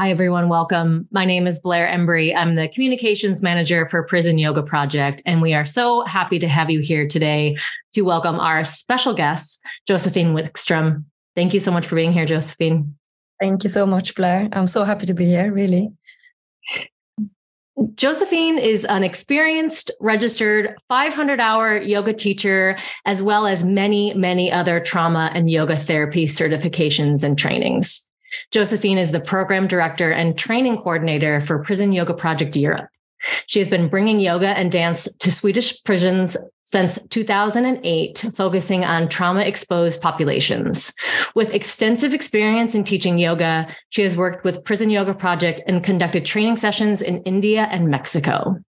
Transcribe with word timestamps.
Hi, 0.00 0.12
everyone. 0.12 0.48
Welcome. 0.48 1.08
My 1.10 1.24
name 1.24 1.48
is 1.48 1.58
Blair 1.58 1.88
Embry. 1.88 2.32
I'm 2.32 2.54
the 2.54 2.68
communications 2.68 3.42
manager 3.42 3.88
for 3.88 4.04
Prison 4.04 4.38
Yoga 4.38 4.62
Project, 4.62 5.20
and 5.26 5.42
we 5.42 5.54
are 5.54 5.66
so 5.66 6.04
happy 6.04 6.38
to 6.38 6.46
have 6.46 6.70
you 6.70 6.78
here 6.78 7.08
today 7.08 7.56
to 7.94 8.02
welcome 8.02 8.38
our 8.38 8.62
special 8.62 9.12
guest, 9.12 9.60
Josefin 9.90 10.34
Wikstrom. 10.34 11.04
Thank 11.34 11.52
you 11.52 11.58
so 11.58 11.72
much 11.72 11.84
for 11.84 11.96
being 11.96 12.12
here, 12.12 12.26
Josefin. 12.26 12.92
Thank 13.40 13.64
you 13.64 13.70
so 13.70 13.86
much, 13.86 14.14
Blair. 14.14 14.48
I'm 14.52 14.68
so 14.68 14.84
happy 14.84 15.06
to 15.06 15.14
be 15.14 15.24
here, 15.24 15.52
really. 15.52 15.90
Josefin 17.76 18.60
is 18.60 18.84
an 18.84 19.02
experienced, 19.02 19.90
registered 19.98 20.76
500 20.88 21.40
hour 21.40 21.76
yoga 21.76 22.12
teacher, 22.12 22.78
as 23.04 23.20
well 23.20 23.48
as 23.48 23.64
many, 23.64 24.14
many 24.14 24.52
other 24.52 24.78
trauma 24.78 25.32
and 25.34 25.50
yoga 25.50 25.74
therapy 25.74 26.26
certifications 26.26 27.24
and 27.24 27.36
trainings. 27.36 28.07
Josefin 28.52 28.96
is 28.96 29.12
the 29.12 29.20
program 29.20 29.66
director 29.66 30.10
and 30.10 30.36
training 30.36 30.76
coordinator 30.76 31.40
for 31.40 31.62
Prison 31.62 31.92
Yoga 31.92 32.14
Project 32.14 32.56
Europe. 32.56 32.88
She 33.46 33.58
has 33.58 33.68
been 33.68 33.88
bringing 33.88 34.20
yoga 34.20 34.48
and 34.48 34.70
dance 34.70 35.08
to 35.18 35.32
Swedish 35.32 35.82
prisons 35.82 36.36
since 36.64 36.98
2008, 37.08 38.26
focusing 38.34 38.84
on 38.84 39.08
trauma 39.08 39.40
exposed 39.40 40.00
populations. 40.00 40.92
With 41.34 41.50
extensive 41.50 42.14
experience 42.14 42.74
in 42.74 42.84
teaching 42.84 43.18
yoga, 43.18 43.74
she 43.88 44.02
has 44.02 44.16
worked 44.16 44.44
with 44.44 44.64
Prison 44.64 44.90
Yoga 44.90 45.14
Project 45.14 45.62
and 45.66 45.82
conducted 45.82 46.24
training 46.24 46.58
sessions 46.58 47.02
in 47.02 47.22
India 47.22 47.68
and 47.70 47.88
Mexico. 47.88 48.62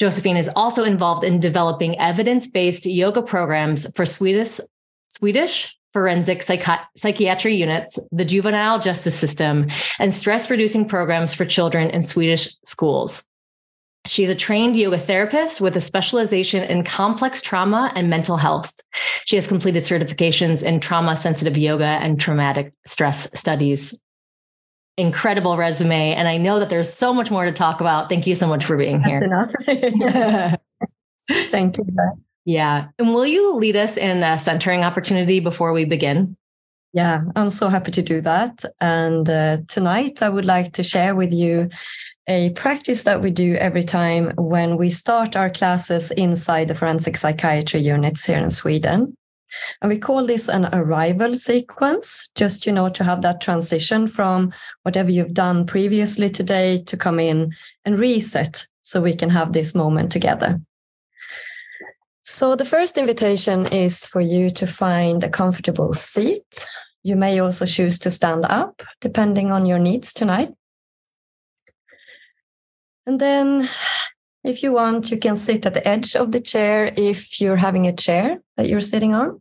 Josefin 0.00 0.38
is 0.38 0.50
also 0.54 0.84
involved 0.84 1.24
in 1.24 1.40
developing 1.40 1.98
evidence 1.98 2.48
based 2.48 2.84
yoga 2.84 3.22
programs 3.22 3.90
for 3.94 4.04
Swedish, 4.04 4.60
Swedish 5.08 5.75
forensic 5.96 6.40
psychi- 6.40 6.84
psychiatry 6.94 7.54
units, 7.54 7.98
the 8.12 8.26
juvenile 8.26 8.78
justice 8.78 9.18
system, 9.18 9.66
and 9.98 10.12
stress 10.12 10.50
reducing 10.50 10.86
programs 10.86 11.32
for 11.32 11.46
children 11.46 11.88
in 11.88 12.02
Swedish 12.02 12.54
schools. 12.66 13.26
She's 14.04 14.28
a 14.28 14.34
trained 14.34 14.76
yoga 14.76 14.98
therapist 14.98 15.58
with 15.58 15.74
a 15.74 15.80
specialization 15.80 16.62
in 16.64 16.84
complex 16.84 17.40
trauma 17.40 17.92
and 17.94 18.10
mental 18.10 18.36
health. 18.36 18.78
She 19.24 19.36
has 19.36 19.48
completed 19.48 19.84
certifications 19.84 20.62
in 20.62 20.80
trauma 20.80 21.16
sensitive 21.16 21.56
yoga 21.56 21.86
and 21.86 22.20
traumatic 22.20 22.74
stress 22.84 23.30
studies. 23.32 23.98
Incredible 24.98 25.56
resume. 25.56 26.12
And 26.12 26.28
I 26.28 26.36
know 26.36 26.58
that 26.58 26.68
there's 26.68 26.92
so 26.92 27.14
much 27.14 27.30
more 27.30 27.46
to 27.46 27.52
talk 27.52 27.80
about. 27.80 28.10
Thank 28.10 28.26
you 28.26 28.34
so 28.34 28.46
much 28.46 28.66
for 28.66 28.76
being 28.76 29.02
here. 29.02 29.48
Thank 31.50 31.78
you. 31.78 31.86
Yeah. 32.46 32.86
And 32.98 33.12
will 33.12 33.26
you 33.26 33.54
lead 33.54 33.76
us 33.76 33.96
in 33.96 34.22
a 34.22 34.38
centering 34.38 34.84
opportunity 34.84 35.40
before 35.40 35.72
we 35.72 35.84
begin? 35.84 36.36
Yeah, 36.92 37.22
I'm 37.34 37.50
so 37.50 37.68
happy 37.68 37.90
to 37.90 38.02
do 38.02 38.20
that. 38.22 38.64
And 38.80 39.28
uh, 39.28 39.58
tonight 39.68 40.22
I 40.22 40.28
would 40.28 40.46
like 40.46 40.72
to 40.74 40.84
share 40.84 41.14
with 41.14 41.32
you 41.32 41.68
a 42.28 42.50
practice 42.50 43.02
that 43.02 43.20
we 43.20 43.30
do 43.30 43.56
every 43.56 43.82
time 43.82 44.32
when 44.36 44.76
we 44.76 44.88
start 44.88 45.36
our 45.36 45.50
classes 45.50 46.12
inside 46.12 46.68
the 46.68 46.74
forensic 46.74 47.16
psychiatry 47.16 47.80
units 47.80 48.24
here 48.24 48.38
in 48.38 48.50
Sweden. 48.50 49.16
And 49.82 49.88
we 49.88 49.98
call 49.98 50.24
this 50.24 50.48
an 50.48 50.68
arrival 50.72 51.34
sequence, 51.34 52.30
just, 52.34 52.64
you 52.64 52.72
know, 52.72 52.88
to 52.90 53.04
have 53.04 53.22
that 53.22 53.40
transition 53.40 54.06
from 54.06 54.52
whatever 54.82 55.10
you've 55.10 55.34
done 55.34 55.66
previously 55.66 56.30
today 56.30 56.78
to 56.86 56.96
come 56.96 57.18
in 57.18 57.54
and 57.84 57.98
reset 57.98 58.66
so 58.82 59.00
we 59.00 59.14
can 59.14 59.30
have 59.30 59.52
this 59.52 59.74
moment 59.74 60.12
together. 60.12 60.60
So, 62.28 62.56
the 62.56 62.64
first 62.64 62.98
invitation 62.98 63.66
is 63.66 64.04
for 64.04 64.20
you 64.20 64.50
to 64.50 64.66
find 64.66 65.22
a 65.22 65.30
comfortable 65.30 65.94
seat. 65.94 66.66
You 67.04 67.14
may 67.14 67.38
also 67.38 67.66
choose 67.66 68.00
to 68.00 68.10
stand 68.10 68.44
up, 68.46 68.82
depending 69.00 69.52
on 69.52 69.64
your 69.64 69.78
needs 69.78 70.12
tonight. 70.12 70.52
And 73.06 73.20
then, 73.20 73.68
if 74.42 74.60
you 74.64 74.72
want, 74.72 75.12
you 75.12 75.18
can 75.18 75.36
sit 75.36 75.66
at 75.66 75.74
the 75.74 75.86
edge 75.86 76.16
of 76.16 76.32
the 76.32 76.40
chair 76.40 76.92
if 76.96 77.40
you're 77.40 77.58
having 77.58 77.86
a 77.86 77.92
chair 77.92 78.40
that 78.56 78.68
you're 78.68 78.80
sitting 78.80 79.14
on. 79.14 79.40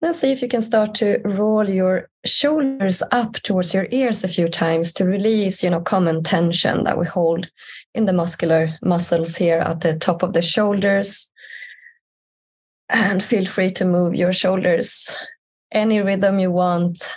Then 0.00 0.14
see 0.14 0.32
if 0.32 0.40
you 0.40 0.48
can 0.48 0.62
start 0.62 0.94
to 0.94 1.20
roll 1.26 1.68
your 1.68 2.08
shoulders 2.24 3.02
up 3.12 3.34
towards 3.34 3.74
your 3.74 3.86
ears 3.90 4.24
a 4.24 4.28
few 4.28 4.48
times 4.48 4.94
to 4.94 5.04
release, 5.04 5.62
you 5.62 5.68
know, 5.68 5.80
common 5.80 6.22
tension 6.22 6.84
that 6.84 6.98
we 6.98 7.04
hold 7.04 7.50
in 7.94 8.06
the 8.06 8.12
muscular 8.12 8.70
muscles 8.82 9.36
here 9.36 9.58
at 9.58 9.80
the 9.80 9.96
top 9.96 10.22
of 10.22 10.32
the 10.32 10.42
shoulders. 10.42 11.30
And 12.88 13.22
feel 13.22 13.46
free 13.46 13.70
to 13.70 13.84
move 13.84 14.14
your 14.14 14.32
shoulders 14.32 15.16
any 15.72 16.00
rhythm 16.00 16.38
you 16.38 16.50
want, 16.50 17.16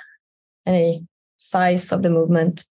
any 0.66 1.06
size 1.38 1.92
of 1.92 2.02
the 2.02 2.10
movement. 2.10 2.66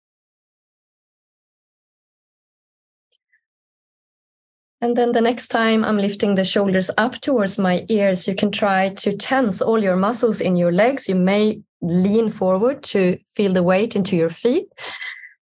And 4.79 4.95
then 4.95 5.11
the 5.11 5.21
next 5.21 5.49
time 5.49 5.83
I'm 5.83 5.97
lifting 5.97 6.35
the 6.35 6.43
shoulders 6.43 6.89
up 6.97 7.21
towards 7.21 7.59
my 7.59 7.85
ears, 7.89 8.27
you 8.27 8.33
can 8.33 8.51
try 8.51 8.89
to 8.89 9.15
tense 9.15 9.61
all 9.61 9.79
your 9.79 9.95
muscles 9.95 10.41
in 10.41 10.55
your 10.55 10.71
legs. 10.71 11.07
You 11.07 11.15
may 11.15 11.61
lean 11.81 12.29
forward 12.29 12.81
to 12.83 13.19
feel 13.35 13.53
the 13.53 13.63
weight 13.63 13.95
into 13.95 14.15
your 14.15 14.31
feet 14.31 14.67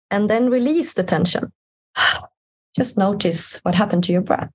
and 0.09 0.29
then 0.29 0.49
release 0.49 0.93
the 0.93 1.03
tension. 1.03 1.51
Just 2.75 2.97
notice 2.97 3.59
what 3.63 3.75
happened 3.75 4.03
to 4.05 4.11
your 4.11 4.21
breath. 4.21 4.49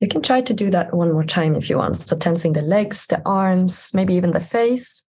You 0.00 0.08
can 0.08 0.22
try 0.22 0.40
to 0.40 0.54
do 0.54 0.70
that 0.70 0.94
one 0.94 1.12
more 1.12 1.24
time 1.24 1.56
if 1.56 1.68
you 1.68 1.78
want. 1.78 1.96
So, 1.96 2.16
tensing 2.16 2.52
the 2.52 2.62
legs, 2.62 3.06
the 3.06 3.20
arms, 3.26 3.90
maybe 3.92 4.14
even 4.14 4.30
the 4.30 4.40
face. 4.40 5.04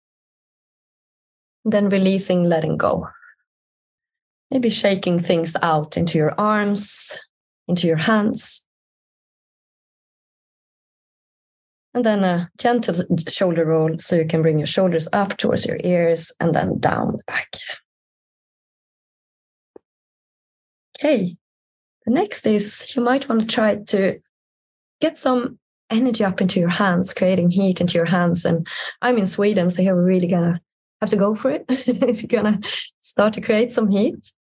Then 1.65 1.89
releasing, 1.89 2.45
letting 2.45 2.79
go. 2.79 3.09
Maybe 4.51 4.71
shaking 4.71 5.19
things 5.19 5.57
out 5.61 5.99
into 5.99 6.17
your 6.17 6.35
arms, 6.41 7.21
into 7.69 7.87
your 7.87 7.99
hands. 7.99 8.65
And 11.93 12.05
then 12.05 12.25
a 12.25 12.49
gentle 12.57 12.95
shoulder 13.29 13.67
roll 13.67 13.99
so 13.99 14.17
you 14.17 14.25
can 14.25 14.41
bring 14.41 14.59
your 14.59 14.67
shoulders 14.67 15.09
up 15.13 15.37
towards 15.37 15.67
your 15.67 15.79
ears 15.85 16.33
and 16.41 16.55
then 16.55 16.79
down 16.79 17.09
the 17.09 17.23
back. 17.27 17.49
Okay. 20.99 21.37
The 22.07 22.13
next 22.13 22.47
is 22.47 22.95
you 22.97 23.03
might 23.03 23.29
want 23.29 23.43
to 23.43 23.47
try 23.47 23.77
to 23.77 24.19
get 25.01 25.19
some 25.19 25.59
energy 25.91 26.25
up 26.25 26.41
into 26.41 26.61
your 26.61 26.69
hands, 26.69 27.15
creating 27.15 27.51
heat 27.51 27.81
into 27.81 27.95
your 27.95 28.07
hands. 28.07 28.45
And 28.45 28.67
I'm 29.03 29.19
in 29.19 29.27
Sweden, 29.27 29.71
so 29.71 29.83
here 29.83 29.95
we're 29.95 30.05
really 30.05 30.27
gonna 30.27 30.61
have 31.01 31.11
to 31.11 31.17
go 31.17 31.35
for 31.35 31.51
it 31.51 31.65
if 31.69 32.23
you're 32.23 32.43
gonna 32.43 32.61
start 33.01 33.35
to 33.35 33.41
create 33.41 33.73
some 33.73 33.91
heat. 33.91 34.33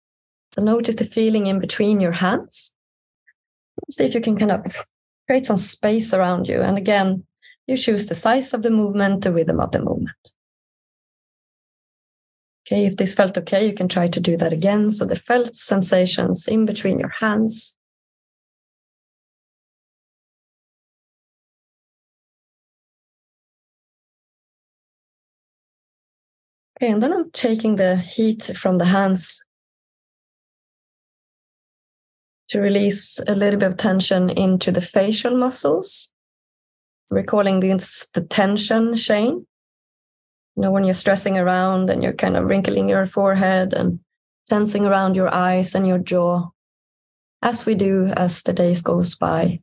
So 0.52 0.62
notice 0.62 0.94
the 0.94 1.04
feeling 1.04 1.46
in 1.46 1.60
between 1.60 2.00
your 2.00 2.12
hands. 2.12 2.72
See 3.90 4.04
if 4.04 4.14
you 4.14 4.20
can 4.20 4.38
kind 4.38 4.52
of 4.52 4.64
create 5.26 5.44
some 5.44 5.58
space 5.58 6.14
around 6.14 6.48
you. 6.48 6.62
And 6.62 6.78
again, 6.78 7.26
you 7.66 7.76
choose 7.76 8.06
the 8.06 8.14
size 8.14 8.54
of 8.54 8.62
the 8.62 8.70
movement, 8.70 9.22
the 9.22 9.32
rhythm 9.32 9.60
of 9.60 9.72
the 9.72 9.82
movement. 9.82 10.16
Okay, 12.66 12.84
if 12.84 12.96
this 12.96 13.14
felt 13.14 13.38
okay, 13.38 13.64
you 13.64 13.72
can 13.72 13.86
try 13.86 14.08
to 14.08 14.20
do 14.20 14.36
that 14.38 14.52
again. 14.52 14.90
So 14.90 15.04
the 15.04 15.14
felt 15.14 15.54
sensations 15.54 16.48
in 16.48 16.66
between 16.66 16.98
your 16.98 17.10
hands. 17.20 17.76
Okay, 26.82 26.90
and 26.90 27.00
then 27.00 27.12
I'm 27.12 27.30
taking 27.30 27.76
the 27.76 27.96
heat 27.96 28.50
from 28.56 28.78
the 28.78 28.86
hands 28.86 29.44
to 32.48 32.60
release 32.60 33.20
a 33.28 33.34
little 33.34 33.60
bit 33.60 33.68
of 33.68 33.76
tension 33.76 34.28
into 34.28 34.72
the 34.72 34.82
facial 34.82 35.36
muscles, 35.36 36.12
recalling 37.10 37.60
this 37.60 38.08
the 38.12 38.22
tension 38.22 38.96
chain 38.96 39.46
you 40.56 40.62
know, 40.62 40.70
when 40.70 40.84
you're 40.84 40.94
stressing 40.94 41.36
around 41.36 41.90
and 41.90 42.02
you're 42.02 42.14
kind 42.14 42.36
of 42.36 42.44
wrinkling 42.44 42.88
your 42.88 43.04
forehead 43.04 43.74
and 43.74 44.00
tensing 44.48 44.86
around 44.86 45.14
your 45.14 45.32
eyes 45.32 45.74
and 45.74 45.86
your 45.86 45.98
jaw, 45.98 46.48
as 47.42 47.66
we 47.66 47.74
do 47.74 48.06
as 48.16 48.42
the 48.42 48.52
days 48.52 48.80
goes 48.80 49.14
by. 49.14 49.60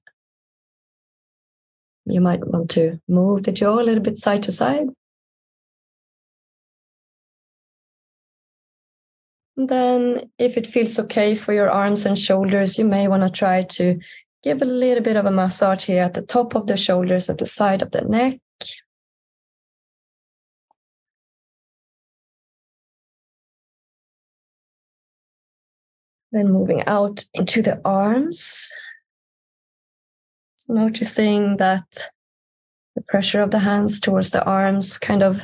You 2.06 2.22
might 2.22 2.46
want 2.46 2.70
to 2.72 3.00
move 3.08 3.44
the 3.44 3.52
jaw 3.52 3.80
a 3.80 3.84
little 3.84 4.04
bit 4.04 4.20
side 4.20 4.44
to 4.44 4.52
side. 4.52 4.88
Then, 9.56 10.30
if 10.38 10.58
it 10.58 10.68
feels 10.68 11.00
okay 11.00 11.36
for 11.36 11.54
your 11.54 11.70
arms 11.70 12.06
and 12.06 12.18
shoulders, 12.18 12.78
you 12.78 12.86
may 12.86 13.08
want 13.08 13.24
to 13.24 13.30
try 13.30 13.64
to 13.64 14.00
give 14.44 14.62
a 14.62 14.66
little 14.66 15.04
bit 15.04 15.16
of 15.16 15.26
a 15.26 15.32
massage 15.32 15.86
here 15.86 16.04
at 16.04 16.16
the 16.16 16.24
top 16.24 16.56
of 16.56 16.68
the 16.68 16.76
shoulders, 16.76 17.30
at 17.30 17.38
the 17.38 17.46
side 17.46 17.82
of 17.82 17.92
the 17.92 18.02
neck, 18.02 18.40
Then 26.34 26.52
moving 26.52 26.84
out 26.86 27.24
into 27.34 27.62
the 27.62 27.80
arms. 27.86 28.70
So 30.58 30.74
noticing 30.74 31.56
that 31.58 32.10
the 32.96 33.04
pressure 33.08 33.42
of 33.42 33.52
the 33.52 33.60
hands 33.60 34.02
towards 34.02 34.32
the 34.32 34.44
arms 34.44 34.98
kind 34.98 35.24
of 35.24 35.40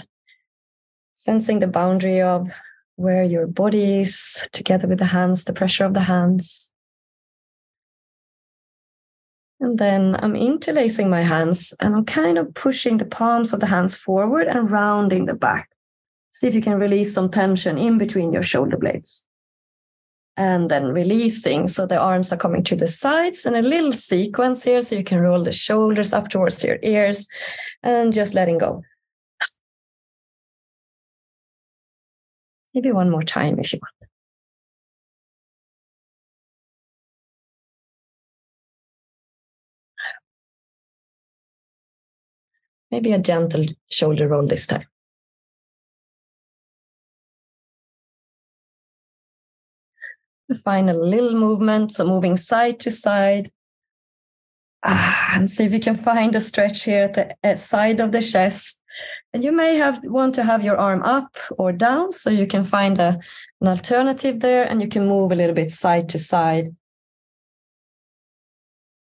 Sensing 1.20 1.60
the 1.60 1.68
boundary 1.68 2.22
of 2.22 2.50
where 2.96 3.26
your 3.26 3.46
body 3.46 4.00
is 4.00 4.48
together 4.54 4.88
with 4.88 5.00
the 5.00 5.08
hands, 5.08 5.44
the 5.44 5.52
pressure 5.52 5.84
of 5.84 5.94
the 5.94 6.04
hands. 6.04 6.72
And 9.60 9.78
then 9.78 10.16
I'm 10.18 10.38
interlacing 10.38 11.10
my 11.10 11.24
hands 11.24 11.74
and 11.82 11.94
I'm 11.94 12.06
kind 12.06 12.38
of 12.38 12.54
pushing 12.54 13.00
the 13.00 13.06
palms 13.06 13.52
of 13.52 13.60
the 13.60 13.66
hands 13.66 13.98
forward 13.98 14.48
and 14.48 14.72
rounding 14.72 15.26
the 15.26 15.34
back. 15.34 15.70
See 16.32 16.48
if 16.48 16.56
you 16.56 16.62
can 16.62 16.80
release 16.80 17.14
some 17.14 17.30
tension 17.30 17.78
in 17.78 17.98
between 17.98 18.32
your 18.32 18.42
shoulder 18.42 18.78
blades. 18.78 19.28
And 20.40 20.72
then 20.72 20.86
releasing. 20.86 21.68
So 21.68 21.86
the 21.86 21.98
arms 21.98 22.32
are 22.32 22.38
coming 22.38 22.64
to 22.64 22.76
the 22.78 22.88
sides 22.88 23.46
and 23.46 23.58
a 23.58 23.62
little 23.62 23.92
sequence 23.92 24.64
here. 24.64 24.82
So 24.82 24.96
you 24.96 25.04
can 25.04 25.20
roll 25.20 25.44
the 25.44 25.52
shoulders 25.52 26.14
up 26.14 26.30
towards 26.30 26.64
your 26.64 26.78
ears 26.82 27.28
and 27.84 28.14
just 28.14 28.34
letting 28.34 28.58
go. 28.58 28.82
Maybe 32.74 32.94
one 32.94 33.10
more 33.10 33.24
time 33.24 33.60
if 33.60 33.74
you 33.74 33.80
want. 33.82 34.10
Maybe 42.92 43.12
a 43.12 43.20
gentle 43.20 43.66
shoulder 43.90 44.30
roll 44.30 44.48
this 44.48 44.66
time. 44.66 44.86
The 50.50 50.56
final 50.56 51.08
little 51.08 51.34
movement, 51.34 51.94
so 51.94 52.06
moving 52.06 52.36
side 52.36 52.80
to 52.82 52.92
side. 52.92 53.52
Ah, 54.84 55.32
and 55.36 55.50
see 55.50 55.66
if 55.66 55.74
you 55.74 55.80
can 55.80 55.96
find 55.96 56.36
a 56.36 56.42
stretch 56.42 56.84
here 56.84 57.12
at 57.16 57.38
the 57.44 57.58
side 57.58 58.00
of 58.00 58.12
the 58.12 58.22
chest. 58.22 58.82
And 59.32 59.44
you 59.44 59.52
may 59.52 59.76
have 59.76 60.02
want 60.04 60.36
to 60.36 60.44
have 60.44 60.64
your 60.64 60.76
arm 60.78 61.04
up 61.04 61.38
or 61.52 61.72
down, 61.72 62.12
so 62.12 62.30
you 62.30 62.48
can 62.48 62.64
find 62.64 63.00
a, 63.00 63.20
an 63.62 63.68
alternative 63.68 64.40
there, 64.42 64.68
and 64.68 64.82
you 64.82 64.88
can 64.88 65.08
move 65.08 65.32
a 65.32 65.36
little 65.36 65.56
bit 65.56 65.72
side 65.72 66.10
to 66.10 66.20
side 66.20 66.76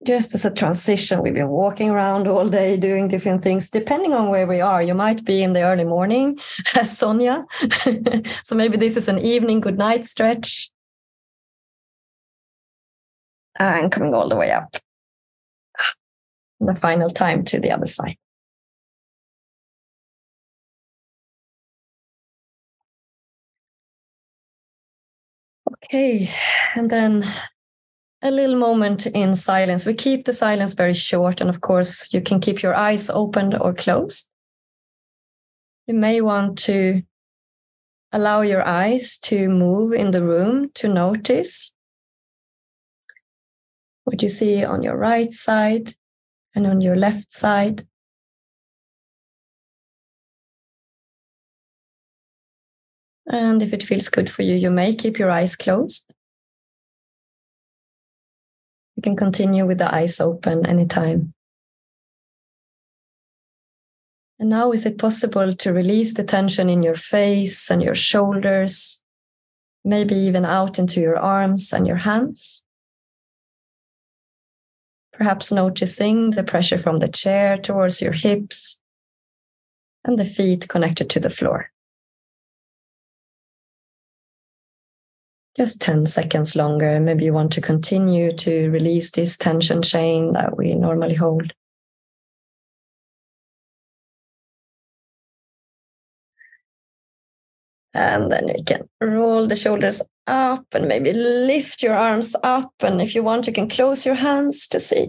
just 0.06 0.34
as 0.34 0.46
a 0.46 0.54
transition, 0.54 1.22
we've 1.22 1.34
been 1.34 1.50
walking 1.50 1.90
around 1.90 2.28
all 2.28 2.48
day 2.48 2.78
doing 2.78 3.07
different 3.07 3.44
things. 3.44 3.69
Depending 3.69 4.13
on 4.13 4.30
where 4.30 4.48
we 4.48 4.62
are, 4.62 4.81
you 4.81 4.94
might 4.94 5.25
be 5.25 5.44
in 5.44 5.54
the 5.54 5.62
early 5.62 5.84
morning, 5.84 6.40
as 6.75 6.98
Sonia. 6.98 7.46
so 8.44 8.56
maybe 8.56 8.78
this 8.78 8.96
is 8.96 9.07
an 9.07 9.19
evening 9.19 9.60
good 9.60 9.78
night 9.78 10.06
stretch. 10.06 10.69
Uh, 13.60 13.80
and 13.82 13.92
coming 13.92 14.14
all 14.14 14.30
the 14.30 14.36
way 14.38 14.52
up. 14.52 14.78
The 16.62 16.76
final 16.76 17.10
time 17.10 17.44
to 17.46 17.60
the 17.60 17.72
other 17.72 17.88
side. 17.88 18.18
Okay, 25.84 26.30
and 26.76 26.90
then 26.90 27.26
a 28.22 28.32
little 28.32 28.58
moment 28.58 29.06
in 29.08 29.36
silence. 29.36 29.86
We 29.86 29.94
keep 29.94 30.26
the 30.26 30.34
silence 30.34 30.74
very 30.74 30.94
short, 30.94 31.42
and 31.42 31.50
of 31.50 31.62
course, 31.62 32.14
you 32.14 32.22
can 32.22 32.40
keep 32.40 32.62
your 32.62 32.76
eyes 32.76 33.10
open 33.10 33.56
or 33.56 33.74
closed. 33.74 34.30
You 35.88 35.94
may 35.94 36.22
want 36.22 36.58
to 36.60 37.04
allow 38.12 38.42
your 38.42 38.66
eyes 38.68 39.18
to 39.20 39.48
move 39.48 39.94
in 39.94 40.12
the 40.12 40.24
room 40.24 40.70
to 40.76 40.88
notice 40.88 41.74
what 44.10 44.24
you 44.24 44.30
see 44.30 44.66
on 44.66 44.82
your 44.82 44.98
right 44.98 45.32
side 45.32 45.94
and 46.56 46.66
on 46.66 46.82
your 46.82 46.96
left 46.96 47.32
side. 47.32 47.86
And 53.28 53.62
if 53.62 53.72
it 53.72 53.84
feels 53.84 54.10
good 54.10 54.28
for 54.28 54.42
you, 54.42 54.56
you 54.56 54.72
may 54.72 54.96
keep 54.96 55.20
your 55.20 55.30
eyes 55.30 55.56
closed. 55.56 56.12
You 58.96 59.04
can 59.04 59.16
continue 59.16 59.68
with 59.68 59.78
the 59.78 59.94
eyes 59.94 60.20
open 60.20 60.66
anytime. 60.66 61.36
And 64.40 64.50
now, 64.50 64.72
is 64.72 64.88
it 64.88 64.98
possible 64.98 65.54
to 65.54 65.72
release 65.72 66.16
the 66.16 66.24
tension 66.24 66.68
in 66.68 66.82
your 66.82 66.96
face 66.96 67.70
and 67.70 67.84
your 67.84 67.94
shoulders, 67.94 69.04
maybe 69.86 70.16
even 70.16 70.46
out 70.46 70.80
into 70.80 71.00
your 71.00 71.20
arms 71.20 71.72
and 71.72 71.86
your 71.86 71.98
hands? 71.98 72.66
Perhaps 75.19 75.51
noticing 75.51 76.31
the 76.31 76.44
pressure 76.44 76.80
from 76.80 76.98
the 76.98 77.07
chair 77.07 77.57
towards 77.57 78.01
your 78.01 78.13
hips 78.13 78.81
and 80.04 80.18
the 80.18 80.25
feet 80.25 80.68
connected 80.68 81.12
to 81.12 81.19
the 81.19 81.30
floor. 81.30 81.69
just 85.60 85.81
10 85.81 86.06
seconds 86.06 86.56
longer. 86.56 87.01
Maybe 87.01 87.25
you 87.25 87.33
want 87.33 87.51
to 87.51 87.60
continue 87.60 88.31
to 88.38 88.69
release 88.69 89.12
this 89.12 89.36
tension 89.36 89.81
chain 89.81 90.31
that 90.31 90.56
we 90.56 90.74
normally 90.74 91.16
hold. 91.16 91.51
And 97.94 98.31
then 98.31 98.48
you 98.48 98.63
can 98.63 98.88
roll 99.01 99.48
the 99.48 99.57
shoulders 99.57 100.01
up 100.30 100.66
and 100.74 100.88
maybe 100.88 101.12
lift 101.12 101.84
your 101.84 101.96
arms 101.96 102.36
up. 102.44 102.72
And 102.81 103.02
if 103.02 103.16
you 103.16 103.24
want, 103.24 103.48
you 103.48 103.54
can 103.54 103.68
close 103.68 104.06
your 104.06 104.16
hands 104.16 104.68
to 104.70 104.80
see, 104.80 105.08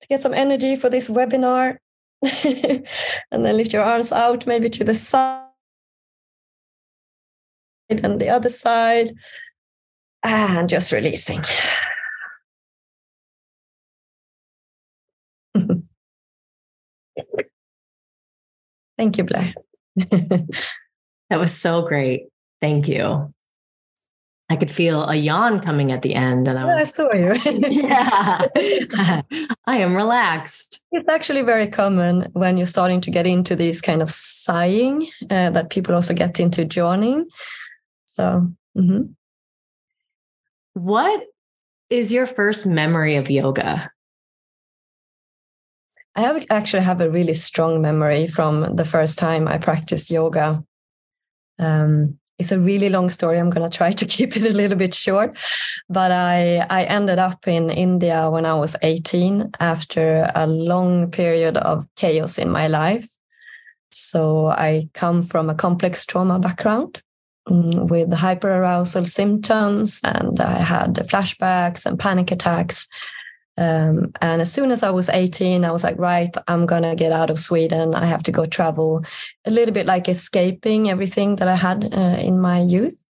to 0.00 0.08
get 0.08 0.22
some 0.22 0.34
energy 0.34 0.74
for 0.76 0.88
this 0.88 1.08
webinar. 1.08 1.76
and 2.22 2.84
then 3.30 3.56
lift 3.56 3.72
your 3.72 3.82
arms 3.82 4.10
out, 4.10 4.46
maybe 4.46 4.70
to 4.70 4.82
the 4.82 4.94
side 4.94 5.42
and 7.88 8.20
the 8.20 8.28
other 8.28 8.48
side 8.48 9.12
and 10.24 10.68
just 10.68 10.92
releasing. 10.92 11.42
Thank 18.98 19.18
you, 19.18 19.24
Blair. 19.24 19.54
that 19.96 20.48
was 21.30 21.54
so 21.54 21.82
great. 21.82 22.28
Thank 22.60 22.88
you. 22.88 23.32
I 24.48 24.56
could 24.56 24.70
feel 24.70 25.02
a 25.08 25.16
yawn 25.16 25.60
coming 25.60 25.90
at 25.90 26.02
the 26.02 26.14
end, 26.14 26.46
and 26.46 26.56
I, 26.56 26.64
was, 26.64 26.80
I 26.80 26.84
saw 26.84 27.12
you. 27.12 27.34
yeah, 27.68 28.46
I 29.66 29.78
am 29.78 29.96
relaxed. 29.96 30.84
It's 30.92 31.08
actually 31.08 31.42
very 31.42 31.66
common 31.66 32.28
when 32.32 32.56
you're 32.56 32.66
starting 32.66 33.00
to 33.02 33.10
get 33.10 33.26
into 33.26 33.56
this 33.56 33.80
kind 33.80 34.02
of 34.02 34.10
sighing 34.10 35.08
uh, 35.30 35.50
that 35.50 35.70
people 35.70 35.94
also 35.94 36.14
get 36.14 36.38
into 36.38 36.64
joining. 36.64 37.26
So, 38.06 38.52
mm-hmm. 38.76 39.12
What 40.74 41.24
is 41.90 42.12
your 42.12 42.26
first 42.26 42.66
memory 42.66 43.16
of 43.16 43.30
yoga? 43.30 43.90
I 46.14 46.20
have 46.20 46.44
actually 46.50 46.82
have 46.82 47.00
a 47.00 47.10
really 47.10 47.32
strong 47.32 47.82
memory 47.82 48.28
from 48.28 48.76
the 48.76 48.84
first 48.84 49.18
time 49.18 49.48
I 49.48 49.58
practiced 49.58 50.10
yoga. 50.10 50.62
Um, 51.58 52.18
it's 52.38 52.52
a 52.52 52.60
really 52.60 52.88
long 52.88 53.08
story. 53.08 53.38
I'm 53.38 53.50
going 53.50 53.68
to 53.68 53.76
try 53.76 53.92
to 53.92 54.04
keep 54.16 54.36
it 54.36 54.44
a 54.44 54.52
little 54.52 54.76
bit 54.76 54.94
short, 54.94 55.36
but 55.88 56.12
I 56.12 56.66
I 56.70 56.84
ended 56.84 57.18
up 57.18 57.48
in 57.48 57.70
India 57.70 58.30
when 58.30 58.46
I 58.46 58.54
was 58.54 58.76
18 58.82 59.50
after 59.60 60.30
a 60.34 60.46
long 60.46 61.10
period 61.10 61.56
of 61.56 61.86
chaos 61.96 62.38
in 62.38 62.50
my 62.50 62.66
life. 62.68 63.08
So 63.90 64.48
I 64.48 64.88
come 64.92 65.22
from 65.22 65.48
a 65.48 65.54
complex 65.54 66.04
trauma 66.04 66.38
background, 66.38 67.02
Mm, 67.48 67.88
with 67.88 68.10
hyperarousal 68.10 69.06
symptoms 69.06 70.00
and 70.02 70.40
I 70.40 70.58
had 70.62 70.94
flashbacks 71.08 71.86
and 71.86 71.96
panic 71.96 72.32
attacks. 72.32 72.88
Um, 73.58 74.12
and 74.20 74.42
as 74.42 74.52
soon 74.52 74.70
as 74.70 74.82
I 74.82 74.90
was 74.90 75.08
18, 75.08 75.64
I 75.64 75.70
was 75.70 75.82
like, 75.82 75.98
right, 75.98 76.34
I'm 76.46 76.66
going 76.66 76.82
to 76.82 76.94
get 76.94 77.12
out 77.12 77.30
of 77.30 77.38
Sweden. 77.38 77.94
I 77.94 78.04
have 78.04 78.22
to 78.24 78.32
go 78.32 78.46
travel 78.46 79.02
a 79.46 79.50
little 79.50 79.72
bit 79.72 79.86
like 79.86 80.08
escaping 80.08 80.90
everything 80.90 81.36
that 81.36 81.48
I 81.48 81.56
had 81.56 81.92
uh, 81.94 82.18
in 82.20 82.40
my 82.40 82.60
youth. 82.60 83.02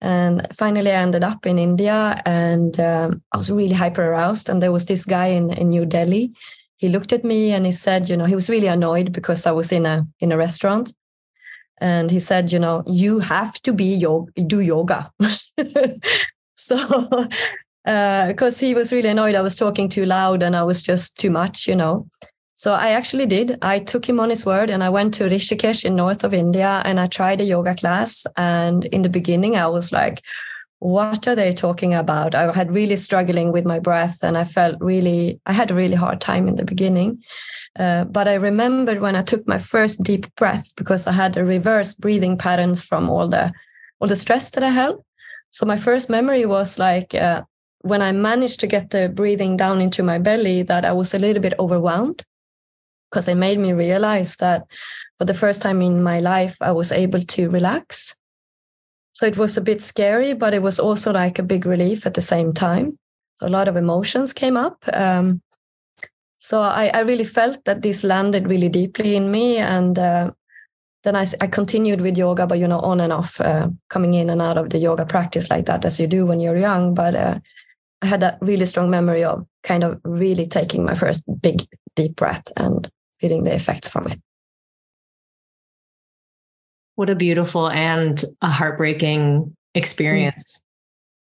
And 0.00 0.46
finally, 0.54 0.92
I 0.92 1.02
ended 1.02 1.24
up 1.24 1.44
in 1.44 1.58
India 1.58 2.22
and 2.24 2.78
um, 2.80 3.22
I 3.32 3.36
was 3.36 3.50
really 3.50 3.74
hyper 3.74 4.04
aroused. 4.04 4.48
And 4.48 4.62
there 4.62 4.72
was 4.72 4.86
this 4.86 5.04
guy 5.04 5.26
in, 5.26 5.52
in 5.52 5.70
New 5.70 5.84
Delhi. 5.84 6.32
He 6.76 6.88
looked 6.88 7.12
at 7.12 7.24
me 7.24 7.52
and 7.52 7.66
he 7.66 7.72
said, 7.72 8.08
you 8.08 8.16
know, 8.16 8.24
he 8.24 8.36
was 8.36 8.48
really 8.48 8.68
annoyed 8.68 9.12
because 9.12 9.46
I 9.46 9.50
was 9.50 9.72
in 9.72 9.84
a 9.84 10.06
in 10.20 10.30
a 10.30 10.36
restaurant 10.36 10.94
and 11.80 12.10
he 12.10 12.20
said 12.20 12.52
you 12.52 12.58
know 12.58 12.82
you 12.86 13.20
have 13.20 13.54
to 13.62 13.72
be 13.72 13.94
yoga 13.94 14.32
do 14.42 14.60
yoga 14.60 15.10
so 16.56 16.78
because 17.84 18.62
uh, 18.62 18.66
he 18.66 18.74
was 18.74 18.92
really 18.92 19.08
annoyed 19.08 19.34
i 19.34 19.40
was 19.40 19.56
talking 19.56 19.88
too 19.88 20.04
loud 20.04 20.42
and 20.42 20.56
i 20.56 20.62
was 20.62 20.82
just 20.82 21.18
too 21.18 21.30
much 21.30 21.66
you 21.66 21.74
know 21.74 22.06
so 22.54 22.74
i 22.74 22.90
actually 22.90 23.26
did 23.26 23.56
i 23.62 23.78
took 23.78 24.08
him 24.08 24.20
on 24.20 24.30
his 24.30 24.44
word 24.44 24.70
and 24.70 24.82
i 24.84 24.88
went 24.88 25.14
to 25.14 25.24
rishikesh 25.24 25.84
in 25.84 25.96
north 25.96 26.24
of 26.24 26.34
india 26.34 26.82
and 26.84 27.00
i 27.00 27.06
tried 27.06 27.40
a 27.40 27.44
yoga 27.44 27.74
class 27.74 28.26
and 28.36 28.84
in 28.86 29.02
the 29.02 29.08
beginning 29.08 29.56
i 29.56 29.66
was 29.66 29.92
like 29.92 30.22
what 30.80 31.26
are 31.26 31.34
they 31.34 31.52
talking 31.52 31.94
about? 31.94 32.34
I 32.34 32.52
had 32.52 32.72
really 32.72 32.96
struggling 32.96 33.52
with 33.52 33.64
my 33.64 33.78
breath 33.78 34.18
and 34.22 34.38
I 34.38 34.44
felt 34.44 34.76
really, 34.80 35.40
I 35.46 35.52
had 35.52 35.70
a 35.70 35.74
really 35.74 35.96
hard 35.96 36.20
time 36.20 36.46
in 36.46 36.54
the 36.54 36.64
beginning. 36.64 37.22
Uh, 37.78 38.04
but 38.04 38.28
I 38.28 38.34
remembered 38.34 39.00
when 39.00 39.16
I 39.16 39.22
took 39.22 39.46
my 39.46 39.58
first 39.58 40.02
deep 40.02 40.32
breath 40.36 40.72
because 40.76 41.06
I 41.06 41.12
had 41.12 41.36
a 41.36 41.44
reverse 41.44 41.94
breathing 41.94 42.38
patterns 42.38 42.82
from 42.82 43.08
all 43.08 43.28
the 43.28 43.52
all 44.00 44.08
the 44.08 44.16
stress 44.16 44.50
that 44.50 44.62
I 44.62 44.70
held. 44.70 45.04
So 45.50 45.66
my 45.66 45.76
first 45.76 46.08
memory 46.08 46.46
was 46.46 46.78
like 46.78 47.14
uh, 47.14 47.42
when 47.82 48.02
I 48.02 48.12
managed 48.12 48.60
to 48.60 48.66
get 48.66 48.90
the 48.90 49.08
breathing 49.08 49.56
down 49.56 49.80
into 49.80 50.02
my 50.02 50.18
belly, 50.18 50.62
that 50.62 50.84
I 50.84 50.92
was 50.92 51.14
a 51.14 51.18
little 51.18 51.42
bit 51.42 51.54
overwhelmed 51.58 52.24
because 53.10 53.28
it 53.28 53.36
made 53.36 53.58
me 53.58 53.72
realize 53.72 54.36
that 54.36 54.66
for 55.18 55.24
the 55.24 55.34
first 55.34 55.62
time 55.62 55.82
in 55.82 56.02
my 56.02 56.20
life, 56.20 56.56
I 56.60 56.72
was 56.72 56.92
able 56.92 57.20
to 57.20 57.50
relax. 57.50 58.16
So 59.12 59.26
it 59.26 59.36
was 59.36 59.56
a 59.56 59.60
bit 59.62 59.82
scary, 59.82 60.32
but 60.32 60.54
it 60.54 60.62
was 60.62 60.78
also 60.78 61.12
like 61.12 61.38
a 61.38 61.42
big 61.42 61.66
relief 61.66 62.06
at 62.06 62.14
the 62.14 62.22
same 62.22 62.52
time. 62.52 62.98
So 63.34 63.48
a 63.48 63.50
lot 63.50 63.68
of 63.68 63.76
emotions 63.76 64.32
came 64.32 64.56
up. 64.56 64.84
Um, 64.92 65.42
so 66.38 66.60
I, 66.60 66.90
I, 66.94 67.00
really 67.00 67.24
felt 67.24 67.64
that 67.64 67.82
this 67.82 68.04
landed 68.04 68.48
really 68.48 68.68
deeply 68.68 69.16
in 69.16 69.32
me. 69.32 69.56
And 69.56 69.98
uh, 69.98 70.30
then 71.02 71.16
I, 71.16 71.26
I, 71.40 71.48
continued 71.48 72.00
with 72.00 72.16
yoga, 72.16 72.46
but 72.46 72.58
you 72.58 72.68
know, 72.68 72.78
on 72.78 73.00
and 73.00 73.12
off, 73.12 73.40
uh, 73.40 73.70
coming 73.88 74.14
in 74.14 74.30
and 74.30 74.40
out 74.40 74.56
of 74.56 74.70
the 74.70 74.78
yoga 74.78 75.04
practice 75.04 75.50
like 75.50 75.66
that, 75.66 75.84
as 75.84 75.98
you 75.98 76.06
do 76.06 76.26
when 76.26 76.38
you're 76.38 76.56
young. 76.56 76.94
But 76.94 77.16
uh, 77.16 77.38
I 78.02 78.06
had 78.06 78.20
that 78.20 78.38
really 78.40 78.66
strong 78.66 78.90
memory 78.90 79.24
of 79.24 79.46
kind 79.62 79.82
of 79.82 80.00
really 80.04 80.46
taking 80.46 80.84
my 80.84 80.94
first 80.94 81.24
big 81.42 81.62
deep 81.96 82.16
breath 82.16 82.44
and 82.56 82.88
feeling 83.20 83.44
the 83.44 83.54
effects 83.54 83.88
from 83.88 84.06
it. 84.06 84.20
What 86.94 87.10
a 87.10 87.14
beautiful 87.14 87.68
and 87.68 88.24
a 88.40 88.50
heartbreaking 88.50 89.56
experience. 89.74 90.62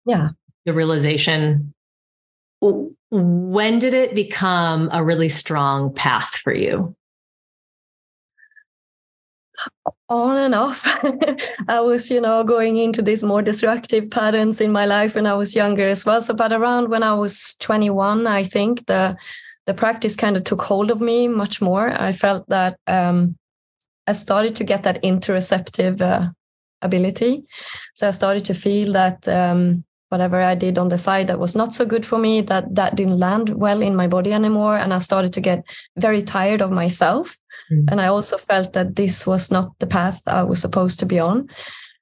Yeah. 0.07 0.31
The 0.65 0.73
realization. 0.73 1.73
When 2.61 3.79
did 3.79 3.95
it 3.95 4.15
become 4.15 4.91
a 4.93 5.03
really 5.03 5.29
strong 5.29 5.95
path 5.95 6.37
for 6.37 6.53
you? 6.53 6.95
On 10.09 10.37
and 10.37 10.55
off. 10.55 10.83
I 11.69 11.81
was, 11.81 12.11
you 12.11 12.21
know, 12.21 12.45
going 12.45 12.77
into 12.77 13.03
these 13.03 13.23
more 13.23 13.43
destructive 13.43 14.11
patterns 14.11 14.61
in 14.61 14.73
my 14.73 14.87
life 14.87 15.15
when 15.15 15.27
I 15.27 15.35
was 15.35 15.55
younger 15.55 15.87
as 15.87 16.05
well. 16.05 16.23
So, 16.23 16.35
but 16.35 16.53
around 16.53 16.91
when 16.91 17.03
I 17.03 17.15
was 17.15 17.57
21, 17.61 18.27
I 18.27 18.45
think 18.45 18.87
the 18.87 19.17
the 19.67 19.75
practice 19.75 20.17
kind 20.17 20.37
of 20.37 20.45
took 20.45 20.63
hold 20.63 20.91
of 20.91 21.01
me 21.01 21.29
much 21.29 21.61
more. 21.61 21.91
I 22.01 22.13
felt 22.13 22.49
that 22.49 22.79
um, 22.87 23.37
I 24.07 24.13
started 24.13 24.57
to 24.57 24.65
get 24.65 24.83
that 24.83 25.03
interoceptive 25.03 26.01
uh, 26.01 26.31
ability. 26.83 27.45
So 27.95 28.09
I 28.09 28.11
started 28.11 28.45
to 28.47 28.55
feel 28.55 28.93
that 28.95 29.29
um, 29.29 29.85
whatever 30.09 30.43
I 30.43 30.55
did 30.55 30.79
on 30.79 30.89
the 30.89 30.99
side 30.99 31.29
that 31.29 31.39
was 31.39 31.55
not 31.55 31.75
so 31.75 31.85
good 31.87 32.05
for 32.05 32.19
me, 32.19 32.41
that 32.43 32.75
that 32.75 32.97
didn't 32.97 33.19
land 33.19 33.51
well 33.51 33.81
in 33.81 33.95
my 33.95 34.09
body 34.09 34.33
anymore, 34.33 34.77
and 34.77 34.93
I 34.93 34.99
started 34.99 35.33
to 35.35 35.41
get 35.41 35.63
very 35.97 36.23
tired 36.23 36.61
of 36.61 36.73
myself. 36.73 37.39
Mm. 37.71 37.85
And 37.91 38.01
I 38.01 38.07
also 38.07 38.37
felt 38.37 38.73
that 38.73 38.97
this 38.97 39.27
was 39.27 39.51
not 39.51 39.79
the 39.79 39.87
path 39.87 40.23
I 40.27 40.43
was 40.43 40.61
supposed 40.61 40.99
to 41.01 41.07
be 41.07 41.19
on. 41.19 41.49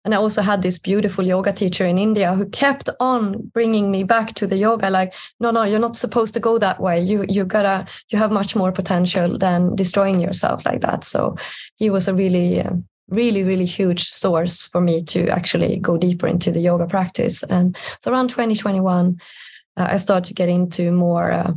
And 0.05 0.15
I 0.15 0.19
also 0.19 0.43
had 0.43 0.63
this 0.63 0.79
beautiful 0.79 1.27
yoga 1.27 1.53
teacher 1.53 1.85
in 1.85 1.99
India 1.99 2.33
who 2.33 2.49
kept 2.49 2.89
on 2.99 3.51
bringing 3.53 3.91
me 3.91 4.05
back 4.05 4.35
to 4.35 4.47
the 4.47 4.57
yoga. 4.57 4.89
Like, 4.89 5.13
no, 5.41 5.51
no, 5.51 5.65
you're 5.65 5.79
not 5.81 5.97
supposed 5.97 6.35
to 6.35 6.41
go 6.41 6.57
that 6.59 6.81
way. 6.81 7.01
You, 7.01 7.27
you 7.29 7.45
gotta, 7.45 7.87
you 8.11 8.19
have 8.19 8.31
much 8.33 8.57
more 8.57 8.73
potential 8.73 9.37
than 9.37 9.75
destroying 9.75 10.21
yourself 10.21 10.65
like 10.65 10.81
that. 10.81 11.05
So 11.05 11.37
he 11.77 11.91
was 11.91 12.09
a 12.09 12.15
really, 12.15 12.61
uh, 12.61 12.75
really, 13.09 13.43
really 13.43 13.67
huge 13.67 14.05
source 14.05 14.65
for 14.65 14.81
me 14.81 15.03
to 15.03 15.29
actually 15.29 15.77
go 15.79 15.99
deeper 15.99 16.29
into 16.29 16.53
the 16.53 16.61
yoga 16.61 16.87
practice. 16.87 17.43
And 17.43 17.77
so 18.01 18.11
around 18.13 18.29
2021, 18.31 19.21
uh, 19.77 19.89
I 19.91 19.97
started 19.99 20.29
to 20.29 20.35
get 20.35 20.49
into 20.49 20.91
more 20.91 21.33
uh, 21.33 21.53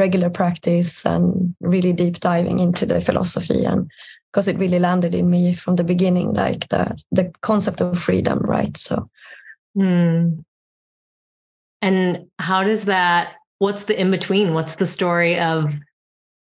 regular 0.00 0.30
practice 0.30 1.04
and 1.04 1.54
really 1.60 1.92
deep 1.92 2.18
diving 2.20 2.58
into 2.58 2.86
the 2.86 3.00
philosophy 3.00 3.64
and 3.64 3.90
because 4.32 4.48
it 4.48 4.58
really 4.58 4.78
landed 4.78 5.14
in 5.14 5.28
me 5.28 5.52
from 5.52 5.76
the 5.76 5.84
beginning 5.84 6.32
like 6.32 6.68
the 6.68 6.82
the 7.12 7.30
concept 7.42 7.80
of 7.80 7.98
freedom 7.98 8.38
right? 8.40 8.76
So 8.76 9.10
mm. 9.76 10.44
and 11.82 12.26
how 12.38 12.64
does 12.64 12.84
that 12.86 13.34
what's 13.58 13.84
the 13.84 14.00
in 14.00 14.10
between 14.10 14.54
what's 14.54 14.76
the 14.76 14.86
story 14.86 15.38
of 15.38 15.78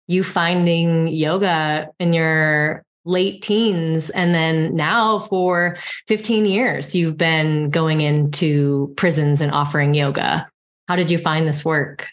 you 0.07 0.23
finding 0.23 1.09
yoga 1.09 1.89
in 1.99 2.13
your 2.13 2.85
late 3.05 3.41
teens 3.43 4.11
and 4.11 4.35
then 4.35 4.77
now 4.77 5.19
for 5.19 5.77
15 6.07 6.45
years 6.45 6.95
you've 6.95 7.17
been 7.17 7.71
going 7.71 8.01
into 8.03 8.93
prisons 8.97 9.41
and 9.41 9.51
offering 9.51 9.95
yoga. 9.95 10.47
How 10.89 10.97
did 10.97 11.11
you 11.11 11.19
find 11.19 11.47
this 11.47 11.65
work 11.65 12.07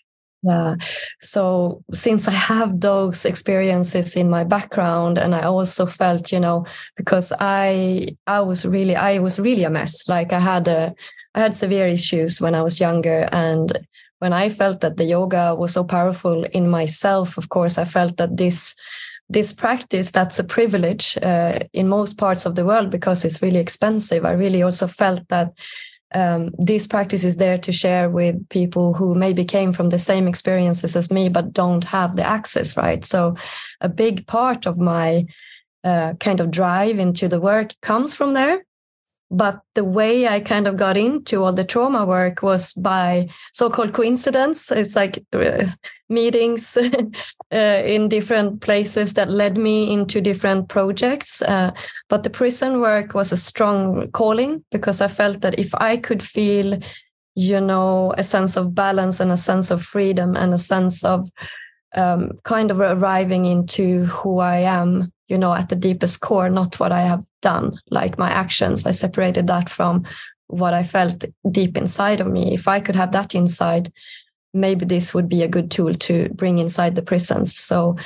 yeah. 0.46 0.75
So 1.22 1.84
since 1.94 2.28
I 2.28 2.32
have 2.32 2.80
those 2.82 3.25
experiences 3.25 4.16
in 4.16 4.30
my 4.30 4.44
background 4.44 5.18
and 5.18 5.34
I 5.34 5.42
also 5.42 5.86
felt, 5.86 6.32
you 6.32 6.40
know, 6.40 6.66
because 6.96 7.34
I 7.40 8.16
I 8.28 8.42
was 8.42 8.66
really 8.66 8.96
I 8.96 9.20
was 9.20 9.40
really 9.40 9.64
a 9.64 9.70
mess. 9.70 10.08
Like 10.08 10.34
I 10.34 10.40
had 10.40 10.68
a 10.68 10.94
I 11.34 11.40
had 11.42 11.56
severe 11.56 11.88
issues 11.88 12.40
when 12.40 12.56
I 12.56 12.62
was 12.62 12.80
younger 12.80 13.28
and 13.32 13.80
when 14.20 14.34
I 14.34 14.50
felt 14.50 14.82
that 14.82 14.98
the 14.98 15.04
yoga 15.06 15.56
was 15.56 15.74
so 15.74 15.84
powerful 15.84 16.44
in 16.54 16.70
myself, 16.70 17.38
of 17.38 17.50
course, 17.50 17.78
I 17.78 17.86
felt 17.86 18.18
that 18.18 18.38
this 18.38 18.75
this 19.28 19.52
practice 19.52 20.12
that's 20.12 20.38
a 20.38 20.44
privilege 20.44 21.18
uh, 21.24 21.58
in 21.74 21.88
most 21.88 22.18
parts 22.18 22.46
of 22.46 22.54
the 22.54 22.64
world 22.64 22.92
because 22.92 23.25
it's 23.25 23.42
really 23.42 23.60
expensive. 23.60 24.24
I 24.24 24.34
really 24.34 24.62
also 24.62 24.86
felt 24.88 25.28
that 25.30 25.52
um, 26.14 26.52
this 26.58 26.88
practice 26.88 27.24
is 27.24 27.38
there 27.38 27.58
to 27.58 27.72
share 27.72 28.10
with 28.10 28.48
people 28.50 28.94
who 28.94 29.16
maybe 29.16 29.44
came 29.44 29.74
from 29.74 29.90
the 29.90 30.00
same 30.00 30.28
experiences 30.28 30.96
as 30.96 31.12
me 31.12 31.30
but 31.30 31.54
don't 31.54 31.84
have 31.84 32.16
the 32.16 32.24
access 32.24 32.78
right 32.78 33.04
so 33.04 33.36
a 33.82 33.90
big 33.90 34.26
part 34.28 34.66
of 34.66 34.78
my 34.78 35.26
uh, 35.84 36.14
kind 36.20 36.40
of 36.40 36.52
drive 36.52 37.00
into 37.00 37.28
the 37.28 37.40
work 37.40 37.74
comes 37.82 38.16
from 38.16 38.34
there 38.34 38.64
but 39.32 39.62
the 39.74 39.84
way 39.84 40.28
I 40.28 40.40
kind 40.40 40.68
of 40.68 40.78
got 40.78 40.98
into 40.98 41.44
all 41.44 41.54
the 41.54 41.64
trauma 41.64 42.06
work 42.06 42.42
was 42.42 42.74
by 42.74 43.28
so-called 43.54 43.94
coincidence. 43.94 44.72
It's 44.72 44.96
like 44.96 45.24
uh, 45.34 45.66
meetings 46.10 46.78
uh, 47.54 47.82
in 47.86 48.10
different 48.10 48.62
places 48.62 49.14
that 49.14 49.30
led 49.30 49.58
me 49.58 49.92
into 49.92 50.22
different 50.22 50.70
projects. 50.70 51.42
Uh, 51.42 51.72
but 52.10 52.24
the 52.24 52.30
prison 52.30 52.80
work 52.80 53.14
was 53.14 53.32
a 53.32 53.38
strong 53.38 54.10
calling 54.12 54.64
because 54.72 55.02
I 55.02 55.08
felt 55.08 55.42
that 55.42 55.60
if 55.60 55.74
I 55.76 55.98
could 55.98 56.22
feel, 56.22 56.80
you 57.36 57.60
know, 57.60 58.14
a 58.18 58.24
sense 58.24 58.56
of 58.56 58.76
balance 58.76 59.20
and 59.20 59.32
a 59.32 59.38
sense 59.38 59.72
of 59.72 59.82
freedom 59.84 60.36
and 60.36 60.54
a 60.54 60.58
sense 60.58 61.04
of 61.04 61.30
um, 61.96 62.32
kind 62.44 62.72
of 62.72 62.80
arriving 62.80 63.46
into 63.46 64.06
who 64.06 64.40
I 64.40 64.58
am, 64.58 65.12
you 65.28 65.38
know, 65.38 65.54
at 65.54 65.70
the 65.70 65.76
deepest 65.76 66.22
core, 66.22 66.50
not 66.50 66.80
what 66.80 66.92
I 66.92 67.02
have 67.02 67.24
done, 67.42 67.80
like 67.90 68.18
my 68.18 68.30
actions. 68.30 68.86
I 68.86 68.92
separated 68.92 69.48
that 69.48 69.70
from 69.70 70.06
what 70.48 70.74
I 70.74 70.84
felt 70.84 71.26
deep 71.50 71.78
inside 71.78 72.22
of 72.22 72.28
me. 72.28 72.54
If 72.54 72.68
I 72.68 72.80
could 72.80 72.96
have 72.96 73.12
that 73.14 73.34
inside, 73.34 73.92
maybe 74.56 74.86
this 74.86 75.14
would 75.14 75.30
be 75.30 75.44
a 75.44 75.48
good 75.48 75.70
tool 75.70 75.94
to 75.94 76.30
bring 76.30 76.58
inside 76.58 76.96
the 76.96 77.02
prisons. 77.02 77.56
So 77.56 77.98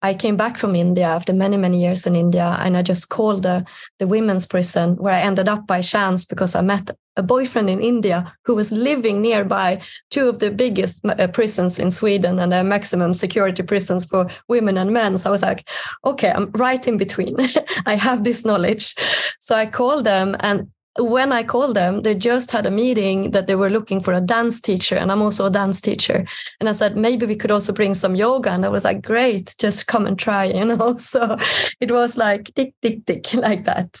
I 0.00 0.14
came 0.14 0.36
back 0.36 0.56
from 0.56 0.76
India 0.76 1.06
after 1.06 1.32
many, 1.32 1.56
many 1.56 1.82
years 1.82 2.06
in 2.06 2.14
India, 2.14 2.56
and 2.60 2.76
I 2.76 2.82
just 2.82 3.08
called 3.08 3.42
the, 3.42 3.64
the 3.98 4.06
women's 4.06 4.46
prison 4.46 4.94
where 4.96 5.14
I 5.14 5.20
ended 5.20 5.48
up 5.48 5.66
by 5.66 5.80
chance 5.80 6.24
because 6.24 6.54
I 6.54 6.60
met 6.60 6.90
a 7.16 7.22
boyfriend 7.22 7.68
in 7.68 7.80
India 7.80 8.32
who 8.44 8.54
was 8.54 8.70
living 8.70 9.20
nearby 9.20 9.82
two 10.10 10.28
of 10.28 10.38
the 10.38 10.52
biggest 10.52 11.04
uh, 11.04 11.26
prisons 11.26 11.80
in 11.80 11.90
Sweden 11.90 12.38
and 12.38 12.52
the 12.52 12.62
maximum 12.62 13.12
security 13.12 13.64
prisons 13.64 14.04
for 14.04 14.30
women 14.48 14.78
and 14.78 14.92
men. 14.92 15.18
So 15.18 15.30
I 15.30 15.32
was 15.32 15.42
like, 15.42 15.68
okay, 16.04 16.30
I'm 16.30 16.48
right 16.52 16.86
in 16.86 16.96
between. 16.96 17.36
I 17.86 17.96
have 17.96 18.22
this 18.22 18.44
knowledge. 18.44 18.94
So 19.40 19.56
I 19.56 19.66
called 19.66 20.04
them 20.04 20.36
and 20.38 20.70
when 20.98 21.32
I 21.32 21.44
called 21.44 21.76
them, 21.76 22.02
they 22.02 22.14
just 22.14 22.50
had 22.50 22.66
a 22.66 22.70
meeting 22.70 23.30
that 23.30 23.46
they 23.46 23.54
were 23.54 23.70
looking 23.70 24.00
for 24.00 24.12
a 24.12 24.20
dance 24.20 24.60
teacher, 24.60 24.96
and 24.96 25.12
I'm 25.12 25.22
also 25.22 25.46
a 25.46 25.50
dance 25.50 25.80
teacher. 25.80 26.26
And 26.60 26.68
I 26.68 26.72
said, 26.72 26.96
maybe 26.96 27.24
we 27.24 27.36
could 27.36 27.50
also 27.50 27.72
bring 27.72 27.94
some 27.94 28.16
yoga. 28.16 28.50
And 28.50 28.64
I 28.64 28.68
was 28.68 28.84
like, 28.84 29.02
great, 29.02 29.54
just 29.58 29.86
come 29.86 30.06
and 30.06 30.18
try, 30.18 30.44
you 30.54 30.64
know. 30.64 30.98
So 30.98 31.36
it 31.80 31.90
was 31.90 32.16
like 32.16 32.52
tick, 32.54 32.74
tick, 32.82 33.06
tick, 33.06 33.32
like 33.34 33.64
that. 33.64 34.00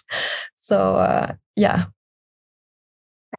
So 0.56 0.96
uh, 0.96 1.34
yeah. 1.56 1.86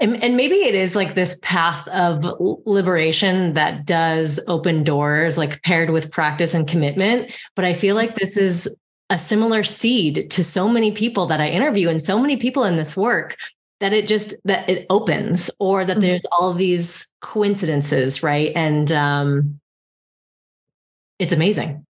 And, 0.02 0.24
and 0.24 0.38
maybe 0.38 0.56
it 0.56 0.76
is 0.76 0.96
like 0.96 1.16
this 1.16 1.38
path 1.42 1.86
of 1.90 2.24
liberation 2.66 3.54
that 3.56 3.86
does 3.86 4.40
open 4.48 4.84
doors, 4.84 5.38
like 5.38 5.62
paired 5.64 5.90
with 5.90 6.12
practice 6.12 6.54
and 6.54 6.68
commitment. 6.68 7.34
But 7.56 7.66
I 7.66 7.74
feel 7.74 7.96
like 7.96 8.16
this 8.16 8.38
is 8.38 8.74
a 9.10 9.18
similar 9.18 9.64
seed 9.64 10.30
to 10.32 10.44
so 10.44 10.70
many 10.70 10.92
people 10.92 11.26
that 11.28 11.42
I 11.42 11.50
interview 11.50 11.90
and 11.90 12.02
so 12.02 12.20
many 12.20 12.38
people 12.38 12.64
in 12.64 12.78
this 12.78 12.96
work 12.96 13.38
that 13.80 13.94
it 13.94 14.08
just 14.08 14.36
that 14.46 14.70
it 14.70 14.86
opens 14.90 15.50
or 15.60 15.86
that 15.86 15.94
mm-hmm. 15.94 16.02
there's 16.02 16.26
all 16.32 16.54
these 16.54 17.12
coincidences 17.22 18.22
right? 18.22 18.52
And 18.56 18.92
um 18.92 19.60
it's 21.18 21.34
amazing. 21.34 21.86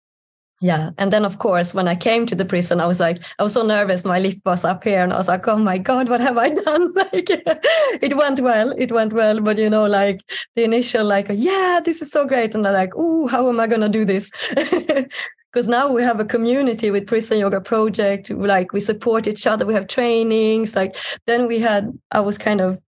Yeah. 0.59 0.89
And 0.97 1.13
then 1.13 1.23
of 1.23 1.37
course 1.39 1.73
when 1.73 1.87
i 1.87 1.95
came 1.95 2.25
to 2.25 2.35
the 2.35 2.45
prison 2.45 2.81
i 2.81 2.85
was 2.85 2.99
like 2.99 3.23
i 3.39 3.43
was 3.43 3.53
so 3.53 3.63
nervous. 3.63 4.05
My 4.05 4.19
lip 4.19 4.39
was 4.45 4.65
up 4.65 4.83
here 4.83 5.01
and 5.01 5.13
i 5.13 5.17
was 5.17 5.27
like 5.27 5.47
oh 5.47 5.57
my 5.57 5.77
god 5.77 6.09
what 6.09 6.21
have 6.21 6.37
i 6.37 6.49
done? 6.65 6.93
Like 6.93 7.29
it 8.01 8.17
went 8.17 8.39
well. 8.41 8.71
It 8.77 8.91
went 8.91 9.13
well. 9.13 9.41
But 9.41 9.57
you 9.57 9.69
know 9.69 9.87
like 9.87 10.21
the 10.55 10.63
initial 10.65 11.05
like 11.05 11.27
yeah 11.31 11.79
this 11.83 12.01
is 12.01 12.11
so 12.11 12.27
great. 12.27 12.53
And 12.53 12.67
i'm 12.67 12.73
like 12.73 12.93
oh 12.95 13.27
how 13.27 13.49
am 13.49 13.59
i 13.59 13.67
going 13.67 13.81
to 13.81 13.89
do 13.89 14.05
this 14.05 14.29
because 15.57 15.67
now 15.67 15.91
we 15.91 16.03
have 16.03 16.19
a 16.19 16.25
community 16.25 16.91
with 16.91 17.07
prison 17.07 17.39
yoga 17.39 17.59
project 17.59 18.29
like 18.29 18.73
we 18.73 18.79
support 18.79 19.25
each 19.25 19.47
other 19.47 19.65
we 19.65 19.73
have 19.73 19.87
trainings 19.87 20.75
like 20.75 20.95
then 21.25 21.47
we 21.47 21.57
had 21.57 21.91
i 22.11 22.19
was 22.19 22.37
kind 22.37 22.61
of 22.61 22.79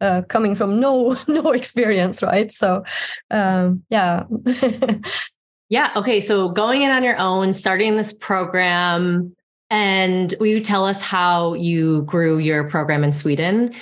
uh, 0.00 0.22
coming 0.22 0.54
from 0.54 0.80
no 0.80 1.14
no 1.28 1.52
experience 1.52 2.22
right 2.22 2.50
so 2.50 2.82
um 3.30 3.82
yeah 3.90 4.24
Yeah. 5.70 5.90
Okay. 5.96 6.20
So 6.20 6.50
going 6.50 6.82
in 6.82 6.90
on 6.90 7.02
your 7.02 7.18
own, 7.18 7.52
starting 7.52 7.96
this 7.96 8.12
program, 8.12 9.34
and 9.70 10.32
will 10.38 10.46
you 10.46 10.60
tell 10.60 10.84
us 10.84 11.02
how 11.02 11.54
you 11.54 12.02
grew 12.02 12.38
your 12.38 12.68
program 12.68 13.02
in 13.02 13.12
Sweden? 13.12 13.74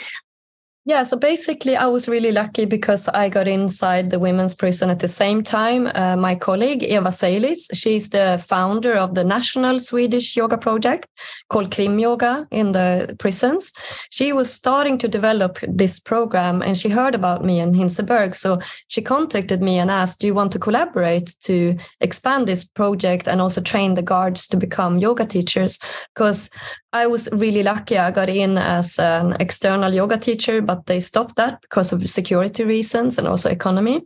Yeah, 0.84 1.04
so 1.04 1.16
basically, 1.16 1.76
I 1.76 1.86
was 1.86 2.08
really 2.08 2.32
lucky 2.32 2.64
because 2.64 3.08
I 3.08 3.28
got 3.28 3.46
inside 3.46 4.10
the 4.10 4.18
women's 4.18 4.56
prison 4.56 4.90
at 4.90 4.98
the 4.98 5.06
same 5.06 5.44
time. 5.44 5.88
Uh, 5.94 6.16
my 6.16 6.34
colleague 6.34 6.82
Eva 6.82 7.10
Seilis, 7.10 7.70
she's 7.72 8.08
the 8.08 8.42
founder 8.44 8.94
of 8.94 9.14
the 9.14 9.22
national 9.22 9.78
Swedish 9.78 10.36
yoga 10.36 10.58
project 10.58 11.06
called 11.50 11.70
Krimyoga 11.70 12.48
in 12.50 12.72
the 12.72 13.14
prisons. 13.20 13.72
She 14.10 14.32
was 14.32 14.52
starting 14.52 14.98
to 14.98 15.06
develop 15.06 15.60
this 15.68 16.00
program 16.00 16.62
and 16.62 16.76
she 16.76 16.88
heard 16.88 17.14
about 17.14 17.44
me 17.44 17.60
in 17.60 17.74
Hinseberg. 17.74 18.34
So 18.34 18.58
she 18.88 19.02
contacted 19.02 19.62
me 19.62 19.78
and 19.78 19.88
asked, 19.88 20.18
Do 20.18 20.26
you 20.26 20.34
want 20.34 20.50
to 20.50 20.58
collaborate 20.58 21.36
to 21.42 21.76
expand 22.00 22.48
this 22.48 22.64
project 22.64 23.28
and 23.28 23.40
also 23.40 23.60
train 23.60 23.94
the 23.94 24.02
guards 24.02 24.48
to 24.48 24.56
become 24.56 24.98
yoga 24.98 25.26
teachers? 25.26 25.78
Because 26.12 26.50
I 26.94 27.06
was 27.06 27.28
really 27.32 27.62
lucky. 27.62 27.96
I 27.96 28.10
got 28.10 28.28
in 28.28 28.58
as 28.58 28.98
an 28.98 29.34
external 29.40 29.94
yoga 29.94 30.18
teacher, 30.18 30.60
but 30.72 30.86
they 30.86 31.00
stopped 31.00 31.36
that 31.36 31.60
because 31.60 31.92
of 31.92 32.08
security 32.08 32.64
reasons 32.64 33.18
and 33.18 33.28
also 33.28 33.50
economy. 33.50 34.00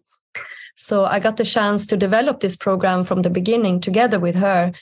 So 0.75 1.05
I 1.05 1.21
got 1.21 1.37
the 1.37 1.45
chance 1.45 1.87
to 1.87 1.97
develop 1.97 2.41
this 2.41 2.57
program 2.57 3.05
from 3.05 3.23
the 3.23 3.31
beginning 3.31 3.81
together 3.81 4.19
with 4.19 4.35
her. 4.35 4.73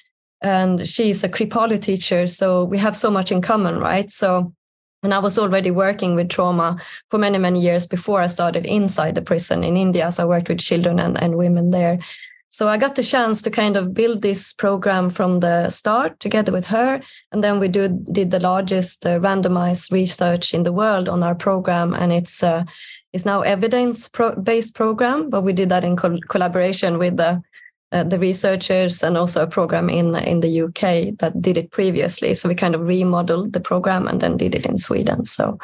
And 0.40 0.88
she's 0.88 1.22
a 1.22 1.28
Kripalu 1.28 1.78
teacher. 1.78 2.26
So 2.26 2.64
we 2.64 2.78
have 2.78 2.96
so 2.96 3.10
much 3.10 3.30
in 3.30 3.42
common, 3.42 3.78
right? 3.78 4.10
So, 4.10 4.54
and 5.02 5.12
I 5.12 5.18
was 5.18 5.38
already 5.38 5.70
working 5.70 6.14
with 6.14 6.30
trauma 6.30 6.78
for 7.10 7.18
many, 7.18 7.36
many 7.36 7.60
years 7.60 7.86
before 7.86 8.22
I 8.22 8.28
started 8.28 8.64
inside 8.64 9.14
the 9.14 9.22
prison 9.22 9.62
in 9.62 9.76
India. 9.76 10.10
So 10.10 10.22
I 10.22 10.26
worked 10.26 10.48
with 10.48 10.60
children 10.60 10.98
and, 10.98 11.22
and 11.22 11.36
women 11.36 11.70
there. 11.70 11.98
So 12.54 12.68
I 12.68 12.76
got 12.76 12.94
the 12.94 13.02
chance 13.02 13.42
to 13.42 13.50
kind 13.50 13.76
of 13.76 13.94
build 13.94 14.22
this 14.22 14.52
program 14.52 15.10
from 15.10 15.40
the 15.40 15.70
start 15.70 16.20
together 16.20 16.52
with 16.52 16.66
her. 16.66 17.02
And 17.32 17.42
then 17.42 17.58
we 17.58 17.66
do, 17.66 17.88
did 17.88 18.30
the 18.30 18.38
largest 18.38 19.04
uh, 19.04 19.18
randomized 19.18 19.90
research 19.90 20.54
in 20.54 20.62
the 20.62 20.72
world 20.72 21.08
on 21.08 21.24
our 21.24 21.34
program. 21.34 21.92
And 21.94 22.12
it's, 22.12 22.44
uh, 22.44 22.62
it's 23.12 23.24
now 23.24 23.40
evidence 23.40 24.06
pro- 24.06 24.36
based 24.36 24.76
program, 24.76 25.30
but 25.30 25.42
we 25.42 25.52
did 25.52 25.68
that 25.70 25.82
in 25.82 25.96
co- 25.96 26.20
collaboration 26.28 26.96
with 26.96 27.16
the, 27.16 27.42
uh, 27.90 28.04
the 28.04 28.20
researchers 28.20 29.02
and 29.02 29.18
also 29.18 29.42
a 29.42 29.48
program 29.48 29.90
in, 29.90 30.14
in 30.14 30.38
the 30.38 30.60
UK 30.60 31.18
that 31.18 31.32
did 31.40 31.56
it 31.56 31.72
previously. 31.72 32.34
So 32.34 32.48
we 32.48 32.54
kind 32.54 32.76
of 32.76 32.86
remodeled 32.86 33.52
the 33.52 33.58
program 33.58 34.06
and 34.06 34.20
then 34.20 34.36
did 34.36 34.54
it 34.54 34.64
in 34.64 34.78
Sweden. 34.78 35.24
So, 35.24 35.58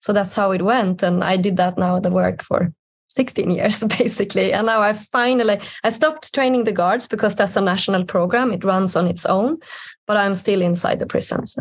so 0.00 0.12
that's 0.12 0.34
how 0.34 0.50
it 0.50 0.62
went. 0.62 1.04
And 1.04 1.22
I 1.22 1.36
did 1.36 1.56
that 1.58 1.78
now, 1.78 2.00
the 2.00 2.10
work 2.10 2.42
for 2.42 2.74
16 3.14 3.50
years 3.50 3.84
basically. 3.98 4.52
And 4.52 4.66
now 4.66 4.80
i 4.82 4.92
finally 4.92 5.60
i 5.84 5.90
stopped 5.90 6.34
training 6.34 6.64
the 6.64 6.72
guards 6.72 7.08
because 7.08 7.36
that's 7.36 7.56
a 7.56 7.60
national 7.60 8.04
program. 8.04 8.52
It 8.52 8.64
runs 8.64 8.96
on 8.96 9.06
its 9.06 9.26
own 9.26 9.58
but 10.06 10.16
i'm 10.16 10.34
still 10.34 10.62
inside 10.62 10.98
the 10.98 11.06
prisons 11.06 11.58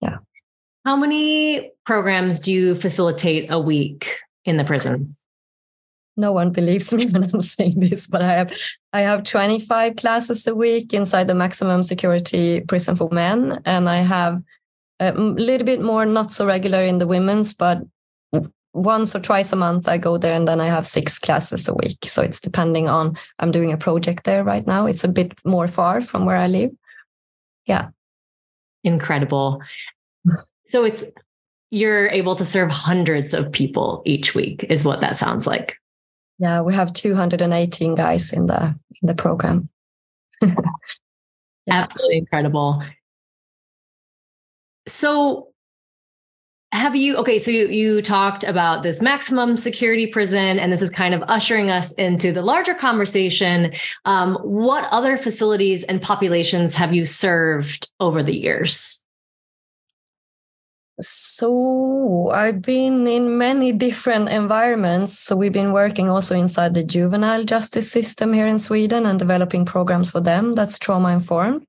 yeah. 0.00 0.18
How 0.84 0.96
many 0.96 1.72
programs 1.86 2.40
do 2.40 2.52
you 2.52 2.74
facilitate 2.74 3.50
a 3.50 3.58
week 3.58 4.18
in 4.44 4.56
the 4.56 4.64
prisons 4.64 5.26
no 6.16 6.32
one 6.32 6.50
believes 6.50 6.92
me 6.98 7.06
when 7.06 7.24
i'm 7.24 7.40
saying 7.40 7.78
this 7.80 8.06
but 8.06 8.22
i 8.22 8.32
have 8.32 8.54
i 8.92 9.00
have 9.00 9.22
25 9.22 9.96
classes 9.96 10.46
a 10.46 10.54
week 10.54 10.92
inside 10.92 11.28
the 11.28 11.34
maximum 11.34 11.82
security 11.82 12.60
prison 12.60 12.96
for 12.96 13.08
men 13.10 13.60
and 13.64 13.88
i 13.88 13.96
have 13.96 14.42
uh, 15.00 15.12
a 15.14 15.20
little 15.20 15.64
bit 15.64 15.80
more 15.80 16.04
not 16.04 16.30
so 16.30 16.46
regular 16.46 16.82
in 16.82 16.98
the 16.98 17.06
women's 17.06 17.54
but 17.54 17.82
once 18.74 19.14
or 19.14 19.20
twice 19.20 19.52
a 19.52 19.56
month 19.56 19.88
I 19.88 19.96
go 19.96 20.18
there 20.18 20.34
and 20.34 20.46
then 20.46 20.60
I 20.60 20.66
have 20.66 20.86
six 20.86 21.18
classes 21.18 21.68
a 21.68 21.74
week. 21.74 21.98
So 22.04 22.22
it's 22.22 22.40
depending 22.40 22.88
on 22.88 23.16
I'm 23.38 23.52
doing 23.52 23.72
a 23.72 23.78
project 23.78 24.24
there 24.24 24.42
right 24.42 24.66
now. 24.66 24.86
It's 24.86 25.04
a 25.04 25.08
bit 25.08 25.32
more 25.44 25.68
far 25.68 26.00
from 26.00 26.26
where 26.26 26.36
I 26.36 26.48
live. 26.48 26.72
Yeah. 27.66 27.90
Incredible. 28.82 29.62
so 30.66 30.84
it's 30.84 31.04
you're 31.70 32.08
able 32.08 32.34
to 32.36 32.44
serve 32.44 32.70
hundreds 32.70 33.32
of 33.32 33.50
people 33.50 34.02
each 34.04 34.34
week 34.34 34.66
is 34.68 34.84
what 34.84 35.00
that 35.00 35.16
sounds 35.16 35.46
like. 35.46 35.76
Yeah, 36.38 36.60
we 36.60 36.74
have 36.74 36.92
218 36.92 37.94
guys 37.94 38.32
in 38.32 38.46
the 38.46 38.74
in 39.02 39.06
the 39.06 39.14
program. 39.14 39.68
yeah. 40.42 40.54
Absolutely 41.70 42.18
incredible. 42.18 42.82
So 44.86 45.53
have 46.74 46.96
you 46.96 47.16
okay 47.16 47.38
so 47.38 47.52
you, 47.52 47.68
you 47.68 48.02
talked 48.02 48.42
about 48.42 48.82
this 48.82 49.00
maximum 49.00 49.56
security 49.56 50.08
prison 50.08 50.58
and 50.58 50.72
this 50.72 50.82
is 50.82 50.90
kind 50.90 51.14
of 51.14 51.22
ushering 51.28 51.70
us 51.70 51.92
into 51.92 52.32
the 52.32 52.42
larger 52.42 52.74
conversation. 52.74 53.72
Um, 54.04 54.34
what 54.42 54.88
other 54.90 55.16
facilities 55.16 55.84
and 55.84 56.02
populations 56.02 56.74
have 56.74 56.92
you 56.92 57.04
served 57.06 57.92
over 58.00 58.22
the 58.22 58.36
years? 58.36 59.04
So 61.00 62.30
i've 62.32 62.62
been 62.62 63.06
in 63.06 63.38
many 63.38 63.72
different 63.72 64.28
environments. 64.28 65.16
So 65.16 65.36
we've 65.36 65.52
been 65.52 65.72
working 65.72 66.10
also 66.10 66.34
inside 66.34 66.74
the 66.74 66.84
juvenile 66.84 67.44
justice 67.44 67.90
system 67.90 68.32
here 68.32 68.48
in 68.48 68.58
sweden 68.58 69.06
and 69.06 69.18
developing 69.18 69.64
programs 69.64 70.10
for 70.10 70.20
them. 70.20 70.56
That's 70.56 70.78
trauma 70.78 71.10
informed 71.10 71.64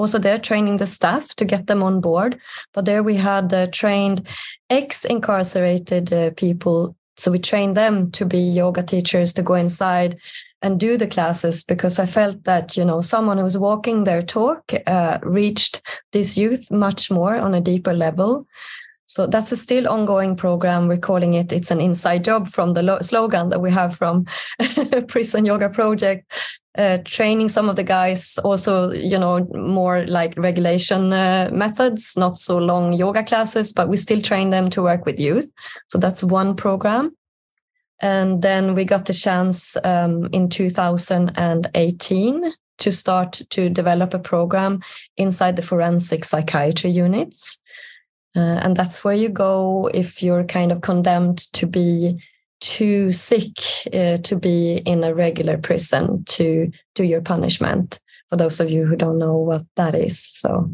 also 0.00 0.18
there 0.18 0.38
training 0.38 0.78
the 0.78 0.86
staff 0.86 1.34
to 1.36 1.44
get 1.44 1.66
them 1.66 1.82
on 1.82 2.00
board. 2.00 2.40
But 2.72 2.86
there 2.86 3.02
we 3.02 3.16
had 3.16 3.52
uh, 3.52 3.66
trained 3.66 4.26
ex 4.70 5.04
incarcerated 5.04 6.10
uh, 6.10 6.30
people. 6.38 6.96
So 7.18 7.30
we 7.30 7.38
trained 7.38 7.76
them 7.76 8.10
to 8.12 8.24
be 8.24 8.38
yoga 8.38 8.82
teachers 8.82 9.34
to 9.34 9.42
go 9.42 9.54
inside 9.54 10.16
and 10.62 10.80
do 10.80 10.96
the 10.96 11.06
classes 11.06 11.62
because 11.62 11.98
I 11.98 12.06
felt 12.06 12.44
that, 12.44 12.78
you 12.78 12.84
know, 12.84 13.02
someone 13.02 13.36
who 13.36 13.44
was 13.44 13.58
walking 13.58 14.04
their 14.04 14.22
talk 14.22 14.72
uh, 14.86 15.18
reached 15.22 15.82
this 16.12 16.34
youth 16.36 16.70
much 16.70 17.10
more 17.10 17.36
on 17.36 17.52
a 17.52 17.60
deeper 17.60 17.92
level. 17.92 18.46
So 19.04 19.26
that's 19.26 19.52
a 19.52 19.56
still 19.56 19.86
ongoing 19.88 20.34
program. 20.34 20.88
We're 20.88 20.96
calling 20.96 21.34
it 21.34 21.52
"It's 21.52 21.72
an 21.72 21.80
inside 21.80 22.24
job" 22.24 22.46
from 22.46 22.74
the 22.74 22.82
lo- 22.82 23.00
slogan 23.02 23.48
that 23.48 23.60
we 23.60 23.70
have 23.72 23.96
from 23.96 24.24
Prison 25.08 25.44
Yoga 25.44 25.68
Project. 25.68 26.32
Uh, 26.78 26.98
training 27.04 27.48
some 27.48 27.68
of 27.68 27.74
the 27.74 27.82
guys 27.82 28.38
also, 28.44 28.92
you 28.92 29.18
know, 29.18 29.44
more 29.52 30.06
like 30.06 30.32
regulation 30.36 31.12
uh, 31.12 31.50
methods, 31.52 32.16
not 32.16 32.36
so 32.36 32.58
long 32.58 32.92
yoga 32.92 33.24
classes, 33.24 33.72
but 33.72 33.88
we 33.88 33.96
still 33.96 34.20
train 34.20 34.50
them 34.50 34.70
to 34.70 34.80
work 34.80 35.04
with 35.04 35.18
youth. 35.18 35.50
So 35.88 35.98
that's 35.98 36.22
one 36.22 36.54
program. 36.54 37.10
And 38.00 38.40
then 38.40 38.74
we 38.74 38.84
got 38.84 39.06
the 39.06 39.12
chance 39.12 39.76
um, 39.84 40.28
in 40.32 40.48
2018 40.48 42.52
to 42.78 42.92
start 42.92 43.42
to 43.50 43.68
develop 43.68 44.14
a 44.14 44.18
program 44.18 44.80
inside 45.16 45.56
the 45.56 45.62
forensic 45.62 46.24
psychiatry 46.24 46.90
units. 46.90 47.60
Uh, 48.36 48.60
and 48.62 48.76
that's 48.76 49.04
where 49.04 49.14
you 49.14 49.28
go 49.28 49.90
if 49.92 50.22
you're 50.22 50.44
kind 50.44 50.72
of 50.72 50.80
condemned 50.80 51.38
to 51.52 51.66
be 51.66 52.22
too 52.60 53.12
sick 53.12 53.58
uh, 53.92 54.18
to 54.18 54.36
be 54.36 54.76
in 54.78 55.02
a 55.04 55.14
regular 55.14 55.58
prison 55.58 56.24
to 56.26 56.70
do 56.94 57.04
your 57.04 57.22
punishment. 57.22 57.98
For 58.28 58.36
those 58.36 58.60
of 58.60 58.70
you 58.70 58.86
who 58.86 58.96
don't 58.96 59.18
know 59.18 59.36
what 59.36 59.64
that 59.76 59.94
is, 59.94 60.18
so. 60.20 60.70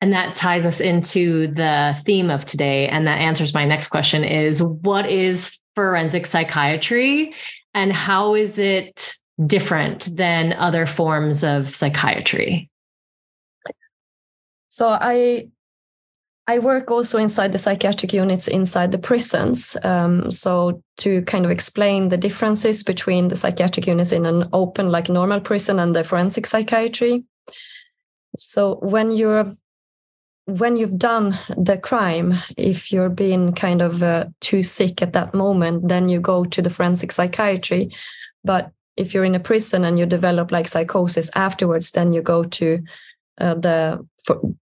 And 0.00 0.12
that 0.12 0.36
ties 0.36 0.64
us 0.64 0.80
into 0.80 1.48
the 1.48 2.00
theme 2.04 2.30
of 2.30 2.44
today. 2.44 2.86
And 2.86 3.06
that 3.08 3.18
answers 3.18 3.52
my 3.52 3.64
next 3.64 3.88
question 3.88 4.22
is 4.22 4.62
what 4.62 5.10
is 5.10 5.58
forensic 5.74 6.26
psychiatry 6.26 7.34
and 7.74 7.92
how 7.92 8.34
is 8.34 8.60
it 8.60 9.14
different 9.44 10.08
than 10.16 10.52
other 10.52 10.86
forms 10.86 11.42
of 11.42 11.74
psychiatry? 11.74 12.70
So 14.68 14.88
I 14.88 15.48
I 16.48 16.58
work 16.58 16.90
also 16.90 17.18
inside 17.18 17.52
the 17.52 17.58
psychiatric 17.58 18.14
units 18.14 18.48
inside 18.48 18.90
the 18.90 18.98
prisons. 18.98 19.76
Um, 19.84 20.32
so 20.32 20.82
to 20.96 21.20
kind 21.22 21.44
of 21.44 21.50
explain 21.50 22.08
the 22.08 22.16
differences 22.16 22.82
between 22.82 23.28
the 23.28 23.36
psychiatric 23.36 23.86
units 23.86 24.12
in 24.12 24.24
an 24.24 24.48
open, 24.54 24.90
like 24.90 25.10
normal 25.10 25.40
prison, 25.40 25.78
and 25.78 25.94
the 25.94 26.04
forensic 26.04 26.46
psychiatry. 26.46 27.24
So 28.34 28.76
when 28.76 29.10
you're 29.10 29.54
when 30.46 30.78
you've 30.78 30.96
done 30.96 31.38
the 31.58 31.76
crime, 31.76 32.36
if 32.56 32.90
you're 32.90 33.10
being 33.10 33.52
kind 33.52 33.82
of 33.82 34.02
uh, 34.02 34.24
too 34.40 34.62
sick 34.62 35.02
at 35.02 35.12
that 35.12 35.34
moment, 35.34 35.88
then 35.88 36.08
you 36.08 36.18
go 36.18 36.46
to 36.46 36.62
the 36.62 36.70
forensic 36.70 37.12
psychiatry. 37.12 37.94
But 38.42 38.72
if 38.96 39.12
you're 39.12 39.26
in 39.26 39.34
a 39.34 39.40
prison 39.40 39.84
and 39.84 39.98
you 39.98 40.06
develop 40.06 40.50
like 40.50 40.66
psychosis 40.66 41.30
afterwards, 41.34 41.90
then 41.90 42.14
you 42.14 42.22
go 42.22 42.44
to 42.44 42.82
uh, 43.40 43.54
the 43.54 44.06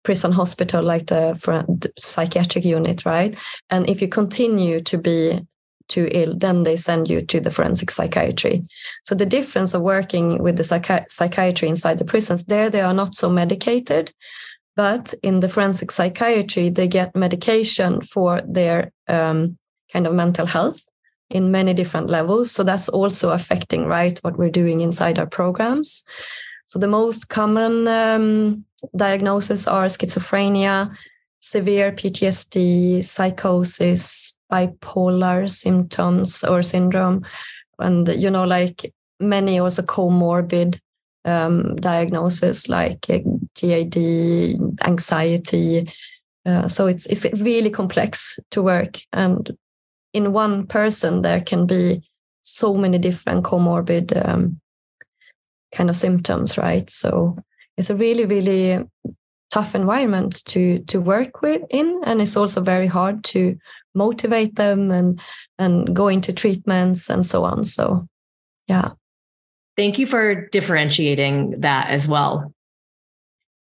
prison 0.04 0.32
hospital, 0.32 0.84
like 0.84 1.08
the, 1.08 1.34
the 1.82 1.92
psychiatric 1.98 2.66
unit, 2.66 3.06
right? 3.06 3.36
And 3.70 3.90
if 3.90 4.02
you 4.02 4.08
continue 4.08 4.82
to 4.82 4.98
be 4.98 5.40
too 5.88 6.10
ill, 6.12 6.36
then 6.38 6.64
they 6.64 6.76
send 6.76 7.10
you 7.10 7.22
to 7.22 7.40
the 7.40 7.52
forensic 7.52 7.92
psychiatry. 7.92 8.64
So 9.04 9.16
the 9.16 9.26
difference 9.26 9.74
of 9.74 9.82
working 9.82 10.42
with 10.42 10.58
the 10.58 10.64
psychi- 10.64 11.10
psychiatry 11.10 11.70
inside 11.70 11.98
the 11.98 12.06
prisons, 12.06 12.46
there 12.46 12.70
they 12.70 12.82
are 12.82 12.94
not 12.94 13.16
so 13.16 13.30
medicated, 13.30 14.12
but 14.76 15.14
in 15.22 15.40
the 15.40 15.50
forensic 15.50 15.92
psychiatry, 15.92 16.70
they 16.70 16.88
get 16.88 17.16
medication 17.16 18.02
for 18.02 18.42
their 18.46 18.92
um, 19.08 19.58
kind 19.92 20.08
of 20.08 20.14
mental 20.14 20.46
health 20.46 20.82
in 21.30 21.52
many 21.52 21.74
different 21.74 22.10
levels. 22.10 22.52
So 22.52 22.64
that's 22.64 22.90
also 22.90 23.32
affecting, 23.32 23.86
right, 23.86 24.18
what 24.24 24.38
we're 24.38 24.50
doing 24.50 24.82
inside 24.82 25.20
our 25.20 25.28
programs. 25.28 26.04
So 26.74 26.80
the 26.80 26.88
most 26.88 27.30
common 27.30 27.88
um, 27.88 28.66
diagnoses 28.98 29.68
are 29.68 29.86
schizophrenia, 29.86 30.90
severe 31.40 31.92
PTSD, 31.92 33.04
psychosis, 33.04 34.36
bipolar 34.52 35.52
symptoms 35.52 36.44
or 36.44 36.64
syndrome, 36.64 37.28
and 37.78 38.08
you 38.08 38.32
know, 38.32 38.46
like 38.46 38.92
many 39.20 39.60
also 39.60 39.84
comorbid 39.84 40.80
um, 41.26 41.76
diagnoses 41.76 42.68
like 42.68 43.08
uh, 43.08 43.20
GAD, 43.54 44.58
anxiety. 44.84 45.94
Uh, 46.44 46.68
so 46.68 46.88
it's 46.88 47.06
it's 47.06 47.24
really 47.40 47.70
complex 47.70 48.40
to 48.50 48.64
work, 48.64 48.98
and 49.14 49.56
in 50.12 50.34
one 50.34 50.66
person 50.66 51.22
there 51.22 51.42
can 51.42 51.68
be 51.68 52.02
so 52.42 52.74
many 52.74 52.98
different 52.98 53.46
comorbid 53.46 54.28
um, 54.28 54.60
kind 55.74 55.90
of 55.90 55.96
symptoms, 55.96 56.58
right? 56.58 56.90
So 56.90 57.38
it's 57.78 57.90
a 57.90 57.96
really 57.96 58.26
really 58.26 58.86
tough 59.52 59.76
environment 59.76 60.44
to 60.46 60.80
to 60.80 61.00
work 61.02 61.42
with 61.42 61.62
in, 61.70 62.02
and 62.06 62.22
it's 62.22 62.38
also 62.38 62.62
very 62.62 62.88
hard 62.88 63.24
to 63.26 63.58
motivate 63.96 64.56
them 64.56 64.92
and 64.92 65.20
and 65.60 65.96
go 65.96 66.08
into 66.08 66.34
treatments 66.34 67.10
and 67.10 67.26
so 67.26 67.44
on. 67.44 67.64
So 67.64 68.08
yeah. 68.68 68.92
Thank 69.76 69.98
you 69.98 70.06
for 70.06 70.48
differentiating 70.50 71.62
that 71.62 71.90
as 71.90 72.08
well. 72.08 72.54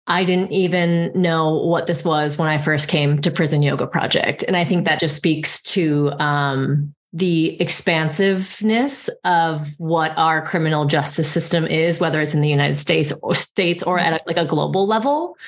I 0.06 0.24
didn't 0.24 0.52
even 0.52 1.12
know 1.14 1.56
what 1.64 1.86
this 1.86 2.04
was 2.04 2.36
when 2.36 2.48
I 2.48 2.58
first 2.58 2.88
came 2.88 3.20
to 3.22 3.30
Prison 3.30 3.62
Yoga 3.62 3.86
Project. 3.86 4.42
And 4.46 4.54
I 4.54 4.64
think 4.64 4.84
that 4.84 5.00
just 5.00 5.16
speaks 5.16 5.62
to 5.74 6.12
um, 6.20 6.94
the 7.14 7.60
expansiveness 7.62 9.08
of 9.22 9.72
what 9.78 10.12
our 10.16 10.44
criminal 10.44 10.84
justice 10.84 11.30
system 11.30 11.64
is, 11.64 12.00
whether 12.00 12.20
it's 12.20 12.34
in 12.34 12.40
the 12.40 12.48
United 12.48 12.76
States 12.76 13.12
or 13.22 13.34
states 13.34 13.84
or 13.84 14.00
at 14.00 14.14
a, 14.14 14.20
like 14.26 14.36
a 14.36 14.44
global 14.44 14.84
level. 14.84 15.38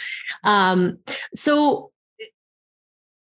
Um, 0.45 0.99
so, 1.35 1.91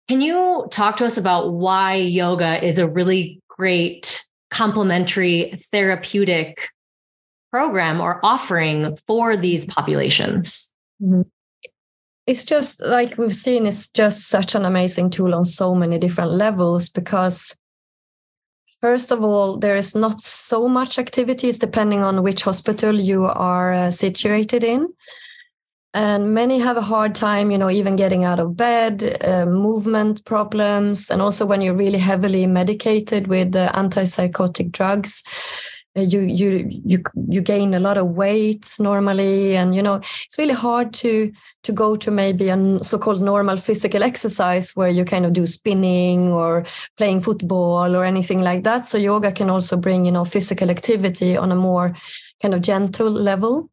can 0.10 0.20
you 0.20 0.68
talk 0.72 0.98
to 0.98 1.06
us 1.06 1.18
about 1.18 1.54
why 1.54 1.96
yoga 1.96 2.64
is 2.64 2.80
a 2.80 2.88
really 2.88 3.42
great 3.48 4.26
complementary 4.52 5.58
therapeutic 5.72 6.70
program 7.52 8.02
or 8.02 8.20
offering 8.24 8.98
for 9.08 9.38
these 9.38 9.66
populations? 9.66 10.74
Mm-hmm. 11.02 11.22
It's 12.26 12.44
just 12.44 12.84
like 12.84 13.18
we've 13.18 13.34
seen, 13.34 13.66
it's 13.66 13.88
just 13.88 14.28
such 14.28 14.54
an 14.54 14.66
amazing 14.66 15.12
tool 15.12 15.34
on 15.34 15.46
so 15.46 15.74
many 15.74 15.98
different 15.98 16.32
levels 16.32 16.90
because 16.90 17.56
First 18.82 19.12
of 19.12 19.24
all, 19.24 19.58
there 19.58 19.76
is 19.76 19.96
not 19.96 20.22
so 20.22 20.68
much 20.68 21.00
activities 21.00 21.58
depending 21.58 22.04
on 22.04 22.22
which 22.22 22.44
hospital 22.44 23.00
you 23.00 23.26
are 23.26 23.74
uh, 23.74 23.92
situated 23.92 24.64
in. 24.64 24.88
And 25.94 26.36
many 26.36 26.60
have 26.60 26.78
a 26.78 26.82
hard 26.82 27.16
time, 27.16 27.50
you 27.50 27.58
know, 27.58 27.72
even 27.72 27.96
getting 27.96 28.24
out 28.24 28.40
of 28.40 28.56
bed, 28.56 29.18
uh, 29.24 29.48
movement 29.48 30.24
problems, 30.26 31.10
and 31.10 31.24
also 31.24 31.44
when 31.44 31.62
you're 31.62 31.74
really 31.74 31.98
heavily 31.98 32.46
medicated 32.46 33.28
with 33.28 33.56
uh, 33.56 33.72
antipsychotic 33.72 34.72
drugs, 34.72 35.24
you 35.98 36.22
you 36.22 36.70
you 36.86 37.04
you 37.28 37.42
gain 37.42 37.74
a 37.74 37.80
lot 37.80 37.98
of 37.98 38.08
weight 38.08 38.76
normally 38.80 39.56
and 39.56 39.76
you 39.76 39.82
know 39.82 39.96
it's 39.96 40.38
really 40.38 40.54
hard 40.54 40.94
to 40.94 41.32
to 41.64 41.72
go 41.72 41.96
to 41.98 42.12
maybe 42.12 42.50
a 42.50 42.84
so-called 42.84 43.22
normal 43.22 43.58
physical 43.58 44.04
exercise 44.04 44.76
where 44.76 44.90
you 44.90 45.04
kind 45.04 45.26
of 45.26 45.34
do 45.34 45.46
spinning 45.46 46.32
or 46.32 46.66
playing 46.98 47.22
football 47.22 47.96
or 47.96 48.06
anything 48.06 48.42
like 48.42 48.64
that. 48.64 48.86
So 48.86 48.98
yoga 48.98 49.32
can 49.32 49.50
also 49.50 49.76
bring 49.76 50.06
you 50.06 50.12
know 50.12 50.26
physical 50.26 50.70
activity 50.70 51.36
on 51.36 51.52
a 51.52 51.56
more 51.56 51.96
kind 52.42 52.54
of 52.54 52.62
gentle 52.62 53.12
level. 53.12 53.70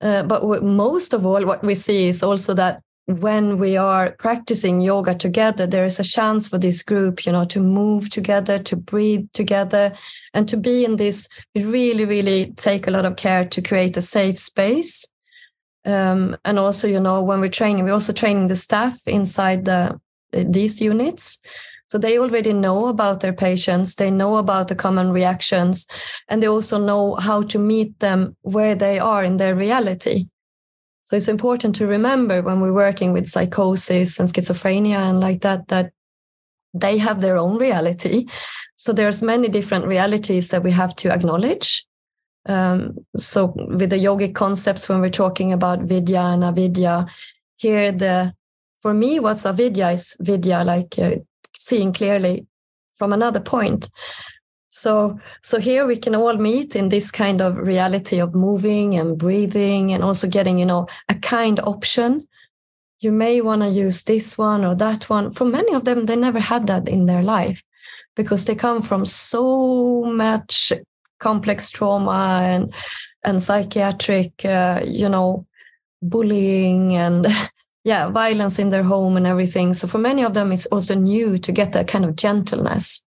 Uh, 0.00 0.22
but 0.22 0.62
most 0.62 1.14
of 1.14 1.26
all 1.26 1.44
what 1.44 1.62
we 1.62 1.74
see 1.74 2.08
is 2.08 2.22
also 2.22 2.54
that 2.54 2.82
when 3.06 3.58
we 3.58 3.76
are 3.76 4.14
practicing 4.18 4.80
yoga 4.80 5.14
together 5.14 5.66
there 5.66 5.84
is 5.84 5.98
a 5.98 6.04
chance 6.04 6.46
for 6.46 6.56
this 6.56 6.82
group 6.82 7.26
you 7.26 7.32
know 7.32 7.44
to 7.44 7.60
move 7.60 8.08
together 8.08 8.60
to 8.60 8.76
breathe 8.76 9.26
together 9.32 9.92
and 10.34 10.48
to 10.48 10.56
be 10.56 10.84
in 10.84 10.96
this 10.96 11.28
we 11.54 11.64
really 11.64 12.04
really 12.04 12.52
take 12.52 12.86
a 12.86 12.90
lot 12.90 13.04
of 13.04 13.16
care 13.16 13.44
to 13.44 13.60
create 13.60 13.96
a 13.96 14.02
safe 14.02 14.38
space. 14.38 15.06
Um, 15.84 16.36
and 16.44 16.60
also 16.60 16.86
you 16.86 17.00
know 17.00 17.20
when 17.22 17.40
we're 17.40 17.48
training 17.48 17.84
we're 17.84 17.92
also 17.92 18.12
training 18.12 18.46
the 18.46 18.56
staff 18.56 19.00
inside 19.06 19.64
the 19.64 20.00
these 20.30 20.80
units. 20.80 21.40
So 21.88 21.98
they 21.98 22.18
already 22.18 22.54
know 22.54 22.86
about 22.86 23.20
their 23.20 23.34
patients 23.34 23.96
they 23.96 24.10
know 24.10 24.36
about 24.36 24.68
the 24.68 24.76
common 24.76 25.10
reactions 25.10 25.88
and 26.28 26.40
they 26.40 26.48
also 26.48 26.78
know 26.78 27.16
how 27.16 27.42
to 27.42 27.58
meet 27.58 27.98
them 27.98 28.36
where 28.42 28.74
they 28.76 28.98
are 29.00 29.24
in 29.24 29.36
their 29.36 29.56
reality 29.56 30.26
so 31.12 31.16
it's 31.16 31.28
important 31.28 31.74
to 31.74 31.86
remember 31.86 32.40
when 32.40 32.62
we're 32.62 32.72
working 32.72 33.12
with 33.12 33.28
psychosis 33.28 34.18
and 34.18 34.30
schizophrenia 34.30 34.96
and 34.96 35.20
like 35.20 35.42
that, 35.42 35.68
that 35.68 35.92
they 36.72 36.96
have 36.96 37.20
their 37.20 37.36
own 37.36 37.58
reality. 37.58 38.24
So 38.76 38.94
there's 38.94 39.20
many 39.20 39.48
different 39.48 39.84
realities 39.84 40.48
that 40.48 40.62
we 40.62 40.70
have 40.70 40.96
to 40.96 41.12
acknowledge. 41.12 41.84
Um, 42.46 42.96
so 43.14 43.52
with 43.54 43.90
the 43.90 44.02
yogic 44.02 44.34
concepts, 44.34 44.88
when 44.88 45.02
we're 45.02 45.10
talking 45.10 45.52
about 45.52 45.82
vidya 45.82 46.22
and 46.22 46.44
avidya, 46.44 47.04
here 47.56 47.92
the 47.92 48.32
for 48.80 48.94
me, 48.94 49.20
what's 49.20 49.44
avidya 49.44 49.90
is 49.90 50.16
vidya, 50.18 50.64
like 50.64 50.98
uh, 50.98 51.16
seeing 51.54 51.92
clearly 51.92 52.46
from 52.96 53.12
another 53.12 53.40
point. 53.40 53.90
So, 54.74 55.18
so 55.42 55.60
here 55.60 55.86
we 55.86 55.98
can 55.98 56.14
all 56.14 56.34
meet 56.38 56.74
in 56.74 56.88
this 56.88 57.10
kind 57.10 57.42
of 57.42 57.58
reality 57.58 58.18
of 58.18 58.34
moving 58.34 58.96
and 58.96 59.18
breathing 59.18 59.92
and 59.92 60.02
also 60.02 60.26
getting, 60.26 60.58
you 60.58 60.64
know, 60.64 60.86
a 61.10 61.14
kind 61.14 61.60
option. 61.60 62.26
You 63.00 63.12
may 63.12 63.42
want 63.42 63.60
to 63.60 63.68
use 63.68 64.02
this 64.04 64.38
one 64.38 64.64
or 64.64 64.74
that 64.76 65.10
one. 65.10 65.30
For 65.30 65.44
many 65.44 65.74
of 65.74 65.84
them, 65.84 66.06
they 66.06 66.16
never 66.16 66.40
had 66.40 66.68
that 66.68 66.88
in 66.88 67.04
their 67.04 67.22
life 67.22 67.62
because 68.16 68.46
they 68.46 68.54
come 68.54 68.80
from 68.80 69.04
so 69.04 70.04
much 70.04 70.72
complex 71.18 71.70
trauma 71.70 72.40
and 72.42 72.72
and 73.24 73.42
psychiatric, 73.42 74.42
uh, 74.46 74.80
you 74.86 75.08
know, 75.08 75.46
bullying 76.00 76.96
and 76.96 77.26
yeah, 77.84 78.08
violence 78.08 78.58
in 78.58 78.70
their 78.70 78.84
home 78.84 79.18
and 79.18 79.26
everything. 79.26 79.74
So 79.74 79.86
for 79.86 79.98
many 79.98 80.24
of 80.24 80.32
them, 80.32 80.50
it's 80.50 80.66
also 80.66 80.94
new 80.94 81.36
to 81.36 81.52
get 81.52 81.72
that 81.72 81.88
kind 81.88 82.06
of 82.06 82.16
gentleness. 82.16 83.04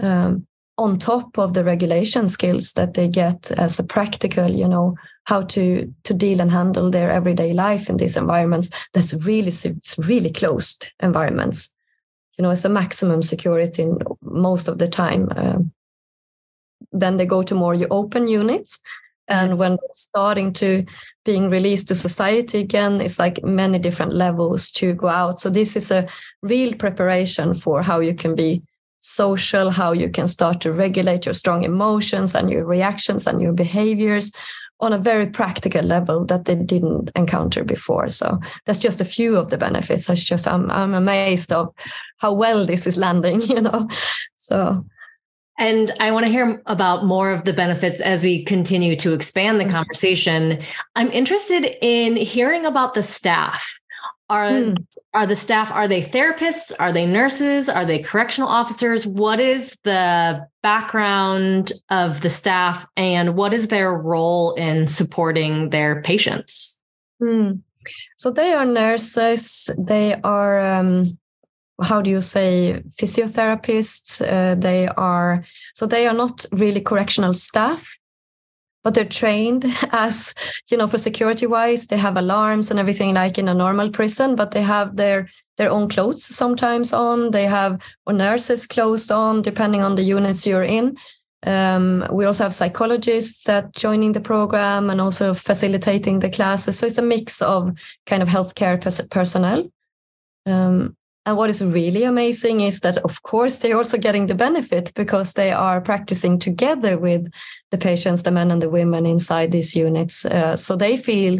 Um, 0.00 0.48
on 0.80 0.98
top 0.98 1.38
of 1.38 1.52
the 1.52 1.62
regulation 1.62 2.26
skills 2.26 2.72
that 2.72 2.94
they 2.94 3.06
get 3.06 3.50
as 3.52 3.78
a 3.78 3.84
practical, 3.84 4.48
you 4.48 4.66
know, 4.66 4.96
how 5.24 5.42
to 5.42 5.94
to 6.04 6.14
deal 6.14 6.40
and 6.40 6.50
handle 6.50 6.90
their 6.90 7.10
everyday 7.10 7.52
life 7.52 7.90
in 7.90 7.98
these 7.98 8.16
environments. 8.16 8.70
That's 8.94 9.12
really 9.26 9.52
it's 9.52 9.96
really 10.08 10.30
closed 10.30 10.90
environments. 11.02 11.74
You 12.38 12.42
know, 12.42 12.50
it's 12.50 12.64
a 12.64 12.70
maximum 12.70 13.22
security 13.22 13.86
most 14.22 14.68
of 14.68 14.78
the 14.78 14.88
time. 14.88 15.28
Uh, 15.36 15.58
then 16.92 17.18
they 17.18 17.26
go 17.26 17.42
to 17.42 17.54
more 17.54 17.76
open 17.90 18.26
units, 18.26 18.80
and 19.28 19.58
when 19.58 19.76
starting 19.90 20.52
to 20.54 20.84
being 21.26 21.50
released 21.50 21.88
to 21.88 21.94
society 21.94 22.60
again, 22.60 23.02
it's 23.02 23.18
like 23.18 23.44
many 23.44 23.78
different 23.78 24.14
levels 24.14 24.70
to 24.70 24.94
go 24.94 25.08
out. 25.08 25.40
So 25.40 25.50
this 25.50 25.76
is 25.76 25.90
a 25.90 26.06
real 26.42 26.74
preparation 26.74 27.52
for 27.54 27.82
how 27.82 28.00
you 28.00 28.14
can 28.14 28.34
be 28.34 28.62
social, 29.00 29.70
how 29.70 29.92
you 29.92 30.08
can 30.08 30.28
start 30.28 30.60
to 30.60 30.72
regulate 30.72 31.26
your 31.26 31.34
strong 31.34 31.64
emotions 31.64 32.34
and 32.34 32.50
your 32.50 32.64
reactions 32.64 33.26
and 33.26 33.42
your 33.42 33.52
behaviors 33.52 34.32
on 34.80 34.92
a 34.92 34.98
very 34.98 35.26
practical 35.26 35.82
level 35.82 36.24
that 36.24 36.46
they 36.46 36.54
didn't 36.54 37.10
encounter 37.14 37.64
before. 37.64 38.08
So 38.08 38.38
that's 38.64 38.78
just 38.78 39.00
a 39.00 39.04
few 39.04 39.36
of 39.36 39.50
the 39.50 39.58
benefits. 39.58 40.08
It's 40.08 40.24
just 40.24 40.48
I'm 40.48 40.70
I'm 40.70 40.94
amazed 40.94 41.52
of 41.52 41.74
how 42.18 42.32
well 42.32 42.64
this 42.64 42.86
is 42.86 42.96
landing, 42.96 43.42
you 43.54 43.60
know. 43.60 43.88
So 44.36 44.84
and 45.58 45.90
I 46.00 46.10
want 46.10 46.24
to 46.24 46.32
hear 46.32 46.62
about 46.64 47.04
more 47.04 47.30
of 47.30 47.44
the 47.44 47.52
benefits 47.52 48.00
as 48.00 48.22
we 48.22 48.44
continue 48.44 48.96
to 48.96 49.12
expand 49.12 49.60
the 49.60 49.64
mm-hmm. 49.64 49.74
conversation. 49.74 50.64
I'm 50.96 51.12
interested 51.12 51.76
in 51.82 52.16
hearing 52.16 52.64
about 52.64 52.94
the 52.94 53.02
staff 53.02 53.78
are 54.30 54.48
mm. 54.48 54.76
are 55.12 55.26
the 55.26 55.36
staff 55.36 55.70
are 55.72 55.88
they 55.88 56.00
therapists? 56.00 56.72
Are 56.78 56.92
they 56.92 57.04
nurses? 57.04 57.68
Are 57.68 57.84
they 57.84 57.98
correctional 57.98 58.48
officers? 58.48 59.06
What 59.06 59.40
is 59.40 59.76
the 59.84 60.46
background 60.62 61.72
of 61.90 62.20
the 62.20 62.30
staff 62.30 62.86
and 62.96 63.36
what 63.36 63.52
is 63.52 63.68
their 63.68 63.92
role 63.92 64.54
in 64.54 64.86
supporting 64.86 65.70
their 65.70 66.00
patients? 66.02 66.80
Mm. 67.20 67.60
so 68.16 68.30
they 68.30 68.52
are 68.52 68.64
nurses. 68.64 69.68
They 69.76 70.14
are 70.22 70.60
um, 70.60 71.18
how 71.82 72.00
do 72.00 72.10
you 72.10 72.20
say 72.20 72.82
physiotherapists. 73.00 74.22
Uh, 74.22 74.54
they 74.54 74.88
are 74.88 75.44
so 75.74 75.86
they 75.86 76.06
are 76.06 76.14
not 76.14 76.46
really 76.52 76.80
correctional 76.80 77.34
staff 77.34 77.99
but 78.82 78.94
they're 78.94 79.04
trained 79.04 79.64
as 79.92 80.34
you 80.70 80.76
know 80.76 80.86
for 80.86 80.98
security 80.98 81.46
wise 81.46 81.86
they 81.86 81.96
have 81.96 82.16
alarms 82.16 82.70
and 82.70 82.80
everything 82.80 83.14
like 83.14 83.38
in 83.38 83.48
a 83.48 83.54
normal 83.54 83.90
prison 83.90 84.36
but 84.36 84.50
they 84.52 84.62
have 84.62 84.96
their 84.96 85.28
their 85.60 85.70
own 85.70 85.88
clothes 85.88 86.24
sometimes 86.24 86.92
on. 86.94 87.32
They 87.32 87.44
have 87.44 87.78
or 88.06 88.14
nurses 88.14 88.66
clothes 88.66 89.10
on 89.10 89.42
depending 89.42 89.82
on 89.82 89.94
the 89.94 90.02
units 90.02 90.46
you're 90.46 90.64
in. 90.64 90.96
Um, 91.46 92.06
we 92.10 92.24
also 92.24 92.44
have 92.44 92.54
psychologists 92.54 93.44
that 93.44 93.74
joining 93.74 94.12
the 94.12 94.22
program 94.22 94.88
and 94.88 95.00
also 95.02 95.34
facilitating 95.34 96.20
the 96.20 96.30
classes. 96.30 96.78
So 96.78 96.86
it's 96.86 96.96
a 96.96 97.02
mix 97.02 97.42
of 97.42 97.72
kind 98.06 98.22
of 98.22 98.28
healthcare 98.28 98.80
pers- 98.80 99.06
personnel. 99.08 99.70
Um, 100.46 100.96
and 101.26 101.36
what 101.36 101.50
is 101.50 101.62
really 101.62 102.04
amazing 102.04 102.62
is 102.62 102.80
that, 102.80 102.96
of 102.98 103.22
course, 103.22 103.56
they're 103.58 103.76
also 103.76 103.98
getting 103.98 104.26
the 104.26 104.34
benefit 104.34 104.92
because 104.94 105.34
they 105.34 105.52
are 105.52 105.80
practicing 105.80 106.38
together 106.38 106.96
with 106.96 107.30
the 107.70 107.78
patients, 107.78 108.22
the 108.22 108.30
men 108.30 108.50
and 108.50 108.62
the 108.62 108.70
women 108.70 109.04
inside 109.04 109.52
these 109.52 109.76
units. 109.76 110.24
Uh, 110.24 110.56
so 110.56 110.76
they 110.76 110.96
feel 110.96 111.38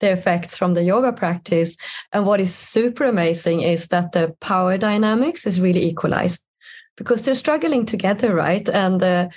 the 0.00 0.10
effects 0.10 0.56
from 0.56 0.72
the 0.72 0.82
yoga 0.82 1.12
practice. 1.12 1.76
And 2.12 2.24
what 2.24 2.40
is 2.40 2.54
super 2.54 3.04
amazing 3.04 3.60
is 3.60 3.88
that 3.88 4.12
the 4.12 4.34
power 4.40 4.78
dynamics 4.78 5.46
is 5.46 5.60
really 5.60 5.84
equalized 5.84 6.46
because 6.96 7.22
they're 7.22 7.34
struggling 7.34 7.84
together, 7.84 8.34
right? 8.34 8.66
And 8.70 9.02
uh, 9.02 9.28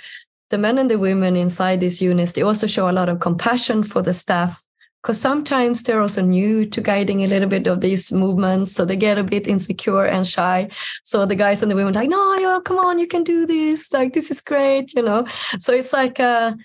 the 0.48 0.56
men 0.56 0.78
and 0.78 0.90
the 0.90 0.98
women 0.98 1.36
inside 1.36 1.80
these 1.80 2.00
units, 2.00 2.32
they 2.32 2.42
also 2.42 2.66
show 2.66 2.88
a 2.88 2.92
lot 2.92 3.10
of 3.10 3.20
compassion 3.20 3.82
for 3.82 4.00
the 4.00 4.14
staff 4.14 4.63
because 5.04 5.20
sometimes 5.20 5.82
they're 5.82 6.00
also 6.00 6.22
new 6.22 6.64
to 6.64 6.80
guiding 6.80 7.22
a 7.22 7.26
little 7.26 7.48
bit 7.48 7.66
of 7.66 7.82
these 7.82 8.10
movements 8.10 8.72
so 8.72 8.86
they 8.86 8.96
get 8.96 9.18
a 9.18 9.22
bit 9.22 9.46
insecure 9.46 10.06
and 10.06 10.26
shy. 10.26 10.66
So 11.02 11.26
the 11.26 11.34
guys 11.34 11.60
and 11.60 11.70
the 11.70 11.76
women 11.76 11.92
like 11.92 12.08
no 12.08 12.36
no 12.36 12.58
come 12.62 12.78
on 12.78 12.98
you 12.98 13.06
can 13.06 13.22
do 13.22 13.44
this. 13.44 13.92
Like 13.92 14.14
this 14.14 14.30
is 14.30 14.40
great 14.40 14.94
you 14.94 15.02
know? 15.02 15.26
So 15.60 15.74
it's 15.74 15.92
like 15.92 16.18
a 16.18 16.56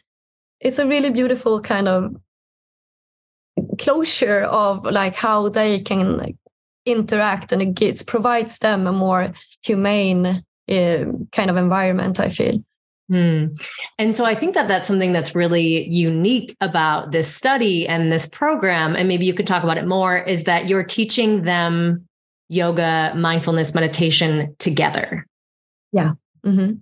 it's 0.61 0.79
a 0.79 0.87
really 0.87 1.09
beautiful 1.09 1.59
kind 1.59 1.89
of 1.89 2.15
closure 3.77 4.43
of 4.43 4.85
like 4.85 5.15
how 5.17 5.49
they 5.49 5.81
can 5.81 6.37
interact 6.85 7.51
and 7.51 7.61
it 7.61 7.73
gets 7.73 8.03
provides 8.03 8.59
them 8.59 8.87
a 8.87 8.93
more 8.93 9.33
humane 9.63 10.45
uh, 10.69 11.05
kind 11.33 11.49
of 11.49 11.57
environment 11.57 12.19
i 12.19 12.29
feel 12.29 12.63
Hmm. 13.09 13.47
And 13.97 14.15
so 14.15 14.23
I 14.23 14.35
think 14.35 14.53
that 14.53 14.67
that's 14.67 14.87
something 14.87 15.13
that's 15.13 15.33
really 15.33 15.87
unique 15.87 16.55
about 16.61 17.11
this 17.11 17.33
study 17.33 17.87
and 17.87 18.11
this 18.11 18.27
program. 18.27 18.95
And 18.95 19.07
maybe 19.07 19.25
you 19.25 19.33
could 19.33 19.47
talk 19.47 19.63
about 19.63 19.79
it 19.79 19.87
more 19.87 20.17
is 20.17 20.43
that 20.43 20.69
you're 20.69 20.83
teaching 20.83 21.41
them 21.41 22.07
yoga, 22.49 23.13
mindfulness, 23.15 23.73
meditation 23.73 24.55
together. 24.59 25.25
Yeah. 25.91 26.13
Mm-hmm. 26.45 26.73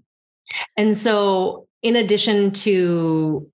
And 0.76 0.98
so, 0.98 1.68
in 1.82 1.96
addition 1.96 2.52
to 2.52 3.50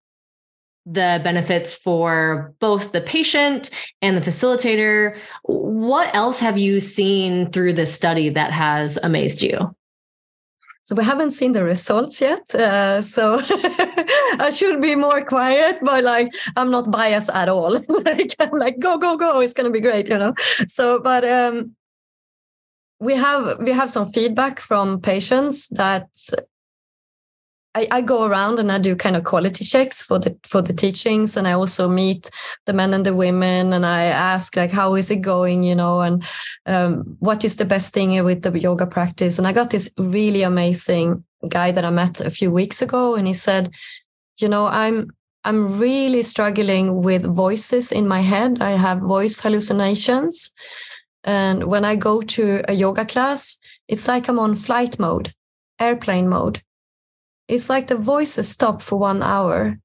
the 0.85 1.21
benefits 1.23 1.75
for 1.75 2.53
both 2.59 2.91
the 2.91 3.01
patient 3.01 3.69
and 4.01 4.17
the 4.17 4.21
facilitator, 4.21 5.17
what 5.43 6.13
else 6.15 6.39
have 6.39 6.57
you 6.57 6.79
seen 6.79 7.51
through 7.51 7.73
this 7.73 7.93
study 7.93 8.29
that 8.29 8.51
has 8.51 8.97
amazed 9.03 9.41
you? 9.41 9.75
So 10.85 10.95
we 10.95 11.03
haven't 11.05 11.31
seen 11.31 11.53
the 11.53 11.63
results 11.63 12.19
yet. 12.19 12.53
Uh, 12.53 13.01
so 13.01 13.39
I 14.39 14.51
should 14.53 14.81
be 14.81 14.95
more 14.95 15.23
quiet, 15.23 15.79
but 15.81 16.03
like 16.03 16.33
I'm 16.57 16.71
not 16.71 16.91
biased 16.91 17.29
at 17.29 17.47
all. 17.47 17.71
like 18.05 18.35
I'm 18.39 18.51
like 18.51 18.79
go 18.79 18.97
go 18.97 19.17
go, 19.17 19.39
it's 19.39 19.53
gonna 19.53 19.69
be 19.69 19.79
great, 19.79 20.09
you 20.09 20.17
know. 20.17 20.33
So, 20.67 20.99
but 21.01 21.23
um, 21.23 21.75
we 22.99 23.15
have 23.15 23.59
we 23.59 23.71
have 23.71 23.89
some 23.89 24.11
feedback 24.11 24.59
from 24.59 24.99
patients 24.99 25.69
that 25.69 26.09
I, 27.75 27.87
I, 27.89 28.01
go 28.01 28.25
around 28.25 28.59
and 28.59 28.71
I 28.71 28.77
do 28.77 28.95
kind 28.95 29.15
of 29.15 29.23
quality 29.23 29.65
checks 29.65 30.03
for 30.03 30.19
the 30.19 30.37
for 30.43 30.61
the 30.61 30.73
teachings, 30.73 31.35
and 31.35 31.47
I 31.47 31.53
also 31.53 31.89
meet 31.89 32.29
the 32.65 32.73
men 32.73 32.93
and 32.93 33.05
the 33.05 33.15
women, 33.15 33.73
and 33.73 33.85
I 33.85 34.03
ask 34.03 34.55
like, 34.55 34.71
how 34.71 34.93
is 34.95 35.09
it 35.09 35.21
going, 35.21 35.63
you 35.63 35.73
know, 35.73 36.01
and 36.01 36.23
um, 36.67 37.17
what 37.19 37.43
is 37.43 37.55
the 37.55 37.65
best 37.65 37.93
thing 37.93 38.23
with 38.23 38.43
the 38.43 38.59
yoga 38.59 38.85
practice? 38.85 39.39
And 39.39 39.47
I 39.47 39.53
got 39.53 39.71
this 39.71 39.91
really 39.97 40.43
amazing 40.43 41.23
guy 41.49 41.71
that 41.71 41.83
I 41.83 41.89
met 41.89 42.21
a 42.21 42.29
few 42.29 42.51
weeks 42.51 42.81
ago, 42.81 43.15
and 43.15 43.25
he 43.25 43.33
said, 43.33 43.71
you 44.37 44.47
know, 44.47 44.67
I'm 44.67 45.07
I'm 45.43 45.79
really 45.79 46.21
struggling 46.21 47.01
with 47.01 47.23
voices 47.25 47.91
in 47.91 48.07
my 48.07 48.21
head. 48.21 48.61
I 48.61 48.71
have 48.71 48.99
voice 48.99 49.39
hallucinations, 49.39 50.53
and 51.23 51.63
when 51.63 51.85
I 51.85 51.95
go 51.95 52.21
to 52.21 52.63
a 52.67 52.73
yoga 52.73 53.05
class, 53.05 53.57
it's 53.87 54.07
like 54.07 54.27
I'm 54.27 54.37
on 54.37 54.55
flight 54.55 54.99
mode, 54.99 55.33
airplane 55.79 56.29
mode 56.29 56.61
it's 57.47 57.69
like 57.69 57.87
the 57.87 57.95
voices 57.95 58.49
stop 58.49 58.81
for 58.81 58.97
one 58.97 59.21
hour 59.21 59.77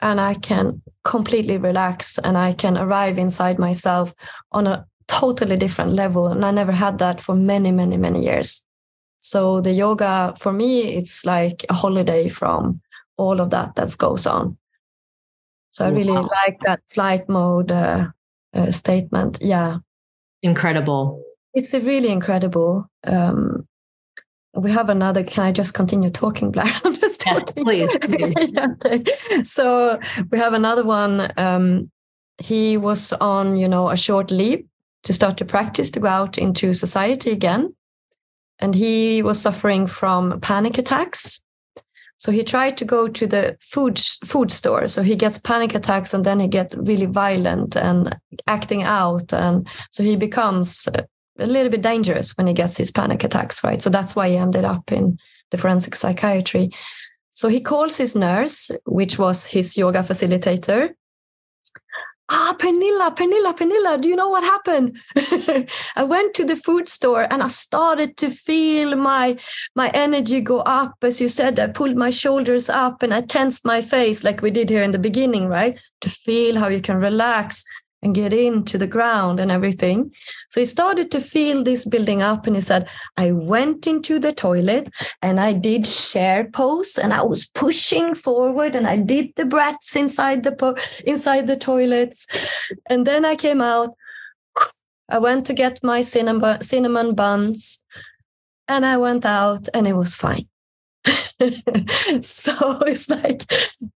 and 0.00 0.20
I 0.20 0.34
can 0.34 0.82
completely 1.04 1.58
relax 1.58 2.18
and 2.18 2.38
I 2.38 2.52
can 2.52 2.78
arrive 2.78 3.18
inside 3.18 3.58
myself 3.58 4.14
on 4.52 4.66
a 4.66 4.86
totally 5.08 5.56
different 5.56 5.92
level. 5.92 6.28
And 6.28 6.44
I 6.44 6.50
never 6.50 6.72
had 6.72 6.98
that 6.98 7.20
for 7.20 7.34
many, 7.34 7.70
many, 7.70 7.96
many 7.96 8.22
years. 8.22 8.64
So 9.20 9.60
the 9.60 9.72
yoga 9.72 10.34
for 10.38 10.52
me, 10.52 10.94
it's 10.94 11.26
like 11.26 11.64
a 11.68 11.74
holiday 11.74 12.28
from 12.28 12.80
all 13.16 13.40
of 13.40 13.50
that 13.50 13.74
that 13.74 13.96
goes 13.98 14.26
on. 14.26 14.56
So 15.70 15.84
I 15.84 15.88
really 15.88 16.12
wow. 16.12 16.28
like 16.44 16.60
that 16.62 16.80
flight 16.88 17.28
mode 17.28 17.70
uh, 17.70 18.08
uh, 18.54 18.70
statement. 18.70 19.38
Yeah. 19.40 19.78
Incredible. 20.42 21.22
It's 21.52 21.74
really 21.74 22.08
incredible. 22.08 22.90
Um, 23.06 23.68
we 24.54 24.70
have 24.70 24.88
another 24.88 25.22
can 25.22 25.44
i 25.44 25.52
just 25.52 25.74
continue 25.74 26.10
talking 26.10 26.50
blair 26.50 26.66
i'm 26.84 26.94
just 26.94 27.20
talking. 27.20 27.64
please, 27.64 27.96
please. 27.98 28.34
okay. 28.84 29.04
so 29.42 29.98
we 30.30 30.38
have 30.38 30.54
another 30.54 30.84
one 30.84 31.30
um, 31.36 31.90
he 32.38 32.76
was 32.76 33.12
on 33.14 33.56
you 33.56 33.68
know 33.68 33.90
a 33.90 33.96
short 33.96 34.30
leave 34.30 34.64
to 35.02 35.12
start 35.12 35.36
to 35.36 35.44
practice 35.44 35.90
to 35.90 36.00
go 36.00 36.08
out 36.08 36.36
into 36.38 36.72
society 36.72 37.30
again 37.30 37.74
and 38.58 38.74
he 38.74 39.22
was 39.22 39.40
suffering 39.40 39.86
from 39.86 40.40
panic 40.40 40.78
attacks 40.78 41.42
so 42.16 42.30
he 42.30 42.42
tried 42.42 42.76
to 42.76 42.84
go 42.84 43.08
to 43.08 43.26
the 43.26 43.56
food 43.60 43.98
food 44.26 44.50
store 44.50 44.86
so 44.86 45.02
he 45.02 45.16
gets 45.16 45.38
panic 45.38 45.74
attacks 45.74 46.12
and 46.12 46.24
then 46.24 46.40
he 46.40 46.48
get 46.48 46.74
really 46.76 47.06
violent 47.06 47.76
and 47.76 48.16
acting 48.46 48.82
out 48.82 49.32
and 49.32 49.66
so 49.90 50.02
he 50.02 50.16
becomes 50.16 50.88
a 51.40 51.46
little 51.46 51.70
bit 51.70 51.82
dangerous 51.82 52.36
when 52.36 52.46
he 52.46 52.52
gets 52.52 52.76
his 52.76 52.90
panic 52.90 53.24
attacks, 53.24 53.64
right? 53.64 53.80
So 53.80 53.90
that's 53.90 54.14
why 54.14 54.28
he 54.28 54.36
ended 54.36 54.64
up 54.64 54.92
in 54.92 55.18
the 55.50 55.58
forensic 55.58 55.94
psychiatry. 55.94 56.70
So 57.32 57.48
he 57.48 57.60
calls 57.60 57.96
his 57.96 58.14
nurse, 58.14 58.70
which 58.86 59.18
was 59.18 59.46
his 59.46 59.76
yoga 59.76 60.00
facilitator. 60.00 60.90
Ah, 62.32 62.54
Pernilla, 62.56 63.10
Pernilla, 63.16 63.56
Pernilla, 63.56 64.00
do 64.00 64.06
you 64.06 64.14
know 64.14 64.28
what 64.28 64.44
happened? 64.44 64.96
I 65.96 66.04
went 66.04 66.32
to 66.34 66.44
the 66.44 66.54
food 66.54 66.88
store 66.88 67.26
and 67.28 67.42
I 67.42 67.48
started 67.48 68.16
to 68.18 68.30
feel 68.30 68.94
my 68.94 69.36
my 69.74 69.88
energy 69.94 70.40
go 70.40 70.60
up. 70.60 70.94
As 71.02 71.20
you 71.20 71.28
said, 71.28 71.58
I 71.58 71.66
pulled 71.66 71.96
my 71.96 72.10
shoulders 72.10 72.70
up 72.70 73.02
and 73.02 73.12
I 73.12 73.22
tensed 73.22 73.64
my 73.64 73.82
face 73.82 74.22
like 74.22 74.42
we 74.42 74.52
did 74.52 74.70
here 74.70 74.82
in 74.82 74.92
the 74.92 74.98
beginning, 74.98 75.48
right? 75.48 75.76
To 76.02 76.08
feel 76.08 76.56
how 76.56 76.68
you 76.68 76.80
can 76.80 76.98
relax 76.98 77.64
and 78.02 78.14
get 78.14 78.32
into 78.32 78.78
the 78.78 78.86
ground 78.86 79.40
and 79.40 79.50
everything. 79.50 80.12
So 80.48 80.60
he 80.60 80.66
started 80.66 81.10
to 81.10 81.20
feel 81.20 81.62
this 81.62 81.84
building 81.84 82.22
up 82.22 82.46
and 82.46 82.56
he 82.56 82.62
said, 82.62 82.88
I 83.16 83.32
went 83.32 83.86
into 83.86 84.18
the 84.18 84.32
toilet 84.32 84.90
and 85.20 85.38
I 85.38 85.52
did 85.52 85.84
chair 85.84 86.48
pose 86.50 86.98
and 86.98 87.12
I 87.12 87.22
was 87.22 87.46
pushing 87.46 88.14
forward 88.14 88.74
and 88.74 88.86
I 88.86 88.96
did 88.96 89.34
the 89.36 89.44
breaths 89.44 89.96
inside 89.96 90.42
the 90.42 90.52
po- 90.52 90.76
inside 91.04 91.46
the 91.46 91.56
toilets. 91.56 92.26
And 92.88 93.06
then 93.06 93.24
I 93.24 93.36
came 93.36 93.60
out. 93.60 93.94
I 95.08 95.18
went 95.18 95.44
to 95.46 95.52
get 95.52 95.80
my 95.82 96.02
cinnamon, 96.02 96.62
cinnamon 96.62 97.14
buns 97.14 97.84
and 98.68 98.86
I 98.86 98.96
went 98.96 99.26
out 99.26 99.68
and 99.74 99.86
it 99.86 99.94
was 99.94 100.14
fine. 100.14 100.46
so 102.20 102.82
it's 102.82 103.08
like 103.08 103.50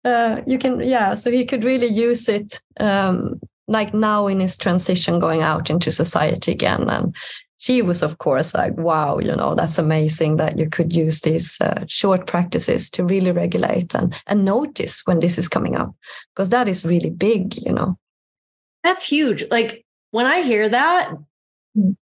uh, 0.04 0.40
you 0.46 0.58
can 0.58 0.80
yeah 0.80 1.12
so 1.12 1.30
he 1.30 1.44
could 1.44 1.62
really 1.62 1.86
use 1.86 2.28
it 2.30 2.62
um, 2.80 3.38
like 3.68 3.94
now 3.94 4.26
in 4.26 4.40
his 4.40 4.56
transition 4.56 5.18
going 5.18 5.42
out 5.42 5.70
into 5.70 5.90
society 5.90 6.52
again 6.52 6.88
and 6.88 7.14
she 7.58 7.80
was 7.80 8.02
of 8.02 8.18
course 8.18 8.54
like 8.54 8.76
wow 8.76 9.18
you 9.18 9.34
know 9.34 9.54
that's 9.54 9.78
amazing 9.78 10.36
that 10.36 10.58
you 10.58 10.68
could 10.68 10.94
use 10.94 11.20
these 11.20 11.60
uh, 11.60 11.84
short 11.86 12.26
practices 12.26 12.90
to 12.90 13.04
really 13.04 13.30
regulate 13.30 13.94
and 13.94 14.14
and 14.26 14.44
notice 14.44 15.02
when 15.06 15.20
this 15.20 15.38
is 15.38 15.48
coming 15.48 15.76
up 15.76 15.94
because 16.34 16.50
that 16.50 16.68
is 16.68 16.84
really 16.84 17.10
big 17.10 17.56
you 17.56 17.72
know 17.72 17.98
that's 18.82 19.06
huge 19.08 19.44
like 19.50 19.84
when 20.10 20.26
i 20.26 20.42
hear 20.42 20.68
that. 20.68 21.10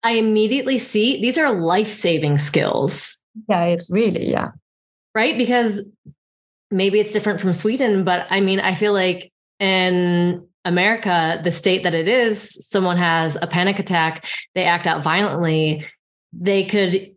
I 0.02 0.12
immediately 0.12 0.78
see 0.78 1.20
these 1.20 1.38
are 1.38 1.52
life 1.52 1.90
saving 1.90 2.38
skills. 2.38 3.22
Yeah, 3.48 3.64
it's 3.64 3.90
really, 3.90 4.30
yeah. 4.30 4.52
Right. 5.14 5.36
Because 5.36 5.88
maybe 6.70 7.00
it's 7.00 7.12
different 7.12 7.40
from 7.40 7.52
Sweden, 7.52 8.04
but 8.04 8.26
I 8.30 8.40
mean, 8.40 8.60
I 8.60 8.74
feel 8.74 8.92
like 8.92 9.30
in 9.58 10.46
America, 10.64 11.40
the 11.42 11.50
state 11.50 11.82
that 11.84 11.94
it 11.94 12.08
is, 12.08 12.66
someone 12.66 12.96
has 12.96 13.36
a 13.40 13.46
panic 13.46 13.78
attack, 13.78 14.26
they 14.54 14.64
act 14.64 14.86
out 14.86 15.02
violently, 15.02 15.86
they 16.32 16.64
could 16.64 17.14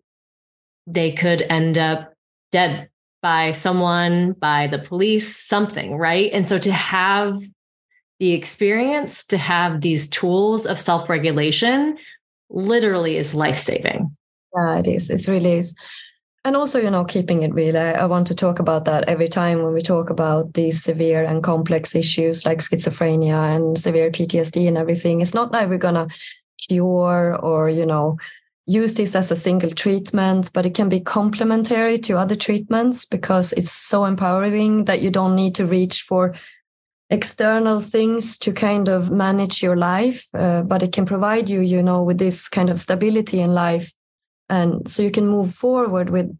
they 0.85 1.11
could 1.11 1.41
end 1.43 1.77
up 1.77 2.13
dead 2.51 2.89
by 3.21 3.51
someone, 3.51 4.33
by 4.33 4.67
the 4.67 4.79
police, 4.79 5.35
something, 5.35 5.95
right? 5.95 6.29
And 6.33 6.45
so 6.45 6.57
to 6.59 6.73
have 6.73 7.37
the 8.19 8.33
experience, 8.33 9.25
to 9.27 9.37
have 9.37 9.81
these 9.81 10.09
tools 10.09 10.65
of 10.65 10.79
self-regulation 10.79 11.97
literally 12.49 13.17
is 13.17 13.33
life-saving. 13.33 14.15
Yeah, 14.55 14.79
it 14.79 14.87
is. 14.87 15.09
It 15.09 15.31
really 15.31 15.53
is 15.53 15.73
and 16.45 16.55
also 16.55 16.79
you 16.79 16.89
know 16.89 17.05
keeping 17.05 17.43
it 17.43 17.53
real 17.53 17.77
I, 17.77 18.05
want 18.05 18.27
to 18.27 18.35
talk 18.35 18.59
about 18.59 18.85
that 18.85 19.05
every 19.07 19.29
time 19.29 19.63
when 19.63 19.73
we 19.73 19.81
talk 19.81 20.09
about 20.09 20.53
these 20.53 20.83
severe 20.83 21.23
and 21.23 21.43
complex 21.43 21.95
issues 21.95 22.45
like 22.45 22.59
schizophrenia 22.59 23.55
and 23.55 23.77
severe 23.77 24.09
ptsd 24.11 24.67
and 24.67 24.77
everything. 24.77 25.21
It's 25.21 25.33
not 25.33 25.51
like 25.51 25.69
we're 25.69 25.77
gonna 25.77 26.07
cure 26.67 27.35
or 27.35 27.69
you 27.69 27.85
know 27.85 28.17
use 28.65 28.93
this 28.93 29.15
as 29.15 29.31
a 29.31 29.35
single 29.35 29.71
treatment 29.71 30.49
but 30.53 30.65
it 30.65 30.73
can 30.73 30.87
be 30.87 30.99
complementary 30.99 31.97
to 31.97 32.17
other 32.17 32.35
treatments 32.35 33.05
because 33.05 33.51
it's 33.53 33.71
so 33.71 34.05
empowering 34.05 34.85
that 34.85 35.01
you 35.01 35.09
don't 35.09 35.35
need 35.35 35.53
to 35.55 35.65
reach 35.65 36.01
for 36.01 36.33
external 37.09 37.81
things 37.81 38.37
to 38.37 38.53
kind 38.53 38.87
of 38.87 39.11
manage 39.11 39.61
your 39.61 39.75
life 39.75 40.27
uh, 40.33 40.61
but 40.61 40.81
it 40.81 40.93
can 40.93 41.05
provide 41.05 41.49
you 41.49 41.59
you 41.59 41.83
know 41.83 42.01
with 42.01 42.17
this 42.17 42.47
kind 42.47 42.69
of 42.69 42.79
stability 42.79 43.41
in 43.41 43.53
life 43.53 43.91
and 44.49 44.87
so 44.89 45.03
you 45.03 45.11
can 45.11 45.27
move 45.27 45.53
forward 45.53 46.09
with 46.09 46.37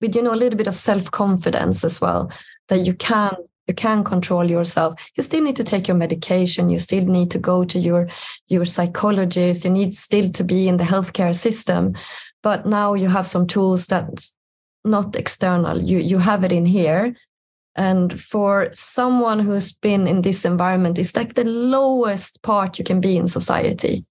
with 0.00 0.14
you 0.14 0.22
know 0.22 0.34
a 0.34 0.42
little 0.42 0.56
bit 0.56 0.66
of 0.66 0.74
self-confidence 0.74 1.84
as 1.84 2.00
well 2.00 2.30
that 2.68 2.84
you 2.86 2.94
can 2.94 3.36
you 3.68 3.74
can 3.74 4.02
control 4.02 4.50
yourself. 4.50 4.94
You 5.16 5.22
still 5.22 5.42
need 5.42 5.56
to 5.56 5.64
take 5.64 5.86
your 5.86 5.96
medication. 5.96 6.68
You 6.68 6.78
still 6.78 7.04
need 7.04 7.30
to 7.30 7.38
go 7.38 7.64
to 7.64 7.78
your 7.78 8.08
your 8.48 8.64
psychologist. 8.64 9.64
You 9.64 9.70
need 9.70 9.94
still 9.94 10.28
to 10.30 10.44
be 10.44 10.68
in 10.68 10.76
the 10.76 10.84
healthcare 10.84 11.34
system. 11.34 11.94
But 12.42 12.66
now 12.66 12.94
you 12.94 13.08
have 13.08 13.26
some 13.26 13.46
tools 13.46 13.86
that's 13.86 14.36
not 14.84 15.16
external. 15.16 15.80
You 15.80 15.98
you 15.98 16.18
have 16.18 16.44
it 16.44 16.52
in 16.52 16.66
here. 16.66 17.14
And 17.74 18.20
for 18.20 18.68
someone 18.72 19.38
who's 19.38 19.72
been 19.72 20.06
in 20.06 20.20
this 20.20 20.44
environment 20.44 20.98
it's 20.98 21.16
like 21.16 21.34
the 21.34 21.44
lowest 21.44 22.42
part 22.42 22.78
you 22.78 22.84
can 22.84 23.00
be 23.00 23.16
in 23.16 23.28
society 23.28 24.04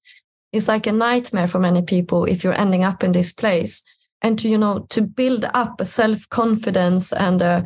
is 0.51 0.67
like 0.67 0.87
a 0.87 0.91
nightmare 0.91 1.47
for 1.47 1.59
many 1.59 1.81
people 1.81 2.25
if 2.25 2.43
you're 2.43 2.59
ending 2.59 2.83
up 2.83 3.03
in 3.03 3.11
this 3.11 3.31
place. 3.31 3.83
And 4.21 4.37
to 4.39 4.49
you 4.49 4.57
know 4.57 4.85
to 4.89 5.01
build 5.01 5.45
up 5.53 5.81
a 5.81 5.85
self-confidence 5.85 7.11
and 7.11 7.41
a, 7.41 7.63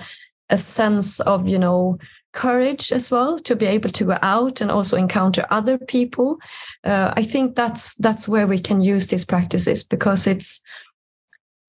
a 0.50 0.58
sense 0.58 1.20
of 1.20 1.48
you 1.48 1.60
know 1.60 1.98
courage 2.32 2.92
as 2.92 3.12
well 3.12 3.40
to 3.40 3.56
be 3.56 3.66
able 3.66 3.90
to 3.90 4.06
go 4.06 4.18
out 4.22 4.62
and 4.62 4.70
also 4.70 4.98
encounter 4.98 5.46
other 5.50 5.78
people 5.78 6.38
uh, 6.84 7.14
i 7.16 7.24
think 7.24 7.56
that's 7.56 7.96
that's 7.96 8.28
where 8.28 8.46
we 8.46 8.60
can 8.60 8.82
use 8.82 9.08
these 9.08 9.24
practices 9.24 9.86
because 9.86 10.28
it's 10.28 10.62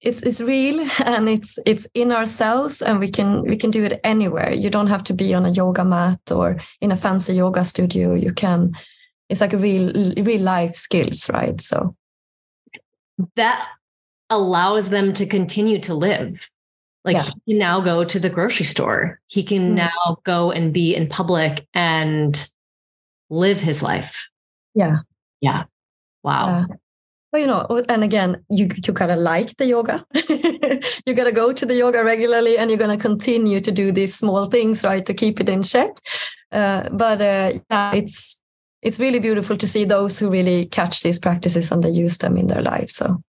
it's 0.00 0.22
it's 0.22 0.40
real 0.40 0.87
and 1.05 1.29
it's 1.29 1.59
it's 1.66 1.87
in 1.94 2.12
ourselves 2.12 2.83
and 2.83 3.00
we 3.00 3.11
can 3.11 3.42
we 3.42 3.57
can 3.57 3.70
do 3.70 3.83
it 3.85 4.00
anywhere. 4.05 4.52
You 4.52 4.70
don't 4.70 4.87
have 4.88 5.05
to 5.05 5.14
be 5.14 5.35
on 5.35 5.46
a 5.46 5.50
yoga 5.50 5.85
mat 5.85 6.20
or 6.31 6.61
in 6.81 6.92
a 6.92 6.96
fancy 6.96 7.35
yoga 7.35 7.64
studio. 7.64 8.14
You 8.14 8.33
can 8.33 8.72
it's 9.28 9.40
like 9.40 9.52
a 9.52 9.58
real 9.58 9.92
real 10.16 10.42
life 10.42 10.76
skills 10.76 11.30
right 11.30 11.60
so 11.60 11.96
that 13.34 13.68
allows 14.30 14.90
them 14.90 15.12
to 15.12 15.26
continue 15.26 15.80
to 15.80 15.94
live 15.94 16.50
like 17.04 17.16
yeah. 17.16 17.22
he 17.22 17.52
can 17.52 17.58
now 17.58 17.80
go 17.80 18.04
to 18.04 18.18
the 18.18 18.30
grocery 18.30 18.66
store 18.66 19.20
he 19.28 19.42
can 19.42 19.70
mm 19.70 19.76
now 19.76 20.16
go 20.24 20.50
and 20.50 20.72
be 20.72 20.94
in 20.94 21.06
public 21.06 21.66
and 21.74 22.50
live 23.30 23.60
his 23.60 23.82
life 23.82 24.28
yeah 24.74 24.98
yeah 25.40 25.64
wow 26.22 26.46
yeah. 26.48 26.76
Well, 27.32 27.40
you 27.42 27.48
know, 27.48 27.82
and 27.90 28.04
again, 28.04 28.44
you 28.48 28.68
you 28.82 28.92
gotta 28.94 29.16
like 29.16 29.56
the 29.56 29.66
yoga. 29.66 30.06
you 31.06 31.12
gotta 31.12 31.32
go 31.32 31.52
to 31.52 31.66
the 31.66 31.74
yoga 31.74 32.02
regularly, 32.04 32.56
and 32.56 32.70
you're 32.70 32.78
gonna 32.78 32.96
continue 32.96 33.60
to 33.60 33.72
do 33.72 33.92
these 33.92 34.14
small 34.14 34.46
things, 34.46 34.84
right, 34.84 35.04
to 35.04 35.12
keep 35.12 35.40
it 35.40 35.48
in 35.48 35.62
check. 35.62 35.90
Uh, 36.52 36.88
but 36.90 37.20
uh, 37.20 37.52
yeah, 37.70 37.94
it's 37.94 38.40
it's 38.82 39.00
really 39.00 39.18
beautiful 39.18 39.56
to 39.56 39.66
see 39.66 39.84
those 39.84 40.18
who 40.18 40.30
really 40.30 40.66
catch 40.66 41.02
these 41.02 41.18
practices 41.18 41.72
and 41.72 41.82
they 41.82 41.90
use 41.90 42.18
them 42.18 42.36
in 42.36 42.46
their 42.46 42.62
life. 42.62 42.90
So 42.90 43.22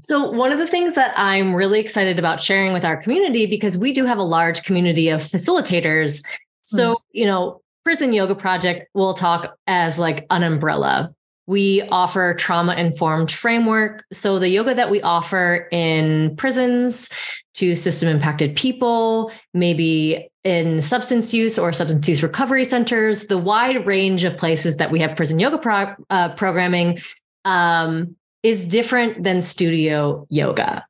so, 0.00 0.30
one 0.30 0.52
of 0.52 0.58
the 0.58 0.66
things 0.66 0.94
that 0.94 1.14
I'm 1.16 1.54
really 1.54 1.80
excited 1.80 2.18
about 2.18 2.42
sharing 2.42 2.72
with 2.72 2.84
our 2.84 2.96
community, 2.96 3.46
because 3.46 3.76
we 3.76 3.92
do 3.92 4.04
have 4.04 4.18
a 4.18 4.22
large 4.22 4.62
community 4.62 5.08
of 5.08 5.20
facilitators. 5.20 6.24
So, 6.64 6.94
mm. 6.94 6.96
you 7.12 7.26
know, 7.26 7.60
Prison 7.84 8.12
Yoga 8.12 8.34
Project 8.34 8.88
will 8.94 9.14
talk 9.14 9.56
as 9.66 9.98
like 9.98 10.26
an 10.30 10.42
umbrella. 10.42 11.14
We 11.46 11.82
offer 11.88 12.34
trauma 12.34 12.74
informed 12.74 13.32
framework. 13.32 14.04
So, 14.12 14.38
the 14.38 14.48
yoga 14.48 14.74
that 14.74 14.90
we 14.90 15.00
offer 15.02 15.68
in 15.72 16.36
prisons 16.36 17.10
to 17.54 17.74
system 17.74 18.08
impacted 18.08 18.54
people, 18.54 19.32
maybe 19.52 20.30
in 20.48 20.80
substance 20.80 21.34
use 21.34 21.58
or 21.58 21.74
substance 21.74 22.08
use 22.08 22.22
recovery 22.22 22.64
centers, 22.64 23.26
the 23.26 23.36
wide 23.36 23.84
range 23.84 24.24
of 24.24 24.34
places 24.38 24.78
that 24.78 24.90
we 24.90 24.98
have 24.98 25.14
prison 25.14 25.38
yoga 25.38 25.58
pro- 25.58 25.94
uh, 26.08 26.30
programming 26.36 26.98
um, 27.44 28.16
is 28.42 28.64
different 28.64 29.22
than 29.24 29.42
studio 29.42 30.26
yoga. 30.30 30.86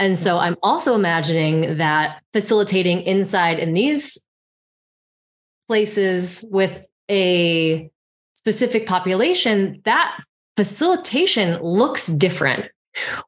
And 0.00 0.18
so 0.18 0.38
I'm 0.38 0.56
also 0.60 0.96
imagining 0.96 1.76
that 1.76 2.20
facilitating 2.32 3.02
inside 3.02 3.60
in 3.60 3.74
these 3.74 4.26
places 5.68 6.44
with 6.50 6.84
a 7.08 7.88
specific 8.34 8.88
population, 8.88 9.82
that 9.84 10.18
facilitation 10.56 11.62
looks 11.62 12.08
different. 12.08 12.64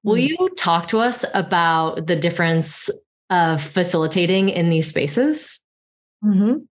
Will 0.02 0.16
hmm. 0.16 0.26
you 0.28 0.50
talk 0.56 0.88
to 0.88 0.98
us 0.98 1.24
about 1.34 2.08
the 2.08 2.16
difference 2.16 2.90
of 3.30 3.62
facilitating 3.62 4.48
in 4.48 4.70
these 4.70 4.88
spaces? 4.88 5.62
Mm-hmm. 6.24 6.64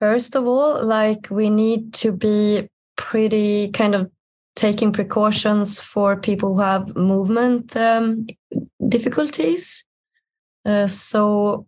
First 0.00 0.34
of 0.34 0.46
all, 0.46 0.84
like 0.84 1.28
we 1.30 1.48
need 1.48 1.94
to 1.94 2.12
be 2.12 2.68
pretty 2.96 3.68
kind 3.68 3.94
of 3.94 4.10
taking 4.56 4.92
precautions 4.92 5.80
for 5.80 6.20
people 6.20 6.54
who 6.54 6.60
have 6.60 6.94
movement 6.96 7.76
um, 7.76 8.26
difficulties. 8.88 9.84
Uh, 10.64 10.86
so 10.86 11.66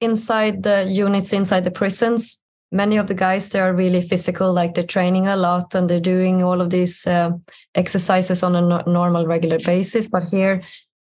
inside 0.00 0.62
the 0.62 0.84
units, 0.84 1.32
inside 1.32 1.64
the 1.64 1.70
prisons, 1.70 2.42
many 2.70 2.96
of 2.96 3.06
the 3.06 3.14
guys 3.14 3.48
they 3.48 3.60
are 3.60 3.74
really 3.74 4.02
physical, 4.02 4.52
like 4.52 4.74
they're 4.74 4.84
training 4.84 5.28
a 5.28 5.36
lot 5.36 5.74
and 5.74 5.88
they're 5.88 6.00
doing 6.00 6.42
all 6.42 6.60
of 6.60 6.70
these 6.70 7.06
uh, 7.06 7.30
exercises 7.74 8.42
on 8.42 8.56
a 8.56 8.60
no- 8.60 8.82
normal, 8.86 9.26
regular 9.26 9.58
basis. 9.58 10.08
But 10.08 10.24
here 10.24 10.62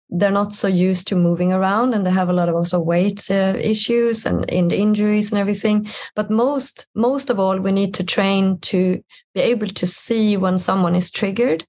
they're 0.08 0.30
not 0.30 0.52
so 0.52 0.68
used 0.68 1.08
to 1.08 1.16
moving 1.16 1.52
around 1.52 1.94
and 1.94 2.06
they 2.06 2.10
have 2.10 2.28
a 2.28 2.32
lot 2.32 2.48
of 2.48 2.54
also 2.54 2.78
weight 2.78 3.28
uh, 3.30 3.54
issues 3.58 4.24
and 4.24 4.48
in 4.48 4.70
injuries 4.70 5.32
and 5.32 5.40
everything. 5.40 5.88
But 6.14 6.30
most 6.30 6.86
most 6.94 7.30
of 7.30 7.40
all 7.40 7.58
we 7.58 7.72
need 7.72 7.92
to 7.94 8.04
train 8.04 8.58
to 8.60 9.02
be 9.34 9.40
able 9.40 9.68
to 9.68 9.86
see 9.86 10.36
when 10.36 10.58
someone 10.58 10.94
is 10.94 11.10
triggered 11.10 11.66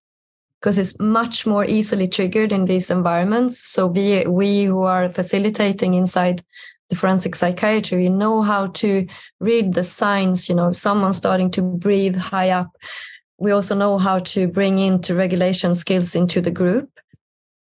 because 0.61 0.77
it's 0.77 0.99
much 0.99 1.45
more 1.45 1.65
easily 1.65 2.07
triggered 2.07 2.51
in 2.51 2.65
these 2.65 2.91
environments. 2.91 3.67
So 3.67 3.87
we 3.87 4.25
we 4.27 4.65
who 4.65 4.83
are 4.83 5.09
facilitating 5.09 5.95
inside 5.95 6.43
the 6.89 6.95
forensic 6.95 7.35
psychiatry 7.35 7.97
we 7.97 8.07
know 8.07 8.41
how 8.43 8.67
to 8.67 9.05
read 9.41 9.73
the 9.73 9.83
signs 9.83 10.47
you 10.47 10.55
know 10.55 10.71
someone 10.71 11.11
starting 11.11 11.51
to 11.51 11.61
breathe 11.61 12.17
high 12.17 12.51
up. 12.51 12.69
We 13.39 13.51
also 13.51 13.75
know 13.75 13.97
how 13.97 14.19
to 14.19 14.47
bring 14.47 14.79
into 14.79 15.13
regulation 15.13 15.75
skills 15.75 16.15
into 16.15 16.41
the 16.41 16.51
group 16.51 16.89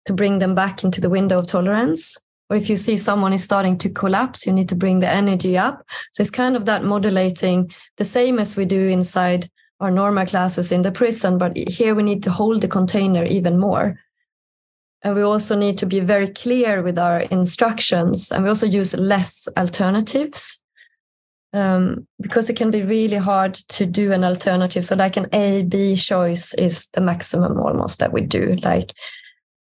to 0.07 0.13
bring 0.13 0.39
them 0.39 0.55
back 0.55 0.85
into 0.85 1.01
the 1.01 1.11
window 1.11 1.39
of 1.39 1.47
tolerance. 1.47 2.17
Or 2.49 2.57
if 2.57 2.69
you 2.69 2.77
see 2.77 2.97
someone 2.97 3.33
is 3.33 3.45
starting 3.45 3.79
to 3.79 3.89
collapse, 3.89 4.47
you 4.47 4.53
need 4.53 4.69
to 4.71 4.75
bring 4.75 5.01
the 5.01 5.09
energy 5.09 5.57
up. 5.57 5.85
So 6.13 6.23
it's 6.23 6.31
kind 6.31 6.57
of 6.57 6.65
that 6.65 6.83
modulating, 6.83 7.71
the 7.97 8.05
same 8.05 8.39
as 8.39 8.57
we 8.57 8.65
do 8.65 8.89
inside 8.89 9.49
our 9.79 9.91
normal 9.91 10.27
classes 10.27 10.73
in 10.73 10.83
the 10.83 10.93
prison, 10.93 11.39
but 11.39 11.57
here 11.57 11.95
we 11.95 12.03
need 12.03 12.23
to 12.25 12.31
hold 12.31 12.61
the 12.61 12.69
container 12.69 13.25
even 13.25 13.59
more. 13.59 13.99
And 15.03 15.15
we 15.15 15.23
also 15.23 15.57
need 15.57 15.79
to 15.79 15.87
be 15.87 16.01
very 16.01 16.29
clear 16.29 16.83
with 16.83 16.99
our 16.99 17.21
instructions. 17.21 18.31
And 18.31 18.43
we 18.43 18.51
also 18.51 18.67
use 18.67 18.95
less 18.95 19.49
alternatives 19.57 20.63
um, 21.53 22.07
because 22.21 22.51
it 22.51 22.57
can 22.57 22.71
be 22.71 22.83
really 22.83 23.17
hard 23.17 23.55
to 23.55 23.87
do 23.87 24.13
an 24.13 24.25
alternative. 24.25 24.85
So, 24.85 24.97
like 24.97 25.17
an 25.17 25.29
A 25.33 25.63
B 25.63 25.97
choice 25.97 26.53
is 26.55 26.89
the 26.89 27.01
maximum 27.01 27.59
almost 27.59 27.99
that 28.01 28.13
we 28.13 28.21
do. 28.21 28.57
Like 28.63 28.93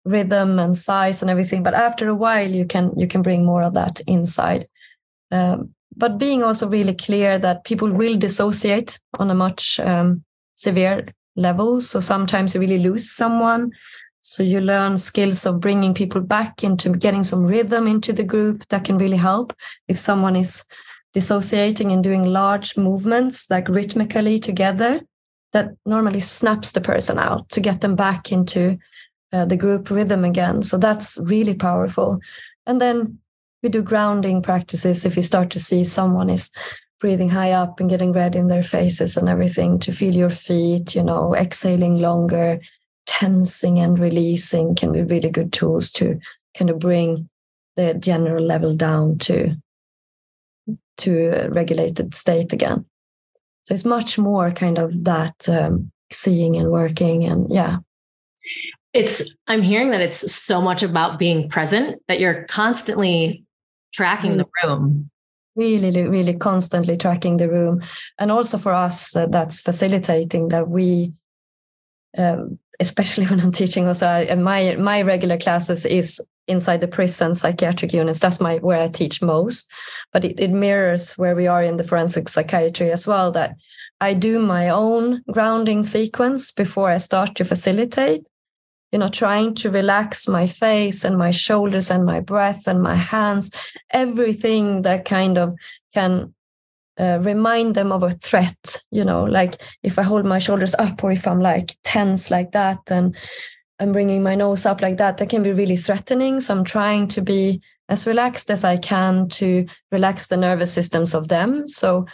rhythm 0.07 0.59
and 0.59 0.77
size 0.77 1.21
and 1.21 1.29
everything 1.29 1.63
but 1.63 1.73
after 1.73 2.07
a 2.07 2.15
while 2.15 2.49
you 2.49 2.65
can 2.65 2.91
you 2.97 3.07
can 3.07 3.21
bring 3.21 3.45
more 3.45 3.63
of 3.63 3.73
that 3.73 3.99
inside. 4.07 4.67
Um, 5.31 5.73
but 5.95 6.17
being 6.17 6.43
also 6.43 6.69
really 6.69 6.93
clear 6.93 7.39
that 7.39 7.65
people 7.65 7.91
will 7.91 8.17
dissociate 8.17 8.99
on 9.19 9.31
a 9.31 9.35
much 9.35 9.79
um, 9.79 10.23
severe 10.55 11.07
level. 11.35 11.81
So 11.81 11.99
sometimes 11.99 12.53
you 12.53 12.61
really 12.61 12.77
lose 12.77 13.09
someone. 13.09 13.71
So 14.21 14.43
you 14.43 14.61
learn 14.61 14.97
skills 14.97 15.45
of 15.45 15.59
bringing 15.59 15.93
people 15.93 16.21
back 16.21 16.63
into 16.63 16.89
getting 16.89 17.23
some 17.23 17.43
rhythm 17.43 17.87
into 17.87 18.13
the 18.13 18.23
group 18.23 18.67
that 18.67 18.83
can 18.83 18.97
really 18.97 19.17
help. 19.17 19.53
If 19.87 19.97
someone 19.97 20.35
is 20.35 20.65
dissociating 21.13 21.91
and 21.91 22.03
doing 22.03 22.25
large 22.25 22.77
movements 22.77 23.49
like 23.49 23.67
rhythmically 23.69 24.37
together 24.37 25.01
that 25.53 25.69
normally 25.85 26.19
snaps 26.19 26.73
the 26.73 26.81
person 26.81 27.17
out 27.17 27.49
to 27.49 27.59
get 27.59 27.81
them 27.81 27.95
back 27.95 28.31
into 28.31 28.77
uh, 29.33 29.45
the 29.45 29.57
group 29.57 29.89
rhythm 29.89 30.23
again. 30.23 30.63
So 30.63 30.77
that's 30.77 31.17
really 31.23 31.55
powerful. 31.55 32.19
And 32.65 32.79
then 32.81 33.19
we 33.63 33.69
do 33.69 33.81
grounding 33.81 34.41
practices 34.41 35.05
if 35.05 35.15
you 35.15 35.21
start 35.21 35.49
to 35.51 35.59
see 35.59 35.83
someone 35.83 36.29
is 36.29 36.51
breathing 36.99 37.29
high 37.29 37.51
up 37.51 37.79
and 37.79 37.89
getting 37.89 38.11
red 38.11 38.35
in 38.35 38.47
their 38.47 38.63
faces 38.63 39.17
and 39.17 39.29
everything 39.29 39.79
to 39.79 39.91
feel 39.91 40.15
your 40.15 40.29
feet, 40.29 40.95
you 40.95 41.03
know, 41.03 41.35
exhaling 41.35 41.97
longer, 41.97 42.59
tensing 43.05 43.79
and 43.79 43.99
releasing 43.99 44.75
can 44.75 44.91
be 44.91 45.03
really 45.03 45.29
good 45.29 45.53
tools 45.53 45.91
to 45.91 46.19
kind 46.57 46.69
of 46.69 46.79
bring 46.79 47.29
the 47.75 47.93
general 47.93 48.43
level 48.43 48.75
down 48.75 49.17
to 49.19 49.55
to 50.97 51.45
a 51.45 51.49
regulated 51.49 52.15
state 52.15 52.51
again. 52.51 52.85
So 53.63 53.73
it's 53.73 53.85
much 53.85 54.17
more 54.17 54.51
kind 54.51 54.79
of 54.79 55.03
that 55.03 55.47
um, 55.47 55.91
seeing 56.11 56.55
and 56.55 56.71
working 56.71 57.23
and 57.23 57.47
yeah. 57.49 57.77
It's 58.93 59.35
I'm 59.47 59.61
hearing 59.61 59.91
that 59.91 60.01
it's 60.01 60.33
so 60.33 60.61
much 60.61 60.83
about 60.83 61.19
being 61.19 61.49
present 61.49 62.01
that 62.07 62.19
you're 62.19 62.43
constantly 62.45 63.43
tracking 63.93 64.33
mm. 64.33 64.37
the 64.37 64.47
room. 64.63 65.09
Really 65.55 66.07
really 66.07 66.33
constantly 66.33 66.97
tracking 66.97 67.37
the 67.37 67.49
room. 67.49 67.81
And 68.17 68.31
also 68.31 68.57
for 68.57 68.73
us 68.73 69.15
uh, 69.15 69.27
that's 69.27 69.61
facilitating 69.61 70.49
that 70.49 70.69
we 70.69 71.13
um, 72.17 72.59
especially 72.79 73.25
when 73.29 73.39
i'm 73.39 73.51
teaching 73.51 73.87
also 73.87 74.07
I, 74.07 74.35
my 74.35 74.75
my 74.75 75.01
regular 75.01 75.37
classes 75.37 75.85
is 75.85 76.21
inside 76.47 76.81
the 76.81 76.87
prison 76.87 77.35
psychiatric 77.35 77.93
units. 77.93 78.19
That's 78.19 78.39
my 78.39 78.57
where 78.57 78.81
i 78.81 78.87
teach 78.87 79.21
most. 79.21 79.69
But 80.13 80.23
it, 80.23 80.39
it 80.39 80.51
mirrors 80.51 81.17
where 81.17 81.35
we 81.35 81.47
are 81.47 81.61
in 81.61 81.77
the 81.77 81.83
forensic 81.83 82.29
psychiatry 82.29 82.91
as 82.91 83.05
well 83.05 83.31
that 83.31 83.55
i 83.99 84.13
do 84.13 84.39
my 84.39 84.69
own 84.69 85.23
grounding 85.31 85.83
sequence 85.83 86.51
before 86.51 86.89
i 86.91 86.97
start 86.97 87.35
to 87.35 87.45
facilitate 87.45 88.25
you 88.91 88.99
know, 88.99 89.09
trying 89.09 89.53
to 89.55 89.69
relax 89.69 90.27
my 90.27 90.47
face 90.47 91.03
and 91.03 91.17
my 91.17 91.31
shoulders 91.31 91.91
and 91.91 92.05
my 92.05 92.19
breath 92.19 92.67
and 92.67 92.81
my 92.81 92.95
hands, 92.95 93.51
everything 93.91 94.83
that 94.83 95.05
kind 95.05 95.37
of 95.37 95.53
can 95.93 96.33
uh, 96.99 97.19
remind 97.21 97.75
them 97.75 97.91
of 97.91 98.01
a 98.01 98.09
threat, 98.09 98.83
you 98.91 99.03
know, 99.03 99.23
like 99.23 99.61
if 99.83 99.99
I 99.99 100.03
hold 100.03 100.25
my 100.25 100.39
shoulders 100.39 100.73
up 100.75 101.03
or 101.03 101.11
if 101.11 101.27
I'm 101.27 101.41
like 101.41 101.77
tense 101.83 102.31
like 102.31 102.53
that 102.53 102.79
and 102.89 103.15
I'm 103.79 103.91
bringing 103.91 104.23
my 104.23 104.35
nose 104.35 104.65
up 104.65 104.81
like 104.81 104.97
that, 104.97 105.17
that 105.17 105.29
can 105.29 105.43
be 105.43 105.51
really 105.51 105.77
threatening. 105.77 106.39
So 106.39 106.55
I'm 106.55 106.63
trying 106.63 107.07
to 107.09 107.21
be 107.21 107.61
as 107.89 108.07
relaxed 108.07 108.49
as 108.49 108.63
I 108.63 108.77
can 108.77 109.29
to 109.29 109.65
relax 109.91 110.27
the 110.27 110.37
nervous 110.37 110.73
systems 110.73 111.13
of 111.13 111.27
them. 111.27 111.67
So 111.67 112.05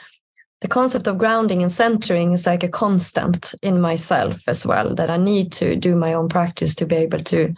the 0.64 0.70
concept 0.70 1.08
of 1.08 1.18
grounding 1.18 1.62
and 1.62 1.72
centering 1.72 2.32
is 2.32 2.46
like 2.46 2.64
a 2.64 2.70
constant 2.70 3.54
in 3.62 3.82
myself 3.82 4.48
as 4.48 4.66
well 4.66 4.96
that 4.96 5.10
i 5.10 5.18
need 5.18 5.52
to 5.52 5.76
do 5.76 5.94
my 5.94 6.14
own 6.14 6.30
practice 6.30 6.74
to 6.74 6.86
be 6.86 6.96
able 6.96 7.22
to 7.22 7.54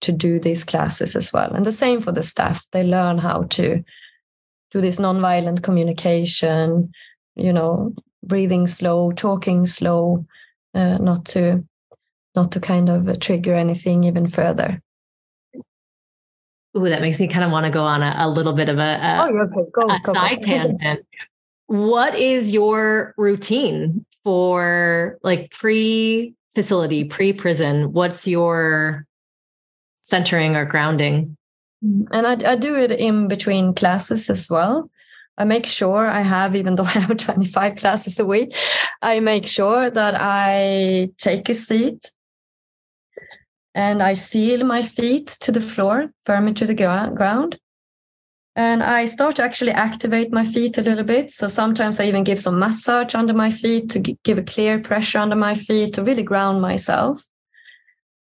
to 0.00 0.10
do 0.10 0.40
these 0.40 0.64
classes 0.64 1.14
as 1.14 1.32
well 1.32 1.52
and 1.54 1.64
the 1.64 1.72
same 1.72 2.00
for 2.00 2.10
the 2.10 2.22
staff 2.22 2.66
they 2.72 2.82
learn 2.82 3.18
how 3.18 3.44
to 3.44 3.84
do 4.72 4.80
this 4.80 4.98
nonviolent 4.98 5.62
communication 5.62 6.92
you 7.36 7.52
know 7.52 7.94
breathing 8.24 8.66
slow 8.66 9.12
talking 9.12 9.64
slow 9.64 10.26
uh, 10.74 10.98
not 10.98 11.24
to 11.24 11.64
not 12.34 12.50
to 12.50 12.58
kind 12.58 12.88
of 12.88 13.20
trigger 13.20 13.54
anything 13.54 14.02
even 14.02 14.26
further 14.26 14.82
Ooh, 16.74 16.88
that 16.88 17.02
makes 17.02 17.20
me 17.20 17.28
kind 17.28 17.44
of 17.44 17.52
want 17.52 17.66
to 17.66 17.70
go 17.70 17.84
on 17.84 18.02
a, 18.02 18.14
a 18.18 18.28
little 18.30 18.54
bit 18.54 18.70
of 18.70 18.78
a, 18.78 18.80
a, 18.80 19.28
oh, 19.28 19.42
okay. 19.42 19.70
go, 19.74 19.90
a 19.90 20.00
go, 20.02 20.14
side 20.14 20.40
go. 20.40 20.46
tangent 20.48 21.06
what 21.72 22.18
is 22.18 22.52
your 22.52 23.14
routine 23.16 24.04
for 24.24 25.18
like 25.22 25.50
pre 25.50 26.34
facility, 26.54 27.04
pre 27.04 27.32
prison? 27.32 27.94
What's 27.94 28.28
your 28.28 29.06
centering 30.02 30.54
or 30.54 30.66
grounding? 30.66 31.34
Mm, 31.82 32.08
and 32.12 32.26
I, 32.26 32.52
I 32.52 32.56
do 32.56 32.76
it 32.76 32.92
in 32.92 33.26
between 33.26 33.72
classes 33.72 34.28
as 34.28 34.50
well. 34.50 34.90
I 35.38 35.44
make 35.44 35.64
sure 35.64 36.10
I 36.10 36.20
have, 36.20 36.54
even 36.54 36.74
though 36.74 36.82
I 36.94 37.00
have 37.00 37.16
25 37.16 37.76
classes 37.76 38.18
a 38.18 38.26
week, 38.26 38.54
I 39.00 39.20
make 39.20 39.46
sure 39.46 39.88
that 39.88 40.14
I 40.20 41.08
take 41.16 41.48
a 41.48 41.54
seat 41.54 42.12
and 43.74 44.02
I 44.02 44.14
feel 44.14 44.66
my 44.66 44.82
feet 44.82 45.26
to 45.40 45.50
the 45.50 45.62
floor, 45.62 46.12
firmly 46.26 46.52
to 46.52 46.66
the 46.66 46.74
ground. 46.74 47.58
And 48.54 48.82
I 48.82 49.06
start 49.06 49.36
to 49.36 49.42
actually 49.42 49.72
activate 49.72 50.30
my 50.32 50.44
feet 50.44 50.76
a 50.76 50.82
little 50.82 51.04
bit. 51.04 51.30
So 51.30 51.48
sometimes 51.48 51.98
I 51.98 52.04
even 52.04 52.22
give 52.22 52.38
some 52.38 52.58
massage 52.58 53.14
under 53.14 53.32
my 53.32 53.50
feet 53.50 53.88
to 53.90 53.98
give 53.98 54.36
a 54.36 54.42
clear 54.42 54.78
pressure 54.78 55.18
under 55.18 55.36
my 55.36 55.54
feet 55.54 55.94
to 55.94 56.04
really 56.04 56.22
ground 56.22 56.60
myself. 56.60 57.22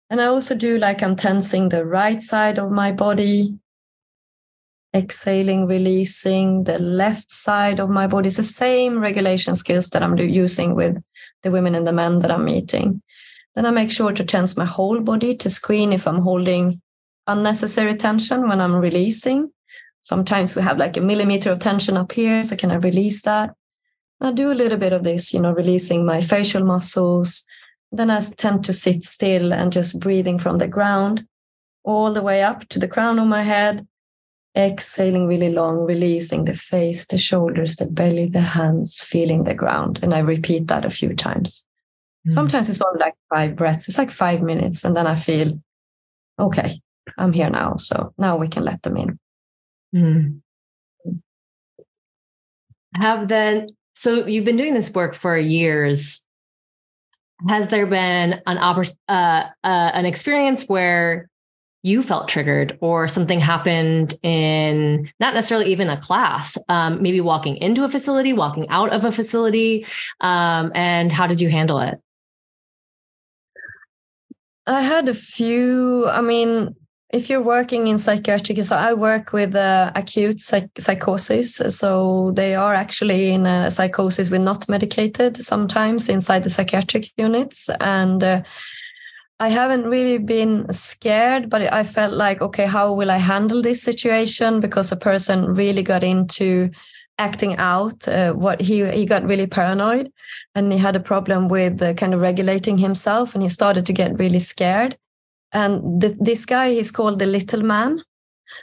And 0.08 0.20
I 0.20 0.26
also 0.26 0.54
do 0.54 0.78
like 0.78 1.02
I'm 1.02 1.16
tensing 1.16 1.68
the 1.68 1.84
right 1.84 2.22
side 2.22 2.58
of 2.58 2.70
my 2.70 2.92
body, 2.92 3.58
exhaling, 4.94 5.66
releasing 5.66 6.64
the 6.64 6.78
left 6.78 7.30
side 7.30 7.80
of 7.80 7.90
my 7.90 8.06
body. 8.06 8.28
It's 8.28 8.36
the 8.36 8.42
same 8.44 9.00
regulation 9.00 9.56
skills 9.56 9.90
that 9.90 10.02
I'm 10.02 10.16
using 10.18 10.74
with 10.74 11.02
the 11.42 11.50
women 11.50 11.74
and 11.74 11.86
the 11.86 11.92
men 11.92 12.20
that 12.20 12.30
I'm 12.30 12.44
meeting. 12.44 13.02
Then 13.54 13.66
I 13.66 13.70
make 13.70 13.90
sure 13.90 14.12
to 14.12 14.24
tense 14.24 14.56
my 14.56 14.64
whole 14.64 15.00
body 15.00 15.34
to 15.36 15.50
screen 15.50 15.92
if 15.92 16.06
I'm 16.06 16.22
holding 16.22 16.80
unnecessary 17.26 17.94
tension 17.96 18.48
when 18.48 18.60
I'm 18.60 18.76
releasing. 18.76 19.50
Sometimes 20.02 20.56
we 20.56 20.62
have 20.62 20.78
like 20.78 20.96
a 20.96 21.00
millimeter 21.00 21.50
of 21.52 21.60
tension 21.60 21.96
up 21.96 22.12
here. 22.12 22.42
So 22.42 22.56
can 22.56 22.70
I 22.70 22.76
release 22.76 23.22
that? 23.22 23.54
I 24.20 24.32
do 24.32 24.52
a 24.52 24.54
little 24.54 24.78
bit 24.78 24.92
of 24.92 25.02
this, 25.02 25.32
you 25.32 25.40
know, 25.40 25.52
releasing 25.52 26.04
my 26.04 26.20
facial 26.20 26.64
muscles. 26.64 27.46
Then 27.92 28.10
I 28.10 28.20
tend 28.20 28.64
to 28.64 28.72
sit 28.72 29.02
still 29.02 29.52
and 29.52 29.72
just 29.72 29.98
breathing 29.98 30.38
from 30.38 30.58
the 30.58 30.68
ground 30.68 31.26
all 31.84 32.12
the 32.12 32.22
way 32.22 32.42
up 32.42 32.68
to 32.68 32.78
the 32.78 32.88
crown 32.88 33.18
of 33.18 33.26
my 33.26 33.42
head. 33.42 33.86
Exhaling 34.56 35.26
really 35.26 35.52
long, 35.52 35.78
releasing 35.78 36.44
the 36.44 36.54
face, 36.54 37.06
the 37.06 37.18
shoulders, 37.18 37.76
the 37.76 37.86
belly, 37.86 38.26
the 38.26 38.40
hands, 38.40 39.02
feeling 39.02 39.44
the 39.44 39.54
ground. 39.54 40.00
And 40.02 40.12
I 40.12 40.18
repeat 40.18 40.66
that 40.66 40.84
a 40.84 40.90
few 40.90 41.14
times. 41.14 41.64
Mm. 42.28 42.32
Sometimes 42.32 42.68
it's 42.68 42.82
only 42.82 42.98
like 42.98 43.14
five 43.32 43.54
breaths. 43.54 43.88
It's 43.88 43.98
like 43.98 44.10
five 44.10 44.42
minutes. 44.42 44.84
And 44.84 44.96
then 44.96 45.06
I 45.06 45.14
feel, 45.14 45.60
okay, 46.38 46.80
I'm 47.16 47.32
here 47.32 47.48
now. 47.48 47.76
So 47.76 48.12
now 48.18 48.36
we 48.36 48.48
can 48.48 48.64
let 48.64 48.82
them 48.82 48.96
in. 48.96 49.18
Mm. 49.94 50.40
Have 52.94 53.28
then, 53.28 53.68
so 53.92 54.26
you've 54.26 54.44
been 54.44 54.56
doing 54.56 54.74
this 54.74 54.90
work 54.90 55.14
for 55.14 55.36
years. 55.36 56.26
Has 57.48 57.68
there 57.68 57.86
been 57.86 58.40
an 58.46 58.58
uh, 58.58 58.82
uh, 59.08 59.46
an 59.64 60.04
experience 60.04 60.64
where 60.64 61.30
you 61.82 62.02
felt 62.02 62.28
triggered 62.28 62.76
or 62.80 63.08
something 63.08 63.40
happened 63.40 64.14
in 64.22 65.10
not 65.18 65.32
necessarily 65.32 65.72
even 65.72 65.88
a 65.88 65.98
class, 65.98 66.58
um, 66.68 67.02
maybe 67.02 67.20
walking 67.20 67.56
into 67.56 67.84
a 67.84 67.88
facility, 67.88 68.34
walking 68.34 68.68
out 68.68 68.92
of 68.92 69.04
a 69.04 69.12
facility, 69.12 69.86
um, 70.20 70.70
and 70.74 71.10
how 71.10 71.26
did 71.26 71.40
you 71.40 71.48
handle 71.48 71.80
it? 71.80 71.98
I 74.66 74.82
had 74.82 75.08
a 75.08 75.14
few. 75.14 76.06
I 76.08 76.20
mean, 76.20 76.76
if 77.12 77.28
you're 77.28 77.42
working 77.42 77.88
in 77.88 77.98
psychiatric, 77.98 78.62
so 78.62 78.76
I 78.76 78.92
work 78.92 79.32
with 79.32 79.56
uh, 79.56 79.90
acute 79.96 80.40
psych- 80.40 80.78
psychosis. 80.78 81.56
So 81.56 82.30
they 82.36 82.54
are 82.54 82.74
actually 82.74 83.30
in 83.30 83.46
a 83.46 83.70
psychosis 83.70 84.30
with 84.30 84.42
not 84.42 84.68
medicated 84.68 85.36
sometimes 85.42 86.08
inside 86.08 86.44
the 86.44 86.50
psychiatric 86.50 87.10
units. 87.16 87.68
And 87.80 88.22
uh, 88.22 88.42
I 89.40 89.48
haven't 89.48 89.86
really 89.86 90.18
been 90.18 90.72
scared, 90.72 91.50
but 91.50 91.72
I 91.72 91.82
felt 91.82 92.12
like, 92.12 92.40
okay, 92.42 92.66
how 92.66 92.92
will 92.92 93.10
I 93.10 93.16
handle 93.16 93.60
this 93.60 93.82
situation? 93.82 94.60
Because 94.60 94.92
a 94.92 94.96
person 94.96 95.54
really 95.54 95.82
got 95.82 96.04
into 96.04 96.70
acting 97.18 97.56
out 97.56 98.08
uh, 98.08 98.32
what 98.32 98.62
he 98.62 98.90
he 98.92 99.04
got 99.04 99.22
really 99.24 99.46
paranoid 99.46 100.10
and 100.54 100.72
he 100.72 100.78
had 100.78 100.96
a 100.96 101.00
problem 101.00 101.48
with 101.48 101.82
uh, 101.82 101.92
kind 101.92 102.14
of 102.14 102.20
regulating 102.20 102.78
himself 102.78 103.34
and 103.34 103.42
he 103.42 103.48
started 103.48 103.84
to 103.84 103.92
get 103.92 104.18
really 104.18 104.38
scared 104.38 104.96
and 105.52 106.00
the, 106.00 106.16
this 106.20 106.46
guy, 106.46 106.70
he's 106.70 106.90
called 106.90 107.18
the 107.18 107.26
Little 107.26 107.62
Man, 107.62 108.02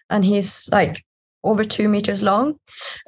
and 0.09 0.23
he's 0.23 0.69
like 0.71 1.03
over 1.43 1.63
two 1.63 1.87
meters 1.87 2.21
long. 2.23 2.59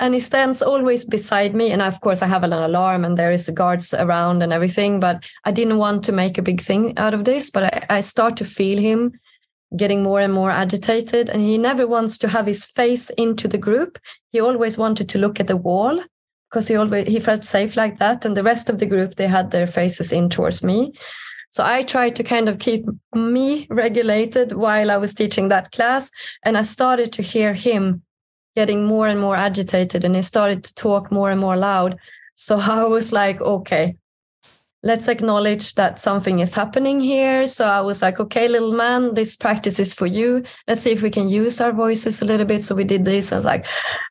and 0.00 0.14
he 0.14 0.20
stands 0.20 0.62
always 0.62 1.04
beside 1.04 1.54
me. 1.54 1.70
And 1.70 1.80
of 1.80 2.00
course, 2.00 2.22
I 2.22 2.26
have 2.26 2.44
an 2.44 2.52
alarm 2.52 3.04
and 3.04 3.16
there 3.16 3.30
is 3.30 3.48
guards 3.50 3.94
around 3.94 4.42
and 4.42 4.52
everything. 4.52 5.00
But 5.00 5.28
I 5.44 5.52
didn't 5.52 5.78
want 5.78 6.04
to 6.04 6.12
make 6.12 6.36
a 6.36 6.42
big 6.42 6.60
thing 6.60 6.96
out 6.98 7.14
of 7.14 7.24
this. 7.24 7.50
But 7.50 7.64
I, 7.64 7.96
I 7.96 8.00
start 8.00 8.36
to 8.38 8.44
feel 8.44 8.78
him 8.78 9.18
getting 9.76 10.02
more 10.02 10.20
and 10.20 10.32
more 10.32 10.50
agitated. 10.50 11.28
And 11.28 11.40
he 11.40 11.56
never 11.56 11.86
wants 11.86 12.18
to 12.18 12.28
have 12.28 12.46
his 12.46 12.64
face 12.64 13.10
into 13.10 13.48
the 13.48 13.58
group. 13.58 13.98
He 14.32 14.40
always 14.40 14.76
wanted 14.76 15.08
to 15.10 15.18
look 15.18 15.40
at 15.40 15.46
the 15.46 15.56
wall 15.56 16.02
because 16.50 16.68
he 16.68 16.76
always 16.76 17.08
he 17.08 17.20
felt 17.20 17.44
safe 17.44 17.76
like 17.76 17.98
that 17.98 18.24
and 18.24 18.36
the 18.36 18.42
rest 18.42 18.70
of 18.70 18.78
the 18.78 18.86
group 18.86 19.16
they 19.16 19.26
had 19.26 19.50
their 19.50 19.66
faces 19.66 20.12
in 20.12 20.28
towards 20.28 20.62
me 20.62 20.92
so 21.50 21.64
i 21.64 21.82
tried 21.82 22.14
to 22.16 22.22
kind 22.22 22.48
of 22.48 22.58
keep 22.58 22.84
me 23.14 23.66
regulated 23.70 24.52
while 24.52 24.90
i 24.90 24.96
was 24.96 25.14
teaching 25.14 25.48
that 25.48 25.70
class 25.72 26.10
and 26.44 26.56
i 26.56 26.62
started 26.62 27.12
to 27.12 27.22
hear 27.22 27.54
him 27.54 28.02
getting 28.56 28.86
more 28.86 29.06
and 29.06 29.20
more 29.20 29.36
agitated 29.36 30.04
and 30.04 30.16
he 30.16 30.22
started 30.22 30.64
to 30.64 30.74
talk 30.74 31.12
more 31.12 31.30
and 31.30 31.38
more 31.38 31.56
loud. 31.56 31.98
So 32.34 32.58
i 32.78 32.84
was 32.84 33.12
like 33.12 33.40
okay 33.40 33.96
let's 34.86 35.08
acknowledge 35.08 35.74
that 35.74 35.98
something 35.98 36.38
is 36.38 36.54
happening 36.54 37.00
here. 37.00 37.44
So 37.46 37.68
I 37.68 37.80
was 37.80 38.02
like, 38.02 38.20
okay, 38.20 38.46
little 38.46 38.72
man, 38.72 39.14
this 39.14 39.36
practice 39.36 39.80
is 39.80 39.92
for 39.92 40.06
you. 40.06 40.44
Let's 40.68 40.82
see 40.82 40.92
if 40.92 41.02
we 41.02 41.10
can 41.10 41.28
use 41.28 41.60
our 41.60 41.72
voices 41.72 42.22
a 42.22 42.24
little 42.24 42.46
bit. 42.46 42.64
So 42.64 42.76
we 42.76 42.84
did 42.84 43.04
this. 43.04 43.32
I 43.32 43.36
was 43.36 43.44
like, 43.44 43.66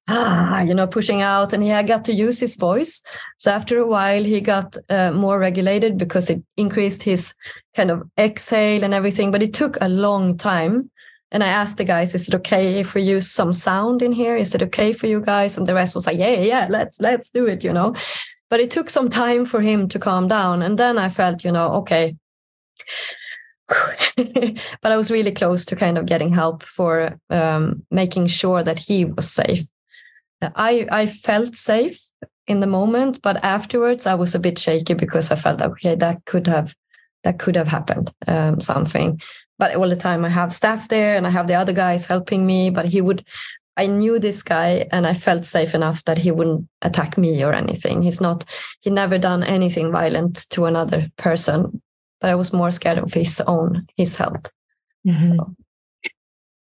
ah, 0.09 0.59
you 0.59 0.73
know, 0.73 0.85
pushing 0.85 1.21
out. 1.21 1.53
And 1.53 1.63
he 1.63 1.71
I 1.71 1.81
got 1.81 2.03
to 2.05 2.13
use 2.13 2.41
his 2.41 2.57
voice. 2.57 3.01
So 3.37 3.51
after 3.51 3.77
a 3.77 3.87
while, 3.87 4.23
he 4.23 4.41
got 4.41 4.75
uh, 4.89 5.11
more 5.11 5.39
regulated 5.39 5.97
because 5.97 6.29
it 6.29 6.43
increased 6.57 7.03
his 7.03 7.33
kind 7.73 7.89
of 7.89 8.03
exhale 8.17 8.83
and 8.83 8.93
everything. 8.93 9.31
But 9.31 9.43
it 9.43 9.53
took 9.53 9.77
a 9.79 9.87
long 9.87 10.35
time. 10.37 10.91
And 11.31 11.43
I 11.43 11.47
asked 11.47 11.77
the 11.77 11.83
guys, 11.85 12.15
is 12.15 12.27
it 12.27 12.35
okay 12.35 12.79
if 12.79 12.93
we 12.95 13.01
use 13.01 13.31
some 13.31 13.51
sound 13.53 14.01
in 14.01 14.11
here? 14.11 14.35
Is 14.37 14.53
it 14.55 14.61
okay 14.61 14.93
for 14.93 15.07
you 15.07 15.21
guys? 15.21 15.57
And 15.57 15.67
the 15.67 15.73
rest 15.73 15.95
was 15.95 16.05
like, 16.05 16.17
yeah, 16.17 16.39
yeah, 16.39 16.67
let's 16.69 16.99
let's 16.99 17.29
do 17.29 17.47
it, 17.47 17.63
you 17.63 17.73
know 17.73 17.93
but 18.49 18.59
it 18.59 18.71
took 18.71 18.89
some 18.89 19.09
time 19.09 19.45
for 19.45 19.61
him 19.61 19.87
to 19.87 19.99
calm 19.99 20.27
down 20.27 20.61
and 20.61 20.77
then 20.77 20.97
i 20.97 21.09
felt 21.09 21.43
you 21.43 21.51
know 21.51 21.73
okay. 21.73 22.15
But 24.81 24.91
i 24.91 24.97
was 24.97 25.11
really 25.11 25.31
close 25.31 25.65
to 25.65 25.75
kind 25.75 25.97
of 25.97 26.05
getting 26.05 26.33
help 26.33 26.63
for 26.63 27.17
um, 27.29 27.83
making 27.89 28.27
sure 28.27 28.61
that 28.63 28.79
he 28.79 29.05
was 29.05 29.31
safe. 29.31 29.65
I 30.41 30.85
i 30.91 31.05
felt 31.05 31.55
safe 31.55 31.99
in 32.47 32.59
the 32.59 32.67
moment 32.67 33.21
but 33.23 33.43
afterwards 33.43 34.05
i 34.05 34.13
was 34.13 34.35
a 34.35 34.39
bit 34.39 34.59
shaky 34.59 34.93
because 34.93 35.31
i 35.31 35.35
felt 35.35 35.61
okay 35.61 35.95
that 35.95 36.23
could 36.25 36.45
have 36.47 36.75
that 37.23 37.39
could 37.39 37.55
have 37.55 37.67
happened 37.67 38.13
um, 38.27 38.61
something. 38.61 39.19
But 39.57 39.75
all 39.75 39.89
the 39.89 39.95
time 39.95 40.25
i 40.25 40.29
have 40.29 40.53
staff 40.53 40.87
there 40.89 41.17
and 41.17 41.25
i 41.25 41.31
have 41.31 41.47
the 41.47 41.55
other 41.55 41.73
guys 41.73 42.05
helping 42.05 42.45
me 42.45 42.69
but 42.69 42.85
he 42.85 43.01
would 43.01 43.25
I 43.77 43.87
knew 43.87 44.19
this 44.19 44.41
guy 44.41 44.87
and 44.91 45.05
I 45.05 45.13
felt 45.13 45.45
safe 45.45 45.75
enough 45.75 46.03
that 46.05 46.19
he 46.19 46.31
wouldn't 46.31 46.67
attack 46.81 47.17
me 47.17 47.43
or 47.43 47.53
anything. 47.53 48.01
He's 48.01 48.21
not, 48.21 48.45
he 48.81 48.89
never 48.89 49.17
done 49.17 49.43
anything 49.43 49.91
violent 49.91 50.49
to 50.51 50.65
another 50.65 51.09
person, 51.17 51.81
but 52.21 52.29
I 52.29 52.35
was 52.35 52.53
more 52.53 52.71
scared 52.71 52.97
of 52.97 53.13
his 53.13 53.41
own, 53.41 53.87
his 53.97 54.15
health. 54.15 54.51
Mm-hmm. 55.05 55.21
So. 55.21 55.55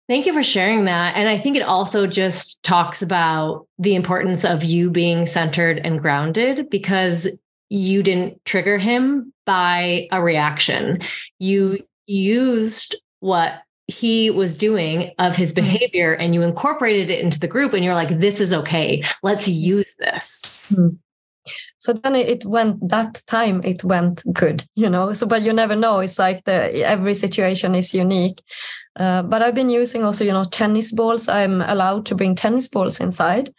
Thank 0.09 0.27
you 0.27 0.33
for 0.33 0.43
sharing 0.43 0.85
that. 0.85 1.17
And 1.17 1.29
I 1.29 1.37
think 1.37 1.57
it 1.57 1.63
also 1.63 2.07
just 2.07 2.63
talks 2.63 3.03
about 3.03 3.67
the 3.79 3.97
importance 3.97 4.45
of 4.45 4.63
you 4.63 4.89
being 4.89 5.27
centered 5.27 5.81
and 5.85 6.01
grounded 6.01 6.71
because 6.71 7.29
you 7.69 8.03
didn't 8.05 8.43
trigger 8.45 8.79
him 8.79 9.33
by 9.45 10.07
a 10.13 10.23
reaction. 10.23 11.01
You 11.41 11.85
used 12.07 12.97
what 13.19 13.63
he 13.89 14.31
was 14.31 14.57
doing 14.57 15.13
of 15.19 15.37
his 15.37 15.53
mm-hmm. 15.53 15.65
behavior 15.65 16.13
and 16.15 16.35
you 16.35 16.43
incorporated 16.43 17.11
it 17.11 17.21
into 17.21 17.39
the 17.39 17.49
group 17.49 17.73
and 17.73 17.85
you're 17.85 17.95
like 17.95 18.19
this 18.21 18.41
is 18.41 18.53
okay. 18.53 19.03
Let's 19.23 19.49
use 19.49 19.95
this. 19.99 20.69
Mm-hmm. 20.73 20.97
so 21.79 21.93
then 21.93 22.17
it 22.17 22.45
went 22.45 22.89
that 22.89 23.23
time 23.27 23.61
it 23.63 23.85
went 23.85 24.25
good 24.33 24.65
you 24.75 24.91
know? 24.91 25.13
So 25.13 25.27
but 25.27 25.43
you 25.43 25.53
never 25.53 25.77
know. 25.77 26.01
It's 26.01 26.19
like 26.19 26.45
the 26.45 26.85
every 26.85 27.15
situation 27.15 27.75
is 27.75 27.95
unique. 27.95 28.43
Uh, 28.99 29.23
but 29.23 29.43
i've 29.43 29.55
been 29.55 29.69
using 29.69 30.05
also 30.05 30.25
you 30.25 30.33
know 30.33 30.45
tennis 30.45 30.91
balls. 30.93 31.29
I'm 31.29 31.63
allowed 31.63 32.07
to 32.07 32.15
bring 32.15 32.35
tennis 32.35 32.69
balls 32.69 33.01
inside. 33.01 33.53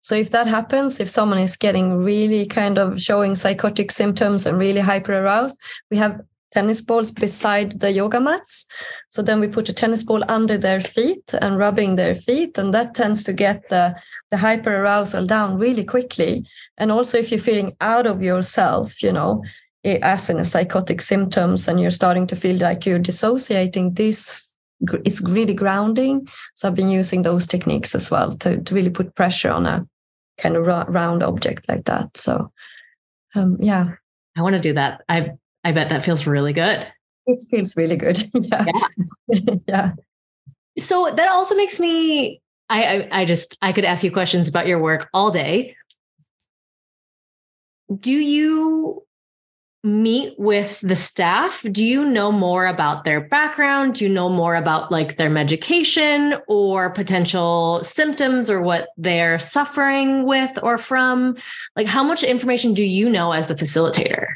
So 0.00 0.14
if 0.14 0.30
that 0.30 0.46
happens 0.46 1.00
if 1.00 1.10
someone 1.10 1.40
is 1.40 1.56
getting 1.56 1.98
really 1.98 2.46
kind 2.46 2.78
of 2.78 2.98
showing 3.00 3.34
psychotic 3.34 3.90
symptoms 3.90 4.46
and 4.46 4.56
really 4.56 4.80
hyper 4.80 5.12
aroused 5.12 5.58
we 5.90 5.98
have 5.98 6.20
tennis 6.52 6.80
balls 6.80 7.10
beside 7.10 7.80
the 7.80 7.90
yoga 7.90 8.20
mats. 8.20 8.66
So 9.08 9.22
then 9.22 9.40
we 9.40 9.48
put 9.48 9.68
a 9.68 9.72
tennis 9.72 10.02
ball 10.02 10.22
under 10.28 10.58
their 10.58 10.80
feet 10.80 11.34
and 11.40 11.58
rubbing 11.58 11.96
their 11.96 12.14
feet, 12.14 12.58
and 12.58 12.72
that 12.74 12.94
tends 12.94 13.22
to 13.24 13.32
get 13.32 13.68
the, 13.68 13.94
the 14.30 14.36
hyper 14.36 14.74
arousal 14.74 15.26
down 15.26 15.58
really 15.58 15.84
quickly. 15.84 16.44
And 16.78 16.92
also, 16.92 17.18
if 17.18 17.30
you're 17.30 17.40
feeling 17.40 17.76
out 17.80 18.06
of 18.06 18.22
yourself, 18.22 19.02
you 19.02 19.12
know, 19.12 19.42
as 19.84 20.28
in 20.30 20.44
psychotic 20.44 21.00
symptoms, 21.00 21.68
and 21.68 21.80
you're 21.80 21.90
starting 21.90 22.26
to 22.28 22.36
feel 22.36 22.56
like 22.56 22.86
you're 22.86 22.98
dissociating, 22.98 23.94
this 23.94 24.42
it's 25.04 25.22
really 25.22 25.54
grounding. 25.54 26.28
So 26.54 26.68
I've 26.68 26.74
been 26.74 26.90
using 26.90 27.22
those 27.22 27.46
techniques 27.46 27.94
as 27.94 28.10
well 28.10 28.32
to, 28.32 28.60
to 28.60 28.74
really 28.74 28.90
put 28.90 29.14
pressure 29.14 29.50
on 29.50 29.66
a 29.66 29.86
kind 30.38 30.54
of 30.54 30.66
round 30.66 31.22
object 31.22 31.66
like 31.68 31.84
that. 31.86 32.16
So, 32.16 32.52
um, 33.34 33.56
yeah. 33.58 33.94
I 34.36 34.42
want 34.42 34.54
to 34.54 34.60
do 34.60 34.74
that. 34.74 35.02
I 35.08 35.30
I 35.66 35.72
bet 35.72 35.88
that 35.88 36.04
feels 36.04 36.28
really 36.28 36.52
good. 36.52 36.86
It 37.26 37.44
feels 37.50 37.76
really 37.76 37.96
good. 37.96 38.30
yeah. 38.34 38.64
Yeah. 39.28 39.54
yeah. 39.66 39.92
So 40.78 41.12
that 41.12 41.28
also 41.28 41.56
makes 41.56 41.80
me 41.80 42.40
I, 42.68 42.84
I 42.84 43.08
I 43.22 43.24
just 43.24 43.58
I 43.60 43.72
could 43.72 43.84
ask 43.84 44.04
you 44.04 44.12
questions 44.12 44.48
about 44.48 44.68
your 44.68 44.78
work 44.78 45.08
all 45.12 45.32
day. 45.32 45.74
Do 47.98 48.12
you 48.12 49.02
meet 49.82 50.38
with 50.38 50.80
the 50.82 50.94
staff? 50.94 51.64
Do 51.68 51.84
you 51.84 52.04
know 52.04 52.30
more 52.30 52.66
about 52.66 53.02
their 53.02 53.20
background? 53.20 53.96
Do 53.96 54.04
you 54.04 54.08
know 54.08 54.28
more 54.28 54.54
about 54.54 54.92
like 54.92 55.16
their 55.16 55.30
medication 55.30 56.36
or 56.46 56.90
potential 56.90 57.82
symptoms 57.82 58.48
or 58.50 58.62
what 58.62 58.90
they're 58.96 59.40
suffering 59.40 60.26
with 60.26 60.56
or 60.62 60.78
from? 60.78 61.36
Like, 61.74 61.88
how 61.88 62.04
much 62.04 62.22
information 62.22 62.72
do 62.72 62.84
you 62.84 63.10
know 63.10 63.32
as 63.32 63.48
the 63.48 63.54
facilitator? 63.54 64.34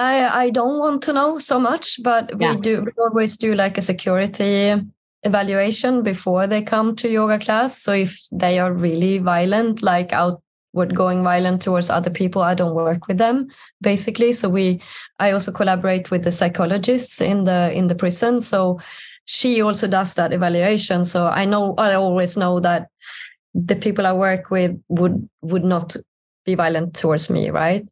I 0.00 0.44
I 0.44 0.50
don't 0.50 0.78
want 0.78 1.02
to 1.02 1.12
know 1.12 1.38
so 1.38 1.60
much, 1.60 2.02
but 2.02 2.30
yeah. 2.40 2.54
we 2.54 2.60
do 2.60 2.82
we 2.82 2.92
always 2.98 3.36
do 3.36 3.54
like 3.54 3.78
a 3.78 3.82
security 3.82 4.80
evaluation 5.22 6.02
before 6.02 6.46
they 6.46 6.62
come 6.62 6.96
to 6.96 7.08
yoga 7.08 7.38
class. 7.38 7.76
So 7.76 7.92
if 7.92 8.18
they 8.32 8.58
are 8.58 8.72
really 8.72 9.18
violent, 9.18 9.82
like 9.82 10.14
outward 10.14 10.94
going 10.94 11.22
violent 11.22 11.60
towards 11.60 11.90
other 11.90 12.10
people, 12.10 12.40
I 12.42 12.54
don't 12.54 12.74
work 12.74 13.08
with 13.08 13.18
them 13.18 13.48
basically. 13.82 14.32
So 14.32 14.48
we 14.48 14.80
I 15.18 15.32
also 15.32 15.52
collaborate 15.52 16.10
with 16.10 16.24
the 16.24 16.32
psychologists 16.32 17.20
in 17.20 17.44
the 17.44 17.70
in 17.72 17.88
the 17.88 17.94
prison. 17.94 18.40
So 18.40 18.80
she 19.26 19.60
also 19.60 19.86
does 19.86 20.14
that 20.14 20.32
evaluation. 20.32 21.04
So 21.04 21.26
I 21.26 21.44
know 21.44 21.74
I 21.76 21.94
always 21.94 22.36
know 22.36 22.58
that 22.60 22.88
the 23.52 23.76
people 23.76 24.06
I 24.06 24.12
work 24.14 24.50
with 24.50 24.80
would 24.88 25.28
would 25.42 25.64
not 25.64 25.96
be 26.46 26.54
violent 26.54 26.94
towards 26.94 27.28
me, 27.28 27.50
right? 27.50 27.86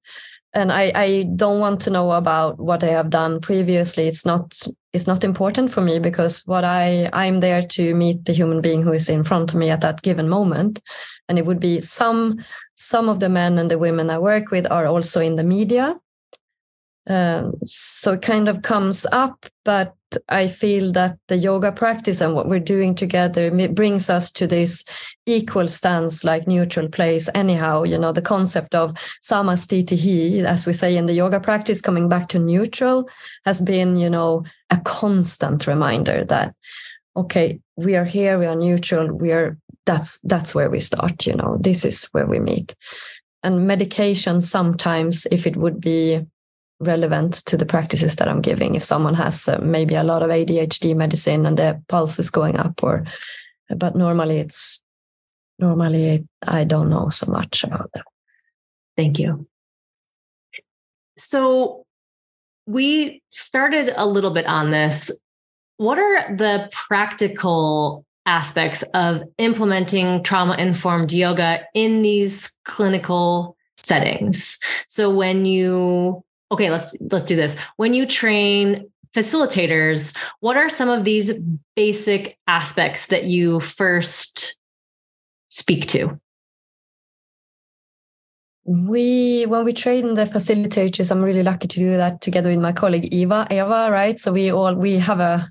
And 0.55 0.73
I, 0.73 0.93
I 0.95 1.23
don't 1.37 1.61
want 1.61 1.81
to 1.83 1.91
know 1.91 2.13
about 2.13 2.59
what 2.59 2.83
I 2.83 2.89
have 2.89 3.11
done 3.11 3.41
previously. 3.41 4.09
It's 4.09 4.25
not 4.25 4.61
it's 4.93 5.07
not 5.07 5.23
important 5.23 5.71
for 5.71 5.83
me 5.83 5.99
because 5.99 6.47
what 6.47 6.65
I 6.65 7.11
I'm 7.13 7.41
there 7.41 7.63
to 7.63 7.95
meet 7.95 8.25
the 8.25 8.33
human 8.33 8.61
being 8.61 8.83
who 8.83 8.93
is 8.93 9.09
in 9.09 9.25
front 9.25 9.53
of 9.53 9.59
me 9.59 9.71
at 9.71 9.83
that 9.83 10.03
given 10.03 10.29
moment. 10.29 10.81
And 11.29 11.39
it 11.39 11.45
would 11.45 11.61
be 11.61 11.81
some 11.81 12.45
some 12.77 13.09
of 13.09 13.21
the 13.21 13.29
men 13.29 13.59
and 13.59 13.71
the 13.71 13.79
women 13.79 14.09
I 14.09 14.19
work 14.19 14.51
with 14.51 14.71
are 14.71 14.87
also 14.87 15.21
in 15.21 15.37
the 15.37 15.45
media. 15.45 15.97
Um, 17.07 17.55
so 17.65 18.13
it 18.13 18.23
kind 18.23 18.49
of 18.49 18.63
comes 18.63 19.07
up, 19.13 19.47
but 19.65 19.95
I 20.29 20.47
feel 20.47 20.93
that 20.93 21.19
the 21.29 21.37
yoga 21.37 21.73
practice 21.73 22.21
and 22.21 22.35
what 22.35 22.49
we're 22.49 22.61
doing 22.61 22.95
together 22.95 23.51
brings 23.69 24.09
us 24.09 24.31
to 24.33 24.47
this 24.47 24.85
equal 25.27 25.69
stance, 25.69 26.25
like 26.25 26.47
neutral 26.47 26.89
place. 26.89 27.29
Anyhow, 27.35 27.83
you 27.83 27.99
know, 27.99 28.13
the 28.13 28.23
concept 28.23 28.75
of 28.75 28.93
samasthiti, 29.23 30.45
as 30.45 30.67
we 30.67 30.73
say 30.73 30.97
in 30.97 31.07
the 31.07 31.13
yoga 31.13 31.41
practice, 31.41 31.81
coming 31.81 32.09
back 32.09 32.29
to 32.29 32.39
neutral 32.39 33.09
has 33.45 33.61
been, 33.61 33.97
you 33.97 34.09
know, 34.09 34.45
a 34.71 34.79
constant 34.79 35.67
reminder 35.67 36.25
that, 36.25 36.55
okay, 37.17 37.61
we 37.77 37.95
are 37.97 38.05
here, 38.05 38.39
we 38.39 38.47
are 38.47 38.57
neutral, 38.57 39.13
we 39.13 39.33
are, 39.33 39.59
that's, 39.85 40.21
that's 40.21 40.55
where 40.55 40.71
we 40.71 40.81
start, 40.81 41.27
you 41.27 41.35
know, 41.35 41.59
this 41.61 41.85
is 41.85 42.05
where 42.13 42.27
we 42.27 42.39
meet. 42.39 42.75
And 43.43 43.67
medication 43.67 44.41
sometimes, 44.41 45.27
if 45.31 45.47
it 45.47 45.57
would 45.57 45.81
be 45.81 46.27
relevant 46.81 47.35
to 47.47 47.57
the 47.57 47.67
practices 47.67 48.17
that 48.17 48.29
I'm 48.29 48.41
giving. 48.41 48.75
If 48.75 48.85
someone 48.85 49.15
has 49.15 49.49
uh, 49.49 49.59
maybe 49.61 49.95
a 49.95 50.05
lot 50.05 50.23
of 50.23 50.31
ADHD 50.31 50.95
medicine 50.95 51.47
and 51.47 51.57
their 51.57 51.83
pulse 51.89 52.19
is 52.19 52.31
going 52.31 52.59
up, 52.59 52.83
or 52.83 53.05
but 53.69 53.97
normally 53.97 54.39
it's 54.39 54.83
normally 55.59 56.27
I 56.47 56.65
don't 56.65 56.89
know 56.89 57.09
so 57.11 57.31
much 57.31 57.65
about 57.65 57.93
them. 57.93 58.05
Thank 58.97 59.19
you. 59.19 59.47
So 61.17 61.85
we 62.67 63.23
started 63.31 63.93
a 63.97 64.07
little 64.07 64.31
bit 64.31 64.47
on 64.47 64.71
this. 64.71 65.17
What 65.79 65.99
are 65.99 66.35
the 66.35 66.69
practical 66.73 68.05
aspects 68.27 68.83
of 68.95 69.23
implementing 69.39 70.23
trauma 70.23 70.55
informed 70.57 71.13
yoga 71.13 71.65
in 71.75 72.03
these 72.03 72.57
clinical 72.65 73.57
settings? 73.77 74.59
So 74.87 75.11
when 75.11 75.47
you 75.47 76.25
okay, 76.51 76.71
let's 76.71 76.97
let's 77.01 77.27
do 77.27 77.37
this. 77.37 77.57
When 77.77 77.95
you 77.95 78.07
train 78.07 78.91
facilitators, 79.15 80.17
what 80.41 80.57
are 80.57 80.69
some 80.69 80.89
of 80.89 81.05
these 81.05 81.33
basic 81.75 82.39
aspects 82.47 83.07
that 83.07 83.25
you 83.25 83.61
first 83.61 84.57
speak 85.49 85.87
to? 85.89 86.19
we 88.69 89.47
when 89.47 89.65
we 89.65 89.73
train 89.73 90.13
the 90.13 90.27
facilitators 90.27 91.11
i'm 91.11 91.23
really 91.23 91.43
lucky 91.43 91.67
to 91.67 91.79
do 91.81 91.97
that 91.97 92.21
together 92.21 92.51
with 92.51 92.59
my 92.59 92.71
colleague 92.71 93.09
eva 93.15 93.47
eva 93.51 93.89
right 93.91 94.21
so 94.21 94.31
we 94.31 94.53
all 94.53 94.75
we 94.75 94.99
have 94.99 95.21
a 95.21 95.51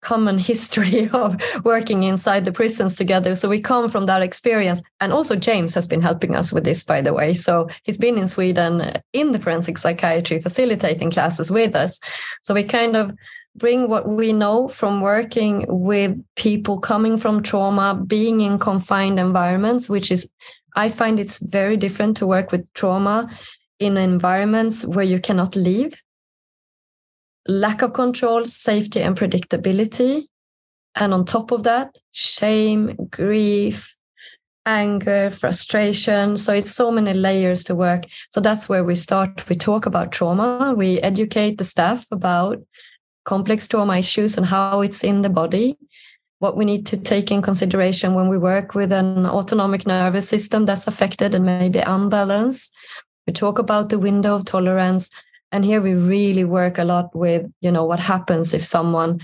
common 0.00 0.38
history 0.38 1.08
of 1.12 1.36
working 1.64 2.02
inside 2.02 2.44
the 2.44 2.52
prisons 2.52 2.94
together. 2.94 3.34
So 3.34 3.48
we 3.48 3.60
come 3.60 3.88
from 3.88 4.06
that 4.06 4.22
experience. 4.22 4.82
And 5.00 5.12
also 5.12 5.36
james 5.36 5.74
has 5.74 5.86
been 5.86 6.02
helping 6.02 6.34
us 6.34 6.52
with 6.52 6.64
this 6.64 6.82
by 6.82 7.00
the 7.00 7.12
way. 7.12 7.34
So 7.34 7.68
he's 7.82 7.98
been 7.98 8.18
in 8.18 8.28
sweden 8.28 9.00
in 9.12 9.32
the 9.32 9.38
forensic 9.38 9.78
psychiatry 9.78 10.40
facilitating 10.40 11.10
classes 11.10 11.50
with 11.50 11.74
us. 11.74 12.00
So 12.42 12.54
we 12.54 12.64
kind 12.64 12.96
of 12.96 13.12
bring 13.56 13.88
what 13.88 14.08
we 14.08 14.32
know 14.32 14.68
from 14.68 15.00
working 15.00 15.64
with 15.68 16.22
people 16.36 16.78
coming 16.78 17.18
from 17.18 17.42
trauma 17.42 18.00
being 18.06 18.40
in 18.40 18.56
confined 18.58 19.18
environments 19.18 19.88
which 19.88 20.12
is 20.12 20.30
I 20.76 20.90
find 20.90 21.18
it's 21.18 21.38
very 21.38 21.76
different 21.76 22.16
to 22.18 22.26
work 22.26 22.52
with 22.52 22.72
trauma 22.72 23.28
in 23.80 23.96
environments 23.96 24.84
where 24.84 25.04
you 25.04 25.20
cannot 25.20 25.56
leave. 25.56 25.94
Lack 27.48 27.82
of 27.82 27.94
control, 27.94 28.44
safety, 28.44 29.00
and 29.00 29.16
predictability. 29.16 30.26
And 30.94 31.14
on 31.14 31.24
top 31.24 31.50
of 31.50 31.62
that, 31.62 31.96
shame, 32.12 32.94
grief, 33.10 33.94
anger, 34.66 35.30
frustration. 35.30 36.36
So 36.36 36.52
it's 36.52 36.70
so 36.70 36.90
many 36.90 37.14
layers 37.14 37.64
to 37.64 37.74
work. 37.74 38.04
So 38.30 38.40
that's 38.40 38.68
where 38.68 38.84
we 38.84 38.94
start. 38.94 39.48
We 39.48 39.56
talk 39.56 39.86
about 39.86 40.12
trauma. 40.12 40.74
We 40.76 41.00
educate 41.00 41.58
the 41.58 41.64
staff 41.64 42.06
about 42.10 42.62
complex 43.24 43.66
trauma 43.66 43.98
issues 43.98 44.36
and 44.36 44.46
how 44.46 44.82
it's 44.82 45.02
in 45.02 45.22
the 45.22 45.30
body 45.30 45.76
what 46.38 46.56
we 46.56 46.64
need 46.64 46.86
to 46.86 46.96
take 46.96 47.30
in 47.30 47.42
consideration 47.42 48.14
when 48.14 48.28
we 48.28 48.38
work 48.38 48.74
with 48.74 48.92
an 48.92 49.26
autonomic 49.26 49.86
nervous 49.86 50.28
system 50.28 50.64
that's 50.64 50.86
affected 50.86 51.34
and 51.34 51.44
maybe 51.44 51.80
unbalanced. 51.80 52.74
We 53.26 53.32
talk 53.32 53.58
about 53.58 53.88
the 53.88 53.98
window 53.98 54.36
of 54.36 54.44
tolerance. 54.44 55.10
And 55.50 55.64
here 55.64 55.80
we 55.80 55.94
really 55.94 56.44
work 56.44 56.78
a 56.78 56.84
lot 56.84 57.14
with, 57.14 57.50
you 57.60 57.70
know, 57.70 57.84
what 57.84 58.00
happens 58.00 58.52
if 58.52 58.64
someone 58.64 59.20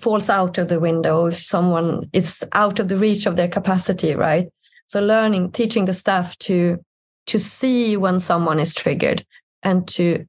falls 0.00 0.30
out 0.30 0.56
of 0.58 0.68
the 0.68 0.80
window, 0.80 1.26
if 1.26 1.38
someone 1.38 2.08
is 2.12 2.44
out 2.52 2.78
of 2.78 2.88
the 2.88 2.96
reach 2.96 3.26
of 3.26 3.36
their 3.36 3.48
capacity, 3.48 4.14
right? 4.14 4.48
So 4.86 5.00
learning, 5.00 5.52
teaching 5.52 5.84
the 5.84 5.94
staff 5.94 6.38
to 6.40 6.78
to 7.26 7.38
see 7.38 7.96
when 7.96 8.20
someone 8.20 8.58
is 8.58 8.74
triggered 8.74 9.24
and 9.62 9.88
to 9.88 10.26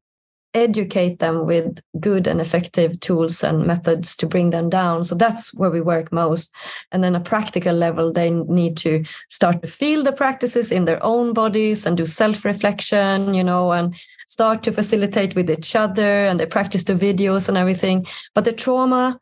educate 0.54 1.20
them 1.20 1.46
with 1.46 1.82
good 2.00 2.28
and 2.28 2.40
effective 2.40 2.98
tools 3.02 3.44
and 3.44 3.68
methods 3.68 4.16
to 4.16 4.26
bring 4.26 4.52
them 4.52 4.70
down. 4.70 5.04
So 5.04 5.14
that's 5.14 5.54
where 5.54 5.70
we 5.70 5.82
work 5.82 6.14
most. 6.14 6.56
And 6.94 7.04
then 7.04 7.14
a 7.14 7.20
practical 7.20 7.76
level, 7.76 8.14
they 8.14 8.30
need 8.32 8.78
to 8.78 9.04
start 9.30 9.62
to 9.62 9.68
feel 9.68 10.04
the 10.04 10.14
practices 10.14 10.72
in 10.72 10.86
their 10.86 11.04
own 11.04 11.34
bodies 11.34 11.86
and 11.86 11.98
do 11.98 12.06
self-reflection, 12.06 13.34
you 13.34 13.44
know, 13.44 13.74
and 13.74 13.94
start 14.28 14.64
to 14.64 14.72
facilitate 14.72 15.36
with 15.36 15.50
each 15.50 15.76
other 15.76 16.26
and 16.26 16.40
they 16.40 16.46
practice 16.46 16.84
the 16.84 16.94
videos 16.94 17.48
and 17.48 17.58
everything. 17.58 18.06
But 18.34 18.46
the 18.46 18.54
trauma, 18.54 19.20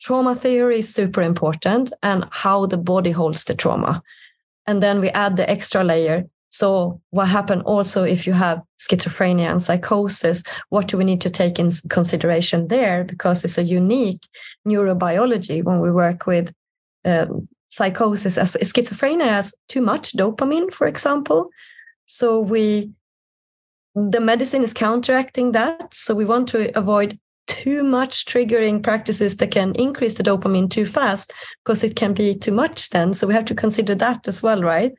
trauma 0.00 0.34
theory 0.34 0.80
is 0.80 0.94
super 0.94 1.22
important 1.22 1.92
and 2.02 2.26
how 2.30 2.66
the 2.66 2.78
body 2.78 3.10
holds 3.10 3.44
the 3.44 3.54
trauma. 3.54 4.02
And 4.66 4.82
then 4.82 5.00
we 5.00 5.10
add 5.10 5.36
the 5.36 5.48
extra 5.48 5.84
layer 5.84 6.26
so, 6.56 7.02
what 7.10 7.28
happened 7.28 7.62
also 7.62 8.02
if 8.04 8.26
you 8.26 8.32
have 8.32 8.62
schizophrenia 8.80 9.50
and 9.50 9.60
psychosis? 9.60 10.42
What 10.70 10.88
do 10.88 10.96
we 10.96 11.04
need 11.04 11.20
to 11.20 11.28
take 11.28 11.58
in 11.58 11.70
consideration 11.90 12.68
there? 12.68 13.04
Because 13.04 13.44
it's 13.44 13.58
a 13.58 13.62
unique 13.62 14.26
neurobiology 14.66 15.62
when 15.62 15.80
we 15.80 15.90
work 15.90 16.26
with 16.26 16.54
um, 17.04 17.46
psychosis. 17.68 18.38
As 18.38 18.56
schizophrenia 18.56 19.28
has 19.28 19.54
too 19.68 19.82
much 19.82 20.12
dopamine, 20.12 20.72
for 20.72 20.86
example. 20.86 21.50
So 22.06 22.40
we 22.40 22.90
the 23.96 24.20
medicine 24.20 24.62
is 24.62 24.74
counteracting 24.74 25.52
that. 25.52 25.94
So 25.94 26.14
we 26.14 26.26
want 26.26 26.48
to 26.50 26.76
avoid 26.78 27.18
too 27.46 27.82
much 27.82 28.26
triggering 28.26 28.82
practices 28.82 29.38
that 29.38 29.50
can 29.50 29.72
increase 29.76 30.14
the 30.14 30.22
dopamine 30.22 30.68
too 30.68 30.84
fast 30.84 31.32
because 31.64 31.82
it 31.82 31.96
can 31.96 32.12
be 32.12 32.34
too 32.34 32.52
much 32.52 32.90
then. 32.90 33.14
So 33.14 33.26
we 33.26 33.32
have 33.32 33.46
to 33.46 33.54
consider 33.54 33.94
that 33.94 34.28
as 34.28 34.42
well, 34.42 34.62
right? 34.62 34.92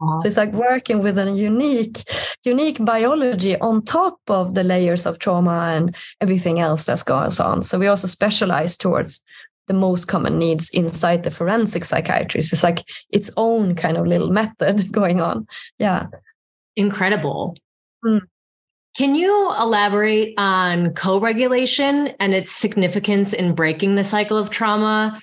Uh-huh. 0.00 0.18
So 0.18 0.28
it's 0.28 0.36
like 0.36 0.52
working 0.52 1.02
with 1.02 1.18
a 1.18 1.30
unique, 1.32 2.04
unique 2.44 2.84
biology 2.84 3.58
on 3.58 3.84
top 3.84 4.18
of 4.28 4.54
the 4.54 4.62
layers 4.62 5.04
of 5.04 5.18
trauma 5.18 5.72
and 5.74 5.96
everything 6.20 6.60
else 6.60 6.84
that 6.84 7.02
goes 7.04 7.40
on. 7.40 7.62
So 7.62 7.78
we 7.78 7.88
also 7.88 8.06
specialize 8.06 8.76
towards 8.76 9.20
the 9.66 9.74
most 9.74 10.06
common 10.06 10.38
needs 10.38 10.70
inside 10.70 11.24
the 11.24 11.30
forensic 11.30 11.84
psychiatry. 11.84 12.42
So 12.42 12.54
it's 12.54 12.62
like 12.62 12.84
its 13.10 13.30
own 13.36 13.74
kind 13.74 13.96
of 13.96 14.06
little 14.06 14.30
method 14.30 14.92
going 14.92 15.20
on. 15.20 15.48
Yeah. 15.78 16.06
Incredible. 16.76 17.56
Mm. 18.04 18.20
Can 18.96 19.14
you 19.14 19.50
elaborate 19.58 20.34
on 20.38 20.94
co 20.94 21.18
regulation 21.18 22.08
and 22.20 22.32
its 22.32 22.52
significance 22.52 23.32
in 23.32 23.54
breaking 23.54 23.96
the 23.96 24.04
cycle 24.04 24.38
of 24.38 24.50
trauma 24.50 25.20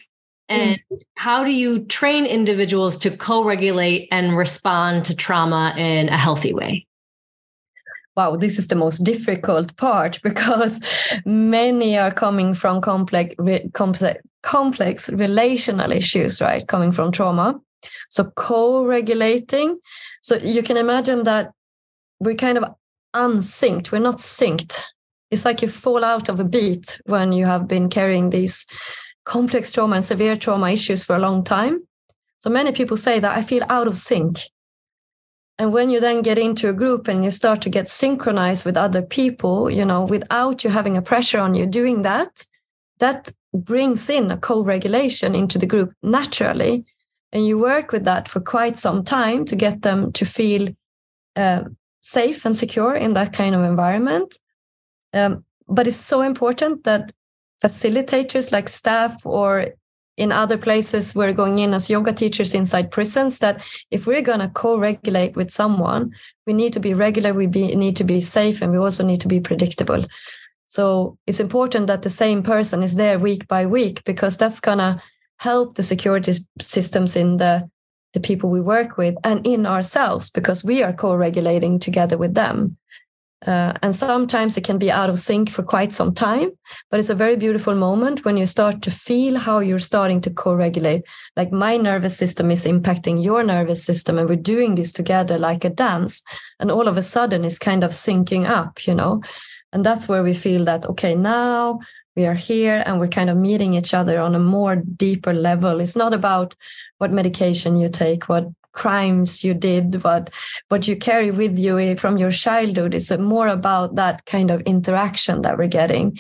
and 0.51 0.79
mm. 0.91 1.01
how 1.15 1.45
do 1.45 1.51
you 1.51 1.85
train 1.85 2.25
individuals 2.25 2.97
to 2.97 3.15
co 3.15 3.43
regulate 3.43 4.09
and 4.11 4.35
respond 4.35 5.05
to 5.05 5.15
trauma 5.15 5.73
in 5.77 6.09
a 6.09 6.17
healthy 6.17 6.53
way? 6.53 6.85
Wow, 8.17 8.35
this 8.35 8.59
is 8.59 8.67
the 8.67 8.75
most 8.75 9.05
difficult 9.05 9.77
part 9.77 10.21
because 10.23 10.81
many 11.25 11.97
are 11.97 12.11
coming 12.11 12.53
from 12.53 12.81
complex, 12.81 13.33
complex, 13.73 14.21
complex 14.43 15.09
relational 15.09 15.93
issues, 15.93 16.41
right? 16.41 16.67
Coming 16.67 16.91
from 16.91 17.13
trauma. 17.13 17.59
So 18.09 18.25
co 18.35 18.85
regulating. 18.85 19.79
So 20.21 20.35
you 20.35 20.61
can 20.61 20.75
imagine 20.75 21.23
that 21.23 21.51
we're 22.19 22.35
kind 22.35 22.57
of 22.57 22.65
unsynced, 23.13 23.91
we're 23.91 23.99
not 23.99 24.17
synced. 24.17 24.81
It's 25.29 25.45
like 25.45 25.61
you 25.61 25.69
fall 25.69 26.03
out 26.03 26.29
of 26.29 26.39
a 26.39 26.43
beat 26.43 26.99
when 27.05 27.31
you 27.31 27.45
have 27.45 27.67
been 27.67 27.89
carrying 27.89 28.29
these 28.29 28.65
complex 29.25 29.71
trauma 29.71 29.97
and 29.97 30.05
severe 30.05 30.35
trauma 30.35 30.71
issues 30.71 31.03
for 31.03 31.15
a 31.15 31.19
long 31.19 31.43
time. 31.43 31.87
So 32.39 32.49
many 32.49 32.71
people 32.71 32.97
say 32.97 33.19
that 33.19 33.37
I 33.37 33.41
feel 33.41 33.63
out 33.69 33.87
of 33.87 33.97
sync. 33.97 34.41
And 35.57 35.71
when 35.71 35.89
you 35.89 35.99
then 35.99 36.23
get 36.23 36.39
into 36.39 36.69
a 36.69 36.73
group 36.73 37.07
and 37.07 37.23
you 37.23 37.29
start 37.29 37.61
to 37.61 37.69
get 37.69 37.87
synchronized 37.87 38.65
with 38.65 38.75
other 38.75 39.01
people, 39.01 39.69
you 39.69 39.85
know, 39.85 40.03
without 40.03 40.63
you 40.63 40.71
having 40.71 40.97
a 40.97 41.03
pressure 41.03 41.39
on 41.39 41.53
you 41.53 41.67
doing 41.67 42.01
that, 42.01 42.45
that 42.97 43.31
brings 43.53 44.09
in 44.09 44.31
a 44.31 44.37
co 44.37 44.63
regulation 44.63 45.35
into 45.35 45.59
the 45.59 45.67
group 45.67 45.93
naturally. 46.01 46.85
And 47.31 47.45
you 47.45 47.59
work 47.59 47.91
with 47.91 48.05
that 48.05 48.27
for 48.27 48.41
quite 48.41 48.77
some 48.77 49.03
time 49.03 49.45
to 49.45 49.55
get 49.55 49.83
them 49.83 50.11
to 50.13 50.25
feel 50.25 50.69
uh, 51.35 51.63
safe 52.01 52.45
and 52.45 52.57
secure 52.57 52.95
in 52.95 53.13
that 53.13 53.33
kind 53.33 53.55
of 53.55 53.63
environment. 53.63 54.37
Um, 55.13 55.45
but 55.67 55.87
it's 55.87 55.95
so 55.95 56.21
important 56.21 56.83
that 56.83 57.11
facilitators 57.63 58.51
like 58.51 58.67
staff 58.67 59.25
or 59.25 59.67
in 60.17 60.31
other 60.31 60.57
places 60.57 61.15
we're 61.15 61.33
going 61.33 61.59
in 61.59 61.73
as 61.73 61.89
yoga 61.89 62.11
teachers 62.11 62.53
inside 62.53 62.91
prisons 62.91 63.39
that 63.39 63.61
if 63.91 64.05
we're 64.05 64.21
going 64.21 64.39
to 64.39 64.49
co-regulate 64.49 65.35
with 65.35 65.49
someone 65.49 66.11
we 66.45 66.53
need 66.53 66.73
to 66.73 66.79
be 66.79 66.93
regular 66.93 67.33
we 67.33 67.47
be, 67.47 67.73
need 67.75 67.95
to 67.95 68.03
be 68.03 68.19
safe 68.19 68.61
and 68.61 68.71
we 68.71 68.77
also 68.77 69.05
need 69.05 69.21
to 69.21 69.27
be 69.27 69.39
predictable 69.39 70.05
so 70.67 71.17
it's 71.27 71.39
important 71.39 71.87
that 71.87 72.01
the 72.01 72.09
same 72.09 72.43
person 72.43 72.83
is 72.83 72.95
there 72.95 73.19
week 73.19 73.47
by 73.47 73.65
week 73.65 74.03
because 74.03 74.37
that's 74.37 74.59
going 74.59 74.79
to 74.79 75.01
help 75.37 75.75
the 75.75 75.83
security 75.83 76.33
systems 76.59 77.15
in 77.15 77.37
the 77.37 77.69
the 78.13 78.19
people 78.19 78.49
we 78.49 78.61
work 78.61 78.97
with 78.97 79.15
and 79.23 79.45
in 79.45 79.65
ourselves 79.65 80.29
because 80.29 80.63
we 80.63 80.83
are 80.83 80.93
co-regulating 80.93 81.79
together 81.79 82.17
with 82.17 82.33
them 82.33 82.77
uh, 83.47 83.73
and 83.81 83.95
sometimes 83.95 84.55
it 84.55 84.63
can 84.63 84.77
be 84.77 84.91
out 84.91 85.09
of 85.09 85.17
sync 85.17 85.49
for 85.49 85.63
quite 85.63 85.91
some 85.91 86.13
time, 86.13 86.51
but 86.91 86.99
it's 86.99 87.09
a 87.09 87.15
very 87.15 87.35
beautiful 87.35 87.73
moment 87.73 88.23
when 88.23 88.37
you 88.37 88.45
start 88.45 88.83
to 88.83 88.91
feel 88.91 89.39
how 89.39 89.57
you're 89.57 89.79
starting 89.79 90.21
to 90.21 90.29
co 90.29 90.53
regulate. 90.53 91.01
Like 91.35 91.51
my 91.51 91.75
nervous 91.75 92.15
system 92.15 92.51
is 92.51 92.65
impacting 92.65 93.23
your 93.23 93.43
nervous 93.43 93.83
system, 93.83 94.19
and 94.19 94.29
we're 94.29 94.35
doing 94.35 94.75
this 94.75 94.91
together 94.91 95.39
like 95.39 95.65
a 95.65 95.71
dance. 95.71 96.21
And 96.59 96.69
all 96.69 96.87
of 96.87 96.97
a 96.97 97.03
sudden, 97.03 97.43
it's 97.43 97.57
kind 97.57 97.83
of 97.83 97.91
syncing 97.91 98.47
up, 98.47 98.85
you 98.85 98.93
know? 98.93 99.23
And 99.73 99.83
that's 99.83 100.07
where 100.07 100.21
we 100.21 100.35
feel 100.35 100.63
that, 100.65 100.85
okay, 100.85 101.15
now 101.15 101.79
we 102.15 102.25
are 102.25 102.33
here 102.33 102.83
and 102.85 102.99
we're 102.99 103.07
kind 103.07 103.29
of 103.29 103.37
meeting 103.37 103.73
each 103.73 103.93
other 103.93 104.19
on 104.19 104.35
a 104.35 104.39
more 104.39 104.75
deeper 104.75 105.33
level. 105.33 105.79
It's 105.79 105.95
not 105.95 106.13
about 106.13 106.55
what 106.97 107.11
medication 107.11 107.77
you 107.77 107.89
take, 107.89 108.27
what 108.27 108.47
crimes 108.73 109.43
you 109.43 109.53
did, 109.53 110.03
what 110.03 110.29
what 110.69 110.87
you 110.87 110.95
carry 110.95 111.31
with 111.31 111.57
you 111.57 111.77
eh, 111.77 111.95
from 111.95 112.17
your 112.17 112.31
childhood. 112.31 112.93
It's 112.93 113.11
more 113.17 113.47
about 113.47 113.95
that 113.95 114.25
kind 114.25 114.51
of 114.51 114.61
interaction 114.61 115.41
that 115.41 115.57
we're 115.57 115.67
getting. 115.67 116.17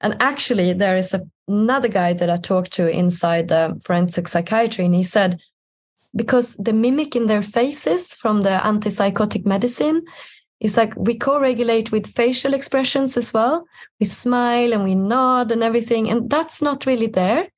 And 0.00 0.16
actually, 0.20 0.72
there 0.72 0.96
is 0.96 1.12
a, 1.12 1.26
another 1.46 1.88
guy 1.88 2.14
that 2.14 2.30
I 2.30 2.36
talked 2.36 2.72
to 2.72 2.88
inside 2.88 3.48
the 3.48 3.78
forensic 3.84 4.28
psychiatry, 4.28 4.86
and 4.86 4.94
he 4.94 5.02
said, 5.02 5.38
because 6.16 6.56
the 6.56 6.72
mimic 6.72 7.14
in 7.14 7.26
their 7.26 7.42
faces 7.42 8.14
from 8.14 8.42
the 8.42 8.60
antipsychotic 8.64 9.44
medicine 9.44 10.02
is 10.60 10.76
like 10.76 10.94
we 10.96 11.14
co-regulate 11.14 11.90
with 11.90 12.06
facial 12.06 12.54
expressions 12.54 13.16
as 13.16 13.32
well. 13.32 13.66
We 13.98 14.06
smile 14.06 14.72
and 14.72 14.84
we 14.84 14.94
nod 14.94 15.50
and 15.50 15.62
everything, 15.62 16.10
and 16.10 16.28
that's 16.28 16.60
not 16.60 16.86
really 16.86 17.06
there. 17.06 17.48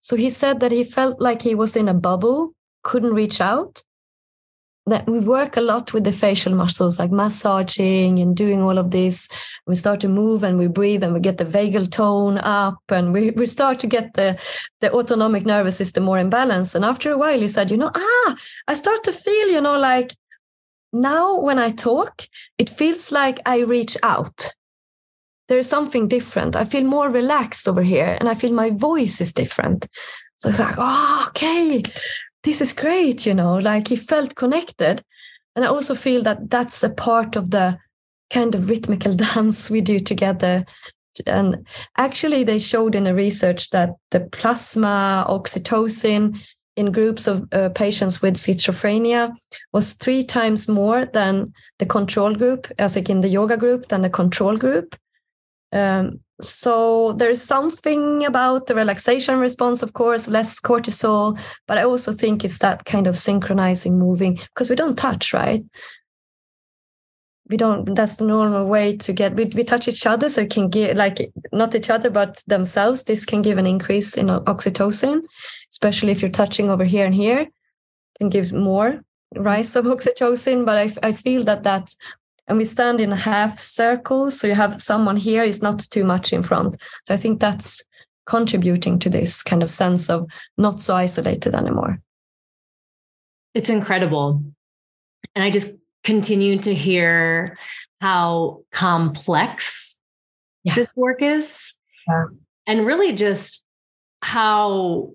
So 0.00 0.16
he 0.16 0.30
said 0.30 0.60
that 0.60 0.72
he 0.72 0.84
felt 0.84 1.20
like 1.20 1.42
he 1.42 1.54
was 1.54 1.76
in 1.76 1.88
a 1.88 1.94
bubble 1.94 2.54
couldn't 2.88 3.14
reach 3.14 3.40
out. 3.40 3.82
That 4.86 5.06
we 5.06 5.20
work 5.20 5.58
a 5.58 5.60
lot 5.60 5.92
with 5.92 6.04
the 6.04 6.12
facial 6.12 6.54
muscles, 6.54 6.98
like 6.98 7.10
massaging 7.10 8.18
and 8.20 8.34
doing 8.34 8.62
all 8.62 8.78
of 8.78 8.90
this. 8.90 9.28
We 9.66 9.74
start 9.74 10.00
to 10.00 10.08
move 10.08 10.42
and 10.42 10.56
we 10.56 10.66
breathe 10.66 11.02
and 11.04 11.12
we 11.12 11.20
get 11.20 11.36
the 11.36 11.44
vagal 11.44 11.90
tone 11.90 12.38
up 12.38 12.78
and 12.88 13.12
we, 13.12 13.32
we 13.32 13.44
start 13.44 13.78
to 13.80 13.86
get 13.86 14.14
the, 14.14 14.38
the 14.80 14.90
autonomic 14.90 15.44
nervous 15.44 15.76
system 15.76 16.04
more 16.04 16.18
in 16.18 16.30
balance. 16.30 16.74
And 16.74 16.86
after 16.86 17.12
a 17.12 17.18
while, 17.18 17.38
he 17.38 17.48
said, 17.48 17.70
you 17.70 17.76
know, 17.76 17.90
ah, 17.94 18.36
I 18.66 18.72
start 18.72 19.04
to 19.04 19.12
feel, 19.12 19.48
you 19.48 19.60
know, 19.60 19.78
like 19.78 20.16
now 20.92 21.38
when 21.38 21.58
I 21.58 21.70
talk, 21.70 22.26
it 22.56 22.70
feels 22.70 23.12
like 23.12 23.40
I 23.46 23.60
reach 23.60 23.96
out. 24.02 24.52
There 25.48 25.58
is 25.58 25.68
something 25.68 26.08
different. 26.08 26.56
I 26.56 26.64
feel 26.64 26.84
more 26.84 27.10
relaxed 27.10 27.68
over 27.68 27.82
here 27.82 28.16
and 28.20 28.28
I 28.28 28.34
feel 28.34 28.52
my 28.52 28.70
voice 28.70 29.20
is 29.20 29.32
different. 29.32 29.86
So 30.36 30.48
it's 30.48 30.60
like, 30.60 30.76
oh, 30.78 31.24
okay, 31.28 31.82
this 32.42 32.60
is 32.60 32.72
great, 32.72 33.26
you 33.26 33.34
know, 33.34 33.56
like 33.56 33.88
he 33.88 33.96
felt 33.96 34.36
connected. 34.36 35.02
And 35.56 35.64
I 35.64 35.68
also 35.68 35.94
feel 35.94 36.22
that 36.22 36.50
that's 36.50 36.82
a 36.82 36.90
part 36.90 37.34
of 37.34 37.50
the 37.50 37.78
kind 38.30 38.54
of 38.54 38.68
rhythmical 38.68 39.14
dance 39.34 39.70
we 39.70 39.80
do 39.80 39.98
together. 39.98 40.64
And 41.26 41.66
actually, 41.96 42.44
they 42.44 42.60
showed 42.60 42.94
in 42.94 43.08
a 43.08 43.14
research 43.14 43.70
that 43.70 43.90
the 44.12 44.20
plasma 44.20 45.26
oxytocin 45.28 46.38
in 46.78 46.92
groups 46.92 47.26
of 47.26 47.36
uh, 47.52 47.68
patients 47.70 48.22
with 48.22 48.36
schizophrenia 48.36 49.34
was 49.72 49.94
three 49.94 50.22
times 50.22 50.68
more 50.68 51.06
than 51.06 51.52
the 51.80 51.86
control 51.86 52.36
group, 52.36 52.68
as 52.78 52.94
like 52.94 53.10
in 53.10 53.20
the 53.20 53.28
yoga 53.28 53.56
group, 53.56 53.88
than 53.88 54.02
the 54.02 54.10
control 54.10 54.56
group. 54.56 54.94
Um, 55.72 56.20
so 56.40 57.14
there's 57.14 57.42
something 57.42 58.24
about 58.24 58.66
the 58.66 58.76
relaxation 58.76 59.40
response, 59.40 59.82
of 59.82 59.92
course, 59.92 60.28
less 60.28 60.60
cortisol, 60.60 61.36
but 61.66 61.78
I 61.78 61.82
also 61.82 62.12
think 62.12 62.44
it's 62.44 62.58
that 62.58 62.84
kind 62.84 63.08
of 63.08 63.18
synchronizing 63.18 63.98
moving 63.98 64.38
because 64.54 64.70
we 64.70 64.76
don't 64.76 64.96
touch, 64.96 65.32
right? 65.34 65.64
We 67.50 67.56
don't, 67.56 67.92
that's 67.96 68.16
the 68.16 68.26
normal 68.26 68.66
way 68.66 68.96
to 68.98 69.12
get, 69.12 69.34
we, 69.34 69.46
we 69.46 69.64
touch 69.64 69.88
each 69.88 70.06
other. 70.06 70.28
So 70.28 70.42
it 70.42 70.50
can 70.50 70.68
give 70.68 70.96
like 70.96 71.32
not 71.50 71.74
each 71.74 71.90
other, 71.90 72.10
but 72.10 72.40
themselves. 72.46 73.02
This 73.02 73.24
can 73.24 73.42
give 73.42 73.58
an 73.58 73.66
increase 73.66 74.16
in 74.16 74.26
oxytocin, 74.26 75.22
especially 75.70 76.12
if 76.12 76.22
you're 76.22 76.30
touching 76.30 76.70
over 76.70 76.84
here 76.84 77.06
and 77.06 77.14
here, 77.14 77.46
can 78.18 78.28
give 78.28 78.52
more 78.52 79.02
rise 79.34 79.76
of 79.76 79.84
oxytocin. 79.84 80.64
But 80.64 80.78
I, 80.78 81.08
I 81.08 81.12
feel 81.12 81.44
that 81.44 81.62
that 81.64 81.94
and 82.48 82.56
we 82.56 82.64
stand 82.64 83.00
in 83.00 83.12
a 83.12 83.16
half 83.16 83.60
circle 83.60 84.30
so 84.30 84.46
you 84.46 84.54
have 84.54 84.82
someone 84.82 85.16
here 85.16 85.42
is 85.42 85.62
not 85.62 85.78
too 85.78 86.04
much 86.04 86.32
in 86.32 86.42
front 86.42 86.76
so 87.04 87.14
i 87.14 87.16
think 87.16 87.40
that's 87.40 87.84
contributing 88.26 88.98
to 88.98 89.08
this 89.08 89.42
kind 89.42 89.62
of 89.62 89.70
sense 89.70 90.10
of 90.10 90.26
not 90.56 90.80
so 90.80 90.96
isolated 90.96 91.54
anymore 91.54 92.00
it's 93.54 93.70
incredible 93.70 94.42
and 95.34 95.44
i 95.44 95.50
just 95.50 95.76
continue 96.04 96.58
to 96.58 96.74
hear 96.74 97.56
how 98.00 98.62
complex 98.72 100.00
yeah. 100.64 100.74
this 100.74 100.94
work 100.96 101.22
is 101.22 101.76
yeah. 102.08 102.26
and 102.66 102.86
really 102.86 103.12
just 103.12 103.64
how 104.22 105.10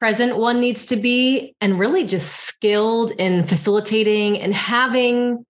present 0.00 0.36
one 0.36 0.60
needs 0.60 0.86
to 0.86 0.96
be 0.96 1.54
and 1.60 1.78
really 1.78 2.04
just 2.04 2.32
skilled 2.32 3.12
in 3.12 3.46
facilitating 3.46 4.38
and 4.40 4.52
having 4.52 5.44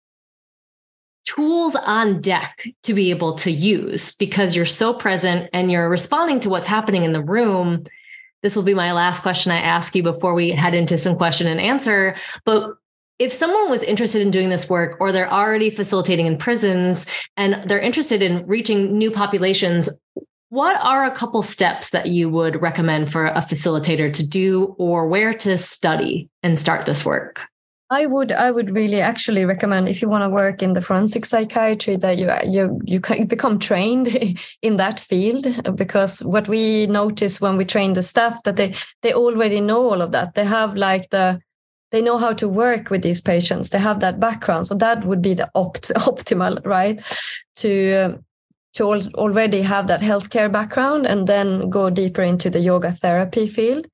tools 1.25 1.75
on 1.75 2.21
deck 2.21 2.69
to 2.85 2.95
be 2.95 3.11
able 3.11 3.35
to 3.35 3.51
use 3.51 4.15
because 4.17 4.55
you're 4.55 4.65
so 4.65 4.95
present 4.95 5.51
and 5.53 5.71
you're 5.71 5.89
responding 5.89 6.39
to 6.41 6.49
what's 6.49 6.69
happening 6.69 7.03
in 7.03 7.13
the 7.13 7.23
room. 7.23 7.83
This 8.43 8.55
will 8.55 8.63
be 8.63 8.75
my 8.75 8.93
last 8.93 9.23
question 9.23 9.51
I 9.51 9.59
ask 9.59 9.95
you 9.97 10.03
before 10.03 10.35
we 10.35 10.51
head 10.51 10.75
into 10.75 10.97
some 10.97 11.17
question 11.17 11.49
and 11.49 11.61
answer. 11.61 12.17
But 12.45 12.75
if 13.19 13.33
someone 13.33 13.71
was 13.71 13.83
interested 13.83 14.23
in 14.23 14.31
doing 14.31 14.51
this 14.51 14.69
work 14.69 14.99
or 15.01 15.11
they're 15.11 15.33
already 15.33 15.71
facilitating 15.71 16.27
in 16.27 16.37
prisons 16.37 17.07
and 17.37 17.69
they're 17.69 17.81
interested 17.81 18.23
in 18.23 18.47
reaching 18.47 18.97
new 18.97 19.11
populations, 19.11 19.89
what 20.49 20.81
are 20.83 21.05
a 21.05 21.11
couple 21.11 21.43
steps 21.43 21.91
that 21.91 22.07
you 22.07 22.29
would 22.29 22.63
recommend 22.63 23.11
for 23.11 23.27
a 23.27 23.41
facilitator 23.41 24.13
to 24.13 24.27
do 24.27 24.77
or 24.79 25.09
where 25.09 25.33
to 25.33 25.59
study 25.59 26.29
and 26.43 26.59
start 26.59 26.87
this 26.87 27.05
work? 27.05 27.41
I 27.89 28.07
would 28.07 28.33
I 28.33 28.51
would 28.51 28.75
really 28.75 29.01
actually 29.01 29.45
recommend 29.45 29.89
if 29.89 30.03
you 30.03 30.09
want 30.09 30.23
to 30.23 30.29
work 30.29 30.61
in 30.61 30.73
the 30.73 30.81
forensic 30.81 31.25
psychiatry 31.25 31.95
that 31.97 32.19
you 32.19 32.33
you 32.45 32.81
you 32.85 33.01
become 33.27 33.61
trained 33.61 34.09
in 34.63 34.77
that 34.77 34.99
field 34.99 35.47
because 35.77 36.21
what 36.25 36.49
we 36.49 36.87
notice 36.87 37.41
when 37.41 37.57
we 37.57 37.65
train 37.65 37.93
the 37.93 38.03
staff 38.03 38.43
that 38.43 38.57
they 38.57 38.75
they 39.03 39.13
already 39.13 39.61
know 39.61 39.89
all 39.91 40.03
of 40.03 40.11
that. 40.11 40.35
They 40.35 40.45
have 40.45 40.75
like 40.75 41.11
the 41.11 41.41
they 41.93 42.03
know 42.03 42.19
how 42.19 42.33
to 42.33 42.49
work 42.49 42.91
with 42.91 43.03
these 43.03 43.21
patients. 43.21 43.71
They 43.71 43.79
have 43.79 44.01
that 44.01 44.19
background. 44.19 44.67
So 44.67 44.75
that 44.75 45.05
would 45.05 45.23
be 45.23 45.35
the 45.35 45.49
opt- 45.55 45.93
optimal 45.95 46.65
right? 46.67 47.01
To 47.57 48.19
to 48.77 48.93
al- 48.93 49.15
already 49.15 49.63
have 49.63 49.87
that 49.87 50.03
healthcare 50.03 50.53
background 50.53 51.07
and 51.07 51.27
then 51.27 51.71
go 51.71 51.91
deeper 51.91 52.23
into 52.23 52.51
the 52.51 52.61
yoga 52.61 52.93
therapy 52.93 53.47
field 53.47 53.87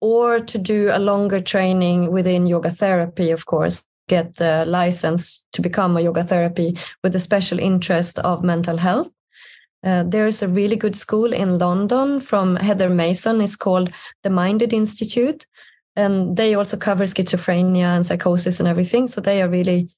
or 0.00 0.38
to 0.38 0.58
do 0.58 0.90
a 0.92 0.98
longer 0.98 1.40
training 1.40 2.12
within 2.12 2.46
yoga 2.46 2.70
therapy, 2.70 3.32
of 3.32 3.46
course, 3.46 3.84
get 4.08 4.36
the 4.36 4.64
license 4.64 5.44
to 5.52 5.60
become 5.60 5.96
a 5.96 6.00
yoga 6.00 6.22
therapy 6.22 6.78
with 7.02 7.14
a 7.16 7.20
special 7.20 7.58
interest 7.58 8.20
of 8.20 8.44
mental 8.44 8.76
health. 8.76 9.10
Uh, 9.84 10.04
there 10.04 10.26
is 10.26 10.42
a 10.42 10.48
really 10.48 10.76
good 10.76 10.96
school 10.96 11.32
in 11.32 11.58
London 11.58 12.20
from 12.20 12.56
Heather 12.56 12.88
Mason. 12.88 13.40
It's 13.40 13.56
called 13.56 13.92
the 14.22 14.30
Minded 14.30 14.72
Institute. 14.72 15.46
And 15.96 16.36
they 16.36 16.54
also 16.54 16.76
cover 16.76 17.04
schizophrenia 17.04 17.96
and 17.96 18.06
psychosis 18.06 18.60
and 18.60 18.68
everything. 18.68 19.08
So 19.08 19.20
they 19.20 19.42
are 19.42 19.48
really 19.48 19.88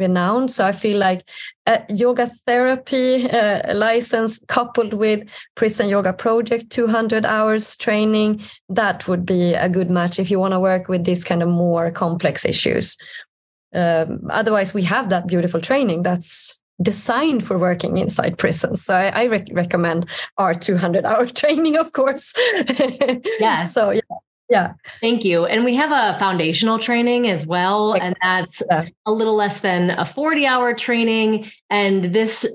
renowned. 0.00 0.50
So 0.50 0.66
I 0.66 0.72
feel 0.72 0.98
like 0.98 1.28
a 1.66 1.82
yoga 1.88 2.26
therapy 2.46 3.30
uh, 3.30 3.74
license 3.74 4.44
coupled 4.48 4.94
with 4.94 5.26
prison 5.54 5.88
yoga 5.88 6.12
project, 6.12 6.70
200 6.70 7.24
hours 7.24 7.76
training, 7.76 8.42
that 8.68 9.06
would 9.06 9.24
be 9.24 9.54
a 9.54 9.68
good 9.68 9.90
match 9.90 10.18
if 10.18 10.30
you 10.30 10.40
want 10.40 10.52
to 10.52 10.60
work 10.60 10.88
with 10.88 11.04
these 11.04 11.22
kind 11.22 11.42
of 11.42 11.48
more 11.48 11.90
complex 11.92 12.44
issues. 12.44 12.96
Um, 13.72 14.22
otherwise, 14.30 14.74
we 14.74 14.82
have 14.82 15.10
that 15.10 15.28
beautiful 15.28 15.60
training 15.60 16.02
that's 16.02 16.60
designed 16.82 17.46
for 17.46 17.58
working 17.58 17.98
inside 17.98 18.38
prisons. 18.38 18.84
So 18.84 18.94
I, 18.94 19.08
I 19.08 19.26
rec- 19.26 19.48
recommend 19.52 20.06
our 20.38 20.54
200 20.54 21.04
hour 21.04 21.26
training, 21.40 21.76
of 21.76 21.92
course. 21.92 22.32
yeah. 23.38 23.60
so 23.60 23.90
yeah, 23.90 24.00
yeah. 24.50 24.74
Thank 25.00 25.24
you. 25.24 25.46
And 25.46 25.64
we 25.64 25.76
have 25.76 25.92
a 25.92 26.18
foundational 26.18 26.78
training 26.78 27.28
as 27.28 27.46
well. 27.46 27.94
And 27.94 28.16
that's 28.20 28.62
yeah. 28.68 28.86
a 29.06 29.12
little 29.12 29.36
less 29.36 29.60
than 29.60 29.90
a 29.90 30.04
40 30.04 30.44
hour 30.44 30.74
training. 30.74 31.50
And 31.70 32.04
this 32.04 32.46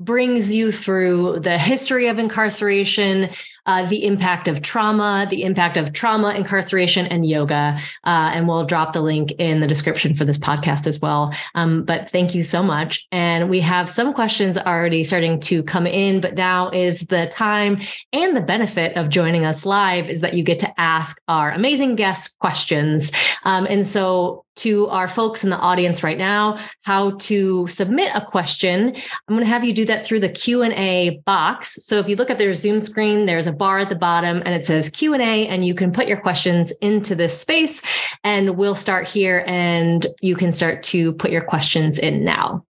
brings 0.00 0.54
you 0.54 0.72
through 0.72 1.40
the 1.40 1.58
history 1.58 2.08
of 2.08 2.18
incarceration, 2.18 3.30
uh, 3.66 3.86
the 3.86 4.04
impact 4.04 4.48
of 4.48 4.62
trauma, 4.62 5.26
the 5.28 5.42
impact 5.42 5.76
of 5.76 5.92
trauma, 5.92 6.30
incarceration, 6.30 7.06
and 7.06 7.26
yoga. 7.26 7.78
Uh, 8.04 8.30
and 8.34 8.48
we'll 8.48 8.64
drop 8.64 8.92
the 8.92 9.00
link 9.00 9.32
in 9.32 9.60
the 9.60 9.66
description 9.66 10.14
for 10.14 10.24
this 10.24 10.38
podcast 10.38 10.86
as 10.86 11.00
well. 11.00 11.32
Um, 11.54 11.84
but 11.84 12.10
thank 12.10 12.34
you 12.34 12.42
so 12.42 12.62
much. 12.62 13.06
And 13.12 13.48
we 13.48 13.60
have 13.60 13.90
some 13.90 14.12
questions 14.12 14.58
already 14.58 15.04
starting 15.04 15.40
to 15.40 15.62
come 15.62 15.86
in, 15.86 16.20
but 16.20 16.34
now 16.34 16.70
is 16.70 17.00
the 17.06 17.26
time 17.28 17.80
and 18.12 18.36
the 18.36 18.40
benefit 18.40 18.96
of 18.96 19.08
joining 19.08 19.44
us 19.44 19.64
live 19.64 20.08
is 20.08 20.20
that 20.20 20.34
you 20.34 20.44
get 20.44 20.58
to 20.60 20.80
ask 20.80 21.20
our 21.28 21.50
amazing 21.50 21.96
guests 21.96 22.34
questions. 22.36 23.12
Um, 23.44 23.66
and 23.66 23.86
so 23.86 24.44
to 24.56 24.86
our 24.88 25.08
folks 25.08 25.42
in 25.42 25.50
the 25.50 25.58
audience 25.58 26.02
right 26.02 26.18
now 26.18 26.58
how 26.82 27.10
to 27.12 27.66
submit 27.66 28.10
a 28.14 28.24
question 28.24 28.94
i'm 28.94 29.34
going 29.34 29.40
to 29.40 29.46
have 29.46 29.64
you 29.64 29.72
do 29.72 29.84
that 29.84 30.06
through 30.06 30.20
the 30.20 30.28
q&a 30.28 31.20
box 31.26 31.84
so 31.84 31.98
if 31.98 32.08
you 32.08 32.16
look 32.16 32.30
at 32.30 32.38
their 32.38 32.52
zoom 32.52 32.78
screen 32.78 33.26
there's 33.26 33.46
a 33.46 33.52
bar 33.54 33.78
at 33.78 33.88
the 33.88 33.94
bottom 33.94 34.42
and 34.44 34.54
it 34.54 34.66
says 34.66 34.90
q&a 34.90 35.46
and 35.46 35.66
you 35.66 35.74
can 35.74 35.92
put 35.92 36.06
your 36.06 36.20
questions 36.20 36.70
into 36.80 37.14
this 37.14 37.38
space 37.38 37.82
and 38.22 38.56
we'll 38.56 38.74
start 38.74 39.08
here 39.08 39.44
and 39.46 40.06
you 40.20 40.36
can 40.36 40.52
start 40.52 40.82
to 40.82 41.12
put 41.14 41.30
your 41.30 41.44
questions 41.44 41.98
in 41.98 42.24
now 42.24 42.64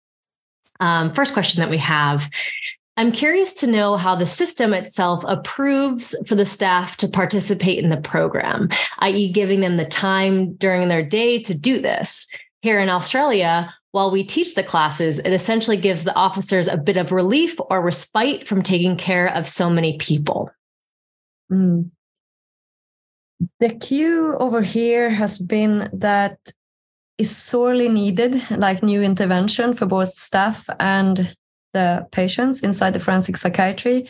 um, 0.81 1.13
first 1.13 1.33
question 1.33 1.61
that 1.61 1.71
we 1.71 1.79
have 1.79 2.29
I'm 2.99 3.11
curious 3.11 3.55
to 3.55 3.67
know 3.67 3.97
how 3.97 4.15
the 4.17 4.27
system 4.27 4.75
itself 4.75 5.25
approves 5.27 6.15
for 6.27 6.35
the 6.35 6.45
staff 6.45 6.99
to 6.99 7.09
participate 7.09 7.83
in 7.83 7.89
the 7.89 7.97
program, 7.97 8.69
i.e., 8.99 9.33
giving 9.33 9.61
them 9.61 9.79
the 9.79 9.87
time 9.87 10.53
during 10.57 10.89
their 10.89 11.03
day 11.03 11.39
to 11.41 11.55
do 11.55 11.81
this. 11.81 12.29
Here 12.61 12.81
in 12.81 12.91
Australia, 12.91 13.73
while 13.93 14.11
we 14.11 14.25
teach 14.25 14.55
the 14.55 14.63
classes, 14.63 15.19
it 15.21 15.33
essentially 15.33 15.77
gives 15.79 16.05
the 16.05 16.15
officers 16.15 16.69
a 16.69 16.77
bit 16.77 16.99
of 16.99 17.13
relief 17.13 17.57
or 17.71 17.83
respite 17.83 18.47
from 18.47 18.63
taking 18.63 18.97
care 18.97 19.29
of 19.29 19.49
so 19.49 19.71
many 19.71 19.97
people. 19.97 20.51
Mm. 21.53 21.91
The 23.61 23.71
cue 23.71 24.37
over 24.39 24.63
here 24.63 25.11
has 25.11 25.39
been 25.39 25.91
that 25.93 26.39
is 27.19 27.37
sorely 27.37 27.89
needed, 27.89 28.43
like 28.51 28.83
new 28.83 29.03
intervention 29.03 29.75
for 29.75 29.87
both 29.87 30.09
staff 30.09 30.67
and 30.81 31.37
the 31.73 32.07
patients 32.13 32.63
inside 32.63 32.93
the 32.93 33.01
forensic 33.01 33.37
psychiatry. 33.37 34.09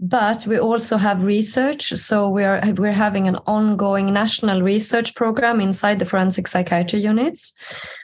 But 0.00 0.46
we 0.46 0.58
also 0.58 0.96
have 0.96 1.22
research. 1.22 1.92
So 1.94 2.28
we 2.28 2.44
are 2.44 2.60
we're 2.76 2.92
having 2.92 3.26
an 3.26 3.36
ongoing 3.46 4.12
national 4.12 4.62
research 4.62 5.14
program 5.14 5.60
inside 5.60 5.98
the 5.98 6.06
forensic 6.06 6.46
psychiatry 6.46 7.00
units. 7.00 7.54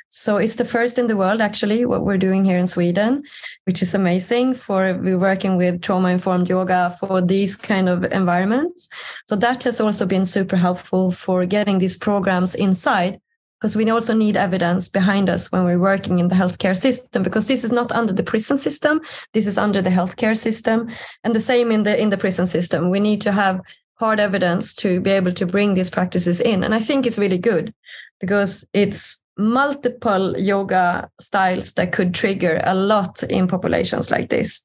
So 0.09 0.37
it's 0.37 0.57
the 0.57 0.65
first 0.65 0.99
in 0.99 1.09
the 1.09 1.17
world, 1.17 1.41
actually, 1.41 1.85
what 1.85 2.05
we're 2.05 2.19
doing 2.19 2.45
here 2.45 2.59
in 2.59 2.67
Sweden, 2.67 3.25
which 3.65 3.83
is 3.83 3.95
amazing 3.95 4.55
for 4.55 4.95
we're 4.95 5.19
working 5.19 5.57
with 5.57 5.83
trauma 5.83 6.09
informed 6.09 6.49
yoga 6.49 6.97
for 7.01 7.21
these 7.21 7.57
kind 7.57 7.89
of 7.89 8.05
environments. 8.05 8.89
So 9.27 9.35
that 9.37 9.65
has 9.65 9.81
also 9.81 10.07
been 10.07 10.25
super 10.25 10.57
helpful 10.57 11.11
for 11.11 11.47
getting 11.47 11.79
these 11.79 11.97
programs 11.97 12.55
inside 12.55 13.21
because 13.65 13.77
we 13.77 13.89
also 13.89 14.13
need 14.13 14.37
evidence 14.37 14.91
behind 14.91 15.31
us 15.31 15.51
when 15.51 15.65
we're 15.65 15.79
working 15.79 16.19
in 16.19 16.29
the 16.29 16.35
healthcare 16.35 16.77
system 16.77 17.23
because 17.23 17.49
this 17.49 17.65
is 17.65 17.73
not 17.73 17.91
under 17.93 18.13
the 18.13 18.23
prison 18.23 18.59
system 18.59 19.01
this 19.33 19.47
is 19.47 19.57
under 19.57 19.81
the 19.81 19.91
healthcare 19.91 20.37
system. 20.37 20.91
And 21.25 21.35
the 21.35 21.41
same 21.41 21.73
in 21.73 21.83
the 21.83 21.99
in 21.99 22.11
the 22.11 22.19
prison 22.19 22.47
system. 22.47 22.91
We 22.91 23.01
need 23.01 23.21
to 23.23 23.33
have 23.33 23.61
hard 23.95 24.21
evidence 24.21 24.75
to 24.75 25.01
be 25.01 25.11
able 25.11 25.33
to 25.33 25.47
bring 25.47 25.75
these 25.75 25.91
practices 25.91 26.41
in. 26.41 26.63
And 26.63 26.75
i 26.75 26.81
think 26.81 27.07
it's 27.07 27.19
really 27.19 27.39
good 27.39 27.73
because 28.21 28.69
it's 28.73 29.21
multiple 29.37 30.39
yoga 30.39 31.11
styles 31.21 31.73
that 31.75 31.93
could 31.93 32.15
trigger 32.15 32.61
a 32.65 32.75
lot 32.75 33.23
in 33.25 33.49
populations 33.49 34.11
like 34.11 34.29
this. 34.29 34.65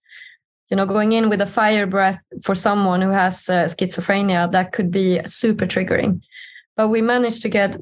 You 0.70 0.78
know 0.78 0.86
going 0.86 1.14
in 1.14 1.30
with 1.30 1.42
a 1.42 1.48
fire 1.48 1.88
breath 1.88 2.20
for 2.44 2.54
someone 2.54 3.02
who 3.02 3.10
has 3.10 3.50
uh, 3.50 3.66
schizophrenia 3.66 4.52
that 4.52 4.72
could 4.72 4.92
be 4.92 5.20
super 5.26 5.66
triggering. 5.66 6.22
But 6.78 6.90
we 6.90 7.02
managed 7.02 7.42
to 7.42 7.50
get 7.50 7.78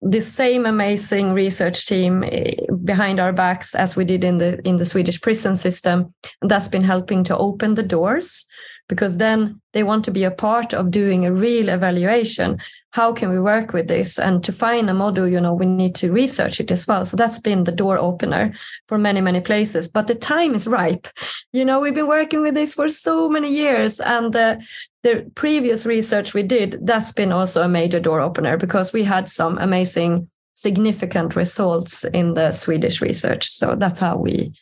the 0.00 0.20
same 0.20 0.66
amazing 0.66 1.32
research 1.32 1.86
team 1.86 2.22
eh, 2.24 2.54
behind 2.84 3.18
our 3.20 3.32
backs 3.32 3.74
as 3.74 3.96
we 3.96 4.04
did 4.04 4.24
in 4.24 4.38
the 4.38 4.60
in 4.68 4.76
the 4.76 4.84
Swedish 4.84 5.20
prison 5.20 5.56
system. 5.56 6.14
And 6.40 6.50
that's 6.50 6.68
been 6.68 6.84
helping 6.84 7.24
to 7.24 7.36
open 7.36 7.74
the 7.74 7.82
doors 7.82 8.46
because 8.88 9.16
then 9.16 9.60
they 9.72 9.82
want 9.82 10.04
to 10.04 10.10
be 10.10 10.24
a 10.24 10.30
part 10.30 10.74
of 10.74 10.90
doing 10.90 11.24
a 11.24 11.32
real 11.32 11.68
evaluation 11.68 12.58
how 12.94 13.12
can 13.12 13.28
we 13.28 13.40
work 13.40 13.72
with 13.72 13.88
this? 13.88 14.20
And 14.20 14.44
to 14.44 14.52
find 14.52 14.88
a 14.88 14.94
model 14.94 15.26
you 15.26 15.40
know 15.40 15.52
we 15.52 15.66
need 15.66 15.96
to 15.96 16.12
research 16.12 16.60
it 16.60 16.70
as 16.70 16.86
well. 16.86 17.04
So 17.04 17.16
that's 17.16 17.40
been 17.40 17.64
the 17.64 17.72
door 17.72 17.98
opener 17.98 18.54
for 18.86 18.98
many 18.98 19.20
many 19.20 19.40
places. 19.40 19.88
But 19.88 20.06
the 20.06 20.14
time 20.14 20.54
is 20.54 20.68
ripe. 20.68 21.08
You 21.52 21.64
know 21.64 21.80
we've 21.80 22.00
been 22.00 22.06
working 22.06 22.40
with 22.40 22.54
this 22.54 22.74
for 22.74 22.88
so 22.88 23.28
many 23.28 23.52
years 23.52 23.98
and 23.98 24.34
uh, 24.36 24.56
the 25.02 25.28
previous 25.34 25.86
research 25.86 26.34
we 26.34 26.44
did 26.44 26.78
that's 26.86 27.12
been 27.12 27.32
also 27.32 27.62
a 27.62 27.68
major 27.68 27.98
door 27.98 28.20
opener 28.20 28.56
because 28.56 28.92
we 28.92 29.02
had 29.02 29.28
some 29.28 29.58
amazing 29.58 30.30
significant 30.54 31.34
results 31.34 32.04
in 32.04 32.34
the 32.34 32.52
swedish 32.52 33.00
research. 33.00 33.48
So 33.48 33.74
that's 33.74 33.98
how 33.98 34.16
we 34.16 34.52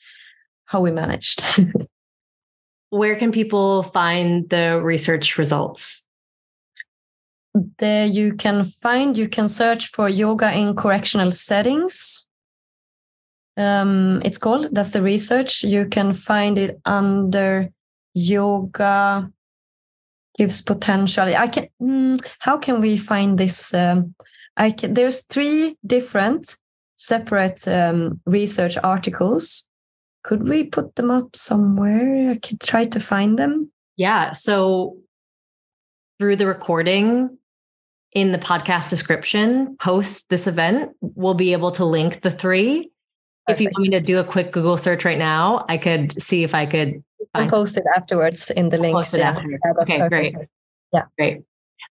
how 0.64 0.80
we 0.80 0.90
managed. 0.90 1.44
Where 2.88 3.16
can 3.16 3.30
people 3.30 3.82
find 3.82 4.48
the 4.48 4.80
research 4.82 5.36
results? 5.36 6.08
There 7.54 8.06
you 8.06 8.34
can 8.34 8.64
find, 8.64 9.16
you 9.16 9.28
can 9.28 9.48
search 9.48 9.88
for 9.88 10.08
yoga 10.08 10.50
in 10.52 10.74
correctional 10.74 11.30
settings. 11.30 12.26
Um, 13.56 14.22
it's 14.24 14.38
called, 14.38 14.74
that's 14.74 14.92
the 14.92 15.02
research. 15.02 15.62
You 15.62 15.86
can 15.86 16.14
find 16.14 16.56
it 16.58 16.80
under 16.84 17.70
yoga 18.14 19.30
gives 20.38 20.62
potential. 20.62 21.24
I 21.24 21.48
can, 21.48 21.68
mm, 21.80 22.18
how 22.38 22.56
can 22.56 22.80
we 22.80 22.96
find 22.96 23.38
this? 23.38 23.74
Um, 23.74 24.14
I 24.56 24.70
can, 24.70 24.94
there's 24.94 25.26
three 25.26 25.76
different 25.86 26.56
separate 26.96 27.68
um, 27.68 28.20
research 28.24 28.78
articles 28.82 29.68
could 30.22 30.48
we 30.48 30.64
put 30.64 30.94
them 30.96 31.10
up 31.10 31.34
somewhere? 31.34 32.30
I 32.30 32.36
could 32.36 32.60
try 32.60 32.84
to 32.84 33.00
find 33.00 33.38
them. 33.38 33.70
Yeah. 33.96 34.32
So 34.32 34.96
through 36.18 36.36
the 36.36 36.46
recording 36.46 37.38
in 38.14 38.32
the 38.32 38.38
podcast 38.38 38.90
description, 38.90 39.76
post 39.76 40.28
this 40.28 40.46
event, 40.46 40.92
we'll 41.00 41.34
be 41.34 41.52
able 41.52 41.70
to 41.72 41.84
link 41.84 42.20
the 42.20 42.30
three. 42.30 42.90
Perfect. 43.46 43.60
If 43.60 43.60
you 43.60 43.70
want 43.74 43.82
me 43.82 43.98
to 43.98 44.00
do 44.00 44.18
a 44.18 44.24
quick 44.24 44.52
Google 44.52 44.76
search 44.76 45.04
right 45.04 45.18
now, 45.18 45.64
I 45.68 45.78
could 45.78 46.20
see 46.22 46.44
if 46.44 46.54
I 46.54 46.66
could. 46.66 47.02
I'll 47.34 47.48
post 47.48 47.76
it 47.76 47.84
afterwards 47.96 48.50
in 48.50 48.68
the 48.68 48.78
links. 48.78 49.14
Yeah. 49.14 49.40
yeah 49.40 49.72
okay, 49.80 49.98
perfect. 49.98 50.10
great. 50.10 50.48
Yeah. 50.92 51.04
Great. 51.18 51.42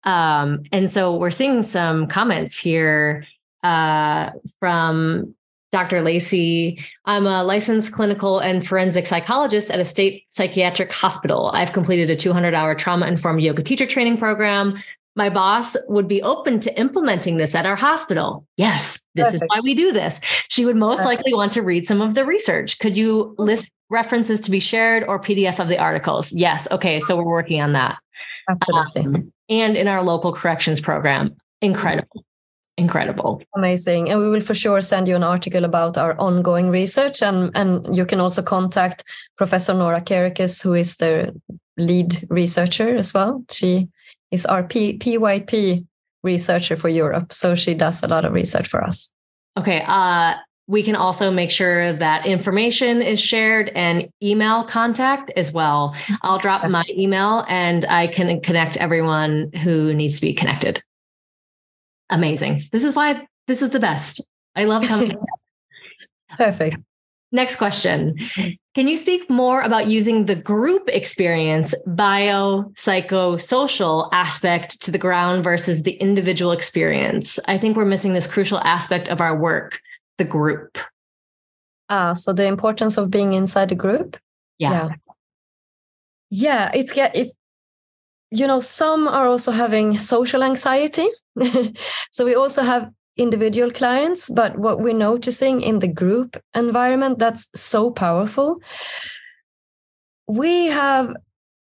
Um, 0.04 0.64
and 0.72 0.90
so 0.90 1.16
we're 1.16 1.30
seeing 1.30 1.62
some 1.62 2.06
comments 2.06 2.58
here 2.58 3.26
uh, 3.64 4.30
from 4.58 5.34
Dr. 5.72 6.02
Lacey. 6.02 6.84
I'm 7.04 7.26
a 7.26 7.44
licensed 7.44 7.92
clinical 7.92 8.38
and 8.38 8.66
forensic 8.66 9.06
psychologist 9.06 9.70
at 9.70 9.80
a 9.80 9.84
state 9.84 10.24
psychiatric 10.28 10.92
hospital. 10.92 11.50
I've 11.54 11.72
completed 11.72 12.10
a 12.10 12.16
200 12.16 12.54
hour 12.54 12.74
trauma 12.74 13.06
informed 13.06 13.40
yoga 13.40 13.62
teacher 13.62 13.86
training 13.86 14.18
program. 14.18 14.76
My 15.16 15.28
boss 15.28 15.76
would 15.88 16.06
be 16.06 16.22
open 16.22 16.60
to 16.60 16.78
implementing 16.78 17.36
this 17.36 17.54
at 17.54 17.66
our 17.66 17.76
hospital. 17.76 18.46
Yes, 18.56 19.02
this 19.14 19.26
Perfect. 19.26 19.42
is 19.42 19.48
why 19.48 19.60
we 19.60 19.74
do 19.74 19.92
this. 19.92 20.20
She 20.48 20.64
would 20.64 20.76
most 20.76 20.98
Perfect. 20.98 21.18
likely 21.18 21.34
want 21.34 21.52
to 21.52 21.62
read 21.62 21.86
some 21.86 22.00
of 22.00 22.14
the 22.14 22.24
research. 22.24 22.78
Could 22.78 22.96
you 22.96 23.34
list 23.38 23.68
references 23.88 24.40
to 24.42 24.50
be 24.50 24.60
shared 24.60 25.04
or 25.04 25.20
PDF 25.20 25.58
of 25.58 25.68
the 25.68 25.78
articles? 25.78 26.32
Yes. 26.32 26.68
Okay. 26.70 27.00
So 27.00 27.16
we're 27.16 27.24
working 27.24 27.60
on 27.60 27.72
that. 27.72 27.98
Absolutely. 28.48 29.06
Um, 29.06 29.32
and 29.48 29.76
in 29.76 29.88
our 29.88 30.02
local 30.02 30.32
corrections 30.32 30.80
program. 30.80 31.36
Incredible 31.60 32.24
incredible. 32.80 33.42
Amazing. 33.54 34.10
And 34.10 34.18
we 34.18 34.28
will 34.28 34.40
for 34.40 34.54
sure 34.54 34.80
send 34.80 35.06
you 35.06 35.14
an 35.14 35.22
article 35.22 35.64
about 35.64 35.98
our 35.98 36.18
ongoing 36.18 36.70
research. 36.70 37.22
And, 37.22 37.50
and 37.54 37.94
you 37.94 38.06
can 38.06 38.20
also 38.20 38.42
contact 38.42 39.04
Professor 39.36 39.74
Nora 39.74 40.00
Kerekes, 40.00 40.62
who 40.62 40.74
is 40.74 40.96
the 40.96 41.38
lead 41.76 42.26
researcher 42.30 42.96
as 42.96 43.14
well. 43.14 43.44
She 43.50 43.88
is 44.30 44.46
our 44.46 44.64
P- 44.64 44.98
PYP 44.98 45.86
researcher 46.22 46.76
for 46.76 46.88
Europe. 46.88 47.32
So 47.32 47.54
she 47.54 47.74
does 47.74 48.02
a 48.02 48.08
lot 48.08 48.24
of 48.24 48.32
research 48.32 48.68
for 48.68 48.82
us. 48.84 49.12
Okay. 49.58 49.82
Uh, 49.86 50.34
we 50.66 50.82
can 50.82 50.94
also 50.94 51.30
make 51.30 51.50
sure 51.50 51.92
that 51.94 52.26
information 52.26 53.02
is 53.02 53.20
shared 53.20 53.70
and 53.70 54.08
email 54.22 54.62
contact 54.64 55.32
as 55.36 55.50
well. 55.52 55.96
I'll 56.22 56.38
drop 56.38 56.68
my 56.70 56.84
email 56.88 57.44
and 57.48 57.84
I 57.86 58.06
can 58.06 58.40
connect 58.40 58.76
everyone 58.76 59.50
who 59.52 59.92
needs 59.92 60.14
to 60.16 60.20
be 60.20 60.32
connected 60.32 60.80
amazing. 62.10 62.60
This 62.72 62.84
is 62.84 62.94
why 62.94 63.26
this 63.46 63.62
is 63.62 63.70
the 63.70 63.80
best. 63.80 64.24
I 64.54 64.64
love 64.64 64.82
coming. 64.86 65.16
Perfect. 66.36 66.76
Next 67.32 67.56
question. 67.56 68.14
Can 68.74 68.86
you 68.86 68.96
speak 68.96 69.28
more 69.28 69.60
about 69.62 69.88
using 69.88 70.26
the 70.26 70.36
group 70.36 70.88
experience, 70.88 71.74
bio, 71.86 72.70
psycho, 72.76 73.36
aspect 74.12 74.80
to 74.82 74.92
the 74.92 74.98
ground 74.98 75.42
versus 75.42 75.82
the 75.82 75.92
individual 75.92 76.52
experience? 76.52 77.40
I 77.48 77.58
think 77.58 77.76
we're 77.76 77.84
missing 77.84 78.12
this 78.12 78.28
crucial 78.28 78.58
aspect 78.58 79.08
of 79.08 79.20
our 79.20 79.36
work, 79.36 79.80
the 80.18 80.24
group. 80.24 80.78
Ah, 81.88 82.12
so 82.12 82.32
the 82.32 82.46
importance 82.46 82.96
of 82.96 83.10
being 83.10 83.32
inside 83.32 83.72
a 83.72 83.74
group? 83.74 84.16
Yeah. 84.58 84.70
Yeah, 84.70 84.94
yeah 86.30 86.70
it's 86.72 86.92
get 86.92 87.16
if 87.16 87.32
you 88.30 88.46
know, 88.46 88.60
some 88.60 89.08
are 89.08 89.26
also 89.26 89.50
having 89.50 89.98
social 89.98 90.42
anxiety. 90.42 91.08
so 92.10 92.24
we 92.24 92.34
also 92.34 92.62
have 92.62 92.90
individual 93.20 93.70
clients, 93.70 94.30
but 94.30 94.58
what 94.58 94.80
we're 94.80 94.94
noticing 94.94 95.60
in 95.60 95.78
the 95.78 95.88
group 95.88 96.36
environment 96.54 97.18
that's 97.18 97.48
so 97.54 97.90
powerful. 97.90 98.60
We 100.26 100.66
have 100.66 101.14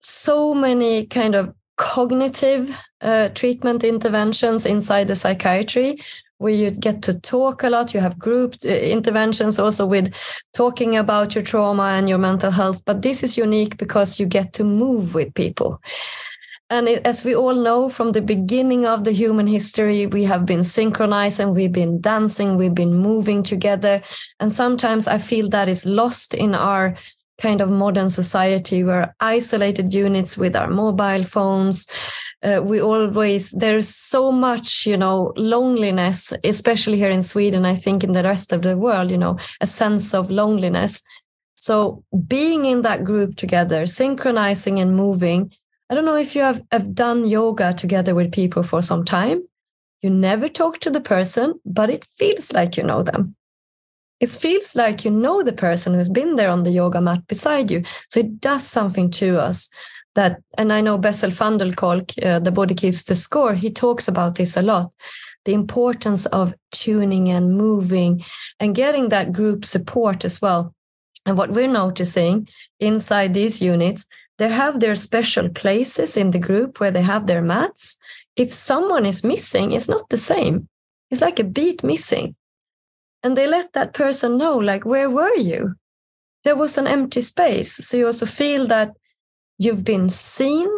so 0.01 0.53
many 0.53 1.05
kind 1.05 1.35
of 1.35 1.53
cognitive 1.77 2.77
uh, 3.01 3.29
treatment 3.29 3.83
interventions 3.83 4.65
inside 4.65 5.07
the 5.07 5.15
psychiatry 5.15 5.97
where 6.37 6.53
you 6.53 6.71
get 6.71 7.03
to 7.03 7.13
talk 7.19 7.63
a 7.63 7.69
lot. 7.69 7.93
You 7.93 7.99
have 7.99 8.17
group 8.17 8.55
uh, 8.65 8.69
interventions 8.69 9.59
also 9.59 9.85
with 9.85 10.13
talking 10.53 10.95
about 10.95 11.35
your 11.35 11.43
trauma 11.43 11.83
and 11.97 12.09
your 12.09 12.17
mental 12.17 12.51
health. 12.51 12.83
But 12.85 13.01
this 13.01 13.23
is 13.23 13.37
unique 13.37 13.77
because 13.77 14.19
you 14.19 14.25
get 14.25 14.53
to 14.53 14.63
move 14.63 15.13
with 15.13 15.33
people. 15.33 15.79
And 16.71 16.87
it, 16.87 17.05
as 17.05 17.25
we 17.25 17.35
all 17.35 17.53
know, 17.53 17.89
from 17.89 18.13
the 18.13 18.21
beginning 18.21 18.85
of 18.85 19.03
the 19.03 19.11
human 19.11 19.45
history, 19.45 20.05
we 20.07 20.23
have 20.23 20.45
been 20.45 20.63
synchronized 20.63 21.41
and 21.41 21.53
we've 21.53 21.73
been 21.73 21.99
dancing, 21.99 22.55
we've 22.55 22.73
been 22.73 22.93
moving 22.93 23.43
together. 23.43 24.01
And 24.39 24.53
sometimes 24.53 25.05
I 25.05 25.17
feel 25.17 25.49
that 25.49 25.67
is 25.67 25.85
lost 25.85 26.33
in 26.33 26.55
our 26.55 26.95
kind 27.41 27.59
of 27.59 27.69
modern 27.69 28.09
society. 28.09 28.85
We're 28.85 29.13
isolated 29.19 29.93
units 29.93 30.37
with 30.37 30.55
our 30.55 30.69
mobile 30.69 31.23
phones. 31.23 31.87
Uh, 32.41 32.61
we 32.63 32.79
always, 32.79 33.51
there's 33.51 33.89
so 33.93 34.31
much, 34.31 34.85
you 34.85 34.95
know, 34.95 35.33
loneliness, 35.35 36.31
especially 36.45 36.97
here 36.97 37.09
in 37.09 37.21
Sweden, 37.21 37.65
I 37.65 37.75
think 37.75 38.01
in 38.01 38.13
the 38.13 38.23
rest 38.23 38.53
of 38.53 38.61
the 38.61 38.77
world, 38.77 39.11
you 39.11 39.17
know, 39.17 39.37
a 39.59 39.67
sense 39.67 40.13
of 40.13 40.31
loneliness. 40.31 41.03
So 41.55 42.05
being 42.27 42.63
in 42.63 42.81
that 42.83 43.03
group 43.03 43.35
together, 43.35 43.85
synchronizing 43.85 44.79
and 44.79 44.95
moving, 44.95 45.51
I 45.91 45.93
don't 45.93 46.05
know 46.05 46.15
if 46.15 46.37
you 46.37 46.41
have, 46.41 46.61
have 46.71 46.95
done 46.95 47.27
yoga 47.27 47.73
together 47.73 48.15
with 48.15 48.31
people 48.31 48.63
for 48.63 48.81
some 48.81 49.03
time. 49.03 49.43
You 50.01 50.09
never 50.09 50.47
talk 50.47 50.79
to 50.79 50.89
the 50.89 51.01
person, 51.01 51.59
but 51.65 51.89
it 51.89 52.05
feels 52.17 52.53
like 52.53 52.77
you 52.77 52.83
know 52.83 53.03
them. 53.03 53.35
It 54.21 54.31
feels 54.31 54.73
like 54.73 55.03
you 55.03 55.11
know 55.11 55.43
the 55.43 55.51
person 55.51 55.93
who's 55.93 56.07
been 56.07 56.37
there 56.37 56.49
on 56.49 56.63
the 56.63 56.71
yoga 56.71 57.01
mat 57.01 57.27
beside 57.27 57.69
you. 57.69 57.83
So 58.07 58.21
it 58.21 58.39
does 58.39 58.65
something 58.65 59.09
to 59.11 59.41
us 59.41 59.69
that, 60.15 60.41
and 60.57 60.71
I 60.71 60.79
know 60.79 60.97
Bessel 60.97 61.29
van 61.29 61.57
der 61.57 61.73
Kolk, 61.73 62.13
uh, 62.23 62.39
The 62.39 62.53
Body 62.53 62.73
Keeps 62.73 63.03
the 63.03 63.15
Score, 63.15 63.55
he 63.55 63.69
talks 63.69 64.07
about 64.07 64.35
this 64.35 64.55
a 64.55 64.61
lot, 64.61 64.93
the 65.43 65.53
importance 65.53 66.25
of 66.27 66.53
tuning 66.71 67.29
and 67.29 67.57
moving 67.57 68.23
and 68.61 68.73
getting 68.73 69.09
that 69.09 69.33
group 69.33 69.65
support 69.65 70.23
as 70.23 70.41
well. 70.41 70.73
And 71.25 71.37
what 71.37 71.51
we're 71.51 71.67
noticing 71.67 72.47
inside 72.79 73.33
these 73.33 73.61
units, 73.61 74.07
they 74.41 74.49
have 74.49 74.79
their 74.79 74.95
special 74.95 75.49
places 75.49 76.17
in 76.17 76.31
the 76.31 76.39
group 76.39 76.79
where 76.79 76.89
they 76.89 77.03
have 77.03 77.27
their 77.27 77.43
mats. 77.43 77.99
If 78.35 78.55
someone 78.55 79.05
is 79.05 79.23
missing, 79.23 79.71
it's 79.71 79.87
not 79.87 80.09
the 80.09 80.17
same. 80.17 80.67
It's 81.11 81.21
like 81.21 81.39
a 81.39 81.43
beat 81.43 81.83
missing. 81.83 82.35
And 83.21 83.37
they 83.37 83.45
let 83.45 83.73
that 83.73 83.93
person 83.93 84.39
know, 84.39 84.57
like, 84.57 84.83
where 84.83 85.11
were 85.11 85.35
you? 85.35 85.75
There 86.43 86.55
was 86.55 86.79
an 86.79 86.87
empty 86.87 87.21
space. 87.21 87.71
So 87.85 87.97
you 87.97 88.07
also 88.07 88.25
feel 88.25 88.65
that 88.65 88.97
you've 89.59 89.85
been 89.85 90.09
seen, 90.09 90.69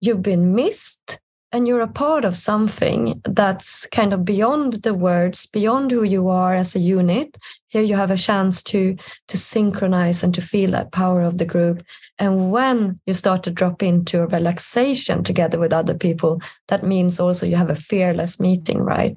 you've 0.00 0.22
been 0.22 0.54
missed, 0.54 1.20
and 1.52 1.68
you're 1.68 1.82
a 1.82 1.98
part 2.06 2.24
of 2.24 2.38
something 2.38 3.20
that's 3.24 3.84
kind 3.88 4.14
of 4.14 4.24
beyond 4.24 4.82
the 4.82 4.94
words 4.94 5.46
beyond 5.46 5.90
who 5.90 6.02
you 6.02 6.30
are 6.30 6.54
as 6.54 6.74
a 6.74 6.80
unit 6.80 7.36
here 7.68 7.82
you 7.82 7.94
have 7.94 8.10
a 8.10 8.16
chance 8.16 8.62
to 8.62 8.96
to 9.28 9.36
synchronize 9.36 10.22
and 10.22 10.34
to 10.34 10.40
feel 10.40 10.70
that 10.70 10.92
power 10.92 11.20
of 11.20 11.36
the 11.36 11.44
group 11.44 11.82
and 12.18 12.50
when 12.50 13.00
you 13.06 13.14
start 13.14 13.42
to 13.42 13.50
drop 13.50 13.82
into 13.82 14.22
a 14.22 14.26
relaxation 14.26 15.22
together 15.22 15.58
with 15.58 15.72
other 15.72 15.94
people 15.94 16.40
that 16.68 16.84
means 16.84 17.18
also 17.18 17.46
you 17.46 17.56
have 17.56 17.70
a 17.70 17.74
fearless 17.74 18.40
meeting 18.40 18.78
right? 18.78 19.16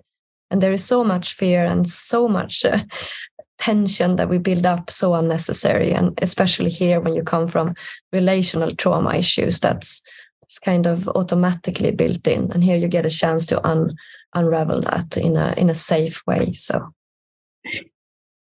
And 0.51 0.61
there 0.61 0.71
is 0.71 0.85
so 0.85 1.03
much 1.03 1.33
fear 1.33 1.65
and 1.65 1.87
so 1.87 2.27
much 2.27 2.63
uh, 2.65 2.79
tension 3.57 4.17
that 4.17 4.29
we 4.29 4.37
build 4.37 4.65
up 4.65 4.91
so 4.91 5.13
unnecessary 5.15 5.91
and 5.91 6.17
especially 6.21 6.69
here 6.69 6.99
when 6.99 7.15
you 7.15 7.23
come 7.23 7.47
from 7.47 7.73
relational 8.11 8.71
trauma 8.75 9.15
issues 9.15 9.59
that's 9.59 10.01
it's 10.45 10.59
kind 10.59 10.85
of 10.85 11.07
automatically 11.09 11.91
built 11.91 12.27
in. 12.27 12.51
And 12.51 12.63
here 12.63 12.77
you 12.77 12.87
get 12.87 13.05
a 13.05 13.09
chance 13.09 13.47
to 13.47 13.67
un, 13.67 13.95
unravel 14.35 14.81
that 14.81 15.17
in 15.17 15.37
a 15.37 15.53
in 15.57 15.69
a 15.69 15.75
safe 15.75 16.21
way 16.27 16.53
so. 16.53 16.93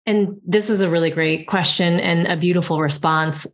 And 0.05 0.35
this 0.45 0.69
is 0.69 0.81
a 0.81 0.89
really 0.89 1.11
great 1.11 1.47
question 1.47 1.99
and 2.01 2.27
a 2.27 2.35
beautiful 2.35 2.81
response 2.81 3.47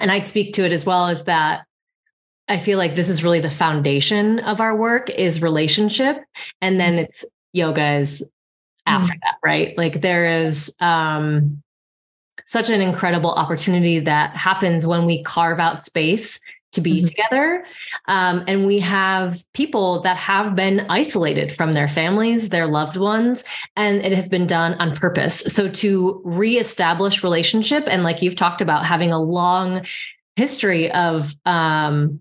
and 0.00 0.10
i'd 0.10 0.26
speak 0.26 0.54
to 0.54 0.64
it 0.64 0.72
as 0.72 0.84
well 0.84 1.06
as 1.06 1.24
that 1.24 1.64
i 2.48 2.58
feel 2.58 2.78
like 2.78 2.96
this 2.96 3.08
is 3.08 3.22
really 3.22 3.40
the 3.40 3.48
foundation 3.48 4.40
of 4.40 4.60
our 4.60 4.76
work 4.76 5.08
is 5.08 5.40
relationship. 5.40 6.18
And 6.60 6.80
then 6.80 6.98
it's 6.98 7.24
yoga 7.52 7.98
is 7.98 8.28
after 8.86 9.12
mm. 9.12 9.20
that 9.22 9.36
right? 9.42 9.76
Like 9.78 10.00
there 10.00 10.42
is 10.42 10.74
um 10.80 11.62
such 12.44 12.70
an 12.70 12.80
incredible 12.80 13.30
opportunity 13.30 14.00
that 14.00 14.34
happens 14.34 14.86
when 14.86 15.06
we 15.06 15.22
carve 15.22 15.60
out 15.60 15.84
space 15.84 16.40
to 16.72 16.80
be 16.80 16.98
mm-hmm. 16.98 17.06
together. 17.06 17.64
Um, 18.08 18.44
and 18.46 18.66
we 18.66 18.78
have 18.80 19.42
people 19.54 20.00
that 20.02 20.16
have 20.16 20.54
been 20.54 20.86
isolated 20.88 21.52
from 21.52 21.74
their 21.74 21.88
families, 21.88 22.50
their 22.50 22.66
loved 22.66 22.96
ones, 22.96 23.44
and 23.76 23.98
it 23.98 24.12
has 24.12 24.28
been 24.28 24.46
done 24.46 24.74
on 24.74 24.94
purpose. 24.94 25.40
So 25.40 25.68
to 25.68 26.20
reestablish 26.24 27.22
relationship, 27.22 27.84
and 27.86 28.02
like 28.02 28.22
you've 28.22 28.36
talked 28.36 28.60
about, 28.60 28.86
having 28.86 29.12
a 29.12 29.20
long 29.20 29.86
history 30.36 30.90
of 30.92 31.34
um, 31.44 32.20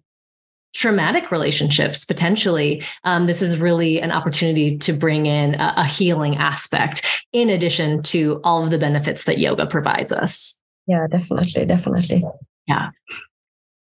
traumatic 0.73 1.31
relationships 1.31 2.05
potentially 2.05 2.83
um, 3.03 3.25
this 3.25 3.41
is 3.41 3.57
really 3.57 3.99
an 3.99 4.11
opportunity 4.11 4.77
to 4.77 4.93
bring 4.93 5.25
in 5.25 5.55
a, 5.55 5.73
a 5.77 5.85
healing 5.85 6.35
aspect 6.37 7.03
in 7.33 7.49
addition 7.49 8.03
to 8.03 8.39
all 8.43 8.63
of 8.63 8.69
the 8.69 8.77
benefits 8.77 9.25
that 9.25 9.39
yoga 9.39 9.65
provides 9.65 10.11
us 10.11 10.61
yeah 10.85 11.07
definitely 11.07 11.65
definitely 11.65 12.23
yeah 12.67 12.89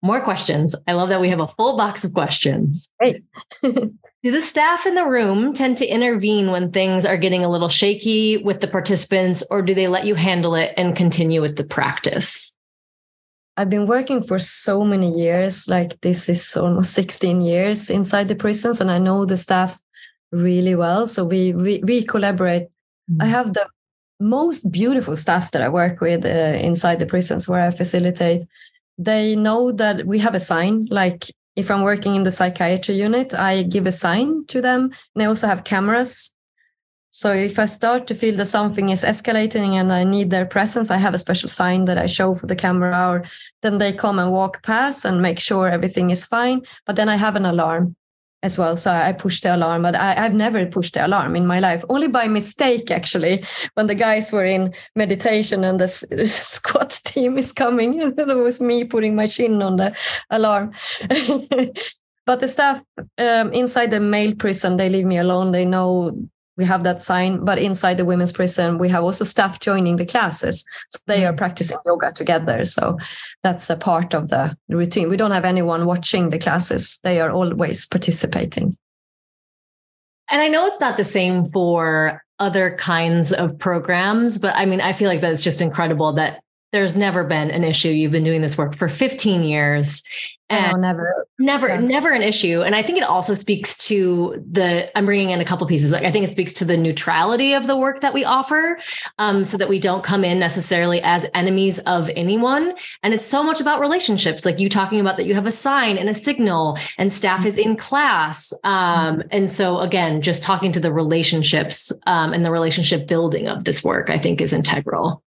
more 0.02 0.20
questions. 0.20 0.74
I 0.86 0.92
love 0.92 1.08
that 1.08 1.20
we 1.20 1.28
have 1.30 1.40
a 1.40 1.48
full 1.56 1.76
box 1.76 2.04
of 2.04 2.12
questions. 2.12 2.88
Great. 2.98 3.24
Do 3.62 4.32
the 4.32 4.40
staff 4.40 4.86
in 4.86 4.94
the 4.94 5.06
room 5.06 5.52
tend 5.52 5.78
to 5.78 5.86
intervene 5.86 6.50
when 6.50 6.72
things 6.72 7.04
are 7.04 7.16
getting 7.16 7.44
a 7.44 7.50
little 7.50 7.68
shaky 7.68 8.36
with 8.38 8.60
the 8.60 8.66
participants, 8.66 9.42
or 9.50 9.62
do 9.62 9.72
they 9.72 9.86
let 9.86 10.04
you 10.04 10.16
handle 10.16 10.56
it 10.56 10.74
and 10.76 10.96
continue 10.96 11.40
with 11.40 11.54
the 11.54 11.62
practice? 11.62 12.56
I've 13.56 13.70
been 13.70 13.86
working 13.86 14.24
for 14.24 14.38
so 14.38 14.84
many 14.84 15.16
years, 15.16 15.68
like 15.68 16.00
this 16.00 16.28
is 16.28 16.56
almost 16.56 16.92
16 16.94 17.40
years 17.40 17.88
inside 17.88 18.26
the 18.26 18.34
prisons, 18.34 18.80
and 18.80 18.90
I 18.90 18.98
know 18.98 19.24
the 19.24 19.36
staff 19.36 19.78
really 20.32 20.74
well. 20.74 21.06
So 21.06 21.24
we 21.24 21.52
we, 21.52 21.78
we 21.84 22.02
collaborate. 22.02 22.64
Mm-hmm. 23.08 23.22
I 23.22 23.26
have 23.26 23.54
the 23.54 23.66
most 24.18 24.70
beautiful 24.70 25.16
staff 25.16 25.52
that 25.52 25.62
I 25.62 25.68
work 25.68 26.00
with 26.00 26.24
uh, 26.24 26.58
inside 26.58 26.98
the 26.98 27.06
prisons 27.06 27.48
where 27.48 27.60
I 27.60 27.70
facilitate 27.70 28.42
they 28.98 29.36
know 29.36 29.72
that 29.72 30.06
we 30.06 30.18
have 30.18 30.34
a 30.34 30.40
sign 30.40 30.86
like 30.90 31.30
if 31.54 31.70
i'm 31.70 31.82
working 31.82 32.14
in 32.14 32.22
the 32.22 32.30
psychiatry 32.30 32.94
unit 32.94 33.34
i 33.34 33.62
give 33.62 33.86
a 33.86 33.92
sign 33.92 34.44
to 34.46 34.60
them 34.60 34.90
and 35.14 35.26
also 35.26 35.46
have 35.46 35.64
cameras. 35.64 36.32
So 37.10 37.32
if 37.32 37.58
i 37.58 37.64
start 37.66 38.06
to 38.06 38.14
feel 38.14 38.36
that 38.36 38.46
something 38.46 38.90
is 38.90 39.04
escalating 39.04 39.72
and 39.72 39.92
i 39.92 40.04
need 40.04 40.30
their 40.30 40.46
presence 40.46 40.90
i 40.90 40.98
have 40.98 41.14
a 41.14 41.18
special 41.18 41.48
sign 41.48 41.86
that 41.86 41.98
i 41.98 42.06
show 42.06 42.34
for 42.34 42.46
the 42.46 42.56
camera 42.56 43.08
or 43.08 43.24
then 43.62 43.78
they 43.78 43.92
come 43.92 44.18
and 44.18 44.32
walk 44.32 44.62
past 44.62 45.04
and 45.04 45.22
make 45.22 45.38
sure 45.38 45.68
everything 45.68 46.10
is 46.10 46.26
fine 46.26 46.60
but 46.84 46.96
then 46.96 47.08
i 47.08 47.16
have 47.16 47.36
an 47.36 47.46
alarm 47.46 47.96
as 48.46 48.56
well. 48.56 48.76
So 48.76 48.90
I 48.92 49.12
pushed 49.12 49.42
the 49.42 49.54
alarm, 49.54 49.82
but 49.82 49.94
I, 49.94 50.14
have 50.14 50.34
never 50.34 50.64
pushed 50.64 50.94
the 50.94 51.06
alarm 51.06 51.36
in 51.36 51.46
my 51.46 51.60
life, 51.60 51.84
only 51.90 52.08
by 52.08 52.28
mistake, 52.28 52.90
actually, 52.90 53.44
when 53.74 53.86
the 53.86 53.94
guys 53.94 54.32
were 54.32 54.44
in 54.44 54.72
meditation 54.94 55.64
and 55.64 55.78
the 55.78 55.88
squat 56.24 56.90
team 57.04 57.36
is 57.36 57.52
coming. 57.52 58.00
And 58.00 58.18
it 58.18 58.26
was 58.36 58.60
me 58.60 58.84
putting 58.84 59.14
my 59.14 59.26
chin 59.26 59.60
on 59.60 59.76
the 59.76 59.94
alarm. 60.30 60.72
but 62.24 62.40
the 62.40 62.48
staff 62.48 62.82
um, 63.18 63.52
inside 63.52 63.90
the 63.90 64.00
male 64.00 64.34
prison, 64.34 64.76
they 64.76 64.88
leave 64.88 65.06
me 65.06 65.18
alone. 65.18 65.52
They 65.52 65.64
know 65.64 66.16
we 66.56 66.64
have 66.64 66.84
that 66.84 67.02
sign 67.02 67.44
but 67.44 67.58
inside 67.58 67.96
the 67.98 68.04
women's 68.04 68.32
prison 68.32 68.78
we 68.78 68.88
have 68.88 69.04
also 69.04 69.24
staff 69.24 69.60
joining 69.60 69.96
the 69.96 70.04
classes. 70.04 70.64
So 70.90 70.98
they 71.06 71.24
are 71.26 71.32
mm. 71.32 71.36
practicing 71.36 71.78
yoga 71.86 72.12
together. 72.12 72.64
So 72.64 72.98
that's 73.42 73.68
a 73.70 73.76
part 73.76 74.14
of 74.14 74.28
the 74.28 74.56
routine. 74.68 75.08
We 75.08 75.16
don't 75.16 75.30
have 75.30 75.44
anyone 75.44 75.86
watching 75.86 76.30
the 76.30 76.38
classes. 76.38 77.00
They 77.02 77.20
are 77.20 77.30
always 77.30 77.86
participating. 77.86 78.76
And 80.28 80.40
i 80.40 80.48
know 80.48 80.66
it's 80.66 80.80
not 80.80 80.96
the 80.96 81.04
same 81.04 81.46
for 81.46 82.22
other 82.38 82.76
kinds 82.76 83.32
of 83.32 83.58
programs 83.58 84.38
but 84.38 84.54
i 84.56 84.66
mean 84.66 84.80
i 84.80 84.92
feel 84.92 85.08
like 85.08 85.20
that's 85.20 85.40
just 85.40 85.62
incredible 85.62 86.12
that 86.12 86.42
there's 86.76 86.94
never 86.94 87.24
been 87.24 87.50
an 87.50 87.64
issue 87.64 87.88
you've 87.88 88.12
been 88.12 88.22
doing 88.22 88.42
this 88.42 88.58
work 88.58 88.76
for 88.76 88.86
15 88.86 89.42
years 89.42 90.02
and 90.48 90.74
no, 90.74 90.78
never, 90.78 91.26
never, 91.38 91.68
yeah. 91.68 91.80
never 91.80 92.12
an 92.12 92.22
issue. 92.22 92.62
And 92.62 92.76
I 92.76 92.82
think 92.82 92.98
it 92.98 93.04
also 93.04 93.32
speaks 93.34 93.76
to 93.88 94.44
the. 94.48 94.96
I'm 94.96 95.04
bringing 95.04 95.30
in 95.30 95.40
a 95.40 95.44
couple 95.44 95.66
pieces. 95.66 95.90
Like 95.90 96.04
I 96.04 96.12
think 96.12 96.24
it 96.24 96.30
speaks 96.30 96.52
to 96.54 96.64
the 96.64 96.76
neutrality 96.76 97.54
of 97.54 97.66
the 97.66 97.76
work 97.76 98.00
that 98.02 98.14
we 98.14 98.24
offer, 98.24 98.78
um, 99.18 99.44
so 99.44 99.56
that 99.56 99.68
we 99.68 99.80
don't 99.80 100.04
come 100.04 100.22
in 100.22 100.38
necessarily 100.38 101.02
as 101.02 101.26
enemies 101.34 101.80
of 101.80 102.10
anyone. 102.14 102.74
And 103.02 103.12
it's 103.12 103.26
so 103.26 103.42
much 103.42 103.60
about 103.60 103.80
relationships, 103.80 104.44
like 104.44 104.60
you 104.60 104.68
talking 104.68 105.00
about 105.00 105.16
that 105.16 105.26
you 105.26 105.34
have 105.34 105.46
a 105.46 105.50
sign 105.50 105.98
and 105.98 106.08
a 106.08 106.14
signal, 106.14 106.78
and 106.96 107.12
staff 107.12 107.44
is 107.44 107.56
in 107.56 107.76
class. 107.76 108.52
Um, 108.62 109.24
and 109.32 109.50
so 109.50 109.80
again, 109.80 110.22
just 110.22 110.44
talking 110.44 110.70
to 110.72 110.80
the 110.80 110.92
relationships 110.92 111.90
um, 112.06 112.32
and 112.32 112.44
the 112.44 112.52
relationship 112.52 113.08
building 113.08 113.48
of 113.48 113.64
this 113.64 113.82
work, 113.82 114.10
I 114.10 114.18
think 114.18 114.40
is 114.40 114.52
integral. 114.52 115.24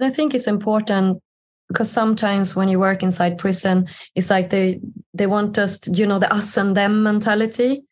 I 0.00 0.10
think 0.10 0.34
it's 0.34 0.46
important 0.46 1.22
because 1.68 1.90
sometimes 1.90 2.56
when 2.56 2.68
you 2.68 2.78
work 2.78 3.02
inside 3.02 3.38
prison 3.38 3.86
it's 4.14 4.30
like 4.30 4.50
they 4.50 4.80
they 5.14 5.26
want 5.26 5.58
us 5.58 5.78
to, 5.80 5.92
you 5.92 6.06
know 6.06 6.18
the 6.18 6.32
us 6.32 6.56
and 6.56 6.76
them 6.76 7.02
mentality 7.02 7.82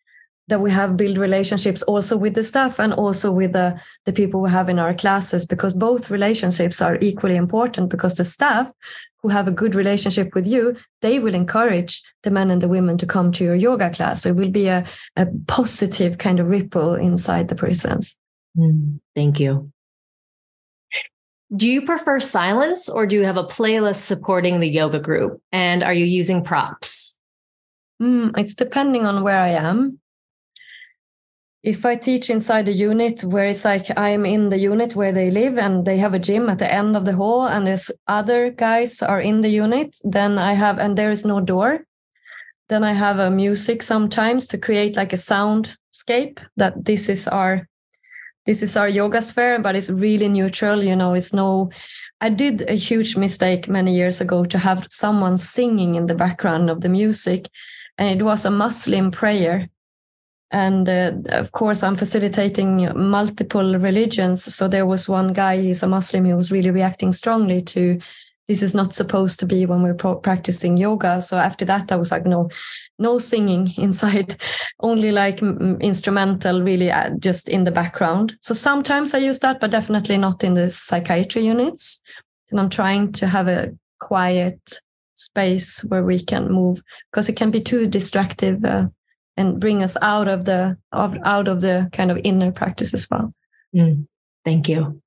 that 0.48 0.60
we 0.60 0.70
have 0.70 0.96
build 0.96 1.18
relationships 1.18 1.82
also 1.82 2.16
with 2.16 2.34
the 2.34 2.44
staff 2.44 2.78
and 2.78 2.92
also 2.92 3.30
with 3.30 3.52
the 3.52 3.78
the 4.04 4.12
people 4.12 4.40
we 4.40 4.50
have 4.50 4.68
in 4.68 4.78
our 4.78 4.94
classes 4.94 5.46
because 5.46 5.74
both 5.74 6.10
relationships 6.10 6.80
are 6.80 6.98
equally 7.00 7.36
important 7.36 7.90
because 7.90 8.14
the 8.14 8.24
staff 8.24 8.70
who 9.22 9.28
have 9.28 9.48
a 9.48 9.52
good 9.52 9.74
relationship 9.74 10.34
with 10.34 10.46
you 10.46 10.76
they 11.02 11.18
will 11.18 11.34
encourage 11.34 12.02
the 12.22 12.30
men 12.30 12.50
and 12.50 12.62
the 12.62 12.68
women 12.68 12.96
to 12.96 13.06
come 13.06 13.32
to 13.32 13.44
your 13.44 13.54
yoga 13.54 13.90
class. 13.90 14.22
So 14.22 14.30
it 14.30 14.36
will 14.36 14.50
be 14.50 14.68
a, 14.68 14.84
a 15.16 15.26
positive 15.46 16.18
kind 16.18 16.40
of 16.40 16.46
ripple 16.46 16.94
inside 16.94 17.48
the 17.48 17.54
prisons. 17.54 18.16
Mm, 18.56 19.00
thank 19.14 19.38
you 19.40 19.72
do 21.56 21.68
you 21.68 21.82
prefer 21.82 22.20
silence 22.20 22.88
or 22.88 23.06
do 23.06 23.16
you 23.16 23.24
have 23.24 23.36
a 23.36 23.44
playlist 23.44 24.02
supporting 24.02 24.60
the 24.60 24.68
yoga 24.68 24.98
group? 24.98 25.40
And 25.52 25.82
are 25.82 25.94
you 25.94 26.04
using 26.04 26.44
props? 26.44 27.18
Mm, 28.02 28.36
it's 28.38 28.54
depending 28.54 29.06
on 29.06 29.22
where 29.22 29.40
I 29.40 29.48
am. 29.48 30.00
If 31.62 31.84
I 31.84 31.96
teach 31.96 32.30
inside 32.30 32.68
a 32.68 32.72
unit 32.72 33.24
where 33.24 33.46
it's 33.46 33.64
like 33.64 33.86
I'm 33.96 34.24
in 34.24 34.50
the 34.50 34.58
unit 34.58 34.94
where 34.94 35.10
they 35.12 35.30
live 35.30 35.58
and 35.58 35.84
they 35.84 35.96
have 35.96 36.14
a 36.14 36.18
gym 36.18 36.48
at 36.48 36.58
the 36.58 36.72
end 36.72 36.96
of 36.96 37.04
the 37.04 37.16
hall 37.16 37.46
and 37.46 37.66
there's 37.66 37.90
other 38.06 38.50
guys 38.50 39.02
are 39.02 39.20
in 39.20 39.40
the 39.40 39.48
unit, 39.48 39.96
then 40.04 40.38
I 40.38 40.52
have, 40.52 40.78
and 40.78 40.96
there 40.96 41.10
is 41.10 41.24
no 41.24 41.40
door. 41.40 41.84
Then 42.68 42.84
I 42.84 42.92
have 42.92 43.18
a 43.18 43.30
music 43.30 43.82
sometimes 43.82 44.46
to 44.48 44.58
create 44.58 44.96
like 44.96 45.12
a 45.12 45.16
soundscape 45.16 46.38
that 46.56 46.84
this 46.84 47.08
is 47.08 47.26
our 47.26 47.68
this 48.46 48.62
is 48.62 48.76
our 48.76 48.88
yoga 48.88 49.22
sphere, 49.22 49.58
but 49.60 49.76
it's 49.76 49.90
really 49.90 50.28
neutral. 50.28 50.82
You 50.82 50.96
know, 50.96 51.14
it's 51.14 51.32
no. 51.32 51.70
I 52.20 52.30
did 52.30 52.70
a 52.70 52.74
huge 52.74 53.16
mistake 53.16 53.68
many 53.68 53.94
years 53.94 54.20
ago 54.20 54.44
to 54.46 54.58
have 54.58 54.86
someone 54.88 55.36
singing 55.36 55.96
in 55.96 56.06
the 56.06 56.14
background 56.14 56.70
of 56.70 56.80
the 56.80 56.88
music, 56.88 57.48
and 57.98 58.08
it 58.20 58.24
was 58.24 58.44
a 58.44 58.50
Muslim 58.50 59.10
prayer. 59.10 59.68
and 60.50 60.88
uh, 60.88 61.12
of 61.32 61.50
course 61.52 61.82
i'm 61.82 61.96
facilitating 61.96 62.88
multiple 62.94 63.78
religions 63.78 64.44
so 64.54 64.68
there 64.68 64.86
was 64.86 65.08
one 65.08 65.32
guy 65.32 65.60
he's 65.60 65.82
a 65.82 65.88
muslim 65.88 66.24
he 66.24 66.32
was 66.32 66.52
really 66.52 66.70
reacting 66.70 67.12
strongly 67.12 67.60
to 67.60 67.98
this 68.46 68.62
is 68.62 68.74
not 68.74 68.94
supposed 68.94 69.40
to 69.40 69.46
be 69.46 69.66
when 69.66 69.82
we're 69.82 69.94
practicing 69.94 70.76
yoga 70.76 71.20
so 71.20 71.36
after 71.36 71.64
that 71.64 71.90
i 71.90 71.96
was 71.96 72.12
like 72.12 72.24
no 72.24 72.48
no 72.98 73.18
singing 73.18 73.72
inside 73.76 74.40
only 74.80 75.12
like 75.12 75.42
instrumental 75.80 76.62
really 76.62 76.90
uh, 76.90 77.10
just 77.18 77.48
in 77.48 77.64
the 77.64 77.70
background. 77.70 78.36
So 78.40 78.54
sometimes 78.54 79.14
i 79.14 79.18
use 79.18 79.38
that 79.40 79.60
but 79.60 79.70
definitely 79.70 80.18
not 80.18 80.44
in 80.44 80.54
the 80.54 80.70
psychiatry 80.70 81.44
units. 81.44 82.00
And 82.50 82.60
i'm 82.60 82.70
trying 82.70 83.12
to 83.12 83.26
have 83.26 83.48
a 83.48 83.70
quiet 83.98 84.80
space 85.14 85.82
where 85.84 86.04
we 86.04 86.22
can 86.22 86.50
move 86.50 86.82
because 87.10 87.28
it 87.28 87.36
can 87.36 87.50
be 87.50 87.60
too 87.60 87.86
distractive 87.86 88.64
uh, 88.64 88.86
and 89.36 89.60
bring 89.60 89.82
us 89.82 89.96
out 90.02 90.28
of 90.28 90.44
the 90.44 90.76
out 90.92 91.48
of 91.48 91.60
the 91.60 91.88
kind 91.92 92.10
of 92.10 92.20
inner 92.24 92.52
practice 92.52 92.94
as 92.94 93.06
well. 93.10 93.34
Mm, 93.74 94.06
thank 94.44 94.68
you 94.68 95.02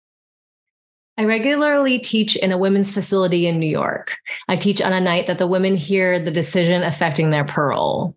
I 1.20 1.26
regularly 1.26 2.00
teach 2.00 2.38
in 2.38 2.54
a 2.54 2.58
women's 2.58 2.94
facility 2.94 3.46
in 3.46 3.60
New 3.60 3.68
York. 3.68 4.16
I 4.48 4.56
teach 4.56 4.82
on 4.82 4.94
a 4.94 5.02
night 5.02 5.28
that 5.28 5.38
the 5.38 5.48
women 5.48 5.76
hear 5.76 6.18
the 6.18 6.32
decision 6.32 6.82
affecting 6.82 7.30
their 7.30 7.44
parole. 7.44 8.16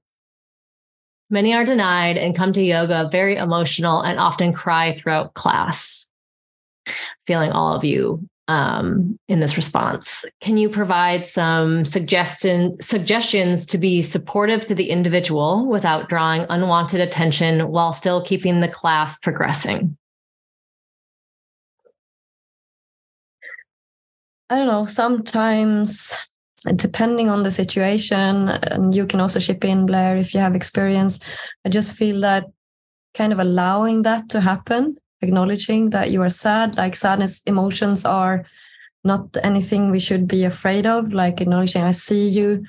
Many 1.28 1.52
are 1.52 1.64
denied 1.64 2.16
and 2.16 2.36
come 2.36 2.52
to 2.52 2.62
yoga 2.62 3.08
very 3.10 3.34
emotional 3.34 4.02
and 4.02 4.20
often 4.20 4.52
cry 4.52 4.94
throughout 4.94 5.34
class. 5.34 6.08
Feeling 7.26 7.50
all 7.50 7.74
of 7.74 7.82
you 7.82 8.24
um, 8.46 9.18
in 9.26 9.40
this 9.40 9.56
response. 9.56 10.24
Can 10.40 10.56
you 10.56 10.68
provide 10.68 11.26
some 11.26 11.84
suggestion 11.84 12.80
suggestions 12.80 13.66
to 13.66 13.78
be 13.78 14.00
supportive 14.00 14.64
to 14.66 14.76
the 14.76 14.90
individual 14.90 15.66
without 15.66 16.08
drawing 16.08 16.46
unwanted 16.48 17.00
attention 17.00 17.66
while 17.66 17.92
still 17.92 18.24
keeping 18.24 18.60
the 18.60 18.68
class 18.68 19.18
progressing? 19.18 19.96
I 24.52 24.56
don't 24.56 24.66
know, 24.66 24.84
sometimes 24.84 26.14
depending 26.76 27.30
on 27.30 27.42
the 27.42 27.50
situation, 27.50 28.50
and 28.50 28.94
you 28.94 29.06
can 29.06 29.18
also 29.18 29.40
ship 29.40 29.64
in, 29.64 29.86
Blair, 29.86 30.18
if 30.18 30.34
you 30.34 30.40
have 30.40 30.54
experience, 30.54 31.20
I 31.64 31.70
just 31.70 31.94
feel 31.94 32.20
that 32.20 32.44
kind 33.14 33.32
of 33.32 33.38
allowing 33.38 34.02
that 34.02 34.28
to 34.28 34.42
happen, 34.42 34.98
acknowledging 35.22 35.88
that 35.90 36.10
you 36.10 36.20
are 36.20 36.28
sad, 36.28 36.76
like 36.76 36.96
sadness 36.96 37.42
emotions 37.46 38.04
are 38.04 38.44
not 39.04 39.34
anything 39.42 39.90
we 39.90 39.98
should 39.98 40.28
be 40.28 40.44
afraid 40.44 40.84
of, 40.84 41.14
like 41.14 41.40
acknowledging 41.40 41.82
I 41.84 41.92
see 41.92 42.28
you. 42.28 42.62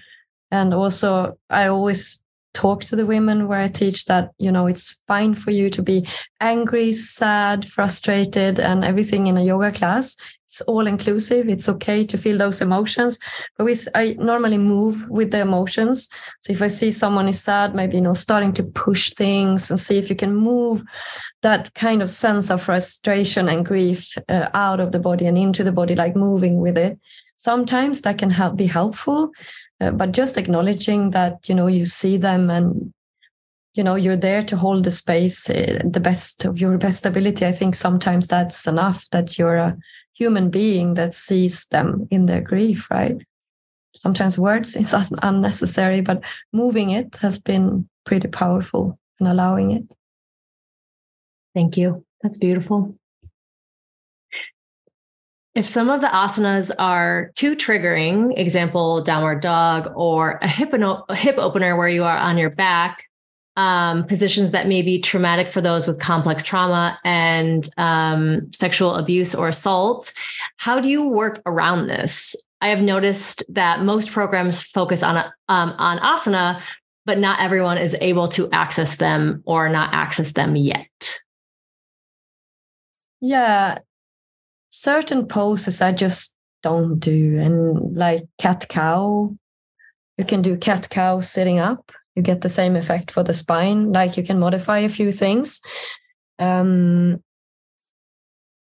And 0.51 0.73
also, 0.73 1.37
I 1.49 1.67
always 1.67 2.23
talk 2.53 2.85
to 2.85 2.95
the 2.95 3.05
women 3.05 3.49
where 3.49 3.59
I 3.59 3.67
teach 3.67 4.05
that, 4.05 4.31
you 4.37 4.53
know, 4.53 4.67
it's 4.67 5.01
fine 5.05 5.33
for 5.33 5.51
you 5.51 5.69
to 5.71 5.81
be 5.81 6.07
angry, 6.39 6.93
sad, 6.93 7.65
frustrated, 7.67 8.57
and 8.57 8.85
everything 8.85 9.27
in 9.27 9.37
a 9.37 9.43
yoga 9.43 9.73
class 9.73 10.15
it's 10.53 10.61
all 10.61 10.85
inclusive. 10.85 11.49
It's 11.49 11.67
okay 11.67 12.05
to 12.05 12.15
feel 12.15 12.37
those 12.37 12.61
emotions. 12.61 13.19
But 13.57 13.65
we, 13.65 13.75
I 13.95 14.15
normally 14.19 14.59
move 14.59 15.09
with 15.09 15.31
the 15.31 15.39
emotions. 15.39 16.09
So 16.41 16.53
if 16.53 16.61
I 16.61 16.67
see 16.67 16.91
someone 16.91 17.27
is 17.27 17.41
sad, 17.41 17.73
maybe, 17.73 17.95
you 17.95 18.01
know, 18.01 18.13
starting 18.13 18.53
to 18.53 18.63
push 18.63 19.09
things 19.15 19.71
and 19.71 19.79
see 19.79 19.97
if 19.97 20.11
you 20.11 20.15
can 20.15 20.35
move 20.35 20.83
that 21.41 21.73
kind 21.73 22.03
of 22.03 22.09
sense 22.11 22.51
of 22.51 22.61
frustration 22.61 23.49
and 23.49 23.65
grief 23.65 24.15
uh, 24.29 24.49
out 24.53 24.79
of 24.79 24.91
the 24.91 24.99
body 24.99 25.25
and 25.25 25.39
into 25.39 25.63
the 25.63 25.71
body, 25.71 25.95
like 25.95 26.15
moving 26.15 26.61
with 26.61 26.77
it. 26.77 26.99
Sometimes 27.35 28.03
that 28.03 28.19
can 28.19 28.29
help 28.29 28.55
be 28.55 28.67
helpful, 28.67 29.31
uh, 29.81 29.89
but 29.89 30.11
just 30.11 30.37
acknowledging 30.37 31.09
that, 31.11 31.49
you 31.49 31.55
know, 31.55 31.67
you 31.67 31.85
see 31.85 32.17
them 32.17 32.51
and 32.51 32.93
you 33.73 33.83
know 33.83 33.95
you're 33.95 34.15
there 34.15 34.43
to 34.43 34.55
hold 34.55 34.83
the 34.83 34.91
space 34.91 35.49
uh, 35.49 35.79
the 35.83 35.99
best 35.99 36.45
of 36.45 36.59
your 36.59 36.77
best 36.77 37.07
ability 37.07 37.43
i 37.43 37.51
think 37.51 37.73
sometimes 37.73 38.27
that's 38.27 38.67
enough 38.67 39.09
that 39.09 39.39
you're 39.39 39.55
a 39.55 39.75
human 40.13 40.49
being 40.49 40.93
that 40.95 41.13
sees 41.13 41.65
them 41.67 42.07
in 42.11 42.25
their 42.25 42.41
grief, 42.41 42.89
right? 42.91 43.17
Sometimes 43.95 44.37
words 44.37 44.75
is 44.75 44.95
unnecessary, 45.21 46.01
but 46.01 46.21
moving 46.51 46.91
it 46.91 47.17
has 47.17 47.39
been 47.39 47.87
pretty 48.05 48.27
powerful 48.27 48.99
and 49.19 49.27
allowing 49.27 49.71
it. 49.71 49.93
Thank 51.53 51.77
you. 51.77 52.05
That's 52.21 52.37
beautiful. 52.37 52.95
If 55.55 55.67
some 55.67 55.91
of 55.91 56.01
the 56.01 56.07
asanas 56.07 56.71
are 56.79 57.29
too 57.35 57.55
triggering, 57.55 58.33
example, 58.35 59.03
downward 59.03 59.41
dog 59.41 59.91
or 59.95 60.39
a 60.41 60.47
hip, 60.47 60.73
hip 61.11 61.35
opener 61.37 61.77
where 61.77 61.87
you 61.87 62.03
are 62.03 62.17
on 62.17 62.39
your 62.39 62.49
back, 62.49 63.03
um, 63.55 64.05
positions 64.05 64.51
that 64.51 64.67
may 64.67 64.81
be 64.81 64.99
traumatic 64.99 65.51
for 65.51 65.61
those 65.61 65.87
with 65.87 65.99
complex 65.99 66.43
trauma 66.43 66.99
and 67.03 67.67
um, 67.77 68.51
sexual 68.51 68.95
abuse 68.95 69.35
or 69.35 69.47
assault. 69.47 70.13
How 70.57 70.79
do 70.79 70.89
you 70.89 71.07
work 71.07 71.41
around 71.45 71.87
this? 71.87 72.35
I 72.61 72.69
have 72.69 72.79
noticed 72.79 73.43
that 73.49 73.83
most 73.83 74.11
programs 74.11 74.61
focus 74.61 75.03
on 75.03 75.17
um, 75.49 75.75
on 75.77 75.99
asana, 75.99 76.61
but 77.05 77.19
not 77.19 77.39
everyone 77.39 77.77
is 77.77 77.95
able 77.99 78.27
to 78.29 78.49
access 78.51 78.97
them 78.97 79.43
or 79.45 79.69
not 79.69 79.93
access 79.93 80.33
them 80.33 80.55
yet. 80.55 81.19
Yeah, 83.21 83.79
certain 84.69 85.27
poses 85.27 85.81
I 85.81 85.91
just 85.91 86.35
don't 86.63 86.99
do, 86.99 87.37
and 87.39 87.95
like 87.95 88.23
cat 88.39 88.65
cow, 88.69 89.35
you 90.17 90.25
can 90.25 90.41
do 90.41 90.57
cat 90.57 90.89
cow 90.89 91.19
sitting 91.19 91.59
up 91.59 91.91
you 92.15 92.21
get 92.21 92.41
the 92.41 92.49
same 92.49 92.75
effect 92.75 93.11
for 93.11 93.23
the 93.23 93.33
spine 93.33 93.91
like 93.91 94.17
you 94.17 94.23
can 94.23 94.39
modify 94.39 94.79
a 94.79 94.89
few 94.89 95.11
things. 95.11 95.61
Um, 96.39 97.21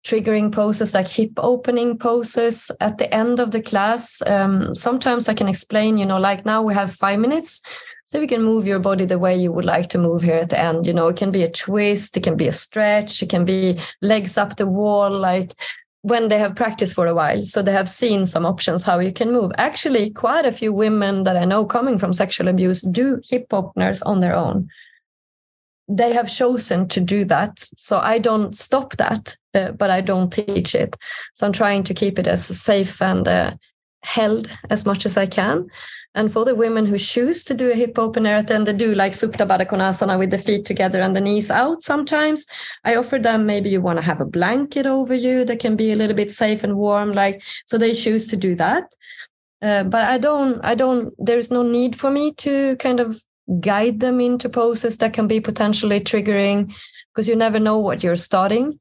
triggering 0.07 0.53
poses 0.53 0.94
like 0.94 1.09
hip 1.09 1.32
opening 1.36 1.99
poses 1.99 2.70
at 2.80 2.99
the 2.99 3.12
end 3.12 3.40
of 3.40 3.51
the 3.51 3.61
class. 3.61 4.22
Um, 4.26 4.74
sometimes 4.74 5.28
i 5.28 5.34
can 5.34 5.49
explain 5.49 5.99
you 5.99 6.07
know 6.07 6.18
like 6.18 6.46
now 6.46 6.62
we 6.62 6.74
have 6.74 6.94
five 6.94 7.18
minutes 7.18 7.61
so 8.07 8.18
you 8.18 8.26
can 8.26 8.42
move 8.42 8.66
your 8.66 8.78
body 8.78 9.05
the 9.05 9.18
way 9.18 9.36
you 9.36 9.53
would 9.53 9.66
like 9.66 9.90
to 9.90 9.99
move 9.99 10.22
here 10.22 10.36
at 10.36 10.49
the 10.49 10.59
end. 10.59 10.86
You 10.86 10.94
know 10.94 11.09
it 11.09 11.16
can 11.16 11.30
be 11.30 11.42
a 11.42 11.51
twist 11.51 12.16
it 12.16 12.22
can 12.22 12.36
be 12.36 12.46
a 12.46 12.53
stretch 12.53 13.22
it 13.22 13.28
can 13.28 13.44
be 13.44 13.78
legs 14.01 14.38
up 14.38 14.57
the 14.57 14.66
wall 14.66 15.11
like 15.11 15.55
when 16.09 16.28
they 16.28 16.38
have 16.38 16.54
practiced 16.54 16.94
for 16.94 17.06
a 17.06 17.14
while. 17.14 17.42
So 17.44 17.62
they 17.62 17.72
have 17.72 17.88
seen 17.88 18.26
some 18.26 18.46
options 18.46 18.84
how 18.84 18.98
you 18.98 19.12
can 19.12 19.32
move. 19.32 19.52
Actually, 19.59 20.11
quite 20.11 20.46
a 20.46 20.52
few 20.52 20.72
women 20.72 21.24
that 21.24 21.36
I 21.36 21.44
know 21.44 21.66
coming 21.66 21.98
from 21.98 22.12
sexual 22.12 22.48
abuse 22.48 22.80
do 22.80 23.20
hip 23.28 23.46
openers 23.52 24.02
on 24.02 24.20
their 24.20 24.34
own. 24.34 24.68
They 25.88 26.12
have 26.12 26.30
chosen 26.30 26.88
to 26.88 27.00
do 27.00 27.24
that. 27.26 27.59
So 27.76 27.98
I 27.98 28.18
don't 28.18 28.56
stop 28.56 28.96
that, 28.96 29.36
uh, 29.54 29.72
but 29.72 29.90
I 29.90 30.00
don't 30.00 30.32
teach 30.32 30.74
it. 30.74 30.96
So 31.34 31.46
I'm 31.46 31.52
trying 31.52 31.82
to 31.84 31.94
keep 31.94 32.18
it 32.18 32.26
as 32.26 32.44
safe 32.44 33.00
and 33.00 33.26
uh, 33.26 33.52
held 34.02 34.48
as 34.70 34.84
much 34.84 35.06
as 35.06 35.16
I 35.16 35.26
can. 35.26 35.68
And 36.14 36.32
for 36.32 36.44
the 36.44 36.54
women 36.54 36.86
who 36.86 36.98
choose 36.98 37.44
to 37.44 37.54
do 37.54 37.70
a 37.70 37.74
hip 37.74 37.98
opener 37.98 38.34
at 38.34 38.48
the 38.48 38.54
end, 38.54 38.66
they 38.66 38.72
do 38.72 38.94
like 38.94 39.12
Supta 39.12 39.46
Baddha 39.46 39.66
Konasana 39.66 40.18
with 40.18 40.30
the 40.30 40.38
feet 40.38 40.64
together 40.64 41.00
and 41.00 41.14
the 41.14 41.20
knees 41.20 41.50
out 41.50 41.82
sometimes. 41.82 42.46
I 42.84 42.96
offer 42.96 43.18
them 43.18 43.46
maybe 43.46 43.70
you 43.70 43.80
want 43.80 43.98
to 43.98 44.04
have 44.04 44.20
a 44.20 44.24
blanket 44.24 44.86
over 44.86 45.14
you 45.14 45.44
that 45.44 45.61
can 45.61 45.76
be 45.76 45.92
a 45.92 45.96
little 45.96 46.16
bit 46.16 46.30
safe 46.30 46.64
and 46.64 46.76
warm, 46.76 47.12
like 47.12 47.42
so 47.66 47.78
they 47.78 47.94
choose 47.94 48.26
to 48.28 48.36
do 48.36 48.54
that. 48.56 48.84
Uh, 49.61 49.84
but 49.84 50.04
I 50.04 50.18
don't, 50.18 50.64
I 50.64 50.74
don't, 50.74 51.12
there's 51.18 51.50
no 51.50 51.62
need 51.62 51.96
for 51.96 52.11
me 52.11 52.32
to 52.34 52.76
kind 52.76 53.00
of 53.00 53.22
guide 53.61 54.00
them 54.00 54.20
into 54.20 54.48
poses 54.48 54.98
that 54.98 55.12
can 55.12 55.26
be 55.26 55.40
potentially 55.40 56.01
triggering 56.01 56.72
because 57.14 57.28
you 57.28 57.36
never 57.36 57.59
know 57.59 57.78
what 57.78 58.02
you're 58.02 58.16
starting 58.16 58.78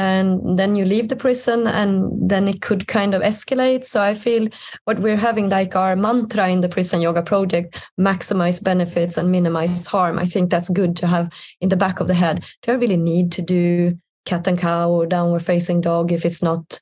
and 0.00 0.58
then 0.58 0.76
you 0.76 0.86
leave 0.86 1.10
the 1.10 1.16
prison 1.16 1.66
and 1.66 2.10
then 2.30 2.48
it 2.48 2.62
could 2.62 2.86
kind 2.88 3.12
of 3.12 3.20
escalate. 3.20 3.84
So 3.84 4.00
i 4.00 4.14
feel 4.14 4.48
what 4.84 4.98
we're 4.98 5.18
having 5.28 5.50
like 5.50 5.76
our 5.76 5.94
mantra 5.94 6.48
in 6.48 6.62
the 6.62 6.70
prison 6.70 7.02
yoga 7.02 7.22
project 7.22 7.86
maximize 8.00 8.64
benefits 8.64 9.18
and 9.18 9.30
minimize 9.30 9.86
harm. 9.86 10.18
I 10.18 10.24
think 10.24 10.50
that's 10.50 10.70
good 10.70 10.96
to 10.96 11.06
have 11.06 11.28
in 11.60 11.68
the 11.68 11.76
back 11.76 12.00
of 12.00 12.08
the 12.08 12.14
head. 12.14 12.46
Do 12.62 12.72
i 12.72 12.76
really 12.76 12.96
need 12.96 13.30
to 13.32 13.42
do 13.42 13.98
cat 14.24 14.46
and 14.46 14.58
cow 14.58 14.88
or 14.90 15.06
downward 15.06 15.44
facing 15.44 15.82
dog 15.82 16.12
if 16.12 16.24
it's 16.24 16.42
not 16.42 16.80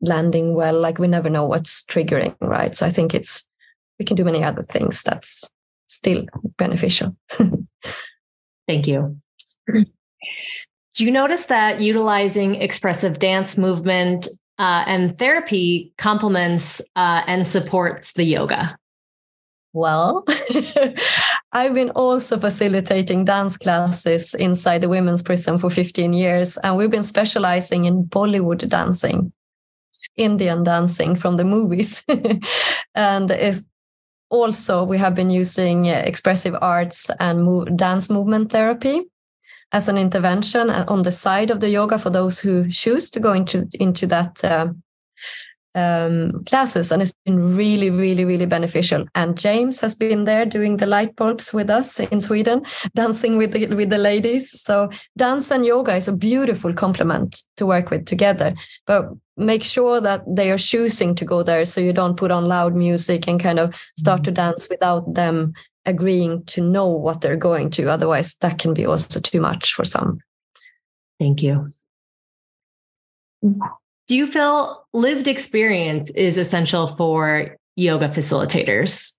landing 0.00 0.54
well? 0.54 0.80
Like 0.80 0.98
we 0.98 1.08
never 1.08 1.28
know 1.28 1.44
what's 1.44 1.84
triggering 1.84 2.36
right? 2.40 2.74
So 2.74 2.86
i 2.86 2.90
think 2.90 3.14
it's 3.14 3.46
we 3.98 4.06
can 4.06 4.16
do 4.16 4.24
many 4.24 4.42
other 4.42 4.62
things 4.62 5.02
that's 5.02 5.52
still 5.86 6.24
beneficial. 6.56 7.16
Thank 8.66 8.86
you 8.86 9.20
Do 10.96 11.04
you 11.04 11.10
notice 11.10 11.46
that 11.46 11.82
utilizing 11.82 12.54
expressive 12.54 13.18
dance 13.18 13.58
movement 13.58 14.28
uh, 14.58 14.82
and 14.86 15.18
therapy 15.18 15.92
complements 15.98 16.80
uh, 16.96 17.20
and 17.26 17.46
supports 17.46 18.14
the 18.14 18.24
yoga? 18.24 18.78
Well, 19.74 20.24
I've 21.52 21.74
been 21.74 21.90
also 21.90 22.38
facilitating 22.38 23.26
dance 23.26 23.58
classes 23.58 24.32
inside 24.32 24.80
the 24.80 24.88
women's 24.88 25.22
prison 25.22 25.58
for 25.58 25.68
15 25.68 26.14
years, 26.14 26.56
and 26.56 26.78
we've 26.78 26.90
been 26.90 27.02
specializing 27.02 27.84
in 27.84 28.04
Bollywood 28.04 28.66
dancing, 28.66 29.34
Indian 30.16 30.64
dancing 30.64 31.14
from 31.14 31.36
the 31.36 31.44
movies. 31.44 32.02
and 32.94 33.30
also 34.30 34.82
we 34.82 34.96
have 34.96 35.14
been 35.14 35.28
using 35.28 35.84
expressive 35.84 36.56
arts 36.62 37.10
and 37.20 37.76
dance 37.76 38.08
movement 38.08 38.50
therapy 38.50 39.02
as 39.72 39.88
an 39.88 39.98
intervention 39.98 40.70
on 40.70 41.02
the 41.02 41.12
side 41.12 41.50
of 41.50 41.60
the 41.60 41.68
yoga 41.68 41.98
for 41.98 42.10
those 42.10 42.38
who 42.40 42.68
choose 42.68 43.10
to 43.10 43.20
go 43.20 43.32
into 43.32 43.66
into 43.74 44.06
that 44.06 44.44
uh, 44.44 44.68
um, 45.74 46.42
classes. 46.44 46.90
And 46.90 47.02
it's 47.02 47.12
been 47.24 47.56
really 47.56 47.90
really 47.90 48.24
really 48.24 48.46
beneficial. 48.46 49.04
And 49.14 49.38
james 49.38 49.80
has 49.80 49.94
been 49.94 50.24
there 50.24 50.46
doing 50.46 50.78
the 50.78 50.86
light 50.86 51.14
bulbs 51.16 51.52
with 51.52 51.68
us 51.68 52.00
in 52.00 52.20
sweden 52.20 52.64
dancing 52.94 53.36
with 53.36 53.52
the, 53.52 53.66
with 53.74 53.90
the 53.90 53.98
ladies. 53.98 54.58
So 54.60 54.90
dance 55.16 55.50
and 55.50 55.66
yoga 55.66 55.94
is 55.94 56.08
a 56.08 56.16
beautiful 56.16 56.72
complement 56.72 57.42
to 57.56 57.66
work 57.66 57.90
with 57.90 58.06
together. 58.06 58.54
But 58.86 59.10
make 59.36 59.64
sure 59.64 60.00
that 60.00 60.22
they 60.26 60.50
are 60.50 60.58
choosing 60.58 61.14
to 61.16 61.24
go 61.24 61.42
there 61.42 61.64
so 61.66 61.80
you 61.80 61.92
don't 61.92 62.16
put 62.16 62.30
on 62.30 62.46
loud 62.46 62.74
music 62.74 63.28
and 63.28 63.38
kind 63.38 63.58
of 63.58 63.74
start 63.98 64.24
to 64.24 64.30
mm-hmm. 64.30 64.50
dance 64.50 64.68
without 64.70 65.14
them 65.14 65.52
agreeing 65.86 66.44
to 66.44 66.60
know 66.60 66.88
what 66.88 67.20
they're 67.20 67.36
going 67.36 67.70
to 67.70 67.88
otherwise 67.88 68.36
that 68.40 68.58
can 68.58 68.74
be 68.74 68.84
also 68.84 69.20
too 69.20 69.40
much 69.40 69.72
for 69.72 69.84
some 69.84 70.18
thank 71.18 71.42
you 71.42 71.70
do 74.08 74.16
you 74.16 74.26
feel 74.26 74.84
lived 74.92 75.26
experience 75.26 76.10
is 76.12 76.38
essential 76.38 76.86
for 76.86 77.56
yoga 77.74 78.08
facilitators? 78.08 79.18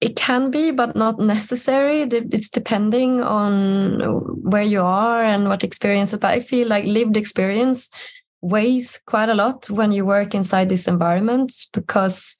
It 0.00 0.16
can 0.16 0.50
be, 0.50 0.70
but 0.72 0.94
not 0.94 1.18
necessary. 1.18 2.02
It's 2.02 2.48
depending 2.48 3.22
on 3.22 4.00
where 4.42 4.62
you 4.62 4.82
are 4.82 5.24
and 5.24 5.48
what 5.48 5.64
experience. 5.64 6.12
But 6.12 6.24
I 6.24 6.40
feel 6.40 6.68
like 6.68 6.84
lived 6.84 7.16
experience 7.16 7.90
weighs 8.42 9.00
quite 9.06 9.28
a 9.28 9.34
lot 9.34 9.68
when 9.70 9.92
you 9.92 10.04
work 10.04 10.34
inside 10.34 10.68
these 10.68 10.86
environments 10.86 11.68
because 11.72 12.36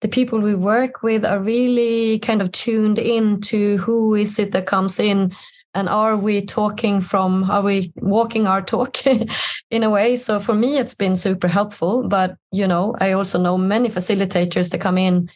the 0.00 0.08
people 0.08 0.38
we 0.38 0.54
work 0.54 1.02
with 1.02 1.24
are 1.24 1.40
really 1.40 2.18
kind 2.18 2.42
of 2.42 2.52
tuned 2.52 2.98
in 2.98 3.40
to 3.42 3.76
who 3.78 4.14
is 4.14 4.38
it 4.38 4.52
that 4.52 4.66
comes 4.66 4.98
in 4.98 5.34
and 5.72 5.88
are 5.88 6.16
we 6.16 6.42
talking 6.42 7.00
from 7.00 7.48
are 7.50 7.62
we 7.62 7.92
walking 7.96 8.46
our 8.46 8.62
talk 8.62 9.06
in 9.70 9.82
a 9.82 9.90
way? 9.90 10.16
So 10.16 10.40
for 10.40 10.54
me 10.54 10.78
it's 10.78 10.94
been 10.94 11.16
super 11.16 11.48
helpful 11.48 12.08
but 12.08 12.36
you 12.50 12.66
know 12.66 12.94
i 13.00 13.12
also 13.12 13.40
know 13.40 13.56
many 13.56 13.88
facilitators 13.88 14.70
that 14.70 14.80
come 14.80 14.98
in 14.98 15.30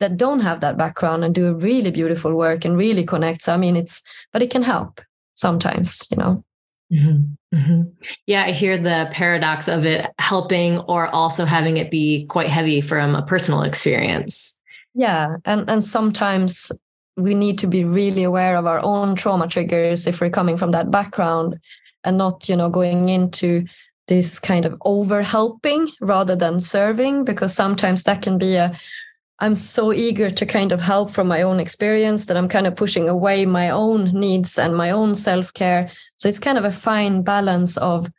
that 0.00 0.16
don't 0.16 0.40
have 0.40 0.60
that 0.60 0.76
background 0.76 1.24
and 1.24 1.34
do 1.34 1.54
really 1.54 1.90
beautiful 1.90 2.34
work 2.34 2.64
and 2.64 2.76
really 2.76 3.04
connect. 3.04 3.42
So 3.42 3.54
i 3.54 3.56
mean 3.56 3.76
it's 3.76 4.02
but 4.32 4.42
it 4.42 4.50
can 4.50 4.62
help 4.62 5.00
sometimes 5.34 6.08
you 6.10 6.16
know 6.16 6.44
mm-hmm. 6.94 7.56
Mm-hmm. 7.56 7.82
yeah 8.26 8.44
i 8.44 8.52
hear 8.52 8.78
the 8.78 9.08
paradox 9.12 9.68
of 9.68 9.84
it 9.84 10.10
helping 10.18 10.78
or 10.80 11.08
also 11.08 11.44
having 11.44 11.76
it 11.76 11.90
be 11.90 12.26
quite 12.26 12.48
heavy 12.48 12.80
from 12.80 13.14
a 13.14 13.22
personal 13.22 13.62
experience 13.62 14.60
yeah 14.94 15.36
and 15.44 15.68
and 15.68 15.84
sometimes 15.84 16.72
we 17.16 17.34
need 17.34 17.58
to 17.58 17.66
be 17.66 17.84
really 17.84 18.24
aware 18.24 18.56
of 18.56 18.66
our 18.66 18.80
own 18.80 19.14
trauma 19.14 19.46
triggers 19.46 20.06
if 20.06 20.20
we're 20.20 20.30
coming 20.30 20.56
from 20.56 20.72
that 20.72 20.90
background 20.90 21.58
and 22.02 22.18
not 22.18 22.48
you 22.48 22.56
know 22.56 22.68
going 22.68 23.08
into 23.08 23.64
this 24.06 24.38
kind 24.38 24.66
of 24.66 24.74
over 24.84 25.22
helping 25.22 25.88
rather 26.00 26.36
than 26.36 26.60
serving 26.60 27.24
because 27.24 27.54
sometimes 27.54 28.02
that 28.02 28.20
can 28.20 28.36
be 28.36 28.56
a 28.56 28.78
i'm 29.40 29.56
so 29.56 29.92
eager 29.92 30.30
to 30.30 30.46
kind 30.46 30.72
of 30.72 30.80
help 30.80 31.10
from 31.10 31.26
my 31.26 31.42
own 31.42 31.60
experience 31.60 32.26
that 32.26 32.36
i'm 32.36 32.48
kind 32.48 32.66
of 32.66 32.76
pushing 32.76 33.08
away 33.08 33.44
my 33.44 33.70
own 33.70 34.04
needs 34.12 34.58
and 34.58 34.76
my 34.76 34.90
own 34.90 35.14
self-care 35.14 35.90
so 36.16 36.28
it's 36.28 36.38
kind 36.38 36.58
of 36.58 36.64
a 36.64 36.72
fine 36.72 37.22
balance 37.22 37.76
of 37.78 38.10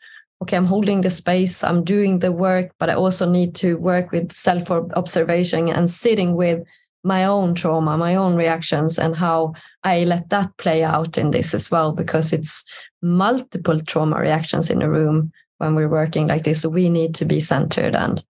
okay 0.42 0.58
i'm 0.58 0.66
holding 0.66 1.02
the 1.02 1.10
space 1.10 1.64
i'm 1.64 1.84
doing 1.84 2.20
the 2.20 2.32
work 2.32 2.72
but 2.80 2.90
i 2.90 2.94
also 2.94 3.30
need 3.30 3.56
to 3.56 3.76
work 3.78 4.12
with 4.12 4.32
self 4.32 4.70
observation 4.72 5.70
and 5.70 5.90
sitting 5.90 6.36
with 6.36 6.64
my 7.06 7.24
own 7.24 7.54
trauma, 7.54 7.96
my 7.98 8.16
own 8.16 8.36
reactions, 8.36 8.98
and 8.98 9.16
how 9.16 9.54
I 9.84 10.04
let 10.06 10.30
that 10.32 10.58
play 10.58 10.84
out 10.84 11.20
in 11.20 11.30
this 11.30 11.54
as 11.54 11.70
well, 11.70 11.92
because 11.92 12.34
it's 12.34 12.66
multiple 13.02 13.80
trauma 13.80 14.20
reactions 14.20 14.72
in 14.72 14.82
a 14.82 14.90
room 14.90 15.32
when 15.60 15.76
we're 15.76 15.88
working 15.88 16.28
like 16.28 16.44
this. 16.44 16.64
So 16.64 16.70
we 16.70 16.90
need 16.90 17.14
to 17.16 17.26
be 17.26 17.40
centered 17.40 17.96
and 17.96 18.24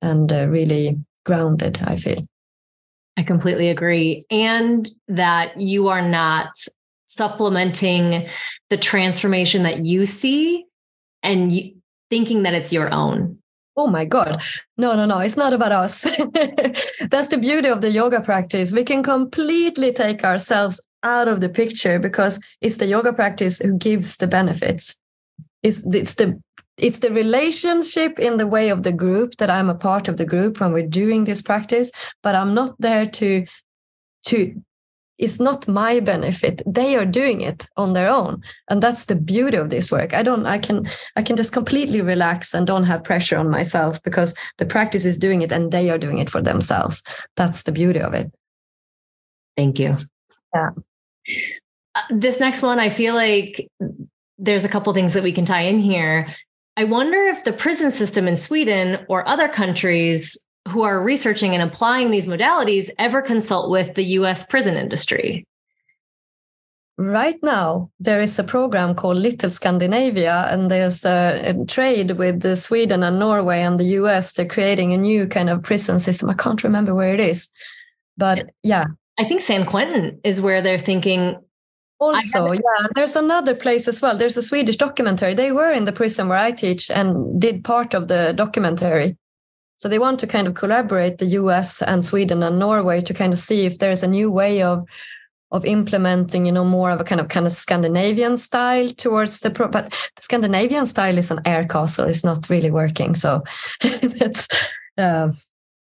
and 0.00 0.32
uh, 0.32 0.46
really 0.46 0.98
grounded. 1.24 1.80
I 1.84 1.96
feel. 1.96 2.24
I 3.16 3.22
completely 3.22 3.68
agree, 3.68 4.22
and 4.30 4.90
that 5.08 5.60
you 5.60 5.88
are 5.88 6.06
not 6.06 6.50
supplementing 7.06 8.28
the 8.70 8.78
transformation 8.78 9.64
that 9.64 9.80
you 9.80 10.06
see 10.06 10.64
and 11.22 11.52
you, 11.52 11.74
thinking 12.08 12.42
that 12.42 12.54
it's 12.54 12.72
your 12.72 12.92
own 12.92 13.38
oh 13.76 13.86
my 13.86 14.04
god 14.04 14.42
no 14.76 14.94
no 14.94 15.06
no 15.06 15.18
it's 15.18 15.36
not 15.36 15.52
about 15.52 15.72
us 15.72 16.02
that's 17.10 17.28
the 17.28 17.38
beauty 17.38 17.68
of 17.68 17.80
the 17.80 17.90
yoga 17.90 18.20
practice 18.20 18.72
we 18.72 18.84
can 18.84 19.02
completely 19.02 19.92
take 19.92 20.24
ourselves 20.24 20.80
out 21.02 21.28
of 21.28 21.40
the 21.40 21.48
picture 21.48 21.98
because 21.98 22.40
it's 22.60 22.76
the 22.76 22.86
yoga 22.86 23.12
practice 23.12 23.58
who 23.58 23.76
gives 23.76 24.16
the 24.18 24.26
benefits 24.26 24.98
it's, 25.62 25.84
it's 25.94 26.14
the 26.14 26.40
it's 26.82 26.98
the 26.98 27.12
relationship 27.12 28.18
in 28.18 28.36
the 28.36 28.46
way 28.46 28.68
of 28.68 28.82
the 28.82 28.92
group 28.92 29.36
that 29.36 29.48
i'm 29.48 29.70
a 29.70 29.74
part 29.74 30.08
of 30.08 30.16
the 30.16 30.26
group 30.26 30.60
when 30.60 30.72
we're 30.72 30.86
doing 30.86 31.24
this 31.24 31.40
practice 31.40 31.90
but 32.22 32.34
i'm 32.34 32.52
not 32.54 32.74
there 32.78 33.06
to 33.06 33.46
to 34.24 34.62
it's 35.18 35.38
not 35.38 35.68
my 35.68 36.00
benefit. 36.00 36.62
They 36.66 36.96
are 36.96 37.06
doing 37.06 37.42
it 37.42 37.66
on 37.76 37.92
their 37.92 38.08
own 38.08 38.42
and 38.68 38.82
that's 38.82 39.04
the 39.04 39.14
beauty 39.14 39.56
of 39.56 39.70
this 39.70 39.92
work. 39.92 40.14
I 40.14 40.22
don't 40.22 40.46
i 40.46 40.58
can 40.58 40.88
i 41.16 41.22
can 41.22 41.36
just 41.36 41.52
completely 41.52 42.00
relax 42.00 42.54
and 42.54 42.66
don't 42.66 42.84
have 42.84 43.04
pressure 43.04 43.38
on 43.38 43.48
myself 43.48 44.02
because 44.02 44.34
the 44.58 44.66
practice 44.66 45.04
is 45.04 45.16
doing 45.16 45.42
it 45.42 45.52
and 45.52 45.70
they 45.70 45.90
are 45.90 45.98
doing 45.98 46.18
it 46.18 46.28
for 46.28 46.42
themselves. 46.42 47.04
That's 47.36 47.62
the 47.62 47.72
beauty 47.72 48.00
of 48.00 48.14
it. 48.14 48.32
Thank 49.56 49.78
you. 49.78 49.94
Yeah. 50.54 50.70
Uh, 51.94 52.00
this 52.10 52.40
next 52.40 52.62
one 52.62 52.80
i 52.80 52.88
feel 52.88 53.14
like 53.14 53.68
there's 54.38 54.64
a 54.64 54.68
couple 54.68 54.92
things 54.94 55.12
that 55.12 55.22
we 55.22 55.32
can 55.32 55.44
tie 55.44 55.62
in 55.62 55.78
here 55.78 56.34
i 56.76 56.84
wonder 56.84 57.22
if 57.24 57.44
the 57.44 57.52
prison 57.52 57.90
system 57.90 58.26
in 58.28 58.36
sweden 58.36 59.04
or 59.08 59.26
other 59.28 59.48
countries 59.48 60.46
who 60.68 60.82
are 60.82 61.02
researching 61.02 61.54
and 61.54 61.62
applying 61.62 62.10
these 62.10 62.26
modalities 62.26 62.90
ever 62.98 63.20
consult 63.20 63.70
with 63.70 63.94
the 63.94 64.04
US 64.18 64.44
prison 64.44 64.76
industry? 64.76 65.44
Right 66.98 67.38
now, 67.42 67.90
there 67.98 68.20
is 68.20 68.38
a 68.38 68.44
program 68.44 68.94
called 68.94 69.16
Little 69.16 69.50
Scandinavia, 69.50 70.46
and 70.50 70.70
there's 70.70 71.04
a, 71.04 71.42
a, 71.46 71.64
trade 71.66 72.12
with 72.12 72.56
Sweden 72.56 73.02
and 73.02 73.18
Norway 73.18 73.62
and 73.62 73.80
the 73.80 73.96
US. 73.98 74.34
They're 74.34 74.46
creating 74.46 74.92
a 74.92 74.98
new 74.98 75.26
kind 75.26 75.50
of 75.50 75.62
prison 75.62 75.98
system. 75.98 76.30
I 76.30 76.34
can't 76.34 76.62
remember 76.62 76.94
where 76.94 77.14
it 77.14 77.20
is, 77.20 77.50
but 78.16 78.50
yeah. 78.62 78.86
I 79.18 79.24
think 79.24 79.40
San 79.40 79.66
Quentin 79.66 80.20
is 80.22 80.40
where 80.40 80.62
they're 80.62 80.78
thinking. 80.78 81.36
Also, 82.02 82.52
yeah, 82.52 82.86
there's 82.94 83.16
another 83.16 83.54
place 83.54 83.86
as 83.86 84.02
well. 84.02 84.16
There's 84.16 84.36
a 84.36 84.42
Swedish 84.42 84.76
documentary. 84.76 85.34
They 85.34 85.52
were 85.52 85.70
in 85.70 85.84
the 85.84 85.92
prison 85.92 86.28
where 86.28 86.38
I 86.38 86.50
teach 86.50 86.90
and 86.90 87.40
did 87.40 87.62
part 87.62 87.94
of 87.94 88.08
the 88.08 88.32
documentary. 88.34 89.16
So 89.76 89.88
they 89.88 89.98
want 89.98 90.18
to 90.20 90.26
kind 90.26 90.46
of 90.48 90.54
collaborate 90.54 91.18
the 91.18 91.26
US 91.40 91.80
and 91.82 92.04
Sweden 92.04 92.42
and 92.42 92.58
Norway 92.58 93.00
to 93.02 93.14
kind 93.14 93.32
of 93.32 93.38
see 93.38 93.66
if 93.66 93.78
there's 93.78 94.02
a 94.02 94.08
new 94.08 94.30
way 94.32 94.62
of 94.62 94.84
of 95.52 95.66
implementing, 95.66 96.46
you 96.46 96.52
know, 96.52 96.64
more 96.64 96.90
of 96.90 97.00
a 97.00 97.04
kind 97.04 97.20
of 97.20 97.28
kind 97.28 97.46
of 97.46 97.52
Scandinavian 97.52 98.36
style 98.36 98.88
towards 98.88 99.40
the 99.40 99.50
pro. 99.50 99.68
But 99.68 99.90
the 100.16 100.22
Scandinavian 100.22 100.86
style 100.86 101.18
is 101.18 101.30
an 101.30 101.40
air 101.44 101.66
castle; 101.66 102.08
it's 102.08 102.24
not 102.24 102.48
really 102.48 102.70
working. 102.70 103.14
So 103.14 103.42
that's 103.80 104.48
uh, 104.98 105.30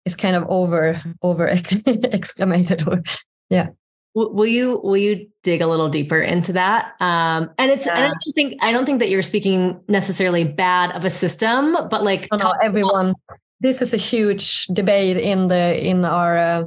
it's 0.06 0.16
kind 0.16 0.36
of 0.36 0.46
over 0.50 1.02
over 1.22 1.48
exclamated. 1.56 2.86
Or 2.86 3.02
yeah. 3.50 3.70
Will 4.14 4.48
you 4.48 4.82
will 4.84 4.98
you 4.98 5.28
dig 5.42 5.62
a 5.62 5.68
little 5.68 5.88
deeper 5.88 6.20
into 6.20 6.54
that? 6.54 6.96
Um, 7.00 7.50
and 7.58 7.72
it's 7.72 7.86
yeah. 7.86 7.96
and 7.96 8.04
I 8.04 8.08
don't 8.08 8.34
think 8.36 8.54
I 8.62 8.72
don't 8.72 8.86
think 8.86 9.00
that 9.00 9.10
you're 9.10 9.22
speaking 9.22 9.80
necessarily 9.88 10.44
bad 10.44 10.92
of 10.92 11.06
a 11.06 11.10
system, 11.10 11.78
but 11.90 12.04
like 12.04 12.28
oh, 12.32 12.36
no, 12.38 12.54
everyone 12.62 13.14
this 13.62 13.82
is 13.82 13.94
a 13.94 13.98
huge 13.98 14.66
debate 14.68 15.18
in 15.18 15.48
the 15.48 15.80
in 15.80 16.04
our 16.04 16.38
uh, 16.38 16.64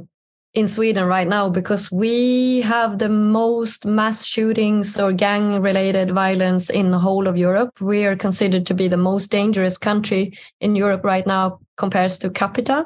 in 0.53 0.67
Sweden 0.67 1.05
right 1.05 1.27
now 1.27 1.49
because 1.49 1.91
we 1.91 2.61
have 2.61 2.97
the 2.97 3.09
most 3.09 3.85
mass 3.85 4.25
shootings 4.25 4.97
or 4.97 5.11
gang 5.11 5.61
related 5.61 6.11
violence 6.11 6.69
in 6.69 6.91
the 6.91 6.99
whole 6.99 7.27
of 7.27 7.37
Europe. 7.37 7.81
We 7.81 8.05
are 8.05 8.15
considered 8.15 8.65
to 8.67 8.73
be 8.73 8.87
the 8.87 8.97
most 8.97 9.29
dangerous 9.29 9.77
country 9.77 10.37
in 10.61 10.75
Europe 10.75 11.03
right 11.03 11.27
now 11.27 11.59
compared 11.75 12.11
to 12.11 12.29
capita. 12.29 12.85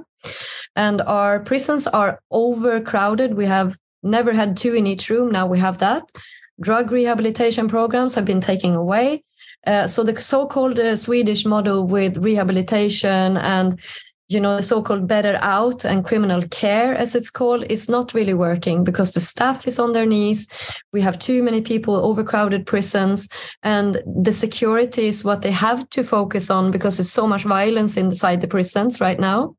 And 0.76 1.02
our 1.04 1.42
prisons 1.42 1.86
are 1.86 2.20
overcrowded. 2.32 3.36
We 3.36 3.46
have 3.46 3.78
never 4.04 4.34
had 4.34 4.58
two 4.58 4.74
in 4.74 4.88
each 4.88 5.10
room. 5.10 5.32
Now 5.32 5.48
we 5.48 5.60
have 5.60 5.78
that. 5.80 6.04
Drug 6.62 6.92
rehabilitation 6.92 7.68
programs 7.68 8.16
have 8.16 8.26
been 8.26 8.42
taken 8.42 8.76
away. 8.76 9.24
Uh, 9.66 9.88
so 9.88 10.04
the 10.04 10.20
so-called 10.22 10.80
uh, 10.80 10.96
Swedish 10.96 11.46
model 11.46 11.86
with 11.86 12.18
rehabilitation 12.18 13.38
and 13.38 13.80
you 14.30 14.40
know 14.40 14.56
the 14.56 14.64
so-called 14.64 15.08
better 15.08 15.38
out 15.42 15.84
and 15.84 16.06
criminal 16.06 16.42
care 16.50 16.96
as 16.96 17.16
it's 17.16 17.32
called 17.32 17.66
is 17.70 17.90
not 17.90 18.14
really 18.14 18.34
working 18.34 18.84
because 18.84 19.12
the 19.12 19.20
staff 19.20 19.68
is 19.68 19.80
on 19.80 19.92
their 19.92 20.06
knees 20.06 20.48
we 20.94 21.02
have 21.02 21.18
too 21.18 21.42
many 21.42 21.62
people 21.62 21.96
overcrowded 21.96 22.66
prisons 22.66 23.28
and 23.64 24.02
the 24.24 24.32
security 24.32 25.08
is 25.08 25.26
what 25.26 25.42
they 25.42 25.52
have 25.52 25.90
to 25.90 26.04
focus 26.04 26.52
on 26.52 26.70
because 26.70 26.98
there's 26.98 27.12
so 27.12 27.28
much 27.28 27.44
violence 27.44 27.98
inside 27.98 28.40
the 28.40 28.48
prisons 28.48 29.02
right 29.02 29.20
now 29.20 29.56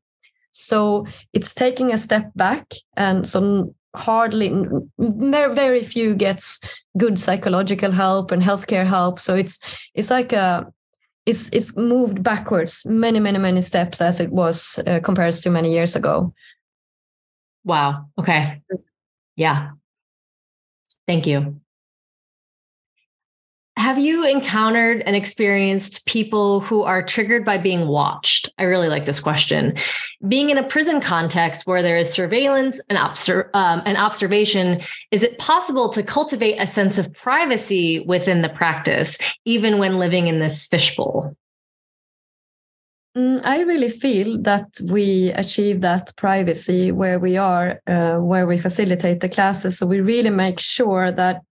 So 0.51 1.07
it's 1.33 1.53
taking 1.53 1.91
a 1.91 1.97
step 1.97 2.31
back, 2.35 2.73
and 2.95 3.27
so 3.27 3.73
hardly 3.95 4.65
very 4.97 5.83
few 5.83 6.15
gets 6.15 6.59
good 6.97 7.19
psychological 7.19 7.91
help 7.91 8.31
and 8.31 8.41
healthcare 8.41 8.85
help. 8.85 9.19
So 9.19 9.35
it's 9.35 9.59
it's 9.93 10.09
like 10.09 10.33
a 10.33 10.71
it's 11.25 11.49
it's 11.53 11.75
moved 11.75 12.23
backwards 12.23 12.85
many 12.85 13.19
many 13.19 13.37
many 13.37 13.61
steps 13.61 14.01
as 14.01 14.19
it 14.19 14.31
was 14.31 14.79
uh, 14.87 14.99
compared 15.03 15.33
to 15.33 15.49
many 15.49 15.71
years 15.71 15.95
ago. 15.95 16.33
Wow. 17.63 18.07
Okay. 18.17 18.61
Yeah. 19.35 19.71
Thank 21.07 21.27
you. 21.27 21.60
Have 23.77 23.97
you 23.97 24.25
encountered 24.25 25.01
and 25.05 25.15
experienced 25.15 26.05
people 26.05 26.59
who 26.59 26.83
are 26.83 27.01
triggered 27.01 27.45
by 27.45 27.57
being 27.57 27.87
watched? 27.87 28.49
I 28.57 28.63
really 28.63 28.89
like 28.89 29.05
this 29.05 29.19
question. 29.19 29.75
Being 30.27 30.49
in 30.49 30.57
a 30.57 30.63
prison 30.63 30.99
context 30.99 31.65
where 31.65 31.81
there 31.81 31.97
is 31.97 32.11
surveillance 32.11 32.81
and, 32.89 32.97
obser- 32.97 33.49
um, 33.53 33.81
and 33.85 33.97
observation, 33.97 34.81
is 35.11 35.23
it 35.23 35.39
possible 35.39 35.89
to 35.89 36.03
cultivate 36.03 36.57
a 36.57 36.67
sense 36.67 36.97
of 36.97 37.13
privacy 37.13 38.01
within 38.05 38.41
the 38.41 38.49
practice, 38.49 39.17
even 39.45 39.77
when 39.77 39.99
living 39.99 40.27
in 40.27 40.39
this 40.39 40.67
fishbowl? 40.67 41.35
Mm, 43.17 43.41
I 43.43 43.61
really 43.61 43.89
feel 43.89 44.41
that 44.43 44.79
we 44.83 45.31
achieve 45.31 45.81
that 45.81 46.15
privacy 46.15 46.91
where 46.91 47.19
we 47.19 47.35
are, 47.35 47.81
uh, 47.87 48.17
where 48.17 48.47
we 48.47 48.57
facilitate 48.57 49.19
the 49.19 49.27
classes. 49.29 49.77
So 49.77 49.85
we 49.85 49.99
really 49.99 50.29
make 50.29 50.59
sure 50.59 51.11
that 51.11 51.41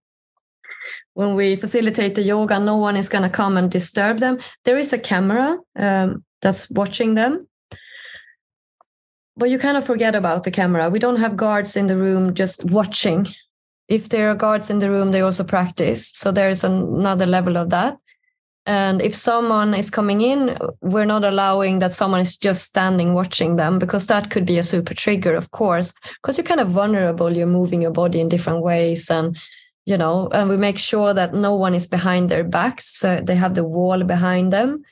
when 1.13 1.35
we 1.35 1.55
facilitate 1.55 2.15
the 2.15 2.23
yoga, 2.23 2.59
no 2.59 2.77
one 2.77 2.95
is 2.95 3.09
going 3.09 3.23
to 3.23 3.29
come 3.29 3.57
and 3.57 3.69
disturb 3.69 4.19
them. 4.19 4.37
There 4.65 4.77
is 4.77 4.93
a 4.93 4.99
camera 4.99 5.57
um, 5.75 6.23
that's 6.41 6.69
watching 6.71 7.15
them. 7.15 7.47
But 9.35 9.49
you 9.49 9.57
kind 9.57 9.77
of 9.77 9.85
forget 9.85 10.15
about 10.15 10.43
the 10.43 10.51
camera. 10.51 10.89
We 10.89 10.99
don't 10.99 11.19
have 11.19 11.37
guards 11.37 11.75
in 11.75 11.87
the 11.87 11.97
room 11.97 12.33
just 12.33 12.63
watching. 12.65 13.27
If 13.87 14.09
there 14.09 14.29
are 14.29 14.35
guards 14.35 14.69
in 14.69 14.79
the 14.79 14.89
room, 14.89 15.11
they 15.11 15.21
also 15.21 15.43
practice. 15.43 16.09
So 16.09 16.31
there 16.31 16.49
is 16.49 16.63
another 16.63 17.25
level 17.25 17.57
of 17.57 17.69
that. 17.69 17.97
And 18.65 19.01
if 19.01 19.15
someone 19.15 19.73
is 19.73 19.89
coming 19.89 20.21
in, 20.21 20.57
we're 20.81 21.05
not 21.05 21.25
allowing 21.25 21.79
that 21.79 21.93
someone 21.93 22.21
is 22.21 22.37
just 22.37 22.63
standing 22.63 23.13
watching 23.13 23.55
them 23.55 23.79
because 23.79 24.05
that 24.07 24.29
could 24.29 24.45
be 24.45 24.59
a 24.59 24.63
super 24.63 24.93
trigger, 24.93 25.35
of 25.35 25.49
course, 25.51 25.93
because 26.21 26.37
you're 26.37 26.45
kind 26.45 26.59
of 26.59 26.69
vulnerable. 26.69 27.35
You're 27.35 27.47
moving 27.47 27.81
your 27.81 27.91
body 27.91 28.21
in 28.21 28.29
different 28.29 28.61
ways 28.61 29.09
and 29.09 29.35
you 29.85 29.97
know, 29.97 30.27
and 30.29 30.49
we 30.49 30.57
make 30.57 30.77
sure 30.77 31.13
that 31.13 31.33
no 31.33 31.55
one 31.55 31.73
is 31.73 31.87
behind 31.87 32.29
their 32.29 32.43
backs. 32.43 32.85
So 32.85 33.19
they 33.21 33.35
have 33.35 33.55
the 33.55 33.63
wall 33.63 34.03
behind 34.03 34.53
them. 34.53 34.83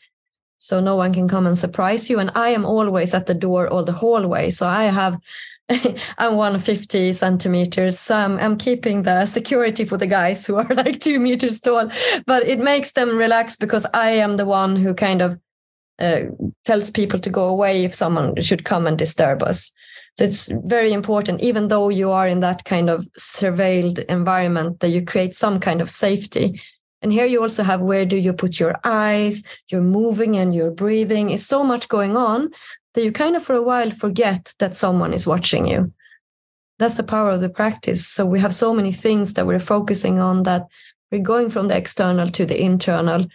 So 0.57 0.79
no 0.79 0.95
one 0.95 1.13
can 1.13 1.27
come 1.27 1.47
and 1.47 1.57
surprise 1.57 2.09
you. 2.09 2.19
And 2.19 2.31
I 2.35 2.49
am 2.49 2.65
always 2.65 3.13
at 3.13 3.27
the 3.27 3.33
door 3.33 3.67
or 3.67 3.83
the 3.83 3.93
hallway. 3.93 4.49
So 4.49 4.67
I 4.67 4.85
have 4.85 5.19
I'm 6.17 6.35
150 6.35 7.13
centimeters. 7.13 7.99
So 7.99 8.15
I'm, 8.15 8.39
I'm 8.39 8.57
keeping 8.57 9.03
the 9.03 9.25
security 9.25 9.85
for 9.85 9.97
the 9.97 10.07
guys 10.07 10.45
who 10.45 10.55
are 10.55 10.67
like 10.75 10.99
two 10.99 11.19
meters 11.19 11.61
tall, 11.61 11.89
but 12.25 12.43
it 12.47 12.59
makes 12.59 12.93
them 12.93 13.17
relax 13.17 13.55
because 13.55 13.85
I 13.93 14.11
am 14.11 14.37
the 14.37 14.45
one 14.45 14.75
who 14.75 14.93
kind 14.93 15.21
of 15.21 15.39
uh, 15.99 16.21
tells 16.65 16.89
people 16.89 17.19
to 17.19 17.29
go 17.29 17.47
away 17.47 17.85
if 17.85 17.93
someone 17.93 18.41
should 18.41 18.63
come 18.63 18.87
and 18.87 18.97
disturb 18.97 19.43
us. 19.43 19.71
So 20.19 20.25
it's 20.25 20.51
very 20.65 20.91
important, 20.91 21.39
even 21.39 21.69
though 21.69 21.87
you 21.87 22.11
are 22.11 22.27
in 22.27 22.41
that 22.41 22.65
kind 22.65 22.89
of 22.89 23.07
surveilled 23.17 24.03
environment, 24.09 24.81
that 24.81 24.89
you 24.89 25.01
create 25.01 25.33
some 25.33 25.61
kind 25.61 25.79
of 25.79 25.89
safety. 25.89 26.61
And 27.01 27.13
here 27.13 27.25
you 27.25 27.41
also 27.41 27.63
have 27.63 27.79
where 27.79 28.03
do 28.03 28.17
you 28.17 28.33
put 28.33 28.59
your 28.59 28.75
eyes, 28.83 29.45
you're 29.69 29.79
moving 29.81 30.35
and 30.35 30.53
you're 30.53 30.71
breathing. 30.71 31.29
It's 31.29 31.45
so 31.45 31.63
much 31.63 31.87
going 31.87 32.17
on 32.17 32.49
that 32.95 33.03
you 33.05 33.13
kind 33.13 33.37
of 33.37 33.43
for 33.43 33.55
a 33.55 33.63
while 33.63 33.91
forget 33.91 34.53
that 34.59 34.75
someone 34.75 35.13
is 35.13 35.25
watching 35.25 35.65
you. 35.65 35.93
That's 36.79 36.97
the 36.97 37.03
power 37.03 37.29
of 37.29 37.39
the 37.39 37.47
practice. 37.47 38.05
So 38.05 38.25
we 38.25 38.41
have 38.41 38.53
so 38.53 38.73
many 38.73 38.91
things 38.91 39.35
that 39.35 39.47
we're 39.47 39.57
focusing 39.57 40.19
on 40.19 40.43
that 40.43 40.65
we're 41.13 41.21
going 41.21 41.49
from 41.49 41.69
the 41.69 41.77
external 41.77 42.27
to 42.31 42.45
the 42.45 42.61
internal. 42.61 43.25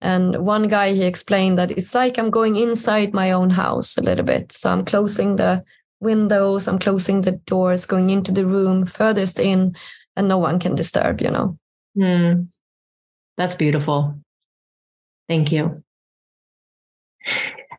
And 0.00 0.46
one 0.46 0.68
guy, 0.68 0.94
he 0.94 1.02
explained 1.02 1.58
that 1.58 1.72
it's 1.72 1.94
like 1.94 2.18
I'm 2.18 2.30
going 2.30 2.56
inside 2.56 3.12
my 3.12 3.32
own 3.32 3.50
house 3.50 3.98
a 3.98 4.02
little 4.02 4.24
bit. 4.24 4.50
So 4.50 4.72
I'm 4.72 4.86
closing 4.86 5.36
the 5.36 5.62
windows, 6.02 6.68
I'm 6.68 6.78
closing 6.78 7.22
the 7.22 7.32
doors, 7.32 7.86
going 7.86 8.10
into 8.10 8.32
the 8.32 8.44
room 8.44 8.84
furthest 8.84 9.38
in, 9.38 9.74
and 10.16 10.28
no 10.28 10.36
one 10.36 10.58
can 10.58 10.74
disturb, 10.74 11.22
you 11.22 11.30
know. 11.30 11.58
Mm, 11.96 12.52
that's 13.38 13.56
beautiful. 13.56 14.18
Thank 15.28 15.52
you. 15.52 15.76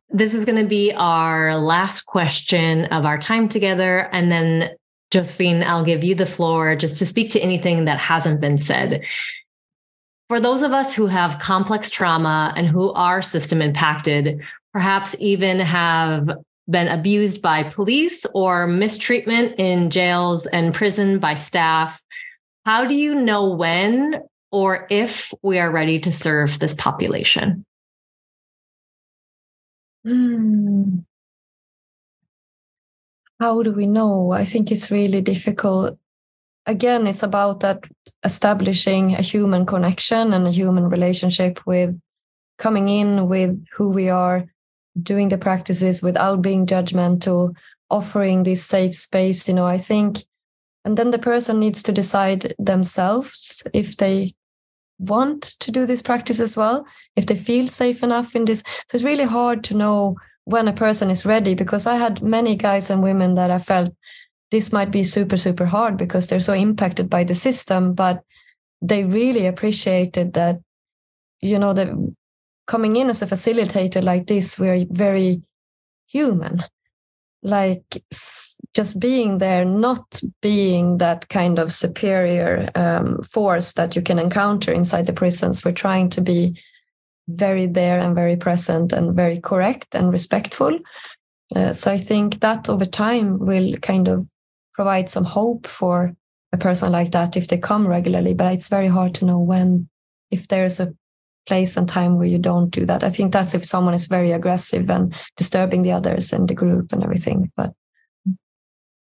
This 0.09 0.33
is 0.33 0.45
going 0.45 0.61
to 0.61 0.67
be 0.67 0.93
our 0.93 1.57
last 1.57 2.01
question 2.01 2.85
of 2.85 3.05
our 3.05 3.17
time 3.17 3.49
together. 3.49 4.09
And 4.11 4.31
then, 4.31 4.75
Josefin, 5.11 5.63
I'll 5.63 5.83
give 5.83 6.03
you 6.03 6.15
the 6.15 6.25
floor 6.25 6.75
just 6.75 6.97
to 6.99 7.05
speak 7.05 7.31
to 7.31 7.39
anything 7.39 7.85
that 7.85 7.99
hasn't 7.99 8.39
been 8.39 8.57
said. 8.57 9.03
For 10.29 10.39
those 10.39 10.63
of 10.63 10.71
us 10.71 10.93
who 10.93 11.07
have 11.07 11.39
complex 11.39 11.89
trauma 11.89 12.53
and 12.55 12.67
who 12.67 12.93
are 12.93 13.21
system 13.21 13.61
impacted, 13.61 14.41
perhaps 14.71 15.15
even 15.19 15.59
have 15.59 16.29
been 16.69 16.87
abused 16.87 17.41
by 17.41 17.63
police 17.63 18.25
or 18.33 18.67
mistreatment 18.67 19.55
in 19.59 19.89
jails 19.89 20.45
and 20.47 20.73
prison 20.73 21.19
by 21.19 21.33
staff. 21.33 22.01
How 22.65 22.85
do 22.85 22.95
you 22.95 23.15
know 23.15 23.49
when 23.49 24.21
or 24.51 24.87
if 24.89 25.33
we 25.41 25.59
are 25.59 25.71
ready 25.71 25.99
to 25.99 26.11
serve 26.11 26.59
this 26.59 26.73
population? 26.73 27.65
Hmm. 30.05 30.99
How 33.39 33.61
do 33.63 33.73
we 33.73 33.87
know? 33.87 34.31
I 34.31 34.45
think 34.45 34.71
it's 34.71 34.91
really 34.91 35.21
difficult. 35.21 35.97
Again, 36.65 37.07
it's 37.07 37.23
about 37.23 37.59
that 37.59 37.83
establishing 38.23 39.15
a 39.15 39.21
human 39.21 39.65
connection 39.65 40.33
and 40.33 40.47
a 40.47 40.51
human 40.51 40.85
relationship 40.87 41.59
with 41.65 41.99
coming 42.57 42.87
in 42.87 43.27
with 43.27 43.65
who 43.73 43.89
we 43.89 44.07
are 44.07 44.45
doing 45.01 45.29
the 45.29 45.37
practices 45.37 46.03
without 46.03 46.41
being 46.41 46.65
judgmental, 46.65 47.55
offering 47.89 48.43
this 48.43 48.63
safe 48.63 48.95
space, 48.95 49.47
you 49.47 49.53
know, 49.53 49.65
I 49.65 49.77
think, 49.77 50.25
and 50.85 50.97
then 50.97 51.11
the 51.11 51.19
person 51.19 51.59
needs 51.59 51.81
to 51.83 51.91
decide 51.91 52.53
themselves 52.59 53.63
if 53.73 53.97
they 53.97 54.35
want 54.99 55.41
to 55.59 55.71
do 55.71 55.85
this 55.85 56.01
practice 56.01 56.39
as 56.39 56.55
well, 56.55 56.85
if 57.15 57.25
they 57.25 57.35
feel 57.35 57.67
safe 57.67 58.03
enough 58.03 58.35
in 58.35 58.45
this. 58.45 58.59
So 58.59 58.95
it's 58.95 59.03
really 59.03 59.25
hard 59.25 59.63
to 59.65 59.75
know 59.75 60.15
when 60.45 60.67
a 60.67 60.73
person 60.73 61.09
is 61.09 61.25
ready 61.25 61.53
because 61.53 61.87
I 61.87 61.95
had 61.95 62.21
many 62.21 62.55
guys 62.55 62.89
and 62.89 63.01
women 63.01 63.35
that 63.35 63.49
I 63.49 63.59
felt 63.59 63.95
this 64.51 64.71
might 64.71 64.91
be 64.91 65.03
super, 65.03 65.37
super 65.37 65.65
hard 65.65 65.97
because 65.97 66.27
they're 66.27 66.39
so 66.39 66.53
impacted 66.53 67.09
by 67.09 67.23
the 67.23 67.35
system, 67.35 67.93
but 67.93 68.23
they 68.81 69.05
really 69.05 69.47
appreciated 69.47 70.33
that, 70.33 70.59
you 71.41 71.57
know, 71.57 71.73
that 71.73 71.89
coming 72.65 72.95
in 72.95 73.09
as 73.09 73.21
a 73.21 73.27
facilitator 73.27 74.03
like 74.03 74.27
this, 74.27 74.59
we're 74.59 74.85
very 74.89 75.41
human. 76.07 76.63
Like 77.41 78.03
just 78.73 78.99
being 78.99 79.39
there, 79.39 79.65
not 79.65 80.21
being 80.41 80.97
that 80.97 81.27
kind 81.29 81.59
of 81.59 81.73
superior 81.73 82.69
um, 82.75 83.21
force 83.23 83.73
that 83.73 83.95
you 83.95 84.01
can 84.01 84.17
encounter 84.17 84.71
inside 84.71 85.05
the 85.05 85.13
prisons. 85.13 85.63
We're 85.63 85.73
trying 85.73 86.09
to 86.11 86.21
be 86.21 86.59
very 87.27 87.67
there 87.67 87.99
and 87.99 88.15
very 88.15 88.35
present 88.35 88.93
and 88.93 89.15
very 89.15 89.39
correct 89.39 89.93
and 89.93 90.11
respectful. 90.11 90.79
Uh, 91.55 91.73
so 91.73 91.91
I 91.91 91.97
think 91.97 92.39
that 92.39 92.69
over 92.69 92.85
time 92.85 93.39
will 93.39 93.75
kind 93.77 94.07
of 94.07 94.27
provide 94.73 95.09
some 95.09 95.25
hope 95.25 95.67
for 95.67 96.15
a 96.51 96.57
person 96.57 96.91
like 96.91 97.11
that 97.11 97.35
if 97.35 97.47
they 97.47 97.57
come 97.57 97.87
regularly. 97.87 98.33
But 98.33 98.53
it's 98.53 98.69
very 98.69 98.87
hard 98.87 99.13
to 99.15 99.25
know 99.25 99.39
when, 99.39 99.89
if 100.31 100.47
there's 100.47 100.79
a 100.79 100.93
place 101.45 101.77
and 101.77 101.87
time 101.87 102.17
where 102.17 102.27
you 102.27 102.37
don't 102.37 102.69
do 102.69 102.85
that. 102.85 103.03
I 103.03 103.09
think 103.09 103.33
that's 103.33 103.53
if 103.53 103.65
someone 103.65 103.93
is 103.93 104.05
very 104.05 104.31
aggressive 104.31 104.89
and 104.89 105.13
disturbing 105.37 105.81
the 105.81 105.91
others 105.91 106.33
and 106.33 106.47
the 106.47 106.53
group 106.53 106.91
and 106.93 107.03
everything. 107.03 107.51
But 107.55 107.73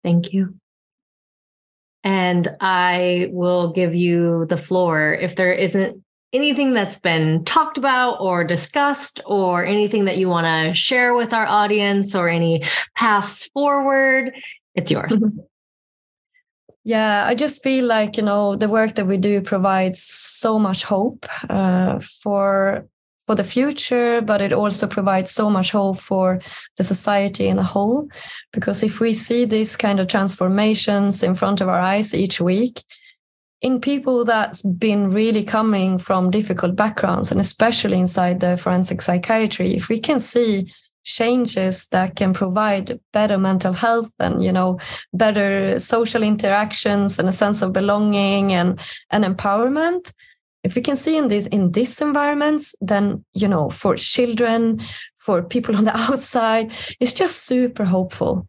thank 0.03 0.33
you. 0.33 0.55
And 2.03 2.47
I 2.61 3.29
will 3.31 3.73
give 3.73 3.93
you 3.93 4.45
the 4.47 4.57
floor 4.57 5.13
if 5.13 5.35
there 5.35 5.51
isn't 5.51 6.03
anything 6.31 6.73
that's 6.73 6.99
been 6.99 7.43
talked 7.43 7.77
about 7.77 8.21
or 8.21 8.43
discussed 8.43 9.19
or 9.25 9.65
anything 9.65 10.05
that 10.05 10.17
you 10.17 10.29
want 10.29 10.45
to 10.45 10.73
share 10.73 11.13
with 11.15 11.33
our 11.33 11.45
audience 11.45 12.15
or 12.15 12.29
any 12.29 12.63
paths 12.95 13.49
forward. 13.53 14.33
It's 14.75 14.91
yours. 14.91 15.11
yeah 16.83 17.25
i 17.25 17.35
just 17.35 17.63
feel 17.63 17.85
like 17.85 18.17
you 18.17 18.23
know 18.23 18.55
the 18.55 18.69
work 18.69 18.95
that 18.95 19.05
we 19.05 19.17
do 19.17 19.41
provides 19.41 20.01
so 20.01 20.57
much 20.57 20.83
hope 20.83 21.25
uh, 21.49 21.99
for 21.99 22.85
for 23.29 23.35
the 23.35 23.43
future 23.43 24.21
but 24.21 24.41
it 24.41 24.51
also 24.51 24.87
provides 24.87 25.29
so 25.29 25.51
much 25.51 25.69
hope 25.69 25.99
for 25.99 26.41
the 26.77 26.83
society 26.83 27.45
in 27.47 27.59
a 27.59 27.63
whole. 27.63 28.07
Because 28.51 28.81
if 28.81 28.99
we 28.99 29.13
see 29.13 29.45
these 29.45 29.77
kind 29.77 29.99
of 29.99 30.07
transformations 30.07 31.21
in 31.21 31.35
front 31.35 31.61
of 31.61 31.67
our 31.69 31.79
eyes 31.79 32.15
each 32.15 32.41
week 32.41 32.83
in 33.61 33.79
people 33.79 34.25
that's 34.25 34.63
been 34.63 35.11
really 35.11 35.43
coming 35.43 35.99
from 35.99 36.31
difficult 36.31 36.75
backgrounds 36.75 37.31
and 37.31 37.39
especially 37.39 37.99
inside 37.99 38.39
the 38.39 38.57
forensic 38.57 39.01
psychiatry 39.01 39.75
if 39.75 39.89
we 39.89 39.99
can 39.99 40.19
see 40.19 40.71
changes 41.03 41.87
that 41.87 42.15
can 42.15 42.33
provide 42.33 42.99
better 43.13 43.37
mental 43.37 43.73
health 43.73 44.11
and 44.19 44.43
you 44.43 44.51
know 44.51 44.77
better 45.13 45.79
social 45.79 46.23
interactions 46.23 47.19
and 47.19 47.29
a 47.29 47.33
sense 47.33 47.61
of 47.61 47.73
belonging 47.73 48.53
and 48.53 48.79
and 49.11 49.23
empowerment. 49.23 50.11
If 50.63 50.75
we 50.75 50.81
can 50.81 50.95
see 50.95 51.17
in 51.17 51.29
this 51.29 51.47
in 51.47 51.71
these 51.71 52.01
environments 52.01 52.75
then 52.81 53.23
you 53.33 53.47
know 53.47 53.69
for 53.69 53.95
children 53.95 54.81
for 55.17 55.41
people 55.43 55.75
on 55.79 55.85
the 55.85 55.97
outside 55.97 56.71
it's 56.99 57.13
just 57.13 57.45
super 57.45 57.85
hopeful. 57.85 58.47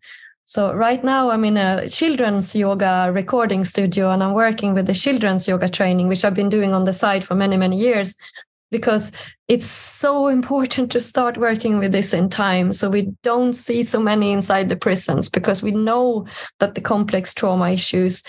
So 0.51 0.73
right 0.73 1.05
now 1.05 1.31
I'm 1.31 1.45
in 1.45 1.57
a 1.57 1.89
children's 1.89 2.57
yoga 2.57 3.13
recording 3.15 3.63
studio 3.63 4.11
and 4.11 4.21
I'm 4.21 4.35
working 4.35 4.75
with 4.75 4.89
the 4.89 4.95
children's 4.95 5.47
yoga 5.47 5.69
training, 5.69 6.09
which 6.09 6.25
I've 6.25 6.35
been 6.35 6.49
doing 6.49 6.75
on 6.75 6.83
the 6.83 6.93
side 6.93 7.25
for 7.25 7.37
many, 7.37 7.57
many 7.57 7.79
years, 7.79 8.17
because 8.71 9.13
it's 9.49 9.67
so 9.67 10.29
important 10.29 10.93
to 10.93 11.01
start 11.01 11.37
working 11.37 11.79
with 11.79 11.93
this 11.93 12.15
in 12.15 12.29
time. 12.29 12.73
So 12.73 12.89
we 12.89 13.13
don't 13.23 13.55
see 13.55 13.83
so 13.83 14.01
many 14.01 14.33
inside 14.33 14.69
the 14.69 14.77
prisons 14.77 15.29
because 15.29 15.63
we 15.63 15.73
know 15.73 16.27
that 16.59 16.75
the 16.75 16.81
complex 16.81 17.35
trauma 17.35 17.71
issues 17.71 18.23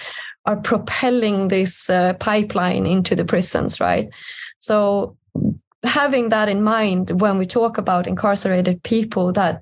are 0.45 0.57
propelling 0.57 1.49
this 1.49 1.89
uh, 1.89 2.13
pipeline 2.13 2.85
into 2.85 3.15
the 3.15 3.25
prisons, 3.25 3.79
right? 3.79 4.09
So 4.59 5.15
having 5.83 6.29
that 6.29 6.47
in 6.47 6.61
mind 6.61 7.21
when 7.21 7.37
we 7.37 7.45
talk 7.45 7.77
about 7.77 8.07
incarcerated 8.07 8.83
people 8.83 9.31
that 9.31 9.61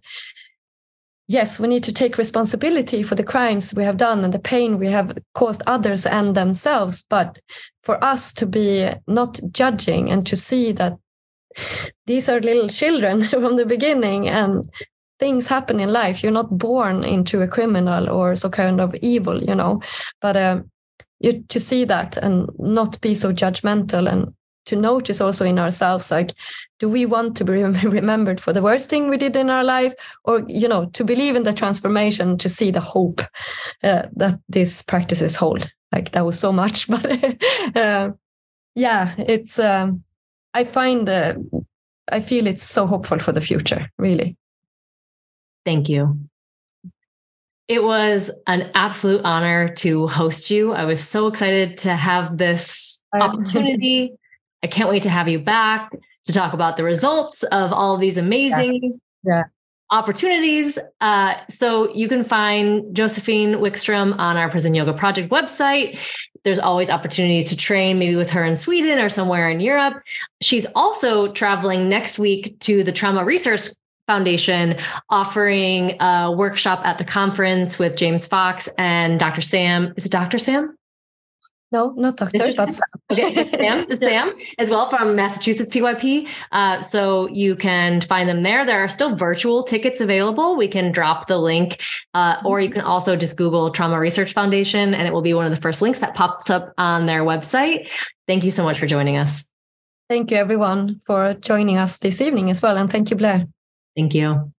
yes, 1.29 1.59
we 1.59 1.67
need 1.67 1.83
to 1.83 1.93
take 1.93 2.17
responsibility 2.17 3.03
for 3.03 3.15
the 3.15 3.23
crimes 3.23 3.73
we 3.73 3.83
have 3.83 3.97
done 3.97 4.23
and 4.23 4.33
the 4.33 4.39
pain 4.39 4.79
we 4.79 4.87
have 4.87 5.17
caused 5.35 5.61
others 5.67 6.05
and 6.05 6.35
themselves. 6.35 7.05
But 7.07 7.39
for 7.83 8.03
us 8.03 8.33
to 8.33 8.45
be 8.45 8.89
not 9.07 9.39
judging 9.51 10.11
and 10.11 10.25
to 10.27 10.35
see 10.35 10.73
that 10.73 10.97
these 12.07 12.27
are 12.27 12.41
little 12.41 12.67
children 12.67 13.23
from 13.29 13.55
the 13.55 13.65
beginning 13.65 14.27
and 14.27 14.69
things 15.19 15.47
happen 15.47 15.79
in 15.79 15.93
life. 15.93 16.23
You're 16.23 16.31
not 16.31 16.57
born 16.57 17.03
into 17.03 17.41
a 17.41 17.47
criminal 17.47 18.09
or 18.09 18.35
some 18.35 18.51
kind 18.51 18.81
of 18.81 18.95
evil, 18.95 19.43
you 19.43 19.53
know. 19.53 19.81
But 20.21 20.35
uh, 20.35 20.61
you, 21.19 21.43
to 21.49 21.59
see 21.59 21.85
that 21.85 22.17
and 22.17 22.49
not 22.57 22.99
be 23.01 23.13
so 23.13 23.31
judgmental 23.31 24.11
and 24.11 24.33
to 24.65 24.75
notice 24.75 25.21
also 25.21 25.45
in 25.45 25.59
ourselves 25.59 26.11
like 26.11 26.31
do 26.79 26.89
we 26.89 27.05
want 27.05 27.37
to 27.37 27.45
be 27.45 27.63
remembered 27.63 28.39
for 28.39 28.53
the 28.53 28.61
worst 28.61 28.89
thing 28.89 29.09
we 29.09 29.17
did 29.17 29.35
in 29.35 29.49
our 29.49 29.63
life? 29.63 29.93
Or 30.23 30.43
you 30.47 30.67
know 30.67 30.85
to 30.87 31.03
believe 31.03 31.35
in 31.35 31.43
the 31.43 31.53
transformation 31.53 32.37
to 32.37 32.49
see 32.49 32.71
the 32.71 32.81
hope 32.81 33.21
uh, 33.83 34.03
that 34.15 34.39
these 34.49 34.81
practices 34.81 35.35
hold. 35.35 35.69
Like 35.91 36.11
that 36.11 36.25
was 36.25 36.39
so 36.39 36.51
much 36.51 36.87
but 36.89 37.05
uh, 37.75 38.11
yeah 38.75 39.15
it's 39.17 39.57
um, 39.57 40.03
i 40.53 40.63
find 40.63 41.09
uh, 41.09 41.33
i 42.11 42.19
feel 42.19 42.45
it's 42.45 42.63
so 42.63 42.85
hopeful 42.85 43.19
for 43.19 43.31
the 43.31 43.41
future 43.41 43.89
really. 43.97 44.37
Thank 45.65 45.89
you. 45.89 46.19
It 47.67 47.83
was 47.83 48.31
an 48.47 48.71
absolute 48.73 49.21
honor 49.23 49.69
to 49.75 50.07
host 50.07 50.49
you. 50.49 50.73
I 50.73 50.85
was 50.85 51.07
so 51.07 51.27
excited 51.27 51.77
to 51.77 51.95
have 51.95 52.37
this 52.37 53.03
opportunity. 53.13 54.13
I 54.63 54.67
can't 54.67 54.89
wait 54.89 55.03
to 55.03 55.09
have 55.09 55.27
you 55.27 55.39
back 55.39 55.91
to 56.25 56.33
talk 56.33 56.53
about 56.53 56.77
the 56.77 56.83
results 56.83 57.43
of 57.43 57.71
all 57.71 57.95
of 57.95 58.01
these 58.01 58.17
amazing 58.17 58.99
yeah. 59.23 59.33
Yeah. 59.33 59.43
opportunities. 59.91 60.77
Uh, 61.01 61.35
so 61.47 61.93
you 61.93 62.07
can 62.07 62.23
find 62.23 62.95
Josefin 62.95 63.55
Wikstrom 63.55 64.17
on 64.17 64.37
our 64.37 64.49
Prison 64.49 64.75
Yoga 64.75 64.93
Project 64.93 65.31
website. 65.31 65.99
There's 66.43 66.59
always 66.59 66.89
opportunities 66.89 67.49
to 67.49 67.57
train, 67.57 67.99
maybe 67.99 68.15
with 68.15 68.31
her 68.31 68.45
in 68.45 68.55
Sweden 68.55 68.99
or 68.99 69.09
somewhere 69.09 69.49
in 69.49 69.59
Europe. 69.59 70.01
She's 70.41 70.65
also 70.73 71.31
traveling 71.33 71.89
next 71.89 72.17
week 72.17 72.57
to 72.61 72.83
the 72.83 72.91
Trauma 72.91 73.25
Research 73.25 73.69
Foundation, 74.07 74.75
offering 75.09 76.01
a 76.01 76.31
workshop 76.31 76.81
at 76.83 76.97
the 76.97 77.03
conference 77.03 77.77
with 77.77 77.97
James 77.97 78.25
Fox 78.25 78.69
and 78.77 79.19
Dr. 79.19 79.41
Sam. 79.41 79.93
Is 79.97 80.05
it 80.05 80.11
Dr. 80.11 80.39
Sam? 80.39 80.75
No, 81.71 81.91
not 81.91 82.17
doctor, 82.17 82.53
but 82.57 82.73
Sam. 82.73 82.87
okay, 83.11 83.49
Sam, 83.51 83.85
Sam 83.97 84.33
as 84.57 84.71
well 84.71 84.89
from 84.89 85.15
Massachusetts 85.15 85.69
PYP. 85.69 86.27
Uh, 86.51 86.81
so 86.81 87.27
you 87.29 87.55
can 87.55 88.01
find 88.01 88.27
them 88.27 88.41
there. 88.41 88.65
There 88.65 88.83
are 88.83 88.87
still 88.87 89.15
virtual 89.15 89.61
tickets 89.61 90.01
available. 90.01 90.55
We 90.57 90.67
can 90.67 90.91
drop 90.91 91.27
the 91.27 91.37
link, 91.37 91.79
uh, 92.15 92.37
or 92.43 92.59
you 92.59 92.71
can 92.71 92.81
also 92.81 93.15
just 93.15 93.37
Google 93.37 93.69
Trauma 93.69 93.99
Research 93.99 94.33
Foundation, 94.33 94.95
and 94.95 95.07
it 95.07 95.13
will 95.13 95.21
be 95.21 95.35
one 95.35 95.45
of 95.45 95.51
the 95.51 95.61
first 95.61 95.81
links 95.81 95.99
that 95.99 96.15
pops 96.15 96.49
up 96.49 96.73
on 96.77 97.05
their 97.05 97.23
website. 97.23 97.87
Thank 98.27 98.43
you 98.43 98.51
so 98.51 98.63
much 98.63 98.79
for 98.79 98.87
joining 98.87 99.17
us. 99.17 99.51
Thank 100.09 100.31
you, 100.31 100.37
everyone, 100.37 101.01
for 101.05 101.35
joining 101.35 101.77
us 101.77 101.99
this 101.99 102.19
evening 102.19 102.49
as 102.49 102.63
well, 102.63 102.77
and 102.77 102.91
thank 102.91 103.11
you, 103.11 103.15
Blair. 103.15 103.45
Thank 103.95 104.15
you. 104.15 104.51